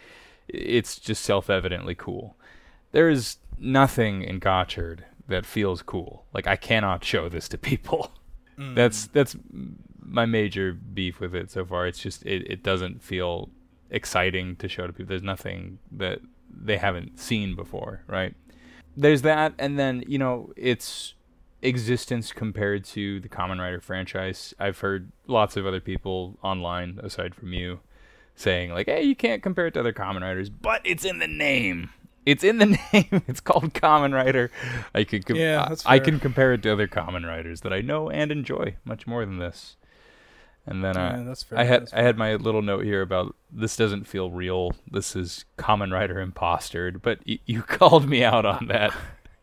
It's 0.49 0.99
just 0.99 1.23
self-evidently 1.25 1.95
cool. 1.95 2.37
There 2.93 3.09
is 3.09 3.37
nothing 3.59 4.23
in 4.23 4.41
Gotchard 4.41 5.01
that 5.29 5.47
feels 5.47 5.83
cool. 5.83 6.25
Like, 6.33 6.47
I 6.47 6.57
cannot 6.57 7.05
show 7.05 7.29
this 7.29 7.49
to 7.49 7.59
people. 7.59 8.13
Mm. 8.59 8.75
That's 8.75 9.07
that's 9.09 9.37
my 10.05 10.27
major 10.27 10.73
beef 10.73 11.21
with 11.21 11.35
it 11.35 11.51
so 11.51 11.65
far. 11.65 11.87
It's 11.87 11.99
just 11.99 12.25
it, 12.27 12.51
it 12.51 12.63
doesn't 12.63 13.03
feel 13.03 13.51
exciting 13.91 14.57
to 14.57 14.69
show 14.69 14.87
to 14.87 14.93
people. 14.93 15.09
There's 15.09 15.23
nothing 15.23 15.79
that 15.91 16.21
they 16.51 16.77
haven't 16.77 17.19
seen 17.19 17.55
before, 17.55 18.03
right? 18.07 18.35
There's 18.97 19.23
that, 19.23 19.55
and 19.59 19.79
then 19.79 20.05
you 20.07 20.19
know 20.19 20.53
its 20.57 21.15
existence 21.63 22.33
compared 22.33 22.85
to 22.85 23.21
the 23.21 23.29
Kamen 23.29 23.59
Rider 23.59 23.81
franchise. 23.81 24.53
I've 24.59 24.81
heard 24.81 25.13
lots 25.27 25.57
of 25.57 25.67
other 25.67 25.81
people 25.81 26.37
online, 26.43 27.01
aside 27.03 27.35
from 27.35 27.53
you, 27.53 27.81
saying 28.35 28.71
like, 28.73 28.87
"Hey, 28.87 29.03
you 29.03 29.17
can't 29.17 29.43
compare 29.43 29.69
it 29.69 29.75
to 29.75 29.81
other 29.81 29.93
Kamen 29.93 30.21
Riders," 30.21 30.51
but 30.51 30.83
it's 30.85 31.05
in 31.05 31.19
the 31.19 31.29
name. 31.29 31.91
It's 32.25 32.45
in 32.45 32.59
the 32.59 32.67
name. 32.93 33.23
It's 33.27 33.41
called 33.41 33.75
Kamen 33.75 34.15
Rider. 34.15 34.51
I 34.95 35.05
could 35.05 35.27
com- 35.27 35.37
Yeah, 35.37 35.65
I- 35.65 35.69
that's 35.69 35.87
I 35.87 35.99
can 35.99 36.21
compare 36.21 36.53
it 36.53 36.63
to 36.63 36.73
other 36.73 36.87
Kamen 36.89 37.27
Riders 37.27 37.63
that 37.63 37.73
I 37.73 37.81
know 37.81 38.09
and 38.11 38.31
enjoy 38.31 38.77
much 38.85 39.07
more 39.07 39.25
than 39.27 39.39
this. 39.39 39.77
And 40.65 40.85
then 40.85 40.97
uh, 40.97 41.17
Yeah, 41.19 41.25
that's 41.25 41.43
fair. 41.43 41.59
I 41.59 41.65
had 41.65 41.83
That's 41.83 41.93
I 41.95 42.03
had 42.03 42.17
my 42.17 42.35
little 42.37 42.63
note 42.63 42.85
here 42.85 43.03
about 43.03 43.35
this 43.51 43.77
doesn't 43.77 44.07
feel 44.07 44.31
real. 44.31 44.73
This 44.89 45.17
is 45.17 45.45
Kamen 45.59 45.93
Rider 45.93 46.21
impostered, 46.21 47.03
but 47.03 47.19
y- 47.27 47.41
you 47.47 47.63
called 47.79 48.09
me 48.09 48.23
out 48.23 48.45
on 48.47 48.67
that. 48.69 48.95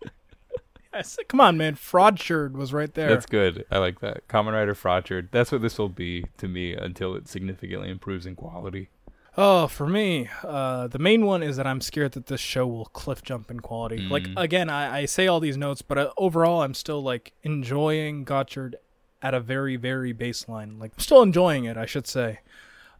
I 0.93 1.03
said, 1.03 1.27
come 1.27 1.39
on, 1.39 1.55
man. 1.55 1.75
Fraudshard 1.75 2.53
was 2.53 2.73
right 2.73 2.91
there. 2.93 3.09
That's 3.09 3.27
good. 3.27 3.63
I 3.69 3.77
like 3.77 3.99
that. 3.99 4.27
Kamen 4.27 4.53
Rider 4.53 4.73
Fraudshard. 4.73 5.27
That's 5.31 5.51
what 5.51 5.61
this 5.61 5.77
will 5.77 5.87
be 5.89 6.25
to 6.37 6.47
me 6.47 6.73
until 6.73 7.15
it 7.15 7.27
significantly 7.27 7.89
improves 7.89 8.25
in 8.25 8.35
quality. 8.35 8.89
Oh, 9.37 9.67
for 9.67 9.87
me, 9.87 10.27
uh, 10.43 10.87
the 10.87 10.99
main 10.99 11.25
one 11.25 11.43
is 11.43 11.55
that 11.57 11.67
I'm 11.67 11.81
scared 11.81 12.13
that 12.13 12.25
this 12.25 12.41
show 12.41 12.67
will 12.67 12.85
cliff 12.85 13.21
jump 13.21 13.49
in 13.51 13.59
quality. 13.61 13.99
Like 13.99 14.23
Mm. 14.23 14.33
again, 14.41 14.69
I, 14.69 14.99
I 15.01 15.05
say 15.05 15.27
all 15.27 15.39
these 15.39 15.55
notes, 15.55 15.81
but 15.81 15.97
uh, 15.97 16.11
overall, 16.17 16.61
I'm 16.61 16.73
still 16.73 17.01
like 17.01 17.33
enjoying 17.43 18.25
Gotchard 18.25 18.73
at 19.21 19.33
a 19.33 19.39
very, 19.39 19.75
very 19.75 20.13
baseline. 20.13 20.79
Like 20.79 20.91
I'm 20.95 20.99
still 20.99 21.21
enjoying 21.21 21.65
it, 21.65 21.77
I 21.77 21.85
should 21.85 22.07
say. 22.07 22.39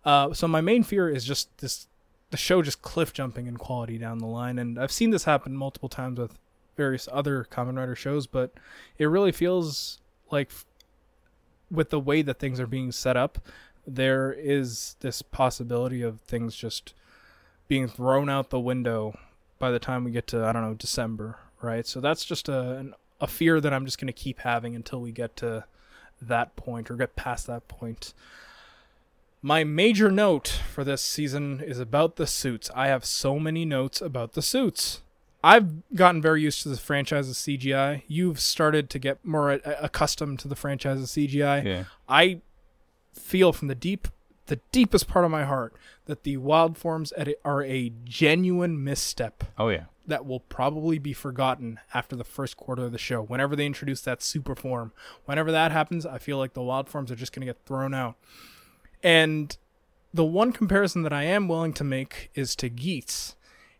Uh, 0.05 0.33
so 0.33 0.47
my 0.47 0.61
main 0.61 0.83
fear 0.83 1.09
is 1.09 1.25
just 1.25 1.49
this: 1.57 1.87
the 2.29 2.37
show 2.37 2.61
just 2.61 2.81
cliff 2.81 3.11
jumping 3.11 3.47
in 3.47 3.57
quality 3.57 3.97
down 3.97 4.19
the 4.19 4.27
line, 4.27 4.59
and 4.59 4.79
I've 4.79 4.91
seen 4.93 5.09
this 5.09 5.25
happen 5.25 5.55
multiple 5.57 5.89
times 5.89 6.19
with 6.19 6.37
various 6.77 7.09
other 7.11 7.45
Kamen 7.51 7.75
Rider 7.77 7.95
shows, 7.95 8.27
but 8.27 8.53
it 8.97 9.05
really 9.07 9.33
feels 9.33 9.99
like, 10.31 10.47
f- 10.51 10.65
with 11.69 11.89
the 11.89 11.99
way 11.99 12.21
that 12.21 12.39
things 12.39 12.57
are 12.61 12.67
being 12.67 12.91
set 12.93 13.17
up, 13.17 13.39
there 13.95 14.31
is 14.31 14.95
this 14.99 15.21
possibility 15.21 16.01
of 16.01 16.21
things 16.21 16.55
just 16.55 16.93
being 17.67 17.87
thrown 17.87 18.29
out 18.29 18.49
the 18.49 18.59
window 18.59 19.17
by 19.59 19.71
the 19.71 19.79
time 19.79 20.03
we 20.03 20.11
get 20.11 20.27
to 20.27 20.45
I 20.45 20.51
don't 20.51 20.63
know 20.63 20.73
December, 20.73 21.37
right? 21.61 21.85
So 21.85 21.99
that's 21.99 22.25
just 22.25 22.49
a 22.49 22.77
an, 22.77 22.93
a 23.21 23.27
fear 23.27 23.59
that 23.59 23.73
I'm 23.73 23.85
just 23.85 23.99
going 23.99 24.07
to 24.07 24.13
keep 24.13 24.39
having 24.39 24.75
until 24.75 25.01
we 25.01 25.11
get 25.11 25.35
to 25.37 25.65
that 26.21 26.55
point 26.55 26.89
or 26.89 26.95
get 26.95 27.15
past 27.15 27.47
that 27.47 27.67
point. 27.67 28.13
My 29.41 29.63
major 29.63 30.11
note 30.11 30.59
for 30.73 30.83
this 30.83 31.01
season 31.01 31.61
is 31.61 31.79
about 31.79 32.17
the 32.17 32.27
suits. 32.27 32.69
I 32.75 32.87
have 32.87 33.05
so 33.05 33.39
many 33.39 33.63
notes 33.63 34.01
about 34.01 34.33
the 34.33 34.41
suits. 34.41 35.01
I've 35.41 35.93
gotten 35.95 36.21
very 36.21 36.41
used 36.41 36.63
to 36.63 36.69
the 36.69 36.77
franchise's 36.77 37.37
CGI. 37.37 38.03
You've 38.07 38.41
started 38.41 38.89
to 38.89 38.99
get 38.99 39.23
more 39.23 39.51
accustomed 39.51 40.39
to 40.39 40.49
the 40.49 40.55
franchise's 40.57 41.11
CGI. 41.11 41.63
Yeah. 41.63 41.83
I 42.09 42.41
feel 43.13 43.53
from 43.53 43.67
the 43.67 43.75
deep 43.75 44.07
the 44.47 44.59
deepest 44.71 45.07
part 45.07 45.25
of 45.25 45.29
my 45.29 45.43
heart 45.45 45.75
that 46.05 46.23
the 46.23 46.35
wild 46.37 46.75
forms 46.75 47.13
are 47.45 47.63
a 47.63 47.91
genuine 48.03 48.83
misstep 48.83 49.43
Oh 49.59 49.69
yeah. 49.69 49.83
that 50.07 50.25
will 50.25 50.39
probably 50.39 50.97
be 50.97 51.13
forgotten 51.13 51.79
after 51.93 52.15
the 52.15 52.23
first 52.23 52.57
quarter 52.57 52.85
of 52.85 52.91
the 52.91 52.97
show. 52.97 53.21
Whenever 53.21 53.55
they 53.55 53.67
introduce 53.67 54.01
that 54.01 54.23
super 54.23 54.55
form, 54.55 54.91
whenever 55.25 55.51
that 55.51 55.71
happens, 55.71 56.03
I 56.03 56.17
feel 56.17 56.39
like 56.39 56.53
the 56.53 56.63
wild 56.63 56.89
forms 56.89 57.11
are 57.11 57.15
just 57.15 57.31
going 57.31 57.41
to 57.41 57.53
get 57.53 57.63
thrown 57.67 57.93
out. 57.93 58.15
And 59.03 59.55
the 60.11 60.25
one 60.25 60.51
comparison 60.51 61.03
that 61.03 61.13
I 61.13 61.25
am 61.25 61.47
willing 61.47 61.73
to 61.73 61.83
make 61.83 62.31
is 62.33 62.55
to 62.55 62.69
Geats 62.69 63.35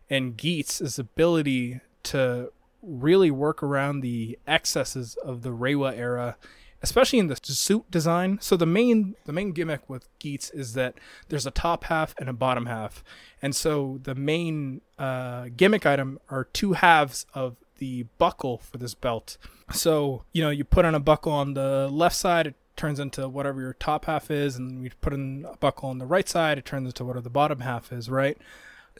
and 0.08 0.36
Geats' 0.36 1.00
ability 1.00 1.80
to 2.04 2.52
really 2.80 3.32
work 3.32 3.60
around 3.62 4.00
the 4.00 4.38
excesses 4.46 5.16
of 5.16 5.42
the 5.42 5.50
Reiwa 5.50 5.96
era, 5.98 6.36
especially 6.82 7.18
in 7.18 7.26
the 7.26 7.36
suit 7.42 7.90
design. 7.90 8.38
So 8.40 8.56
the 8.56 8.66
main 8.66 9.14
the 9.24 9.32
main 9.32 9.52
gimmick 9.52 9.88
with 9.88 10.08
Geats 10.18 10.50
is 10.50 10.74
that 10.74 10.94
there's 11.28 11.46
a 11.46 11.50
top 11.50 11.84
half 11.84 12.14
and 12.18 12.28
a 12.28 12.32
bottom 12.32 12.66
half, 12.66 13.04
and 13.42 13.54
so 13.54 14.00
the 14.02 14.14
main 14.14 14.80
uh, 14.98 15.46
gimmick 15.56 15.86
item 15.86 16.18
are 16.28 16.44
two 16.44 16.74
halves 16.74 17.26
of 17.34 17.56
the 17.78 18.04
buckle 18.18 18.58
for 18.58 18.78
this 18.78 18.94
belt. 18.94 19.36
So, 19.72 20.24
you 20.32 20.42
know, 20.42 20.50
you 20.50 20.64
put 20.64 20.84
on 20.84 20.94
a 20.94 21.00
buckle 21.00 21.32
on 21.32 21.54
the 21.54 21.88
left 21.88 22.14
side, 22.14 22.46
it 22.46 22.54
turns 22.76 23.00
into 23.00 23.28
whatever 23.28 23.60
your 23.60 23.72
top 23.72 24.04
half 24.04 24.30
is, 24.30 24.56
and 24.56 24.84
you 24.84 24.90
put 25.00 25.12
in 25.12 25.46
a 25.50 25.56
buckle 25.56 25.88
on 25.88 25.98
the 25.98 26.06
right 26.06 26.28
side, 26.28 26.58
it 26.58 26.64
turns 26.64 26.86
into 26.86 27.04
whatever 27.04 27.22
the 27.22 27.30
bottom 27.30 27.60
half 27.60 27.92
is, 27.92 28.08
right? 28.08 28.38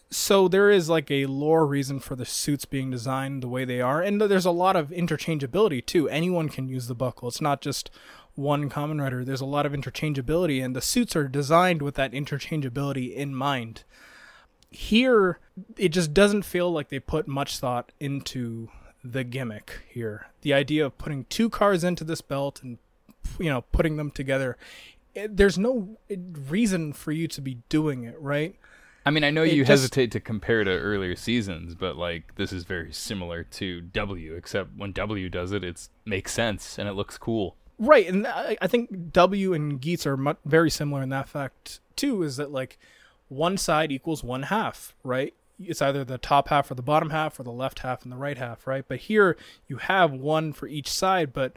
So 0.08 0.48
there 0.48 0.70
is 0.70 0.88
like 0.88 1.10
a 1.10 1.26
lore 1.26 1.66
reason 1.66 2.00
for 2.00 2.16
the 2.16 2.24
suits 2.24 2.64
being 2.64 2.90
designed 2.90 3.42
the 3.42 3.48
way 3.48 3.64
they 3.64 3.80
are, 3.80 4.02
and 4.02 4.20
there's 4.20 4.46
a 4.46 4.50
lot 4.50 4.74
of 4.76 4.90
interchangeability 4.90 5.84
too. 5.84 6.08
Anyone 6.08 6.48
can 6.48 6.68
use 6.68 6.88
the 6.88 6.94
buckle. 6.94 7.28
It's 7.28 7.40
not 7.40 7.60
just 7.60 7.90
one 8.34 8.68
Kamen 8.68 9.00
Rider. 9.00 9.24
There's 9.24 9.40
a 9.40 9.46
lot 9.46 9.66
of 9.66 9.72
interchangeability, 9.72 10.64
and 10.64 10.74
the 10.74 10.80
suits 10.80 11.14
are 11.14 11.28
designed 11.28 11.82
with 11.82 11.94
that 11.94 12.12
interchangeability 12.12 13.14
in 13.14 13.34
mind. 13.34 13.84
Here, 14.70 15.38
it 15.76 15.90
just 15.90 16.14
doesn't 16.14 16.42
feel 16.42 16.72
like 16.72 16.88
they 16.88 17.00
put 17.00 17.28
much 17.28 17.58
thought 17.58 17.92
into 18.00 18.68
the 19.04 19.24
gimmick 19.24 19.80
here. 19.88 20.28
The 20.42 20.54
idea 20.54 20.86
of 20.86 20.98
putting 20.98 21.24
two 21.24 21.50
cars 21.50 21.84
into 21.84 22.04
this 22.04 22.20
belt 22.20 22.62
and 22.62 22.78
you 23.38 23.50
know 23.50 23.62
putting 23.72 23.96
them 23.96 24.10
together. 24.10 24.56
It, 25.14 25.36
there's 25.36 25.58
no 25.58 25.98
reason 26.48 26.92
for 26.92 27.12
you 27.12 27.26
to 27.28 27.40
be 27.40 27.58
doing 27.68 28.04
it, 28.04 28.20
right? 28.20 28.56
I 29.06 29.10
mean, 29.10 29.24
I 29.24 29.30
know 29.30 29.42
It 29.42 29.52
you 29.52 29.62
just- 29.62 29.70
hesitate 29.70 30.10
to 30.12 30.20
compare 30.20 30.62
to 30.64 30.70
earlier 30.70 31.16
seasons, 31.16 31.74
but 31.74 31.96
like 31.96 32.34
this 32.36 32.52
is 32.52 32.64
very 32.64 32.92
similar 32.92 33.44
to 33.44 33.80
W, 33.80 34.34
except 34.34 34.76
when 34.76 34.92
W 34.92 35.28
does 35.28 35.52
it, 35.52 35.64
it 35.64 35.88
makes 36.04 36.32
sense 36.32 36.78
and 36.78 36.88
it 36.88 36.92
looks 36.92 37.16
cool. 37.18 37.56
Right, 37.78 38.06
and 38.06 38.26
I, 38.26 38.58
I 38.60 38.66
think 38.66 39.12
W 39.12 39.54
and 39.54 39.80
Geats 39.80 40.06
are 40.06 40.16
mu- 40.18 40.34
very 40.44 40.68
similar 40.70 41.02
in 41.02 41.08
that 41.08 41.28
fact 41.28 41.80
too. 41.96 42.22
Is 42.22 42.36
that 42.36 42.50
like 42.52 42.78
one 43.28 43.56
side 43.56 43.90
equals 43.90 44.22
one 44.22 44.42
half, 44.44 44.94
right? 45.02 45.32
It's 45.58 45.80
either 45.80 46.04
the 46.04 46.18
top 46.18 46.48
half 46.48 46.70
or 46.70 46.74
the 46.74 46.82
bottom 46.82 47.08
half, 47.10 47.38
or 47.40 47.42
the 47.42 47.52
left 47.52 47.78
half 47.80 48.02
and 48.02 48.12
the 48.12 48.16
right 48.16 48.36
half, 48.36 48.66
right? 48.66 48.84
But 48.86 48.98
here 49.00 49.36
you 49.68 49.76
have 49.78 50.12
one 50.12 50.52
for 50.52 50.66
each 50.66 50.88
side, 50.90 51.32
but 51.32 51.54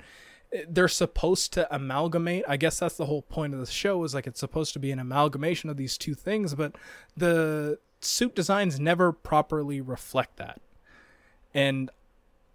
they're 0.67 0.87
supposed 0.87 1.53
to 1.53 1.73
amalgamate. 1.73 2.43
I 2.47 2.57
guess 2.57 2.79
that's 2.79 2.97
the 2.97 3.05
whole 3.05 3.23
point 3.23 3.53
of 3.53 3.59
the 3.59 3.65
show. 3.65 4.03
Is 4.03 4.13
like 4.13 4.27
it's 4.27 4.39
supposed 4.39 4.73
to 4.73 4.79
be 4.79 4.91
an 4.91 4.99
amalgamation 4.99 5.69
of 5.69 5.77
these 5.77 5.97
two 5.97 6.13
things, 6.13 6.53
but 6.55 6.73
the 7.15 7.79
suit 8.01 8.35
designs 8.35 8.79
never 8.79 9.11
properly 9.11 9.81
reflect 9.81 10.37
that. 10.37 10.61
And 11.53 11.89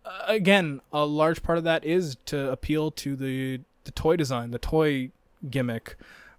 uh, 0.05 0.23
again, 0.27 0.81
a 0.93 1.05
large 1.05 1.43
part 1.43 1.59
of 1.59 1.65
that 1.65 1.85
is 1.85 2.17
to 2.27 2.51
appeal 2.51 2.91
to 2.93 3.17
the 3.17 3.61
the 3.85 3.91
toy 3.93 4.17
design, 4.17 4.51
the 4.51 4.59
toy 4.59 5.11
gimmick, 5.49 5.97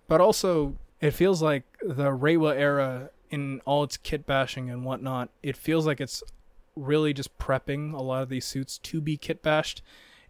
but 0.07 0.21
also 0.21 0.75
it 1.01 1.11
feels 1.11 1.41
like 1.41 1.63
the 1.81 2.11
Reiwa 2.11 2.55
era 2.55 3.09
in 3.31 3.61
all 3.65 3.83
its 3.83 3.97
kit 3.97 4.25
bashing 4.25 4.69
and 4.69 4.85
whatnot. 4.85 5.29
It 5.41 5.55
feels 5.55 5.85
like 5.85 6.01
it's 6.01 6.23
really 6.75 7.13
just 7.13 7.37
prepping 7.37 7.93
a 7.93 8.01
lot 8.01 8.23
of 8.23 8.29
these 8.29 8.45
suits 8.45 8.77
to 8.79 9.01
be 9.01 9.17
kit 9.17 9.41
bashed, 9.41 9.81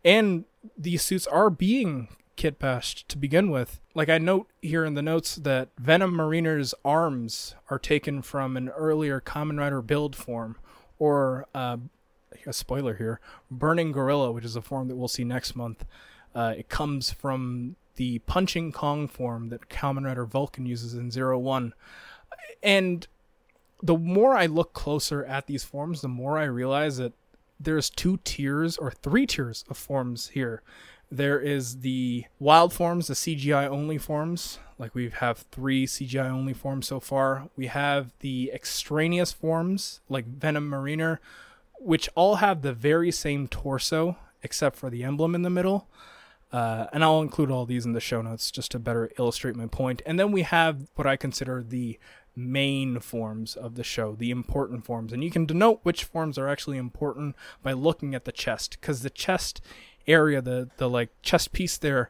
and 0.03 0.45
these 0.77 1.01
suits 1.01 1.27
are 1.27 1.49
being 1.49 2.09
kit 2.35 2.59
bashed 2.59 3.07
to 3.09 3.17
begin 3.17 3.49
with. 3.51 3.79
Like 3.93 4.09
I 4.09 4.17
note 4.17 4.47
here 4.61 4.85
in 4.85 4.93
the 4.93 5.01
notes 5.01 5.35
that 5.35 5.69
Venom 5.77 6.15
Mariner's 6.15 6.73
arms 6.85 7.55
are 7.69 7.79
taken 7.79 8.21
from 8.21 8.55
an 8.55 8.69
earlier 8.69 9.19
Kamen 9.19 9.59
Rider 9.59 9.81
build 9.81 10.15
form, 10.15 10.57
or 10.97 11.47
uh, 11.53 11.77
a 12.45 12.53
spoiler 12.53 12.95
here 12.95 13.19
burning 13.51 13.91
gorilla 13.91 14.31
which 14.31 14.45
is 14.45 14.55
a 14.55 14.61
form 14.61 14.87
that 14.87 14.95
we'll 14.95 15.09
see 15.09 15.25
next 15.25 15.55
month 15.55 15.83
uh, 16.33 16.53
it 16.57 16.69
comes 16.69 17.11
from 17.11 17.75
the 17.95 18.19
punching 18.19 18.71
kong 18.71 19.07
form 19.07 19.49
that 19.49 19.67
Kamen 19.69 20.05
Rider 20.05 20.25
Vulcan 20.25 20.65
uses 20.65 20.93
in 20.93 21.11
Zero 21.11 21.37
One, 21.37 21.73
and 22.63 23.05
the 23.81 23.97
more 23.97 24.35
I 24.35 24.45
look 24.45 24.73
closer 24.73 25.25
at 25.25 25.47
these 25.47 25.63
forms, 25.63 26.01
the 26.01 26.07
more 26.07 26.37
I 26.37 26.45
realize 26.45 26.97
that 26.97 27.13
there's 27.59 27.89
two 27.89 28.17
tiers 28.23 28.77
or 28.77 28.91
three 28.91 29.25
tiers 29.25 29.65
of 29.69 29.77
forms 29.77 30.29
here. 30.29 30.61
There 31.11 31.39
is 31.39 31.79
the 31.79 32.25
wild 32.37 32.71
forms, 32.71 33.07
the 33.07 33.15
CGI 33.15 33.67
only 33.67 33.97
forms. 33.97 34.59
Like 34.77 34.95
we 34.95 35.09
have 35.09 35.45
three 35.51 35.85
CGI 35.85 36.29
only 36.29 36.53
forms 36.53 36.87
so 36.87 36.99
far. 36.99 37.49
We 37.55 37.67
have 37.67 38.13
the 38.19 38.51
extraneous 38.53 39.31
forms, 39.31 40.01
like 40.07 40.25
Venom 40.25 40.69
Mariner, 40.69 41.19
which 41.79 42.09
all 42.15 42.35
have 42.35 42.61
the 42.61 42.73
very 42.73 43.11
same 43.11 43.47
torso 43.47 44.17
except 44.43 44.77
for 44.77 44.89
the 44.89 45.03
emblem 45.03 45.35
in 45.35 45.41
the 45.41 45.49
middle. 45.49 45.87
Uh, 46.51 46.87
and 46.93 47.03
I'll 47.03 47.21
include 47.21 47.51
all 47.51 47.65
these 47.65 47.85
in 47.85 47.93
the 47.93 47.99
show 47.99 48.21
notes 48.21 48.49
just 48.49 48.71
to 48.71 48.79
better 48.79 49.11
illustrate 49.19 49.55
my 49.55 49.67
point. 49.67 50.01
And 50.05 50.19
then 50.19 50.31
we 50.31 50.43
have 50.43 50.87
what 50.95 51.05
I 51.05 51.15
consider 51.15 51.61
the 51.61 51.99
main 52.39 52.99
forms 52.99 53.55
of 53.55 53.75
the 53.75 53.83
show, 53.83 54.15
the 54.15 54.31
important 54.31 54.85
forms. 54.85 55.13
And 55.13 55.23
you 55.23 55.31
can 55.31 55.45
denote 55.45 55.81
which 55.83 56.03
forms 56.03 56.37
are 56.37 56.47
actually 56.47 56.77
important 56.77 57.35
by 57.61 57.73
looking 57.73 58.15
at 58.15 58.25
the 58.25 58.31
chest, 58.31 58.77
because 58.79 59.01
the 59.01 59.09
chest 59.09 59.61
area, 60.07 60.41
the 60.41 60.69
the 60.77 60.89
like 60.89 61.09
chest 61.21 61.51
piece 61.51 61.77
there, 61.77 62.09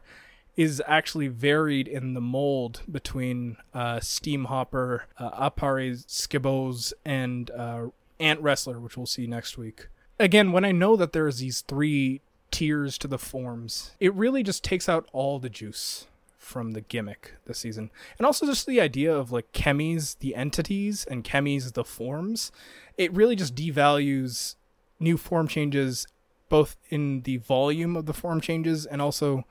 is 0.56 0.82
actually 0.86 1.28
varied 1.28 1.88
in 1.88 2.14
the 2.14 2.20
mold 2.20 2.82
between 2.90 3.56
uh, 3.72 4.00
Steam 4.00 4.44
Hopper, 4.44 5.06
uh, 5.18 5.50
Appare 5.50 6.04
Skebows, 6.06 6.92
and 7.04 7.50
uh, 7.50 7.86
Ant 8.18 8.40
Wrestler, 8.40 8.78
which 8.78 8.96
we'll 8.96 9.06
see 9.06 9.26
next 9.26 9.56
week. 9.58 9.88
Again, 10.18 10.52
when 10.52 10.64
I 10.64 10.72
know 10.72 10.96
that 10.96 11.12
there's 11.12 11.38
these 11.38 11.62
three 11.62 12.20
tiers 12.50 12.98
to 12.98 13.08
the 13.08 13.18
forms, 13.18 13.92
it 14.00 14.12
really 14.14 14.42
just 14.42 14.62
takes 14.62 14.88
out 14.88 15.08
all 15.12 15.38
the 15.38 15.48
juice 15.48 16.06
from 16.40 16.72
the 16.72 16.80
gimmick 16.80 17.34
this 17.44 17.58
season. 17.58 17.90
And 18.18 18.26
also 18.26 18.46
just 18.46 18.66
the 18.66 18.80
idea 18.80 19.14
of 19.14 19.30
like 19.30 19.52
chemis, 19.52 20.18
the 20.18 20.34
entities, 20.34 21.04
and 21.04 21.22
chemis, 21.22 21.74
the 21.74 21.84
forms. 21.84 22.50
It 22.96 23.12
really 23.12 23.36
just 23.36 23.54
devalues 23.54 24.56
new 24.98 25.16
form 25.16 25.46
changes, 25.46 26.06
both 26.48 26.76
in 26.88 27.22
the 27.22 27.36
volume 27.36 27.94
of 27.94 28.06
the 28.06 28.14
form 28.14 28.40
changes 28.40 28.86
and 28.86 29.00
also, 29.02 29.44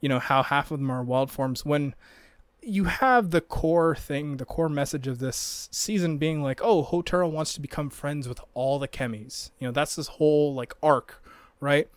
you 0.00 0.08
know, 0.08 0.18
how 0.18 0.42
half 0.42 0.70
of 0.70 0.80
them 0.80 0.90
are 0.90 1.04
wild 1.04 1.30
forms. 1.30 1.64
When 1.64 1.94
you 2.62 2.84
have 2.84 3.30
the 3.30 3.42
core 3.42 3.94
thing, 3.94 4.38
the 4.38 4.46
core 4.46 4.70
message 4.70 5.06
of 5.06 5.18
this 5.18 5.68
season 5.70 6.16
being 6.16 6.42
like, 6.42 6.60
oh, 6.62 6.84
Hotaro 6.84 7.30
wants 7.30 7.52
to 7.54 7.60
become 7.60 7.90
friends 7.90 8.26
with 8.26 8.40
all 8.54 8.78
the 8.78 8.88
chemis. 8.88 9.50
You 9.58 9.68
know, 9.68 9.72
that's 9.72 9.96
this 9.96 10.08
whole 10.08 10.54
like 10.54 10.72
arc, 10.82 11.22
right? 11.60 11.88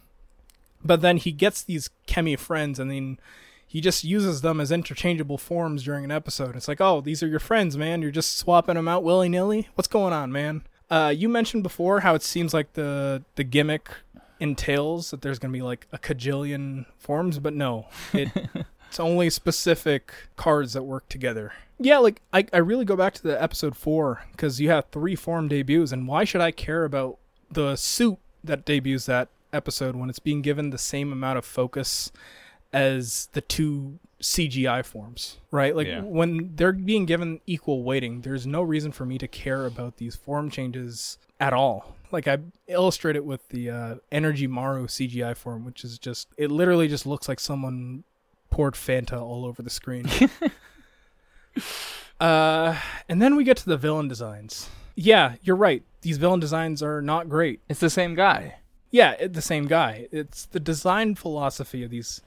But 0.83 1.01
then 1.01 1.17
he 1.17 1.31
gets 1.31 1.63
these 1.63 1.89
Chemy 2.07 2.37
friends 2.37 2.79
and 2.79 2.91
then 2.91 3.17
he 3.75 3.81
just 3.81 4.05
uses 4.05 4.39
them 4.39 4.61
as 4.61 4.71
interchangeable 4.71 5.37
forms 5.37 5.83
during 5.83 6.05
an 6.05 6.11
episode. 6.11 6.55
It's 6.55 6.69
like, 6.69 6.79
oh, 6.79 7.01
these 7.01 7.21
are 7.21 7.27
your 7.27 7.41
friends, 7.41 7.75
man. 7.75 8.01
You're 8.01 8.09
just 8.09 8.37
swapping 8.37 8.75
them 8.75 8.87
out 8.87 9.03
willy 9.03 9.27
nilly. 9.27 9.67
What's 9.75 9.89
going 9.89 10.13
on, 10.13 10.31
man? 10.31 10.61
Uh, 10.89 11.13
you 11.13 11.27
mentioned 11.27 11.61
before 11.61 11.99
how 11.99 12.15
it 12.15 12.23
seems 12.23 12.53
like 12.53 12.71
the 12.71 13.25
the 13.35 13.43
gimmick 13.43 13.89
entails 14.39 15.11
that 15.11 15.21
there's 15.21 15.39
gonna 15.39 15.51
be 15.51 15.61
like 15.61 15.87
a 15.91 15.97
cajillion 15.97 16.85
forms, 16.97 17.37
but 17.37 17.53
no, 17.53 17.87
it 18.13 18.29
it's 18.87 18.97
only 19.01 19.29
specific 19.29 20.13
cards 20.37 20.71
that 20.71 20.83
work 20.83 21.09
together. 21.09 21.51
Yeah, 21.77 21.97
like 21.97 22.21
I, 22.31 22.45
I 22.53 22.59
really 22.59 22.85
go 22.85 22.95
back 22.95 23.13
to 23.15 23.23
the 23.23 23.43
episode 23.43 23.75
four 23.75 24.23
because 24.31 24.61
you 24.61 24.69
have 24.69 24.85
three 24.85 25.17
form 25.17 25.49
debuts, 25.49 25.91
and 25.91 26.07
why 26.07 26.23
should 26.23 26.39
I 26.39 26.51
care 26.51 26.85
about 26.85 27.17
the 27.51 27.75
suit 27.75 28.19
that 28.41 28.63
debuts 28.63 29.05
that 29.07 29.27
episode 29.51 29.97
when 29.97 30.09
it's 30.09 30.19
being 30.19 30.41
given 30.41 30.69
the 30.69 30.77
same 30.77 31.11
amount 31.11 31.37
of 31.37 31.43
focus 31.43 32.13
as 32.73 33.29
the 33.33 33.41
two 33.41 33.99
CGI 34.21 34.83
forms, 34.85 35.37
right? 35.51 35.75
Like 35.75 35.87
Yeah. 35.87 36.01
when 36.01 36.51
they're 36.55 36.71
being 36.71 37.05
given 37.05 37.41
equal 37.45 37.83
weighting, 37.83 38.21
there's 38.21 38.47
no 38.47 38.61
reason 38.61 38.91
for 38.91 39.05
me 39.05 39.17
to 39.17 39.27
care 39.27 39.65
about 39.65 39.97
these 39.97 40.15
form 40.15 40.49
changes 40.49 41.17
at 41.39 41.53
all. 41.53 41.95
Like 42.11 42.27
I 42.27 42.37
illustrate 42.67 43.15
it 43.15 43.25
with 43.25 43.49
the 43.49 43.69
uh, 43.69 43.95
Energy 44.11 44.47
Maru 44.47 44.87
CGI 44.87 45.35
form, 45.35 45.65
which 45.65 45.83
is 45.83 45.99
just 45.99 46.27
it 46.37 46.49
literally 46.51 46.87
just 46.87 47.05
looks 47.05 47.27
like 47.27 47.39
someone 47.39 48.03
poured 48.49 48.75
Fanta 48.75 49.21
all 49.21 49.45
over 49.45 49.61
the 49.61 49.69
screen. 49.69 50.05
uh, 52.19 52.79
and 53.09 53.21
then 53.21 53.35
we 53.35 53.43
get 53.43 53.57
to 53.57 53.65
the 53.65 53.77
villain 53.77 54.07
designs. 54.07 54.69
Yeah, 54.95 55.35
you're 55.43 55.57
right. 55.57 55.83
These 56.01 56.17
villain 56.17 56.39
designs 56.39 56.81
are 56.81 57.01
not 57.01 57.27
great. 57.29 57.59
It's 57.67 57.81
the 57.81 57.89
same 57.89 58.15
guy. 58.15 58.55
Yeah, 58.91 59.11
it, 59.19 59.33
the 59.33 59.41
same 59.41 59.67
guy. 59.67 60.07
It's 60.11 60.45
the 60.45 60.59
design 60.59 61.15
philosophy 61.15 61.83
of 61.83 61.91
these 61.91 62.21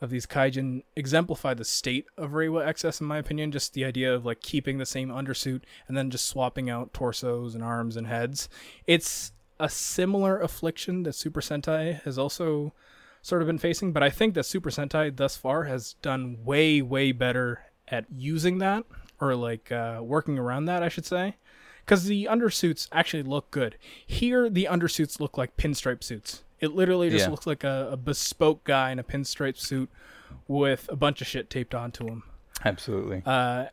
of 0.00 0.10
these 0.10 0.26
kaijin 0.26 0.82
exemplify 0.94 1.54
the 1.54 1.64
state 1.64 2.06
of 2.16 2.30
Reiwa 2.30 2.66
excess 2.66 3.00
in 3.00 3.06
my 3.06 3.18
opinion. 3.18 3.52
Just 3.52 3.74
the 3.74 3.84
idea 3.84 4.14
of 4.14 4.24
like 4.24 4.40
keeping 4.40 4.78
the 4.78 4.86
same 4.86 5.08
undersuit 5.08 5.62
and 5.86 5.96
then 5.96 6.10
just 6.10 6.26
swapping 6.26 6.70
out 6.70 6.94
torsos 6.94 7.54
and 7.54 7.64
arms 7.64 7.96
and 7.96 8.06
heads. 8.06 8.48
It's 8.86 9.32
a 9.58 9.68
similar 9.68 10.38
affliction 10.40 11.02
that 11.02 11.14
Super 11.14 11.40
Sentai 11.40 12.02
has 12.02 12.18
also 12.18 12.72
sort 13.22 13.42
of 13.42 13.48
been 13.48 13.58
facing, 13.58 13.92
but 13.92 14.02
I 14.02 14.10
think 14.10 14.34
that 14.34 14.46
Super 14.46 14.70
Sentai 14.70 15.14
thus 15.14 15.36
far 15.36 15.64
has 15.64 15.94
done 15.94 16.38
way 16.44 16.80
way 16.80 17.12
better 17.12 17.62
at 17.88 18.06
using 18.14 18.58
that 18.58 18.84
or 19.20 19.34
like 19.34 19.72
uh, 19.72 20.00
working 20.02 20.38
around 20.38 20.66
that, 20.66 20.82
I 20.82 20.88
should 20.88 21.06
say 21.06 21.36
because 21.88 22.04
the 22.04 22.28
undersuits 22.30 22.86
actually 22.92 23.22
look 23.22 23.50
good. 23.50 23.78
Here, 24.06 24.50
the 24.50 24.68
undersuits 24.70 25.20
look 25.20 25.38
like 25.38 25.56
pinstripe 25.56 26.04
suits. 26.04 26.44
It 26.60 26.74
literally 26.74 27.10
just 27.10 27.26
Yeah. 27.26 27.30
looks 27.30 27.46
like 27.46 27.64
a, 27.64 27.88
a 27.92 27.96
bespoke 27.96 28.64
guy 28.64 28.90
in 28.90 28.98
a 28.98 29.04
pinstripe 29.04 29.56
suit 29.56 29.88
with 30.46 30.88
a 30.90 30.96
bunch 30.96 31.20
of 31.20 31.26
shit 31.26 31.50
taped 31.50 31.74
onto 31.74 32.06
him. 32.06 32.22
Absolutely. 32.64 33.22
Uh, 33.24 33.66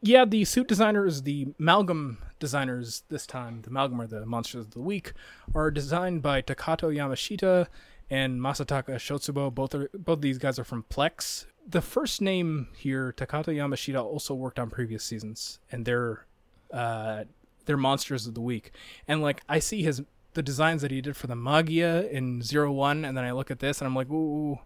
yeah, 0.00 0.24
the 0.24 0.44
suit 0.44 0.68
designers, 0.68 1.22
the 1.22 1.46
Malgam 1.60 2.18
designers 2.38 3.02
this 3.08 3.26
time, 3.26 3.62
the 3.62 3.70
Malgam 3.70 3.98
or 3.98 4.06
the 4.06 4.24
Monsters 4.24 4.66
of 4.66 4.70
the 4.70 4.80
Week, 4.80 5.12
are 5.54 5.70
designed 5.70 6.22
by 6.22 6.40
Takato 6.40 6.94
Yamashita 6.94 7.66
and 8.08 8.40
Masataka 8.40 8.90
Shotsubo. 8.96 9.52
Both 9.52 9.74
are 9.74 9.90
both 9.92 10.20
these 10.20 10.38
guys 10.38 10.58
are 10.58 10.64
from 10.64 10.84
Plex. 10.88 11.46
The 11.66 11.82
first 11.82 12.22
name 12.22 12.68
here, 12.76 13.12
Takato 13.16 13.46
Yamashita, 13.48 14.02
also 14.02 14.34
worked 14.34 14.58
on 14.60 14.70
previous 14.70 15.02
seasons, 15.04 15.58
and 15.72 15.84
they're 15.84 16.26
uh, 16.72 17.24
they're 17.66 17.76
Monsters 17.76 18.26
of 18.28 18.34
the 18.34 18.40
Week. 18.40 18.70
And 19.08 19.20
like 19.20 19.42
I 19.48 19.58
see 19.58 19.82
his 19.82 20.02
the 20.38 20.42
designs 20.42 20.82
that 20.82 20.92
he 20.92 21.00
did 21.00 21.16
for 21.16 21.26
the 21.26 21.34
Magia 21.34 22.08
in 22.08 22.42
Zero 22.42 22.70
One, 22.70 23.04
and 23.04 23.16
then 23.16 23.24
I 23.24 23.32
look 23.32 23.50
at 23.50 23.58
this 23.58 23.80
and 23.80 23.88
I'm 23.88 23.96
like, 23.96 24.08
ooh, 24.08 24.60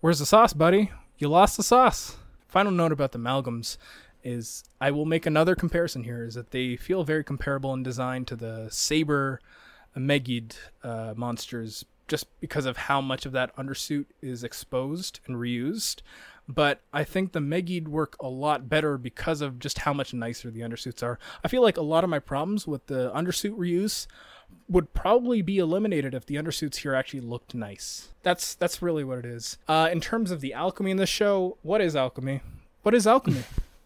where's 0.00 0.18
the 0.18 0.24
sauce, 0.24 0.54
buddy? 0.54 0.90
You 1.18 1.28
lost 1.28 1.58
the 1.58 1.62
sauce. 1.62 2.16
Final 2.48 2.72
note 2.72 2.90
about 2.90 3.12
the 3.12 3.18
amalgams 3.18 3.76
is 4.24 4.64
I 4.80 4.90
will 4.90 5.04
make 5.04 5.26
another 5.26 5.54
comparison 5.54 6.04
here 6.04 6.24
is 6.24 6.36
that 6.36 6.52
they 6.52 6.76
feel 6.76 7.04
very 7.04 7.22
comparable 7.22 7.74
in 7.74 7.82
design 7.82 8.24
to 8.24 8.34
the 8.34 8.68
Saber 8.70 9.40
Megid 9.94 10.54
uh, 10.82 11.12
monsters 11.18 11.84
just 12.08 12.26
because 12.40 12.64
of 12.64 12.78
how 12.78 13.02
much 13.02 13.26
of 13.26 13.32
that 13.32 13.54
undersuit 13.56 14.06
is 14.22 14.42
exposed 14.42 15.20
and 15.26 15.36
reused. 15.36 16.00
But 16.48 16.80
I 16.94 17.04
think 17.04 17.32
the 17.32 17.40
Megid 17.40 17.88
work 17.88 18.16
a 18.20 18.28
lot 18.28 18.70
better 18.70 18.96
because 18.96 19.42
of 19.42 19.58
just 19.58 19.80
how 19.80 19.92
much 19.92 20.14
nicer 20.14 20.50
the 20.50 20.60
undersuits 20.62 21.02
are. 21.02 21.18
I 21.44 21.48
feel 21.48 21.60
like 21.60 21.76
a 21.76 21.82
lot 21.82 22.04
of 22.04 22.10
my 22.10 22.20
problems 22.20 22.66
with 22.66 22.86
the 22.86 23.12
undersuit 23.14 23.54
reuse 23.56 24.06
would 24.68 24.94
probably 24.94 25.42
be 25.42 25.58
eliminated 25.58 26.14
if 26.14 26.26
the 26.26 26.36
undersuits 26.36 26.76
here 26.76 26.94
actually 26.94 27.20
looked 27.20 27.54
nice. 27.54 28.08
That's 28.22 28.54
that's 28.54 28.80
really 28.82 29.04
what 29.04 29.18
it 29.18 29.24
is. 29.24 29.58
Uh, 29.68 29.88
in 29.92 30.00
terms 30.00 30.30
of 30.30 30.40
the 30.40 30.52
alchemy 30.54 30.90
in 30.90 30.96
the 30.96 31.06
show, 31.06 31.58
what 31.62 31.80
is 31.80 31.96
alchemy? 31.96 32.40
What 32.82 32.94
is 32.94 33.06
alchemy? 33.06 33.42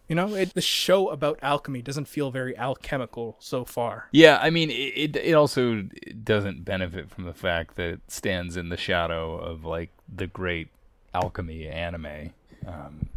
You 0.07 0.15
know, 0.15 0.35
it, 0.35 0.53
the 0.53 0.61
show 0.61 1.09
about 1.09 1.37
alchemy 1.41 1.81
doesn't 1.81 2.07
feel 2.07 2.31
very 2.31 2.57
alchemical 2.57 3.35
so 3.39 3.65
far. 3.65 4.07
Yeah, 4.13 4.39
I 4.41 4.49
mean, 4.49 4.69
it, 4.69 4.73
it 4.73 5.15
it 5.17 5.33
also 5.33 5.83
doesn't 6.23 6.63
benefit 6.63 7.09
from 7.09 7.25
the 7.25 7.33
fact 7.33 7.75
that 7.75 7.89
it 7.89 8.01
stands 8.07 8.55
in 8.55 8.69
the 8.69 8.77
shadow 8.77 9.37
of 9.37 9.65
like 9.65 9.89
the 10.07 10.27
great 10.27 10.69
alchemy 11.13 11.67
anime, 11.67 12.31
um, 12.65 13.09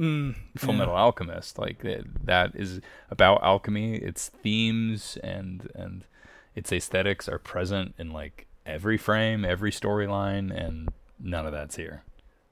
Mm, 0.00 0.34
Full 0.56 0.72
yeah. 0.72 0.78
Metal 0.78 0.94
Alchemist. 0.94 1.58
Like 1.58 1.82
that, 1.82 2.04
that 2.24 2.56
is 2.56 2.80
about 3.10 3.42
alchemy. 3.42 3.96
Its 3.96 4.28
themes 4.28 5.18
and 5.22 5.70
and 5.74 6.06
its 6.60 6.72
aesthetics 6.72 7.26
are 7.26 7.38
present 7.38 7.94
in 7.96 8.10
like 8.10 8.46
every 8.66 8.98
frame, 8.98 9.46
every 9.46 9.72
storyline, 9.72 10.54
and 10.54 10.90
none 11.18 11.46
of 11.46 11.52
that's 11.52 11.76
here. 11.76 12.04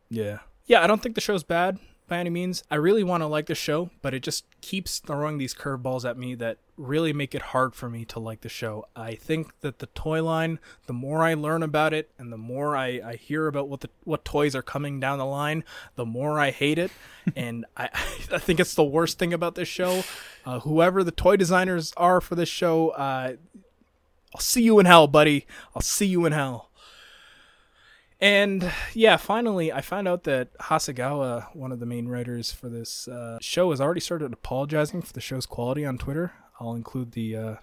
Yeah. 0.08 0.38
Yeah, 0.64 0.82
I 0.82 0.86
don't 0.86 1.02
think 1.02 1.14
the 1.14 1.20
show's 1.20 1.42
bad 1.42 1.78
by 2.08 2.16
any 2.16 2.30
means. 2.30 2.64
I 2.70 2.76
really 2.76 3.04
want 3.04 3.20
to 3.20 3.26
like 3.26 3.46
the 3.46 3.54
show, 3.54 3.90
but 4.00 4.14
it 4.14 4.22
just 4.22 4.46
keeps 4.62 4.98
throwing 4.98 5.36
these 5.36 5.52
curveballs 5.52 6.08
at 6.08 6.16
me 6.16 6.34
that 6.36 6.56
really 6.78 7.12
make 7.12 7.34
it 7.34 7.42
hard 7.42 7.74
for 7.74 7.90
me 7.90 8.06
to 8.06 8.18
like 8.18 8.40
the 8.40 8.48
show. 8.48 8.86
I 8.96 9.14
think 9.14 9.60
that 9.60 9.78
the 9.78 9.86
toy 9.86 10.22
line, 10.22 10.58
the 10.86 10.94
more 10.94 11.22
I 11.22 11.34
learn 11.34 11.62
about 11.62 11.92
it 11.92 12.10
and 12.16 12.32
the 12.32 12.38
more 12.38 12.76
I, 12.76 13.00
I 13.04 13.16
hear 13.16 13.46
about 13.46 13.68
what 13.68 13.80
the 13.80 13.90
what 14.04 14.24
toys 14.24 14.54
are 14.56 14.62
coming 14.62 15.00
down 15.00 15.18
the 15.18 15.26
line, 15.26 15.64
the 15.96 16.06
more 16.06 16.40
I 16.40 16.50
hate 16.50 16.78
it. 16.78 16.90
and 17.36 17.66
I, 17.76 17.90
I 18.32 18.38
think 18.38 18.58
it's 18.58 18.74
the 18.74 18.84
worst 18.84 19.18
thing 19.18 19.34
about 19.34 19.54
this 19.54 19.68
show. 19.68 20.02
Uh, 20.46 20.60
whoever 20.60 21.04
the 21.04 21.10
toy 21.10 21.36
designers 21.36 21.92
are 21.98 22.22
for 22.22 22.34
this 22.34 22.48
show, 22.48 22.88
uh, 22.90 23.34
I'll 24.34 24.40
see 24.40 24.62
you 24.62 24.78
in 24.78 24.86
hell, 24.86 25.06
buddy. 25.06 25.46
I'll 25.74 25.82
see 25.82 26.06
you 26.06 26.24
in 26.26 26.32
hell. 26.32 26.70
And 28.20 28.72
yeah, 28.94 29.16
finally, 29.16 29.72
I 29.72 29.80
found 29.80 30.08
out 30.08 30.24
that 30.24 30.56
Hasegawa, 30.58 31.54
one 31.54 31.70
of 31.70 31.78
the 31.78 31.86
main 31.86 32.08
writers 32.08 32.50
for 32.50 32.68
this 32.68 33.06
uh, 33.06 33.38
show, 33.40 33.70
has 33.70 33.80
already 33.80 34.00
started 34.00 34.32
apologizing 34.32 35.02
for 35.02 35.12
the 35.12 35.20
show's 35.20 35.46
quality 35.46 35.84
on 35.84 35.98
Twitter. 35.98 36.32
I'll 36.58 36.74
include 36.74 37.12
the 37.12 37.36
uh, 37.36 37.54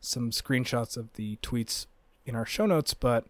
some 0.00 0.30
screenshots 0.30 0.98
of 0.98 1.14
the 1.14 1.36
tweets 1.42 1.86
in 2.26 2.34
our 2.36 2.44
show 2.44 2.66
notes, 2.66 2.92
but 2.92 3.24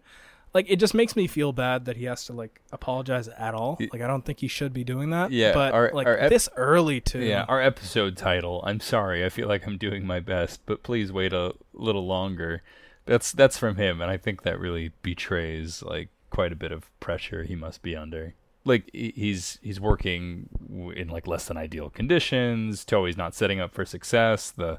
like 0.53 0.67
it 0.69 0.77
just 0.81 0.93
makes 0.93 1.15
me 1.15 1.29
feel 1.29 1.53
bad 1.53 1.85
that 1.85 1.97
he 1.97 2.07
has 2.07 2.25
to 2.25 2.33
like 2.33 2.61
apologize 2.73 3.29
at 3.29 3.55
all. 3.55 3.79
Like 3.93 4.03
I 4.03 4.09
don't 4.09 4.25
think 4.25 4.41
he 4.41 4.49
should 4.49 4.73
be 4.73 4.83
doing 4.83 5.11
that. 5.11 5.31
Yeah, 5.31 5.53
but 5.55 5.73
our- 5.73 5.93
like 5.95 6.09
our 6.09 6.19
ep- 6.19 6.31
this 6.31 6.49
early 6.57 7.01
too. 7.01 7.21
Yeah, 7.21 7.45
our 7.47 7.63
episode 7.63 8.17
title. 8.17 8.61
I'm 8.67 8.81
sorry. 8.81 9.25
I 9.25 9.29
feel 9.29 9.47
like 9.47 9.69
I'm 9.69 9.79
doing 9.79 10.05
my 10.05 10.19
best, 10.19 10.63
but 10.67 10.83
please 10.83 11.13
wait 11.13 11.33
a 11.33 11.55
little 11.73 12.05
longer. 12.09 12.63
That's 13.05 13.33
that's 13.33 13.59
from 13.59 13.77
him, 13.77 14.01
and 14.01 14.11
I 14.11 14.17
think 14.17 14.43
that 14.43 14.61
really 14.61 14.93
betrays 15.03 15.83
like 15.83 16.09
quite 16.31 16.53
a 16.53 16.57
bit 16.57 16.73
of 16.73 16.89
pressure 17.01 17.45
he 17.45 17.57
must 17.57 17.83
be 17.83 17.97
under. 17.97 18.35
Like 18.65 18.89
he's 18.93 19.59
he's 19.63 19.81
working 19.81 20.49
in 20.95 21.09
like 21.09 21.27
less 21.27 21.47
than 21.47 21.57
ideal 21.57 21.91
conditions. 21.91 22.85
Toei's 22.85 23.17
not 23.17 23.35
setting 23.35 23.61
up 23.61 23.75
for 23.75 23.85
success. 23.85 24.51
The 24.51 24.79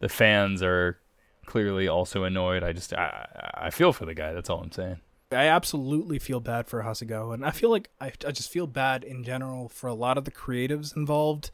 the 0.00 0.08
fans 0.08 0.62
are 0.62 0.98
clearly 1.46 1.88
also 1.88 2.24
annoyed. 2.24 2.62
I 2.62 2.72
just 2.72 2.92
I 2.92 3.52
I 3.54 3.70
feel 3.70 3.92
for 3.92 4.04
the 4.04 4.14
guy. 4.14 4.32
That's 4.32 4.50
all 4.50 4.60
I'm 4.60 4.72
saying. 4.72 4.98
I 5.32 5.46
absolutely 5.46 6.18
feel 6.18 6.40
bad 6.40 6.68
for 6.68 6.82
Hasegawa, 6.82 7.34
and 7.34 7.44
I 7.46 7.50
feel 7.50 7.70
like 7.70 7.90
I, 8.00 8.12
I 8.26 8.30
just 8.30 8.50
feel 8.50 8.66
bad 8.66 9.02
in 9.04 9.24
general 9.24 9.68
for 9.68 9.88
a 9.88 9.94
lot 9.94 10.18
of 10.18 10.24
the 10.24 10.30
creatives 10.30 10.94
involved 10.96 11.50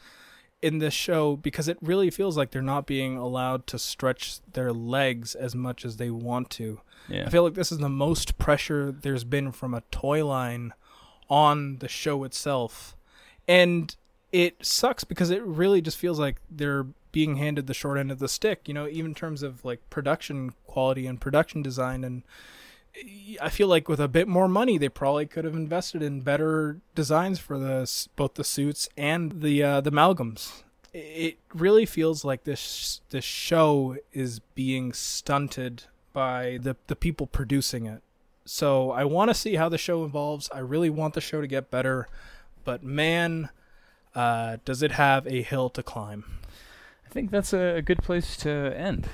in 0.62 0.78
this 0.78 0.95
show 0.95 1.37
because 1.37 1.69
it 1.69 1.78
really 1.81 2.11
feels 2.11 2.37
like 2.37 2.51
they're 2.51 2.62
not 2.62 2.87
being 2.87 3.16
allowed 3.16 3.66
to 3.66 3.78
stretch 3.78 4.41
their 4.53 4.73
legs 4.73 5.35
as 5.35 5.55
much 5.55 5.85
as 5.85 5.97
they 5.97 6.11
want 6.11 6.51
to. 6.51 6.81
Yeah. 7.09 7.24
I 7.27 7.31
feel 7.31 7.43
like 7.45 7.55
this 7.55 7.73
is 7.73 7.78
the 7.78 7.89
most 7.89 8.39
pressure 8.39 8.93
there's 8.93 9.24
been 9.24 9.53
from 9.53 9.74
a 9.74 9.82
toy 9.91 10.24
line 10.24 10.74
on 11.28 11.78
the 11.78 11.89
show 11.89 12.24
itself. 12.24 12.97
And 13.49 13.95
it 14.32 14.65
sucks 14.65 15.05
because 15.05 15.31
it 15.31 15.43
really 15.43 15.81
just 15.81 15.97
feels 15.97 16.19
like 16.19 16.37
they're 16.51 16.87
being 17.12 17.37
handed 17.37 17.66
the 17.66 17.74
short 17.74 17.99
end 17.99 18.12
of 18.12 18.19
the 18.19 18.28
stick, 18.28 18.69
you 18.69 18.74
know, 18.74 18.87
even 18.87 19.11
in 19.11 19.15
terms 19.15 19.43
of 19.43 19.65
like 19.65 19.89
production 19.91 20.53
quality 20.66 21.07
and 21.07 21.20
production 21.20 21.62
design 21.62 22.05
and 22.05 22.23
I 23.41 23.49
feel 23.49 23.69
like 23.69 23.89
with 23.89 24.01
a 24.01 24.09
bit 24.09 24.29
more 24.29 24.49
money, 24.49 24.77
they 24.77 24.89
probably 24.89 25.27
could 25.27 25.45
have 25.45 25.55
invested 25.55 26.03
in 26.03 26.21
better 26.21 26.81
designs 26.95 27.39
for 27.39 27.59
the 27.59 28.09
both 28.17 28.35
the 28.35 28.45
suits 28.45 28.89
and 28.97 29.41
the 29.41 29.62
uh, 29.62 29.81
the 29.81 29.91
amalgams. 29.91 30.62
It 30.93 31.39
really 31.55 31.87
feels 31.87 32.25
like 32.25 32.45
this 32.45 33.01
this 33.11 33.25
show 33.25 33.97
is 34.12 34.41
being 34.55 34.93
stunted 34.93 35.85
by 36.12 36.59
the 36.61 36.77
the 36.89 36.97
people 36.97 37.27
producing 37.27 37.87
it. 37.87 38.03
So 38.45 38.91
I 38.91 39.05
want 39.05 39.31
to 39.31 39.35
see 39.35 39.55
how 39.55 39.69
the 39.69 39.79
show 39.79 40.05
evolves. 40.05 40.51
I 40.53 40.59
really 40.59 40.91
want 40.91 41.15
the 41.15 41.21
show 41.21 41.41
to 41.41 41.47
get 41.47 41.71
better, 41.71 42.09
but 42.65 42.83
man, 42.83 43.51
uh, 44.15 44.57
does 44.65 44.83
it 44.83 44.93
have 44.93 45.27
a 45.27 45.43
hill 45.43 45.71
to 45.71 45.83
climb? 45.83 46.25
I 47.07 47.11
think 47.11 47.31
that's 47.31 47.53
a, 47.53 47.77
a 47.77 47.83
good 47.83 48.03
place 48.03 48.37
to 48.39 48.51
end. 48.51 49.09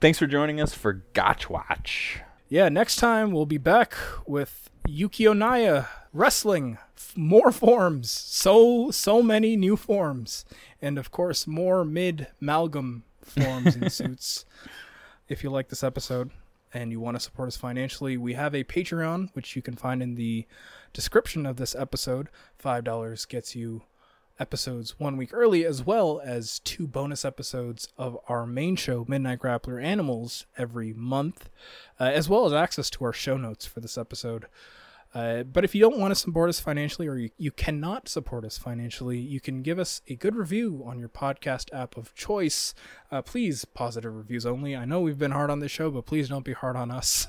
Thanks 0.00 0.18
for 0.18 0.26
joining 0.26 0.60
us 0.60 0.74
for 0.74 1.02
Gotch 1.12 1.50
Watch. 1.50 2.20
Yeah, 2.48 2.68
next 2.68 2.96
time 2.96 3.32
we'll 3.32 3.46
be 3.46 3.58
back 3.58 3.94
with 4.26 4.70
Yukio 4.86 5.36
Naya 5.36 5.84
wrestling 6.14 6.78
F- 6.96 7.12
more 7.16 7.52
forms, 7.52 8.10
so 8.10 8.90
so 8.90 9.22
many 9.22 9.54
new 9.54 9.76
forms, 9.76 10.44
and 10.80 10.98
of 10.98 11.10
course 11.10 11.46
more 11.46 11.84
mid 11.84 12.28
amalgam 12.40 13.04
forms 13.20 13.76
and 13.76 13.92
suits. 14.00 14.46
If 15.28 15.44
you 15.44 15.50
like 15.50 15.68
this 15.68 15.84
episode 15.84 16.30
and 16.72 16.90
you 16.90 17.00
want 17.00 17.16
to 17.16 17.20
support 17.20 17.48
us 17.48 17.56
financially, 17.56 18.16
we 18.16 18.32
have 18.32 18.54
a 18.54 18.64
Patreon 18.64 19.28
which 19.34 19.54
you 19.54 19.60
can 19.60 19.76
find 19.76 20.02
in 20.02 20.14
the 20.14 20.46
description 20.94 21.44
of 21.44 21.56
this 21.58 21.74
episode. 21.74 22.28
Five 22.58 22.84
dollars 22.84 23.26
gets 23.26 23.54
you 23.54 23.82
episodes 24.38 24.98
one 24.98 25.16
week 25.16 25.30
early, 25.32 25.64
as 25.64 25.84
well 25.84 26.20
as 26.24 26.58
two 26.60 26.86
bonus 26.86 27.24
episodes 27.24 27.88
of 27.96 28.18
our 28.28 28.46
main 28.46 28.76
show, 28.76 29.04
Midnight 29.08 29.40
Grappler 29.40 29.82
Animals, 29.82 30.46
every 30.56 30.92
month, 30.92 31.48
uh, 32.00 32.04
as 32.04 32.28
well 32.28 32.46
as 32.46 32.52
access 32.52 32.90
to 32.90 33.04
our 33.04 33.12
show 33.12 33.36
notes 33.36 33.66
for 33.66 33.80
this 33.80 33.98
episode. 33.98 34.46
Uh, 35.14 35.42
but 35.42 35.64
if 35.64 35.74
you 35.74 35.80
don't 35.80 35.98
want 35.98 36.10
to 36.10 36.14
support 36.14 36.50
us 36.50 36.60
financially 36.60 37.08
or 37.08 37.16
you, 37.16 37.30
you 37.38 37.50
cannot 37.50 38.08
support 38.08 38.44
us 38.44 38.58
financially, 38.58 39.18
you 39.18 39.40
can 39.40 39.62
give 39.62 39.78
us 39.78 40.02
a 40.06 40.14
good 40.14 40.36
review 40.36 40.82
on 40.84 40.98
your 40.98 41.08
podcast 41.08 41.72
app 41.72 41.96
of 41.96 42.14
choice. 42.14 42.74
Uh, 43.10 43.22
please, 43.22 43.64
positive 43.64 44.14
reviews 44.14 44.44
only. 44.44 44.76
I 44.76 44.84
know 44.84 45.00
we've 45.00 45.18
been 45.18 45.30
hard 45.30 45.50
on 45.50 45.60
this 45.60 45.72
show, 45.72 45.90
but 45.90 46.04
please 46.04 46.28
don't 46.28 46.44
be 46.44 46.52
hard 46.52 46.76
on 46.76 46.90
us. 46.90 47.28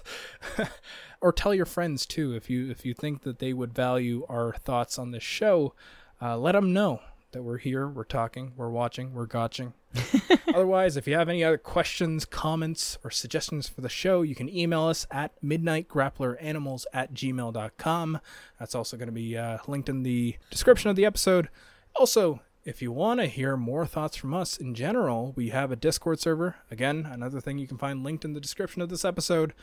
or 1.22 1.32
tell 1.32 1.54
your 1.54 1.66
friends 1.66 2.06
too 2.06 2.34
if 2.36 2.50
you 2.50 2.70
if 2.70 2.86
you 2.86 2.94
think 2.94 3.24
that 3.24 3.40
they 3.40 3.54
would 3.54 3.74
value 3.74 4.26
our 4.28 4.54
thoughts 4.54 5.00
on 5.00 5.12
this 5.12 5.24
show. 5.24 5.74
Uh, 6.22 6.38
let 6.38 6.54
them 6.54 6.74
know 6.74 7.02
that 7.32 7.44
we're 7.44 7.58
here, 7.58 7.88
we're 7.88 8.04
talking, 8.04 8.54
we're 8.56 8.70
watching, 8.70 9.14
we're 9.14 9.26
gotching. 9.26 9.74
Otherwise, 10.48 10.98
if 10.98 11.08
you 11.08 11.16
have 11.16 11.30
any 11.30 11.44
other 11.44 11.58
questions, 11.58 12.26
comments, 12.26 12.98
or 13.04 13.12
suggestions 13.12 13.68
for 13.68 13.82
the 13.82 13.90
show, 13.90 14.22
you 14.22 14.36
can 14.36 14.50
email 14.50 14.84
us 14.84 15.06
at 15.12 15.40
midnightgrappleranimals 15.42 16.86
at 16.94 17.14
gmail.com. 17.14 18.20
That's 18.60 18.76
also 18.76 18.98
going 18.98 19.08
to 19.08 19.14
be 19.14 19.38
uh, 19.38 19.60
linked 19.68 19.90
in 19.90 20.04
the 20.04 20.38
description 20.50 20.90
of 20.90 20.96
the 20.96 21.06
episode. 21.06 21.50
Also, 21.96 22.42
if 22.66 22.82
you 22.82 22.92
want 22.92 23.20
to 23.20 23.28
hear 23.28 23.56
more 23.56 23.86
thoughts 23.86 24.18
from 24.18 24.34
us 24.34 24.58
in 24.58 24.76
general, 24.76 25.34
we 25.36 25.50
have 25.50 25.72
a 25.72 25.76
Discord 25.76 26.20
server. 26.20 26.56
Again, 26.70 27.08
another 27.10 27.40
thing 27.40 27.58
you 27.58 27.68
can 27.68 27.78
find 27.78 28.04
linked 28.04 28.26
in 28.26 28.34
the 28.34 28.42
description 28.42 28.82
of 28.82 28.90
this 28.90 29.06
episode. 29.06 29.54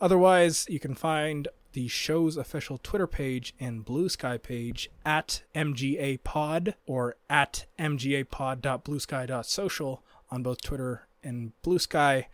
Otherwise, 0.00 0.66
you 0.68 0.80
can 0.80 0.94
find 0.94 1.48
the 1.72 1.88
show's 1.88 2.36
official 2.36 2.78
Twitter 2.78 3.06
page 3.06 3.54
and 3.58 3.82
Blue 3.84 4.08
Sky 4.08 4.38
page 4.38 4.90
at 5.04 5.42
MGA 5.54 6.22
Pod 6.22 6.74
or 6.86 7.16
at 7.28 7.66
MGApod.bluesky.social 7.78 10.02
on 10.30 10.42
both 10.42 10.62
Twitter 10.62 11.06
and 11.22 11.52
Blue 11.62 11.78
Sky. 11.78 12.28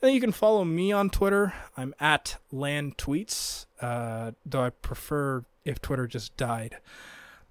And 0.00 0.08
then 0.08 0.14
you 0.14 0.20
can 0.20 0.32
follow 0.32 0.64
me 0.64 0.92
on 0.92 1.10
Twitter. 1.10 1.54
I'm 1.76 1.94
at 1.98 2.36
Lan 2.52 2.92
Tweets, 2.98 3.66
uh, 3.80 4.32
though 4.44 4.64
I 4.64 4.70
prefer 4.70 5.44
if 5.64 5.80
Twitter 5.80 6.06
just 6.06 6.36
died. 6.36 6.76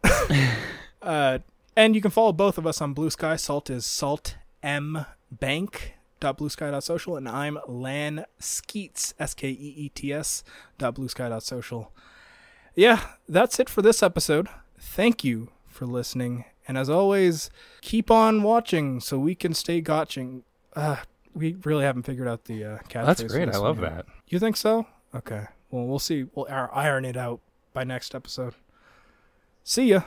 uh, 1.01 1.39
and 1.75 1.95
you 1.95 2.01
can 2.01 2.11
follow 2.11 2.31
both 2.31 2.57
of 2.57 2.67
us 2.67 2.81
on 2.81 2.93
Blue 2.93 3.09
Sky. 3.09 3.35
Salt 3.35 3.69
is 3.69 3.85
Salt 3.85 4.37
M 4.61 5.05
Bank 5.31 5.94
bluesky.social 6.19 7.17
and 7.17 7.27
I'm 7.27 7.59
Lan 7.67 8.25
Skeets 8.39 9.13
S 9.19 9.33
K 9.33 9.49
E 9.49 9.73
E 9.77 9.89
T 9.89 10.13
S 10.13 10.43
dot 10.77 10.95
bluesky.social. 10.95 11.91
Yeah, 12.75 13.01
that's 13.27 13.59
it 13.59 13.69
for 13.69 13.81
this 13.81 14.03
episode. 14.03 14.47
Thank 14.77 15.23
you 15.23 15.49
for 15.67 15.85
listening, 15.85 16.45
and 16.67 16.77
as 16.77 16.89
always, 16.89 17.49
keep 17.81 18.11
on 18.11 18.43
watching 18.43 18.99
so 18.99 19.17
we 19.17 19.35
can 19.35 19.53
stay 19.53 19.81
gotching. 19.81 20.43
Uh, 20.75 20.97
we 21.33 21.55
really 21.63 21.83
haven't 21.83 22.03
figured 22.03 22.27
out 22.27 22.45
the 22.45 22.63
uh, 22.63 22.77
catchphrase. 22.89 23.05
That's 23.05 23.23
great. 23.23 23.49
I 23.49 23.57
love 23.57 23.81
yet. 23.81 23.95
that. 23.95 24.05
You 24.27 24.39
think 24.39 24.57
so? 24.57 24.87
Okay. 25.13 25.45
Well, 25.69 25.85
we'll 25.85 25.99
see. 25.99 26.25
We'll 26.33 26.47
iron 26.49 27.05
it 27.05 27.17
out 27.17 27.39
by 27.73 27.83
next 27.83 28.15
episode. 28.15 28.55
See 29.63 29.87
ya. 29.87 30.01